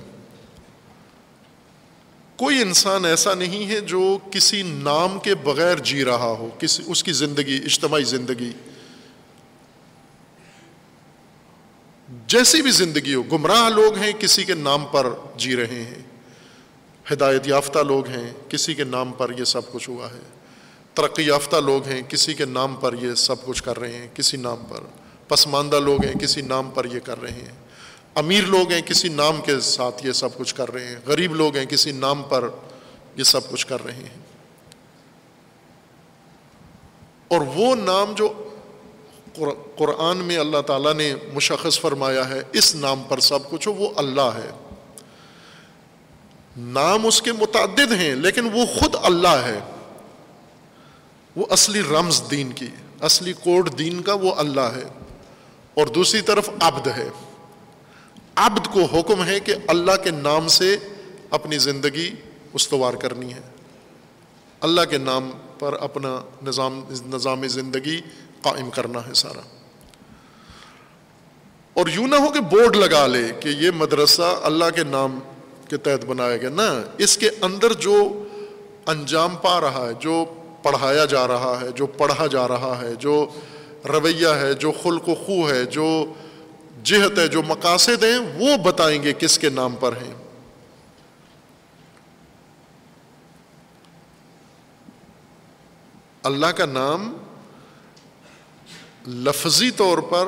کوئی 2.35 2.61
انسان 2.61 3.05
ایسا 3.05 3.33
نہیں 3.33 3.67
ہے 3.67 3.79
جو 3.79 4.17
کسی 4.31 4.63
نام 4.63 5.19
کے 5.19 5.35
بغیر 5.35 5.77
جی 5.77 6.05
رہا 6.05 6.35
ہو 6.39 6.49
کسی 6.59 6.83
اس 6.85 7.03
کی 7.03 7.11
زندگی، 7.11 7.59
اجتماعی 7.65 8.03
زندگی۔ 8.03 8.51
جیسی 12.27 12.61
بھی 12.61 12.71
زندگی 12.71 13.13
ہو، 13.13 13.23
گمراہ 13.23 13.69
لوگ 13.69 13.97
ہیں، 13.97 14.11
کسی 14.11 14.43
کے 14.43 14.53
نام 14.53 14.85
پر 14.85 15.07
جی 15.35 15.55
رہے 15.55 15.83
ہیں۔ 15.83 16.01
ہدایت 17.13 17.47
یافتہ 17.47 17.79
لوگ 17.79 18.07
ہیں، 18.07 18.33
کسی 18.49 18.73
کے 18.73 18.83
نام 18.83 19.11
پر 19.11 19.31
یہ 19.39 19.43
سب 19.43 19.71
کچھ 19.71 19.89
ہوا 19.89 20.07
ہے۔ 20.11 20.40
ترقی 20.93 21.23
یافتہ 21.23 21.55
لوگ 21.55 21.87
ہیں، 21.87 22.01
کسی 22.01 22.33
کے 22.33 22.45
نام 22.45 22.75
پر 22.75 22.93
یہ 22.93 23.13
سب 23.13 23.45
کچھ 23.45 23.63
کر 23.63 23.79
رہے 23.79 23.93
ہیں، 23.93 24.07
کسی 24.13 24.37
نام 24.37 24.57
پر۔ 24.69 24.79
پسماندہ 25.27 25.79
لوگ 25.79 26.05
ہیں، 26.05 26.13
کسی 26.13 26.41
نام 26.41 26.71
پر 26.71 26.85
یہ 26.85 26.99
کر 26.99 27.21
رہے 27.21 27.31
ہیں۔ 27.31 27.51
امیر 28.15 28.43
لوگ 28.43 28.71
ہیں، 28.71 28.81
کسی 28.81 29.09
نام 29.09 29.41
کے 29.41 29.59
ساتھ 29.59 30.05
یہ 30.05 30.11
سب 30.11 30.37
کچھ 30.37 30.55
کر 30.55 30.73
رہے 30.73 30.87
ہیں۔ 30.87 30.95
غریب 31.05 31.35
لوگ 31.35 31.57
ہیں، 31.57 31.65
کسی 31.65 31.91
نام 31.91 32.23
پر 32.23 32.49
یہ 33.15 33.23
سب 33.23 33.49
کچھ 33.49 33.67
کر 33.67 33.83
رہے 33.85 33.93
ہیں۔ 33.93 34.09
اور 37.27 37.41
وہ 37.55 37.75
نام 37.75 38.13
جو 38.13 38.49
قرآن 39.77 40.17
میں 40.17 40.37
اللہ 40.37 40.61
تعالیٰ 40.61 40.93
نے 40.93 41.15
مشخص 41.33 41.79
فرمایا 41.79 42.29
ہے، 42.29 42.41
اس 42.53 42.75
نام 42.75 43.03
پر 43.03 43.19
سب 43.19 43.49
کچھ 43.49 43.67
ہو 43.67 43.73
وہ 43.73 43.89
اللہ 43.95 44.29
ہے۔ 44.35 44.51
نام 46.57 47.05
اس 47.05 47.21
کے 47.21 47.31
متعدد 47.31 47.91
ہیں، 47.91 48.15
لیکن 48.15 48.49
وہ 48.53 48.65
خود 48.65 48.95
اللہ 49.03 49.27
ہے۔ 49.27 49.59
وہ 51.35 51.45
اصلی 51.49 51.81
رمز 51.81 52.23
دین 52.31 52.51
کی، 52.51 52.67
اصلی 53.01 53.33
کوڈ 53.33 53.79
دین 53.79 54.01
کا 54.01 54.13
وہ 54.13 54.35
اللہ 54.37 54.61
ہے 54.61 54.83
اور 55.73 55.87
دوسری 55.87 56.21
طرف 56.21 56.49
عبد 56.59 56.87
ہے۔ 56.87 57.09
عبد 58.35 58.67
کو 58.67 58.83
حکم 58.83 59.25
ہے 59.25 59.39
کہ 59.39 59.55
اللہ 59.67 59.91
کے 60.03 60.11
نام 60.11 60.47
سے 60.47 60.77
اپنی 61.29 61.57
زندگی 61.57 62.15
استوار 62.53 62.93
کرنی 62.93 63.33
ہے۔ 63.33 63.41
اللہ 64.61 64.81
کے 64.89 64.97
نام 64.97 65.31
پر 65.59 65.73
اپنا 65.73 66.21
نظام 66.43 66.83
نظام 67.05 67.47
زندگی 67.47 68.01
قائم 68.41 68.69
کرنا 68.69 68.99
ہے 69.07 69.13
سارا۔ 69.13 69.41
اور 71.73 71.87
یوں 71.87 72.07
نہ 72.07 72.15
ہو 72.15 72.29
کہ 72.29 72.39
بورڈ 72.39 72.75
لگا 72.75 73.07
لے 73.07 73.31
کہ 73.39 73.49
یہ 73.49 73.71
مدرسہ 73.71 74.39
اللہ 74.43 74.65
کے 74.75 74.83
نام 74.83 75.19
کے 75.69 75.77
تحت 75.77 76.05
بنایا 76.05 76.37
گیا، 76.37 76.49
نہ، 76.49 76.81
اس 76.97 77.17
کے 77.17 77.29
اندر 77.41 77.73
جو 77.73 78.27
انجام 78.85 79.35
پا 79.35 79.61
رہا 79.61 79.87
ہے، 79.87 79.93
جو 79.99 80.25
پڑھایا 80.63 81.05
جا 81.05 81.27
رہا 81.27 81.57
ہے، 81.61 81.67
جو 81.75 81.85
پڑھا 81.85 82.27
جا 82.27 82.47
رہا 82.47 82.81
ہے، 82.81 82.95
جو 82.95 83.25
رویہ 83.89 84.27
ہے، 84.27 84.53
جو 84.53 84.71
خلق 84.71 85.09
و 85.09 85.15
خو 85.15 85.49
ہے، 85.49 85.63
جو 85.65 86.13
جہت 86.83 87.17
ہے، 87.19 87.27
جو 87.27 87.41
مقاصد 87.43 88.03
ہیں، 88.03 88.17
وہ 88.37 88.57
بتائیں 88.57 89.03
گے 89.03 89.13
کس 89.13 89.39
کے 89.39 89.49
نام 89.49 89.75
پر 89.75 89.93
ہیں۔ 90.01 90.13
اللہ 96.23 96.45
کا 96.45 96.65
نام 96.65 97.11
لفظی 99.07 99.71
طور 99.71 99.97
پر 99.97 100.27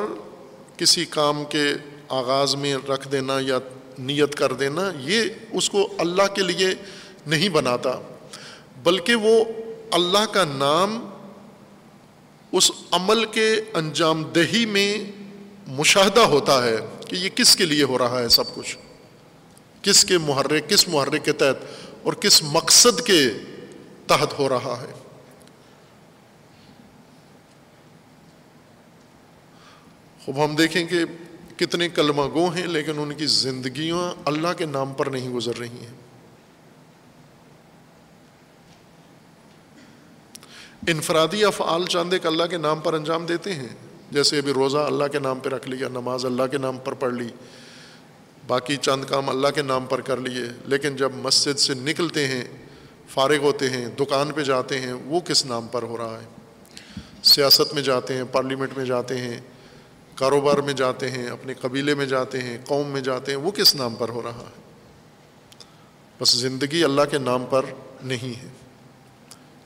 کسی 0.78 1.06
کام 1.06 1.44
کے 1.46 1.64
آغاز 2.10 2.56
میں 2.56 2.76
رکھ 2.90 3.08
دینا 3.08 3.38
یا 3.42 3.60
نیت 4.00 4.36
کر 4.36 4.54
دینا، 4.54 4.90
یہ 5.00 5.24
اس 5.52 5.70
کو 5.70 5.88
اللہ 5.98 6.28
کے 6.34 6.42
لیے 6.42 6.74
نہیں 7.28 7.50
بناتا، 7.50 8.00
بلکہ 8.84 9.16
وہ 9.16 9.44
اللہ 9.94 10.26
کا 10.32 10.44
نام 10.44 11.10
اس 12.52 12.72
عمل 12.92 13.26
کے 13.26 13.62
انجام 13.74 14.24
دہی 14.24 14.66
میں 14.66 14.98
مشاہدہ 15.68 16.20
ہوتا 16.20 16.64
ہے 16.64 16.78
کہ 17.08 17.16
یہ 17.16 17.30
کس 17.30 17.56
کے 17.56 17.66
لیے 17.66 17.84
ہو 17.84 17.98
رہا 17.98 18.20
ہے 18.20 18.30
سب 18.30 18.56
کچھ؟ 18.56 18.78
کس 19.82 20.06
کے 20.06 20.18
محرک 20.18 20.70
کس 20.70 20.88
محرک 20.88 21.26
کے 21.26 21.32
تحت 21.32 21.56
اور 22.04 22.14
کس 22.14 22.44
مقصد 22.44 23.02
کے 23.02 23.30
تحت 24.08 24.40
ہو 24.40 24.50
رہا 24.50 24.82
ہے؟ 24.82 24.94
خوب، 30.26 30.46
ہم 30.46 30.56
دیکھیں 30.56 30.88
کہ 30.88 31.00
کتنے 31.58 31.90
کلمہ 31.90 32.22
گو 32.34 32.50
ہیں 32.50 32.68
لیکن 32.68 33.00
ان 33.00 33.14
کی 33.14 33.26
زندگیاں 33.26 34.22
اللہ 34.26 34.54
کے 34.58 34.66
نام 34.66 34.94
پر 34.94 35.06
نہیں 35.06 35.30
گزر 35.30 35.58
رہی 35.58 35.70
ہیں۔ 35.70 36.03
انفرادی 40.88 41.46
افعال 41.46 41.86
چاندے 41.86 42.16
ایک 42.16 42.26
اللہ 42.26 42.44
کے 42.44 42.58
نام 42.58 42.80
پر 42.80 42.94
انجام 42.94 43.26
دیتے 43.26 43.54
ہیں۔ 43.54 43.68
جیسے 44.12 44.38
ابھی 44.38 44.54
روزہ 44.54 44.78
اللہ 44.78 45.04
کے 45.12 45.20
نام 45.20 45.40
پہ 45.40 45.50
رکھ 45.50 45.70
لیا، 45.70 45.88
نماز 45.88 46.26
اللہ 46.26 46.44
کے 46.52 46.58
نام 46.58 46.78
پر 46.78 46.94
پڑھ 46.94 47.14
لی، 47.14 47.28
باقی 48.48 48.76
چند 48.76 49.06
کام 49.06 49.30
اللہ 49.30 49.48
کے 49.48 49.62
نام 49.62 49.86
پر 49.86 50.02
کر 50.02 50.18
لیے۔ 50.18 50.44
لیکن 50.66 50.96
جب 50.96 51.12
مسجد 51.16 51.60
سے 51.60 51.74
نکلتے 51.74 52.28
ہیں، 52.28 52.44
فارغ 53.10 53.38
ہوتے 53.38 53.70
ہیں، 53.70 53.88
دکان 53.88 54.32
پہ 54.32 54.44
جاتے 54.44 54.80
ہیں، 54.80 54.94
وہ 54.94 55.20
کس 55.20 55.46
نام 55.46 55.68
پر 55.68 55.84
ہو 55.84 55.98
رہا 55.98 56.20
ہے؟ 56.22 56.26
سیاست 57.24 57.74
میں 57.74 57.82
جاتے 57.82 58.14
ہیں، 58.14 58.24
پارلیمنٹ 58.32 58.78
میں 58.78 58.86
جاتے 58.86 59.18
ہیں، 59.18 59.42
کاروبار 60.16 60.58
میں 60.58 60.74
جاتے 60.74 61.12
ہیں، 61.12 61.28
اپنے 61.28 61.54
قبیلے 61.54 61.96
میں 61.96 62.06
جاتے 62.06 62.42
ہیں، 62.42 62.58
قوم 62.68 62.88
میں 62.88 63.02
جاتے 63.02 63.32
ہیں، 63.32 63.40
وہ 63.40 63.52
کس 63.52 63.76
نام 63.76 63.96
پر 63.96 64.10
ہو 64.10 64.22
رہا 64.22 64.40
ہے؟ 64.40 64.62
بس 66.20 66.38
زندگی 66.38 66.84
اللہ 66.84 67.02
کے 67.12 67.18
نام 67.18 67.46
پر 67.50 67.66
نہیں 68.04 68.44
ہے۔ 68.44 68.63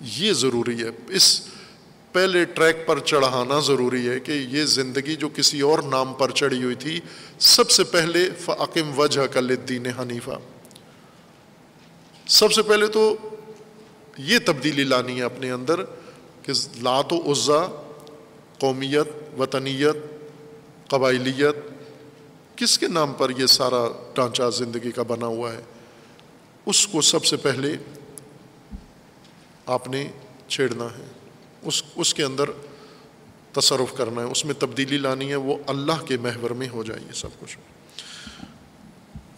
یہ 0.01 0.33
ضروری 0.33 0.83
ہے۔ 0.83 0.89
اس 1.07 1.47
پہلے 2.11 2.45
ٹریک 2.45 2.87
پر 2.87 2.99
چڑھانا 2.99 3.59
ضروری 3.59 4.09
ہے 4.09 4.19
کہ 4.19 4.31
یہ 4.31 4.63
زندگی 4.63 5.15
جو 5.15 5.29
کسی 5.29 5.61
اور 5.61 5.79
نام 5.79 6.13
پر 6.13 6.31
چڑھی 6.31 6.63
ہوئی 6.63 6.75
تھی، 6.75 6.99
سب 7.39 7.71
سے 7.71 7.83
پہلے 7.83 8.29
فعقم 8.39 8.99
وجہ 8.99 9.27
کل 9.27 9.55
دین 9.69 9.85
حنیفہ۔ 9.85 10.39
سب 12.27 12.51
سے 12.51 12.61
پہلے 12.61 12.87
تو 12.87 13.15
یہ 14.17 14.39
تبدیلی 14.45 14.83
لانی 14.83 15.17
ہے 15.17 15.23
اپنے 15.23 15.51
اندر 15.51 15.83
کہ 16.41 16.51
لات 16.81 17.13
و 17.13 17.31
عزا 17.31 17.83
قومیت، 18.59 19.39
وطنیت، 19.39 19.97
قبائلیت، 20.87 21.55
کس 22.55 22.79
کے 22.79 22.87
نام 22.87 23.13
پر 23.13 23.29
یہ 23.37 23.45
سارا 23.45 23.85
ڈھانچہ 24.13 24.49
زندگی 24.53 24.91
کا 24.91 25.03
بنا 25.03 25.25
ہوا 25.25 25.53
ہے؟ 25.53 25.61
اس 26.65 26.87
کو 26.87 27.01
سب 27.01 27.25
سے 27.25 27.37
پہلے 27.37 27.77
آپ 29.67 29.87
نے 29.87 30.07
چھیڑنا 30.47 30.85
ہے۔ 30.85 31.05
اس 31.61 31.83
اس 31.95 32.13
کے 32.13 32.23
اندر 32.23 32.43
تصرف 33.51 33.97
کرنا 33.97 34.21
ہے، 34.21 34.27
اس 34.27 34.45
میں 34.45 34.53
تبدیلی 34.53 34.97
لانی 34.97 35.29
ہے، 35.29 35.35
وہ 35.35 35.57
اللہ 35.67 36.05
کے 36.07 36.17
محور 36.17 36.49
میں 36.49 36.69
ہو 36.69 36.83
جائے 36.83 36.99
سب 37.13 37.27
کچھ۔ 37.39 37.57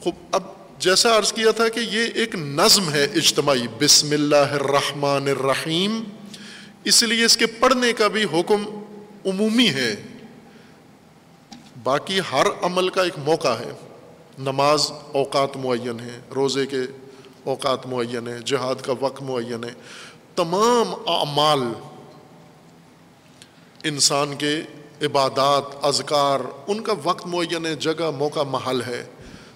خوب، 0.03 0.15
اب 0.31 0.43
جیسا 0.79 1.17
عرض 1.17 1.33
کیا 1.33 1.51
تھا 1.51 1.69
کہ 1.69 1.79
یہ 1.79 2.07
ایک 2.15 2.35
نظم 2.35 2.89
ہے 2.89 3.03
اجتماعی، 3.03 3.67
بسم 3.81 4.11
اللہ 4.11 4.35
الرحمن 4.35 5.27
الرحیم۔ 5.27 6.03
اس 6.83 7.03
لیے 7.03 7.25
اس 7.25 7.37
کے 7.37 7.45
پڑھنے 7.45 7.93
کا 7.93 8.07
بھی 8.07 8.23
حکم 8.23 8.83
عمومی 9.25 9.69
ہے۔ 9.69 9.95
باقی 11.83 12.19
ہر 12.31 12.45
عمل 12.61 12.89
کا 12.89 13.03
ایک 13.03 13.13
موقع 13.17 13.59
ہے۔ 13.59 13.71
نماز 14.39 14.91
اوقات 14.91 15.57
معین 15.57 15.99
ہے، 15.99 16.19
روزے 16.35 16.65
کے 16.65 16.79
اوقات 17.43 17.87
معین 17.87 18.27
ہے، 18.27 18.39
جہاد 18.45 18.75
کا 18.85 18.93
وقت 18.99 19.21
معین 19.21 19.63
ہے۔ 19.63 19.73
تمام 20.35 21.09
اعمال 21.09 21.61
انسان 23.83 24.35
کے 24.35 24.61
عبادات، 25.01 25.63
اذکار، 25.81 26.39
ان 26.67 26.83
کا 26.83 26.93
وقت 27.03 27.27
معین 27.27 27.65
ہے 27.65 27.75
جگہ، 27.75 28.11
موقع، 28.11 28.39
محل 28.39 28.81
ہے، 28.81 29.05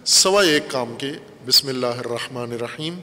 سوائے 0.06 0.50
ایک 0.50 0.64
کام 0.72 0.96
کے۔ 0.98 1.12
بسم 1.46 1.68
اللہ 1.68 1.86
الرحمن 1.86 2.52
الرحیم۔ 2.52 3.00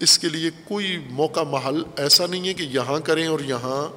اس 0.00 0.18
کے 0.18 0.28
لیے 0.28 0.50
کوئی 0.68 0.98
موقع، 1.10 1.40
محل 1.40 1.82
ایسا 1.96 2.26
نہیں 2.26 2.48
ہے 2.48 2.54
کہ 2.54 2.62
یہاں 2.62 3.00
کریں 3.00 3.26
اور 3.26 3.40
یہاں 3.40 3.88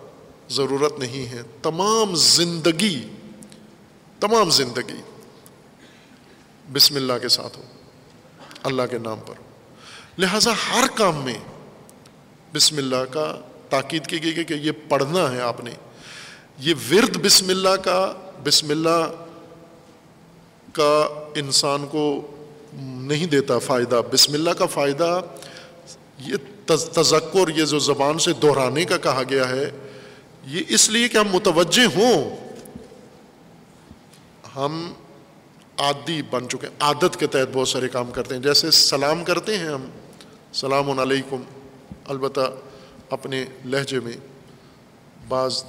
ضرورت 0.50 1.00
نہیں 1.00 1.26
ہے۔ 1.26 1.42
تمام 1.64 2.16
زندگی 2.16 3.08
تمام 4.20 4.50
زندگی 4.50 5.02
بسم 6.74 6.96
اللہ 6.96 7.14
کے 7.22 7.30
ساتھ 7.30 7.58
ہو، 7.58 7.64
اللہ 8.64 8.82
کے 8.90 8.98
نام 8.98 9.20
پر۔ 9.26 9.34
لہذا 10.18 10.52
ہر 10.72 10.84
کام 10.96 11.16
میں 11.16 11.38
بسم 12.54 12.78
اللہ 12.78 13.04
کا 13.12 13.36
تاکید 13.70 14.08
کی 14.08 14.24
گئی 14.24 14.44
کہ 14.44 14.54
یہ 14.54 14.72
پڑھنا 14.90 15.32
ہے 15.32 15.42
آپ 15.42 15.64
نے۔ 15.64 15.72
یہ 16.60 16.74
ورد 16.92 17.18
بسم 17.18 17.50
اللہ 17.50 17.76
کا، 17.84 18.14
بسم 18.44 18.70
اللہ 18.70 19.26
کا 20.74 21.08
انسان 21.36 21.86
کو 21.88 22.32
نہیں 22.80 23.26
دیتا 23.26 23.60
فائدہ۔ 23.60 24.02
بسم 24.14 24.34
اللہ 24.34 24.50
کا 24.50 24.66
فائدہ، 24.66 25.22
یہ 26.20 26.36
تذکر، 26.66 27.50
یہ 27.50 27.66
جو 27.66 27.80
زبان 27.80 28.20
سے 28.20 28.34
دہرانے 28.34 28.86
کا 28.86 28.98
کہا 28.98 29.24
گیا 29.30 29.50
ہے، 29.50 29.72
یہ 30.48 30.62
اس 30.68 30.90
لیے 30.90 31.08
کہ 31.08 31.18
ہم 31.18 31.28
متوجہ 31.32 31.98
ہوں۔ 31.98 32.38
ہم 34.56 34.94
عادی 35.78 36.22
بن 36.22 36.50
چکے 36.50 36.68
ہیں، 36.68 36.74
عادت 36.80 37.20
کے 37.20 37.28
تحت 37.28 37.50
بہت 37.54 37.68
سارے 37.68 37.90
کام 37.90 38.12
کرتے 38.12 38.36
ہیں۔ 38.36 38.42
جیسے 38.42 38.72
سلام 38.72 39.24
کرتے 39.24 39.58
ہیں 39.58 39.68
ہم، 39.68 39.86
سلام 40.54 41.00
علیکم۔ 41.00 41.44
البتہ 42.06 42.42
اپنے 43.10 43.46
لہجے 43.66 44.00
میں 44.00 44.14
بعض 45.28 45.64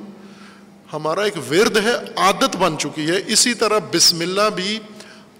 ہمارا 0.93 1.21
ایک 1.21 1.33
ورد 1.51 1.77
ہے، 1.77 1.93
عادت 2.15 2.57
بن 2.57 2.77
چکی 2.77 3.11
ہے۔ 3.11 3.21
اسی 3.27 3.53
طرح 3.53 3.79
بسم 3.93 4.19
اللہ 4.19 4.49
بھی 4.55 4.79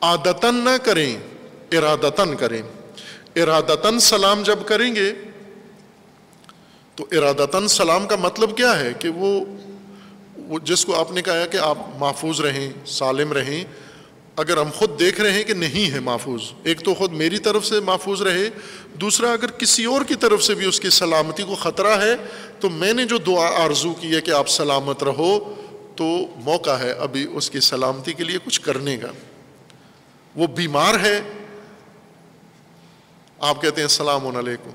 عادتاً 0.02 0.56
نہ 0.56 0.84
کریں، 0.84 1.18
ارادتاً 1.72 2.35
کریں۔ 2.35 2.61
ارادتاً 3.35 3.99
سلام 3.99 4.43
جب 4.43 4.60
کریں 4.65 4.95
گے 4.95 5.14
تو 6.95 7.06
ارادتاً 7.11 7.68
سلام 7.68 8.07
کا 8.07 8.15
مطلب 8.15 8.57
کیا 8.57 8.80
ہے 8.80 8.93
کہ 8.99 9.10
وہ 9.10 9.45
جس 10.60 10.86
کو 10.86 10.95
آپ 10.95 11.11
نے 11.11 11.22
کہا 11.22 11.45
کہ 11.45 11.57
آپ 11.57 11.78
محفوظ 11.98 12.41
رہیں، 12.41 12.72
سالم 12.86 13.34
رہیں، 13.34 13.64
اگر 14.36 14.57
ہم 14.57 14.69
خود 14.76 14.99
دیکھ 14.99 15.22
رہے 15.22 15.32
ہیں 15.32 15.44
کہ 15.44 15.53
نہیں 15.53 15.91
ہے 15.91 15.99
محفوظ، 15.99 16.41
ایک 16.64 16.80
تو 16.80 16.94
خود 16.94 17.11
میری 17.11 17.38
طرف 17.38 17.65
سے 17.65 17.80
محفوظ 17.80 18.22
رہے، 18.22 18.49
دوسرا 18.94 19.32
اگر 19.32 19.52
کسی 19.52 19.86
اور 19.86 20.02
کی 20.02 20.15
طرف 20.15 20.44
سے 20.44 20.56
بھی 20.56 20.65
اس 20.65 20.80
کی 20.80 20.90
سلامتی 20.90 21.44
کو 21.44 21.56
خطرہ 21.56 22.02
ہے، 22.02 22.15
تو 22.60 22.69
میں 22.69 22.94
نے 22.94 23.06
جو 23.06 23.18
دعا 23.18 23.65
آرزو 23.65 23.94
کی 23.94 24.15
ہے 24.15 24.22
کہ 24.22 24.32
آپ 24.32 24.49
سلامت 24.49 25.03
رہو، 25.03 25.56
تو 25.95 26.06
موقع 26.36 26.69
ہے 26.69 26.91
ابھی 26.91 27.28
اس 27.34 27.49
کی 27.49 27.60
سلامتی 27.60 28.14
کے 28.14 28.23
لیے 28.23 28.38
کچھ 28.45 28.61
کرنے 28.61 28.98
کا۔ 28.98 29.07
وہ 30.36 30.48
بیمار 30.48 30.99
ہے، 30.99 31.22
آپ 33.40 33.61
کہتے 33.61 33.76
ہیں 33.76 33.88
السلام 33.88 34.38
علیکم۔ 34.38 34.69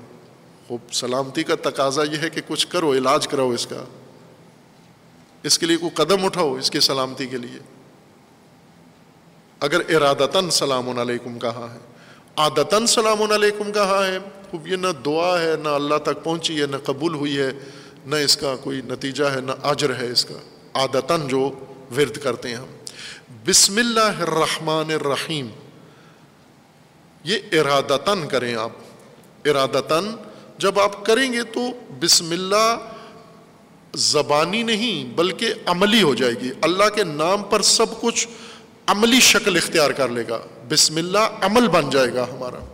خوب 0.67 0.93
سلامتی 0.93 1.43
کا 1.43 1.55
تقاضا 1.55 2.03
یہ 2.03 2.17
ہے 2.21 2.29
کہ 2.29 2.41
کچھ 2.47 2.67
کرو، 2.67 2.93
علاج 2.93 3.27
کراؤ 3.27 3.51
اس 3.51 3.67
کا۔ 3.67 3.83
اس 5.43 5.59
کے 5.59 5.65
لیے 5.65 5.77
کوئی 5.77 5.91
قدم 5.91 6.25
اٹھاؤ 6.25 6.55
اس 6.55 6.71
کی 6.71 6.79
سلامتی 6.79 7.27
کے 7.27 7.37
لیے۔ 7.37 7.59
اگر 9.59 9.95
ارادتاً 9.95 10.49
سلام 10.49 10.99
علیکم 10.99 11.39
کہا 11.39 11.67
ہے، 11.73 11.79
عادتاً 12.35 12.85
سلام 12.85 13.31
علیکم 13.31 13.71
کہا 13.71 14.07
ہے، 14.07 14.17
خوب 14.51 14.67
یہ 14.67 14.75
نہ 14.75 14.87
دعا 15.05 15.41
ہے، 15.41 15.55
نہ 15.63 15.67
اللہ 15.67 15.95
تک 15.95 16.23
پہنچی 16.23 16.61
ہے، 16.61 16.67
نہ 16.67 16.75
قبول 16.83 17.13
ہوئی 17.13 17.37
ہے، 17.37 17.51
نہ 18.05 18.15
اس 18.15 18.37
کا 18.37 18.55
کوئی 18.55 18.81
نتیجہ 18.81 19.23
ہے، 19.23 19.41
نہ 19.41 19.51
اجر 19.63 19.95
ہے 19.95 20.11
اس 20.11 20.25
کا۔ 20.25 20.33
عادتاً 20.73 21.27
جو 21.27 21.51
ورد 21.97 22.17
کرتے 22.17 22.49
ہیں 22.49 22.55
ہم۔ 22.55 22.75
بسم 23.45 23.77
اللہ 23.77 24.21
الرحمن 24.21 24.91
الرحیم۔ 24.91 25.47
یہ 27.23 27.37
ارادتاً 27.51 28.27
کریں 28.27 28.55
آپ۔ 28.55 28.71
ارادتاً 29.45 30.05
جب 30.57 30.79
آپ 30.79 31.05
کریں 31.05 31.33
گے 31.33 31.43
تو 31.43 31.59
بسم 31.99 32.31
اللہ 32.31 32.77
زبانی 33.95 34.63
نہیں 34.63 35.15
بلکہ 35.15 35.53
عملی 35.65 36.01
ہو 36.01 36.15
جائے 36.15 36.33
گی۔ 36.41 36.51
اللہ 36.61 36.89
کے 36.95 37.03
نام 37.03 37.43
پر 37.43 37.61
سب 37.61 38.01
کچھ 38.01 38.27
عملی 38.87 39.19
شکل 39.19 39.55
اختیار 39.55 39.91
کر 39.91 40.09
لے 40.09 40.23
گا۔ 40.29 40.39
بسم 40.69 40.95
اللہ، 40.95 41.17
عمل 41.41 41.67
بن 41.67 41.89
جائے 41.89 42.13
گا 42.13 42.23
ہمارا۔ 42.23 42.65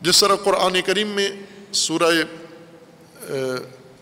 جس 0.00 0.20
طرح 0.20 0.34
قرآن 0.34 0.80
کریم 0.86 1.08
میں 1.08 1.28
سورہ 1.72 2.12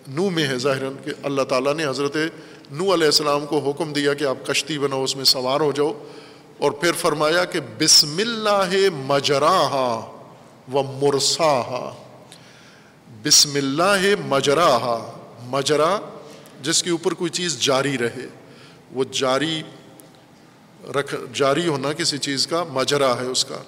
نو 0.09 0.31
میں 0.31 0.47
ہے 0.47 0.59
ظاہر 0.59 0.82
کہ 1.05 1.10
اللہ 1.23 1.43
تعالیٰ 1.43 1.74
نے 1.74 1.86
حضرت 1.86 2.16
نو 2.70 2.94
علیہ 2.94 3.06
السلام 3.06 3.47
کو 3.47 3.59
حکم 3.59 3.93
دیا 3.93 4.14
کہ 4.14 4.24
آپ 4.24 4.47
کشتی 4.47 4.78
بناؤ، 4.78 5.02
اس 5.02 5.16
میں 5.16 5.24
سوار 5.24 5.60
ہو 5.60 5.73
جاؤ۔ 5.73 5.93
اور 6.59 6.70
پھر 6.70 6.93
فرمایا 6.93 7.44
کہ 7.44 7.60
بسم 7.81 8.16
اللہ 8.19 8.70
مجراہا 8.94 10.19
و 10.73 10.82
مرساہا۔ 10.82 12.02
بسم 13.24 13.55
اللہ 13.55 14.14
مجراہا۔ 14.27 15.22
مجرا 15.47 15.98
جس 16.62 16.82
کے 16.82 16.90
اوپر 16.90 17.14
کوئی 17.14 17.31
چیز 17.31 17.60
جاری 17.60 17.98
رہے، 17.98 18.27
وہ 18.93 19.05
جاری 19.10 19.62
رکھ، 20.94 21.14
جاری 21.35 21.66
ہونا 21.66 21.93
کسی 21.93 22.19
چیز 22.19 22.47
کا، 22.47 22.64
مجرا 22.64 23.20
ہے 23.20 23.27
اس 23.27 23.44
کا 23.44 23.62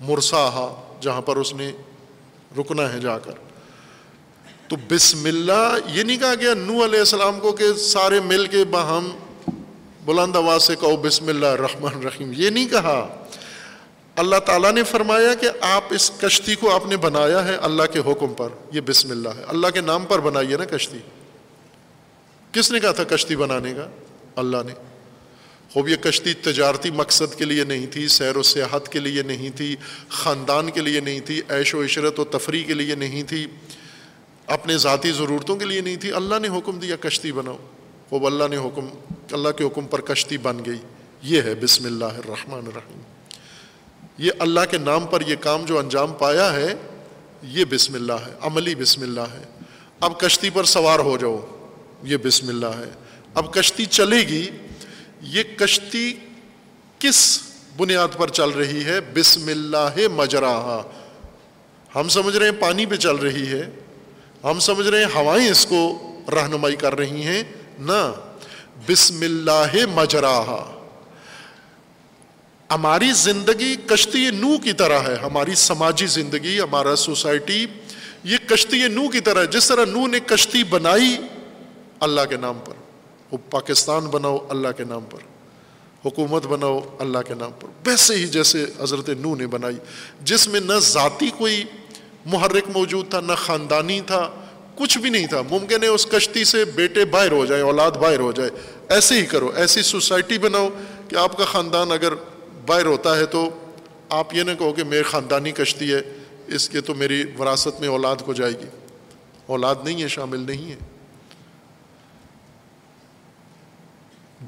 مرساہا 0.00 0.96
جہاں 1.00 1.20
پر 1.20 1.36
اس 1.36 1.54
نے 1.54 1.72
رکنا 2.58 2.92
ہے 2.92 3.00
جا 3.00 3.18
کر۔ 3.18 3.32
تو 4.68 4.76
بسم 4.90 5.24
اللہ، 5.24 5.78
یہ 5.92 6.02
نہیں 6.02 6.16
کہا 6.16 6.34
گیا 6.34 6.54
نو 6.54 6.84
علیہ 6.84 6.98
السلام 6.98 7.40
کو 7.40 7.52
کہ 7.52 7.72
سارے 7.72 8.20
مل 8.20 8.46
کے 8.46 8.64
باہم 8.64 9.10
بلند 10.04 10.36
آواز 10.36 10.62
سے 10.62 10.76
کہو 10.76 10.96
بسم 10.96 11.28
اللہ 11.28 11.46
الرحمن 11.46 11.94
الرحیم، 11.94 12.32
یہ 12.36 12.50
نہیں 12.50 12.68
کہا۔ 12.68 13.17
اللہ 14.18 14.36
تعالیٰ 14.36 14.72
نے 14.72 14.84
فرمایا 14.84 15.34
کہ 15.34 15.48
آپ 15.60 15.84
اس 15.90 16.10
کشتی 16.20 16.54
کو 16.54 16.74
آپ 16.74 16.86
نے 16.86 16.96
بنایا 16.96 17.48
ہے 17.48 17.54
اللہ 17.54 17.82
کے 17.82 17.98
حکم 17.98 18.34
پر، 18.34 18.48
یہ 18.72 18.80
بسم 18.86 19.10
اللہ 19.10 19.28
ہے۔ 19.28 19.42
اللہ 19.48 19.66
کے 19.66 19.80
نام 19.80 20.04
پر 20.06 20.18
بنائی 20.18 20.52
ہے 20.52 20.56
نا 20.56 20.64
کشتی۔ 20.64 20.98
کس 22.52 22.72
نے 22.72 22.80
کہا 22.80 22.92
تھا 22.92 23.04
کشتی 23.04 23.36
بنانے 23.36 23.74
کا؟ 23.74 23.88
اللہ 24.36 24.56
نے۔ 24.66 24.72
خوب، 25.72 25.88
یہ 25.88 25.96
کشتی 25.96 26.34
تجارتی 26.34 26.90
مقصد 26.90 27.34
کے 27.34 27.44
لیے 27.44 27.64
نہیں 27.64 27.86
تھی، 27.86 28.08
سیر 28.08 28.36
و 28.36 28.42
سیاحت 28.42 28.88
کے 28.88 29.00
لیے 29.00 29.22
نہیں 29.22 29.56
تھی، 29.56 29.76
خاندان 30.08 30.70
کے 30.70 30.80
لیے 30.80 31.00
نہیں 31.00 31.20
تھی، 31.20 31.42
عیش 31.48 31.74
و 31.74 31.84
عشرت 31.84 32.20
و 32.20 32.24
تفریح 32.24 32.64
کے 32.64 32.74
لیے 32.74 32.94
نہیں 32.94 33.22
تھی، 33.22 33.46
اپنے 34.46 34.78
ذاتی 34.78 35.12
ضرورتوں 35.12 35.56
کے 35.56 35.64
لیے 35.64 35.80
نہیں 35.80 35.96
تھی۔ 35.96 36.12
اللہ 36.12 36.34
نے 36.42 36.48
حکم 36.48 36.78
دیا 36.78 36.96
کشتی 36.96 37.32
بناؤ۔ 37.32 37.56
خوب، 38.10 38.26
اللہ 38.26 38.44
نے 38.50 38.56
حکم، 38.56 38.88
اللہ 39.32 39.48
کے 39.48 39.64
حکم 39.64 39.86
پر 39.86 40.00
کشتی 40.00 40.38
بن 40.38 40.58
گئی۔ 40.66 40.78
یہ 41.22 41.42
ہے 41.42 41.54
بسم 41.54 41.86
اللہ 41.86 42.04
الرحمن 42.04 42.66
الرحیم۔ 42.66 43.00
یہ 44.18 44.30
اللہ 44.38 44.60
کے 44.70 44.78
نام 44.78 45.06
پر 45.06 45.20
یہ 45.20 45.36
کام 45.40 45.64
جو 45.64 45.78
انجام 45.78 46.12
پایا 46.12 46.52
ہے، 46.52 46.74
یہ 47.42 47.64
بسم 47.64 47.94
اللہ 47.94 48.12
ہے، 48.12 48.32
عملی 48.40 48.74
بسم 48.74 49.02
اللہ 49.02 49.20
ہے۔ 49.20 49.42
اب 50.00 50.20
کشتی 50.20 50.50
پر 50.50 50.64
سوار 50.64 50.98
ہو 50.98 51.16
جاؤ، 51.16 51.46
یہ 52.02 52.16
بسم 52.16 52.48
اللہ 52.48 52.66
ہے۔ 52.66 52.90
اب 53.34 53.54
کشتی 53.54 53.86
چلے 53.86 54.16
گی، 54.16 54.50
یہ 55.20 55.42
کشتی 55.56 56.14
کس 56.98 57.40
بنیاد 57.76 58.08
پر 58.16 58.28
چل 58.28 58.50
رہی 58.50 58.84
ہے؟ 58.84 59.00
بسم 59.00 59.46
اللہ 59.46 60.08
مجراہا۔ 60.12 60.82
ہم 61.94 62.08
سمجھ 62.08 62.36
رہے 62.36 62.48
ہیں 62.48 62.60
پانی 62.60 62.86
پہ 62.86 62.96
چل 62.96 63.16
رہی 63.16 63.46
ہے، 63.46 63.70
ہم 64.44 64.58
سمجھ 64.58 64.86
رہے 64.86 65.04
ہیں 65.04 65.14
ہوائیں 65.14 65.50
اس 65.50 65.66
کو 65.66 65.98
رہنمائی 66.32 66.76
کر 66.76 66.94
رہی 66.94 67.22
ہیں۔ 67.22 67.42
نہ، 67.78 68.12
بسم 68.88 69.20
اللہ 69.20 69.86
مجراہا۔ 69.94 70.77
ہماری 72.74 73.12
زندگی 73.12 73.76
کشتی 73.86 74.30
نو 74.30 74.58
کی 74.58 74.72
طرح 74.72 74.98
ہے، 74.98 75.14
ہماری 75.14 75.54
سماجی 75.54 76.06
زندگی، 76.06 76.60
ہمارا 76.60 76.96
سوسائٹی، 76.96 77.66
یہ 78.24 78.36
کشتی 78.46 78.88
نو 78.88 79.08
کی 79.08 79.20
طرح 79.20 79.40
ہے۔ 79.40 79.46
جس 79.46 79.68
طرح 79.68 79.84
نو 79.84 80.06
نے 80.06 80.20
کشتی 80.26 80.64
بنائی 80.64 81.16
اللہ 82.00 82.20
کے 82.28 82.36
نام 82.36 82.58
پر، 82.64 82.72
وہ 83.32 83.38
پاکستان 83.50 84.06
بناؤ 84.06 84.38
اللہ 84.48 84.68
کے 84.76 84.84
نام 84.84 85.00
پر، 85.10 85.18
حکومت 86.06 86.46
بناؤ 86.46 86.80
اللہ 86.98 87.18
کے 87.18 87.34
نام 87.34 87.50
پر۔ 87.60 87.68
ویسے 87.86 88.14
ہی 88.14 88.26
جیسے 88.26 88.66
حضرت 88.80 89.08
نو 89.08 89.34
نے 89.34 89.46
بنائی، 89.46 89.76
جس 90.22 90.48
میں 90.48 90.60
نہ 90.60 90.72
ذاتی 90.72 91.30
کوئی 91.38 91.64
محرک 92.26 92.64
موجود 92.74 93.10
تھا، 93.10 93.20
نہ 93.20 93.32
خاندانی 93.36 94.00
تھا، 94.00 94.30
کچھ 94.74 94.98
بھی 94.98 95.10
نہیں 95.10 95.26
تھا۔ 95.26 95.42
ممکن 95.42 95.82
ہے 95.82 95.88
اس 95.88 96.06
کشتی 96.06 96.44
سے 96.44 96.64
بیٹے 96.64 97.04
باہر 97.04 97.32
ہو 97.32 97.46
جائیں، 97.46 97.64
اولاد 97.64 97.90
باہر 97.90 98.20
ہو 98.20 98.32
جائے۔ 98.32 98.50
ایسے 98.88 99.20
ہی 99.20 99.26
کرو، 99.26 99.52
ایسی 99.54 99.82
سوسائٹی 99.82 100.38
بناؤ 100.38 100.68
کہ 101.08 101.16
آپ 101.16 101.36
کا 101.36 101.44
خاندان 101.44 101.92
اگر 101.92 102.12
باہر 102.68 102.86
ہوتا 102.86 103.16
ہے 103.16 103.26
تو 103.26 103.48
آپ 104.08 104.34
یہ 104.34 104.42
نہ 104.42 104.50
کہو 104.58 104.72
کہ 104.72 104.84
میرے 104.84 105.02
خاندانی 105.02 105.52
کشتی 105.52 105.94
ہے، 105.94 106.00
اس 106.46 106.68
کے 106.68 106.80
تو 106.80 106.94
میری 106.94 107.24
وراثت 107.38 107.80
میں 107.80 107.88
اولاد 107.88 108.16
کو 108.24 108.32
جائے 108.32 108.52
گی۔ 108.52 108.68
اولاد 109.46 109.74
نہیں 109.84 110.02
ہے، 110.02 110.08
شامل 110.08 110.40
نہیں 110.40 110.70
ہے۔ 110.70 110.76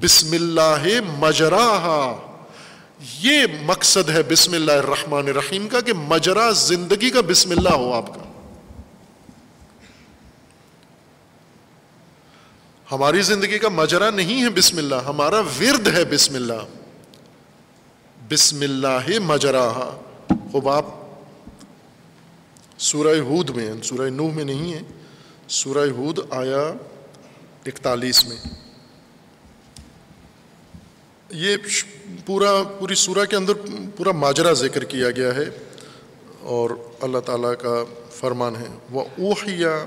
بسم 0.01 0.33
اللہ 0.33 0.85
مجرا 1.19 2.17
یہ 3.19 3.47
مقصد 3.63 4.11
ہے 4.11 4.23
بسم 4.23 4.53
اللہ 4.53 4.73
الرحمن 4.73 5.29
الرحیم 5.29 5.69
کا 5.69 5.81
کہ 5.81 5.93
مجرا 5.93 6.51
زندگی 6.51 7.11
کا 7.11 7.21
بسم 7.21 7.51
اللہ 7.51 7.69
ہو 7.69 7.93
آپ 7.93 8.07
کا۔ 8.15 8.23
ہماری 12.93 13.23
زندگی 13.23 13.59
کا 13.59 13.69
مجرا 13.69 14.11
نہیں 14.11 14.43
ہے 14.43 14.49
بسم 14.51 14.79
اللہ 14.79 15.03
ہمارا 15.07 15.41
ورد 15.41 15.89
ہے 15.89 16.05
بسم 16.05 16.35
اللہ 16.35 16.63
بسم 18.31 18.61
اللہ 18.61 19.25
مجرا 19.25 19.91
خوب 20.53 20.69
آپ، 20.69 20.87
سورہ 22.79 23.19
ہود 23.19 23.51
میں، 23.51 23.75
سورہ 23.83 24.11
نوح 24.11 24.33
میں 24.33 24.45
نہیں 24.45 24.73
ہے، 24.73 24.83
سورہ 25.49 25.91
ہود 25.91 26.19
آیا 26.31 26.73
اکتالیس 27.67 28.29
میں۔ 28.29 28.37
یہ 31.31 31.57
پورا، 32.27 32.63
پوری 32.79 32.95
سورہ 32.95 33.25
کے 33.25 33.37
اندر 33.37 33.53
پورا 33.97 34.13
ماجرا 34.13 34.53
ذکر 34.53 34.85
کیا 34.85 35.11
گیا 35.11 35.35
ہے 35.35 35.45
اور 36.41 36.71
اللہ 37.01 37.19
تعالیٰ 37.19 37.53
کا 37.59 37.85
فرمان 38.11 38.57
ہے۔ 38.57 38.69
وہ 38.91 39.05
اوحیا 39.19 39.87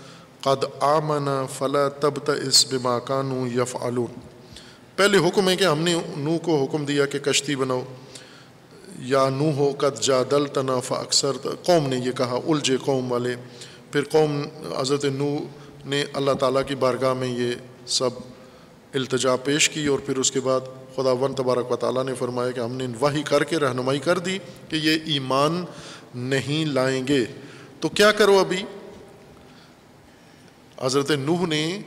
قد 0.46 0.64
آمن 0.80 1.46
فلا 1.58 1.88
تب 1.88 2.12
اس 2.28 2.66
بما 2.66 2.98
کانو 2.98 3.46
یف 3.46 3.76
پہلے 4.96 5.18
حکم 5.18 5.48
ہے 5.48 5.56
کہ 5.56 5.64
ہم 5.64 5.78
نے 5.78 5.94
نو 6.16 6.38
کو 6.38 6.62
حکم 6.62 6.84
دیا 6.84 7.06
کہ 7.06 7.18
کشتی 7.18 7.56
بناؤ۔ 7.56 7.82
یا 8.98 9.28
نو 9.28 9.50
ہو 9.56 9.72
قد 9.78 10.00
جا 10.00 10.22
دل 10.30 10.46
تناف 10.46 10.92
اکثر 10.92 11.32
قوم 11.62 11.88
نے 11.88 11.96
یہ 11.96 12.12
کہا، 12.12 12.38
الجھے 12.46 12.76
قوم 12.76 13.12
والے۔ 13.12 13.34
پھر 13.92 14.02
قوم 14.04 14.42
حضرت 14.78 15.04
نو 15.04 15.36
نے 15.84 16.04
اللہ 16.12 16.32
تعالیٰ 16.32 16.62
کی 16.66 16.74
بارگاہ 16.74 17.14
میں 17.14 17.28
یہ 17.28 17.52
سب 17.86 18.10
التجا 18.94 19.36
پیش 19.36 19.70
کی 19.70 19.86
اور 19.86 19.98
پھر 19.98 20.16
اس 20.16 20.32
کے 20.32 20.40
بعد 20.40 20.60
خدا 20.96 21.12
ون 21.12 21.34
تبارک 21.34 21.72
و 21.72 21.76
تعالیٰ 21.76 22.04
نے 22.04 22.14
فرمایا 22.14 22.50
کہ 22.50 22.60
ہم 22.60 22.72
نے 22.72 22.86
وہی 23.00 23.22
کر 23.22 23.44
کے 23.44 23.56
رہنمائی 23.56 23.98
کر 23.98 24.18
دی 24.18 24.38
کہ 24.68 24.76
یہ 24.76 24.98
ایمان 25.04 25.64
نہیں 26.14 26.64
لائیں 26.64 27.08
گے۔ 27.08 27.24
تو 27.80 27.88
کیا 27.88 28.12
کرو 28.12 28.38
ابھی؟ 28.38 28.62
حضرت 30.80 31.10
نوح 31.10 31.46
نے 31.46 31.78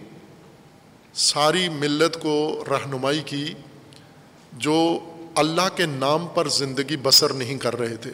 ساری 1.13 1.69
ملت 1.69 2.21
کو 2.21 2.63
رہنمائی 2.69 3.21
کی 3.25 3.53
جو 4.53 4.99
اللہ 5.35 5.75
کے 5.75 5.85
نام 5.85 6.27
پر 6.27 6.47
زندگی 6.47 6.97
بسر 6.97 7.33
نہیں 7.33 7.57
کر 7.57 7.75
رہے 7.79 7.95
تھے، 7.95 8.11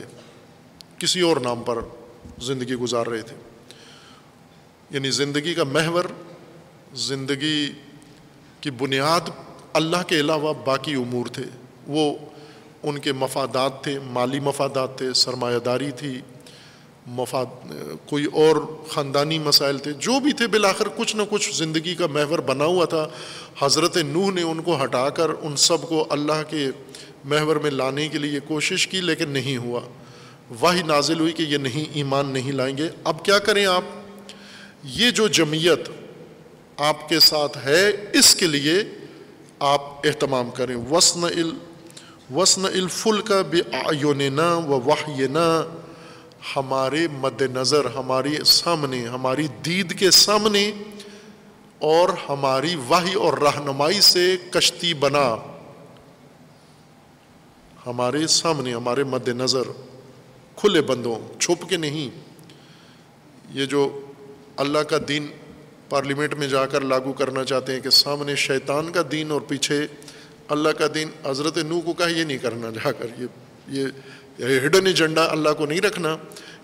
کسی 0.97 1.21
اور 1.21 1.37
نام 1.37 1.63
پر 1.63 1.79
زندگی 2.39 2.75
گزار 2.75 3.07
رہے 3.07 3.21
تھے۔ 3.21 3.35
یعنی 4.89 5.11
زندگی 5.11 5.53
کا 5.53 5.63
محور، 5.63 6.03
زندگی 6.95 7.71
کی 8.61 8.71
بنیاد 8.71 9.29
اللہ 9.73 10.03
کے 10.07 10.19
علاوہ 10.19 10.53
باقی 10.65 10.93
امور 10.93 11.25
تھے۔ 11.25 11.43
وہ 11.87 12.17
ان 12.83 12.97
کے 12.97 13.13
مفادات 13.13 13.83
تھے، 13.83 13.99
مالی 13.99 14.39
مفادات 14.39 14.97
تھے، 14.97 15.13
سرمایہ 15.13 15.59
داری 15.59 15.91
تھی 15.91 16.21
مفاد 17.07 17.45
کوئی 18.05 18.25
اور 18.25 18.55
خاندانی 18.87 19.39
مسائل 19.39 19.77
تھے، 19.77 19.93
جو 19.93 20.19
بھی 20.19 20.33
تھے، 20.33 20.47
بالآخر 20.47 20.87
کچھ 20.95 21.15
نہ 21.15 21.21
کچھ 21.29 21.55
زندگی 21.55 21.95
کا 21.95 22.07
محور 22.07 22.39
بنا 22.39 22.65
ہوا 22.65 22.85
تھا۔ 22.85 23.07
حضرت 23.59 23.97
نوح 23.97 24.31
نے 24.31 24.41
ان 24.41 24.61
کو 24.61 24.83
ہٹا 24.83 25.09
کر 25.09 25.29
ان 25.41 25.55
سب 25.55 25.81
کو 25.81 26.07
اللہ 26.09 26.43
کے 26.49 26.67
محور 27.23 27.55
میں 27.55 27.71
لانے 27.71 28.07
کے 28.07 28.17
لیے 28.17 28.39
کوشش 28.39 28.87
کی، 28.87 29.01
لیکن 29.01 29.29
نہیں 29.29 29.57
ہوا۔ 29.57 29.79
واہی 30.59 30.83
نازل 30.83 31.19
ہوئی 31.19 31.31
کہ 31.31 31.43
یہ 31.43 31.57
نہیں، 31.57 31.85
ایمان 31.93 32.25
نہیں 32.25 32.51
لائیں 32.51 32.77
گے۔ 32.77 32.89
اب 33.03 33.25
کیا 33.25 33.39
کریں 33.39 33.65
آپ؟ 33.65 33.83
یہ 34.83 35.11
جو 35.11 35.27
جمعیت 35.27 35.89
آپ 36.77 37.09
کے 37.09 37.19
ساتھ 37.19 37.57
ہے، 37.65 37.91
اس 38.13 38.35
کے 38.35 38.47
لیے 38.47 38.73
آپ 39.59 40.07
اہتمام 40.07 40.49
کریں۔ 40.49 40.75
وسن 40.91 41.23
ال 41.23 41.51
وسن 42.35 42.65
الفل 42.65 43.21
کا 43.21 43.41
بے 43.41 43.57
آیوننا 43.73 44.53
و 44.55 44.81
واہ 44.85 45.09
ہمارے 46.55 47.07
مد 47.07 47.41
نظر 47.41 47.85
ہماری 47.85 48.35
سامنے، 48.45 49.07
ہماری 49.07 49.47
دید 49.47 49.99
کے 49.99 50.11
سامنے 50.11 50.71
اور 51.79 52.09
ہماری 52.29 52.75
واہی 52.87 53.13
اور 53.13 53.37
رہنمائی 53.37 54.01
سے 54.01 54.37
کشتی 54.49 54.93
بنا۔ 54.93 55.35
ہمارے 57.85 58.27
سامنے، 58.27 58.73
ہمارے 58.73 59.03
مد 59.03 59.27
نظر 59.27 59.61
کھلے 60.55 60.81
بندوں، 60.81 61.41
چھپ 61.41 61.69
کے 61.69 61.77
نہیں۔ 61.77 62.09
یہ 63.53 63.65
جو 63.65 63.99
اللہ 64.57 64.79
کا 64.79 64.97
دین 65.07 65.27
پارلیمنٹ 65.89 66.33
میں 66.33 66.47
جا 66.47 66.65
کر 66.65 66.81
لاگو 66.81 67.13
کرنا 67.13 67.43
چاہتے 67.43 67.73
ہیں 67.73 67.79
کہ 67.79 67.89
سامنے 67.89 68.35
شیطان 68.35 68.91
کا 68.91 69.01
دین 69.11 69.31
اور 69.31 69.41
پیچھے 69.41 69.87
اللہ 70.47 70.69
کا 70.69 70.85
دین، 70.93 71.09
حضرت 71.25 71.57
نو 71.57 71.81
کو 71.81 71.93
کہا 71.93 72.07
یہ 72.07 72.23
نہیں 72.23 72.37
کرنا۔ 72.37 72.69
جا 72.69 72.91
کر 72.91 73.07
یہ 73.17 73.27
یہ 73.67 73.85
ہڈن 74.39 74.87
ایجنڈا 74.87 75.25
اللہ 75.25 75.49
کو 75.57 75.65
نہیں 75.65 75.81
رکھنا 75.81 76.17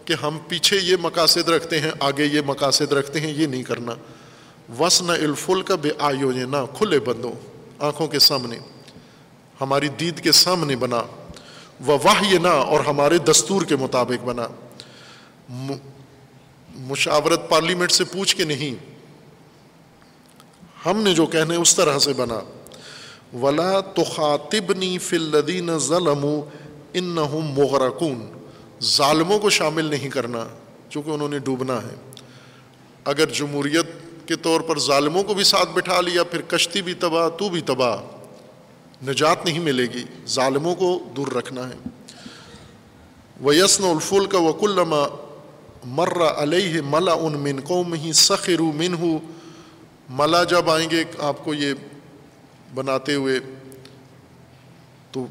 کہ 0.05 0.13
ہم 0.13 0.37
پیچھے 0.47 0.77
یہ 0.77 0.95
مقاصد 1.01 1.49
رکھتے 1.49 1.79
ہیں، 1.79 1.91
آگے 1.99 2.25
یہ 2.25 2.41
مقاصد 2.45 2.93
رکھتے 2.93 3.19
ہیں، 3.19 3.33
یہ 3.33 3.47
نہیں 3.47 3.63
کرنا۔ 3.63 3.91
وس 4.79 5.01
نہ 5.01 5.11
الفل 5.11 5.61
کا 5.61 5.75
بے 5.75 5.89
آیو 5.99 6.31
نہ 6.31 6.57
کھلے 6.77 6.99
بندوں، 6.99 7.31
آنکھوں 7.79 8.07
کے 8.07 8.19
سامنے، 8.19 8.59
ہماری 9.61 9.87
دید 9.87 10.19
کے 10.19 10.31
سامنے 10.31 10.75
بنا۔ 10.75 11.01
وہ 11.85 11.97
واہ 12.03 12.33
نہ 12.33 12.47
اور 12.47 12.79
ہمارے 12.79 13.17
دستور 13.17 13.61
کے 13.61 13.75
مطابق 13.75 14.23
بنا۔ 14.23 14.47
مشاورت 16.75 17.49
پارلیمنٹ 17.49 17.91
سے 17.91 18.03
پوچھ 18.03 18.35
کے 18.35 18.43
نہیں۔ 18.43 18.85
ہم 20.85 20.97
نے 20.97 21.13
جو 21.13 21.25
کہنے، 21.25 21.55
اس 21.55 21.75
طرح 21.75 21.99
سے 21.99 22.13
بنا۔ 22.13 22.39
ولا 23.37 23.79
تو 23.79 24.03
خاطبنی 24.03 24.97
فلدین 24.97 25.77
ظلم 25.77 26.25
ان 26.93 27.05
مغرکون 27.05 28.31
ظالموں 28.83 29.39
کو 29.39 29.49
شامل 29.49 29.85
نہیں 29.85 30.09
کرنا 30.09 30.47
چونکہ 30.89 31.09
انہوں 31.09 31.29
نے 31.29 31.39
ڈوبنا 31.39 31.81
ہے۔ 31.81 31.95
اگر 33.05 33.29
جمہوریت 33.29 33.85
کے 34.27 34.35
طور 34.35 34.61
پر 34.61 34.79
ظالموں 34.79 35.23
کو 35.23 35.33
بھی 35.33 35.43
ساتھ 35.43 35.69
بٹھا 35.73 36.01
لیا، 36.01 36.23
پھر 36.23 36.41
کشتی 36.41 36.81
بھی 36.81 36.93
تباہ، 36.93 37.29
تو 37.29 37.49
بھی 37.49 37.61
تباہ۔ 37.61 37.97
نجات 39.07 39.45
نہیں 39.45 39.59
ملے 39.59 39.83
گی، 39.83 40.03
ظالموں 40.27 40.75
کو 40.75 40.99
دور 41.15 41.27
رکھنا 41.27 41.69
ہے۔ 41.69 41.89
وہ 43.41 43.55
یسن 43.55 43.83
الفول 43.83 44.25
کا 44.25 44.37
وک 44.37 44.63
الما 44.63 45.03
مرہ 45.85 46.23
علیہ 46.23 46.81
ملا 46.85 47.13
ان 47.13 47.33
من 47.33 47.59
قوم 47.63 47.93
ہی 47.93 48.13
سخرو 48.13 48.71
من 48.71 48.93
ہو 48.93 49.17
ملا 50.09 50.43
جب 50.43 50.69
آئیں 50.69 50.89
گے، 50.89 51.03
آپ 51.19 51.45
کو 51.45 51.53
یہ 51.53 51.73
بناتے 52.75 53.15
ہوئے 53.15 53.39
تو 55.11 55.25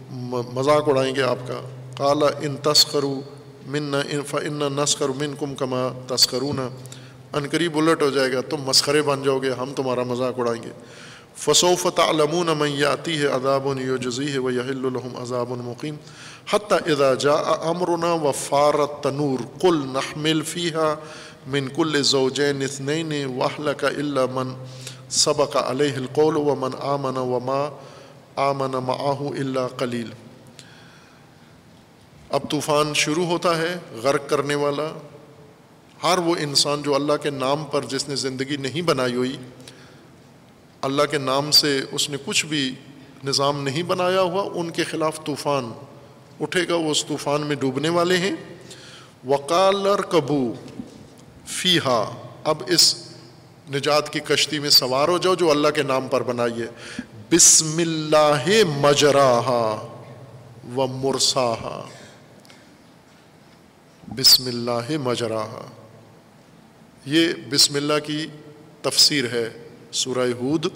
مذاق 0.54 0.88
اڑائیں 0.88 1.14
گے 1.16 1.22
آپ 1.22 1.46
کا۔ 1.46 1.60
کالا 1.96 2.26
ان 2.40 2.56
تسکرو 2.62 3.20
من 3.66 3.94
ان 3.94 4.62
نسخر 4.76 5.08
من 5.08 5.34
کم 5.38 5.54
کما 5.54 5.88
تسکرون 6.06 6.58
ان 6.60 7.46
قریب 7.50 7.76
الٹ 7.78 8.02
ہو 8.02 8.10
جائے 8.10 8.32
گا، 8.32 8.40
تم 8.40 8.62
مسخرے 8.66 9.02
بن 9.02 9.22
جاؤ 9.22 9.38
گے، 9.38 9.50
ہم 9.60 9.72
تمہارا 9.76 10.02
مذاق 10.02 10.38
اڑائیں 10.38 10.62
گے۔ 10.62 10.72
فصوفت 11.36 12.00
علمون 12.00 12.48
من 12.58 12.70
یاتی 12.70 13.18
ہے 13.18 13.26
اداب 13.26 13.66
یو 13.80 13.96
جزی 13.96 14.32
ہے 14.32 14.38
وہ 14.38 14.52
یہل 14.54 14.84
الحم 14.86 15.16
عذاب 15.16 15.52
المقیم 15.52 15.96
حتیٰ 16.52 16.78
ادا 16.92 17.12
جا 17.24 17.34
امرنا 17.70 18.12
و 18.12 18.32
فارت 18.38 19.02
تنور 19.02 19.44
کل 19.60 19.80
نحمل 19.92 20.42
فیحہ 20.42 20.94
من 21.52 21.68
کل 21.76 22.02
زوجین 22.02 22.62
اثنین 22.62 23.12
واہل 23.36 23.72
کا 23.76 23.88
اللہ 23.88 24.26
من 24.34 24.52
سبق 25.20 25.56
علیہ 25.56 25.96
القول 25.96 26.36
و 26.36 26.54
من 26.60 26.76
آمن 26.94 27.16
و 27.16 27.38
ما 27.44 27.62
آمن 28.40 28.70
معاہ 28.70 29.40
اللہ 29.40 29.66
قلیل۔ 29.76 30.10
اب 32.30 32.50
طوفان 32.50 32.94
شروع 32.94 33.26
ہوتا 33.26 33.58
ہے، 33.58 33.78
غرق 34.02 34.28
کرنے 34.28 34.54
والا۔ 34.54 34.98
ہر 36.02 36.18
وہ 36.18 36.34
انسان 36.38 36.82
جو 36.82 36.94
اللہ 36.94 37.12
کے 37.22 37.30
نام 37.30 37.64
پر 37.64 37.84
جس 37.84 38.08
نے 38.08 38.16
زندگی 38.16 38.56
نہیں 38.56 38.82
بنائی 38.82 39.14
ہوئی، 39.14 39.36
اللہ 40.82 41.02
کے 41.10 41.18
نام 41.18 41.50
سے 41.50 41.80
اس 41.92 42.10
نے 42.10 42.16
کچھ 42.24 42.46
بھی 42.46 42.74
نظام 43.24 43.62
نہیں 43.62 43.82
بنایا 43.82 44.20
ہوا، 44.20 44.50
ان 44.54 44.70
کے 44.70 44.84
خلاف 44.84 45.24
طوفان 45.24 45.72
اٹھے 46.40 46.68
گا۔ 46.68 46.74
وہ 46.74 46.90
اس 46.90 47.06
طوفان 47.06 47.40
میں 47.40 47.56
ڈوبنے 47.56 47.88
والے 47.88 48.16
ہیں۔ 48.16 48.36
وکالر 49.28 50.02
کبو 50.02 50.54
فی 51.46 51.78
ہا 51.78 52.14
اب 52.44 52.62
اس 52.66 52.94
نجات 53.74 54.12
کی 54.12 54.20
کشتی 54.20 54.58
میں 54.58 54.70
سوار 54.70 55.08
ہو 55.08 55.18
جاؤ 55.18 55.34
جو 55.34 55.50
اللہ 55.50 55.68
کے 55.68 55.82
نام 55.82 56.08
پر 56.08 56.22
بنائیے 56.22 56.66
بسم 57.32 57.78
اللہ 57.78 58.44
مجراہا 58.76 59.86
و 60.76 60.86
مرساہا 60.86 61.88
بسم 64.16 64.46
اللہ 64.46 64.98
مجراہا 64.98 65.66
یہ 67.06 67.28
بسم 67.50 67.74
اللہ 67.74 67.98
کی 68.04 68.26
تفسیر 68.82 69.24
ہے 69.24 69.66
سورہ 69.92 70.28
ہود 70.40 70.66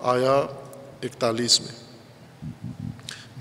آیا 0.00 0.36
اکتالیس 1.02 1.60
میں. 1.60 1.74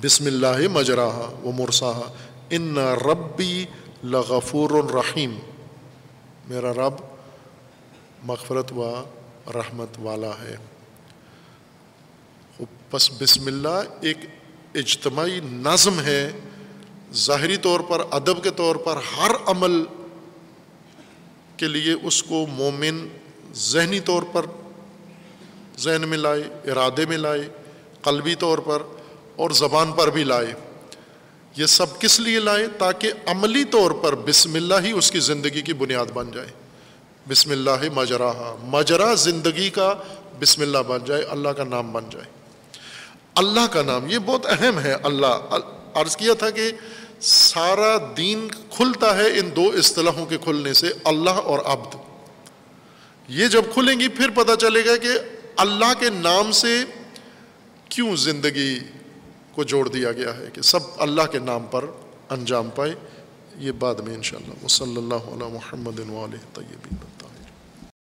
بسم 0.03 0.25
اللہ 0.25 0.67
مجراہا 0.71 1.29
و 1.43 1.51
مرساہا 1.51 2.11
ان 2.49 2.77
ربی 2.77 3.65
لغفور 4.03 4.69
الرحیم 4.69 5.39
میرا 6.47 6.73
رب 6.73 6.93
مغفرت 8.23 8.73
و 8.73 9.03
رحمت 9.47 9.99
والا 9.99 10.31
ہے 10.41 10.57
بس 12.93 13.11
بسم 13.21 13.47
اللہ 13.47 13.81
ایک 14.01 14.17
اجتماعی 14.75 15.39
نظم 15.43 15.99
ہے، 15.99 16.31
ظاہری 17.13 17.57
طور 17.57 17.79
پر، 17.79 18.01
ادب 18.11 18.43
کے 18.43 18.49
طور 18.49 18.75
پر 18.75 18.97
ہر 19.17 19.31
عمل 19.45 19.83
کے 21.57 21.67
لیے 21.67 21.93
اس 22.03 22.23
کو 22.23 22.45
مومن 22.47 23.07
ذہنی 23.53 23.99
طور 23.99 24.23
پر 24.23 24.45
ذہن 25.79 26.07
میں 26.07 26.17
لائے، 26.17 26.41
ارادے 26.71 27.05
میں 27.05 27.17
لائے، 27.17 27.49
قلبی 28.01 28.35
طور 28.35 28.57
پر 28.57 28.81
اور 29.35 29.49
زبان 29.49 29.91
پر 29.91 30.09
بھی 30.09 30.23
لائے۔ 30.23 30.53
یہ 31.57 31.65
سب 31.65 31.99
کس 31.99 32.19
لیے 32.19 32.39
لائے؟ 32.39 32.67
تاکہ 32.67 33.11
عملی 33.25 33.63
طور 33.63 33.91
پر 33.91 34.15
بسم 34.15 34.53
اللہ 34.53 34.75
ہی 34.83 34.91
اس 34.91 35.11
کی 35.11 35.19
زندگی 35.19 35.61
کی 35.61 35.73
بنیاد 35.73 36.05
بن 36.13 36.31
جائے۔ 36.31 36.49
بسم 37.29 37.51
اللہ 37.51 37.89
مجرا 37.95 38.55
مجرا 38.63 39.13
زندگی 39.13 39.69
کا 39.69 39.93
بسم 40.39 40.61
اللہ 40.61 40.77
بن 40.77 40.99
جائے، 41.05 41.23
اللہ 41.23 41.49
کا 41.49 41.63
نام 41.63 41.91
بن 41.91 42.03
جائے۔ 42.11 42.42
اللہ 43.35 43.67
کا 43.71 43.81
نام، 43.81 44.07
یہ 44.07 44.17
بہت 44.25 44.45
اہم 44.45 44.79
ہے۔ 44.79 44.93
اللہ، 45.03 45.59
عرض 45.93 46.17
کیا 46.17 46.33
تھا 46.33 46.49
کہ 46.49 46.71
سارا 47.19 47.97
دین 48.17 48.47
کھلتا 48.69 49.17
ہے 49.17 49.39
ان 49.39 49.49
دو 49.55 49.71
اصطلاحوں 49.77 50.25
کے 50.25 50.37
کھلنے 50.43 50.73
سے، 50.73 50.87
اللہ 51.03 51.29
اور 51.29 51.59
عبد۔ 51.65 51.95
یہ 53.27 53.47
جب 53.47 53.63
کھلیں 53.73 53.99
گی، 53.99 54.07
پھر 54.07 54.29
پتہ 54.29 54.51
چلے 54.59 54.85
گا 54.85 54.97
کہ 54.97 55.09
اللہ 55.55 55.93
کے 55.99 56.09
نام 56.09 56.51
سے 56.51 56.83
کیوں 57.89 58.15
زندگی 58.15 58.79
کو 59.51 59.63
جوڑ 59.63 59.89
دیا 59.89 60.11
گیا 60.11 60.37
ہے 60.37 60.45
کہ 60.53 60.61
سب 60.61 60.79
اللہ 60.97 61.21
کے 61.21 61.39
نام 61.39 61.65
پر 61.71 61.85
انجام 62.29 62.69
پائے۔ 62.75 62.95
یہ 63.57 63.71
بعد 63.71 63.95
میں 63.95 64.15
انشاءاللہ۔ 64.15 64.67
شاء 64.67 64.85
اللہ 64.85 64.99
و 64.99 65.33
اللہ 65.33 65.45
علیہ 65.45 65.53
محمد 65.53 65.97
طیبین۔ 66.53 67.12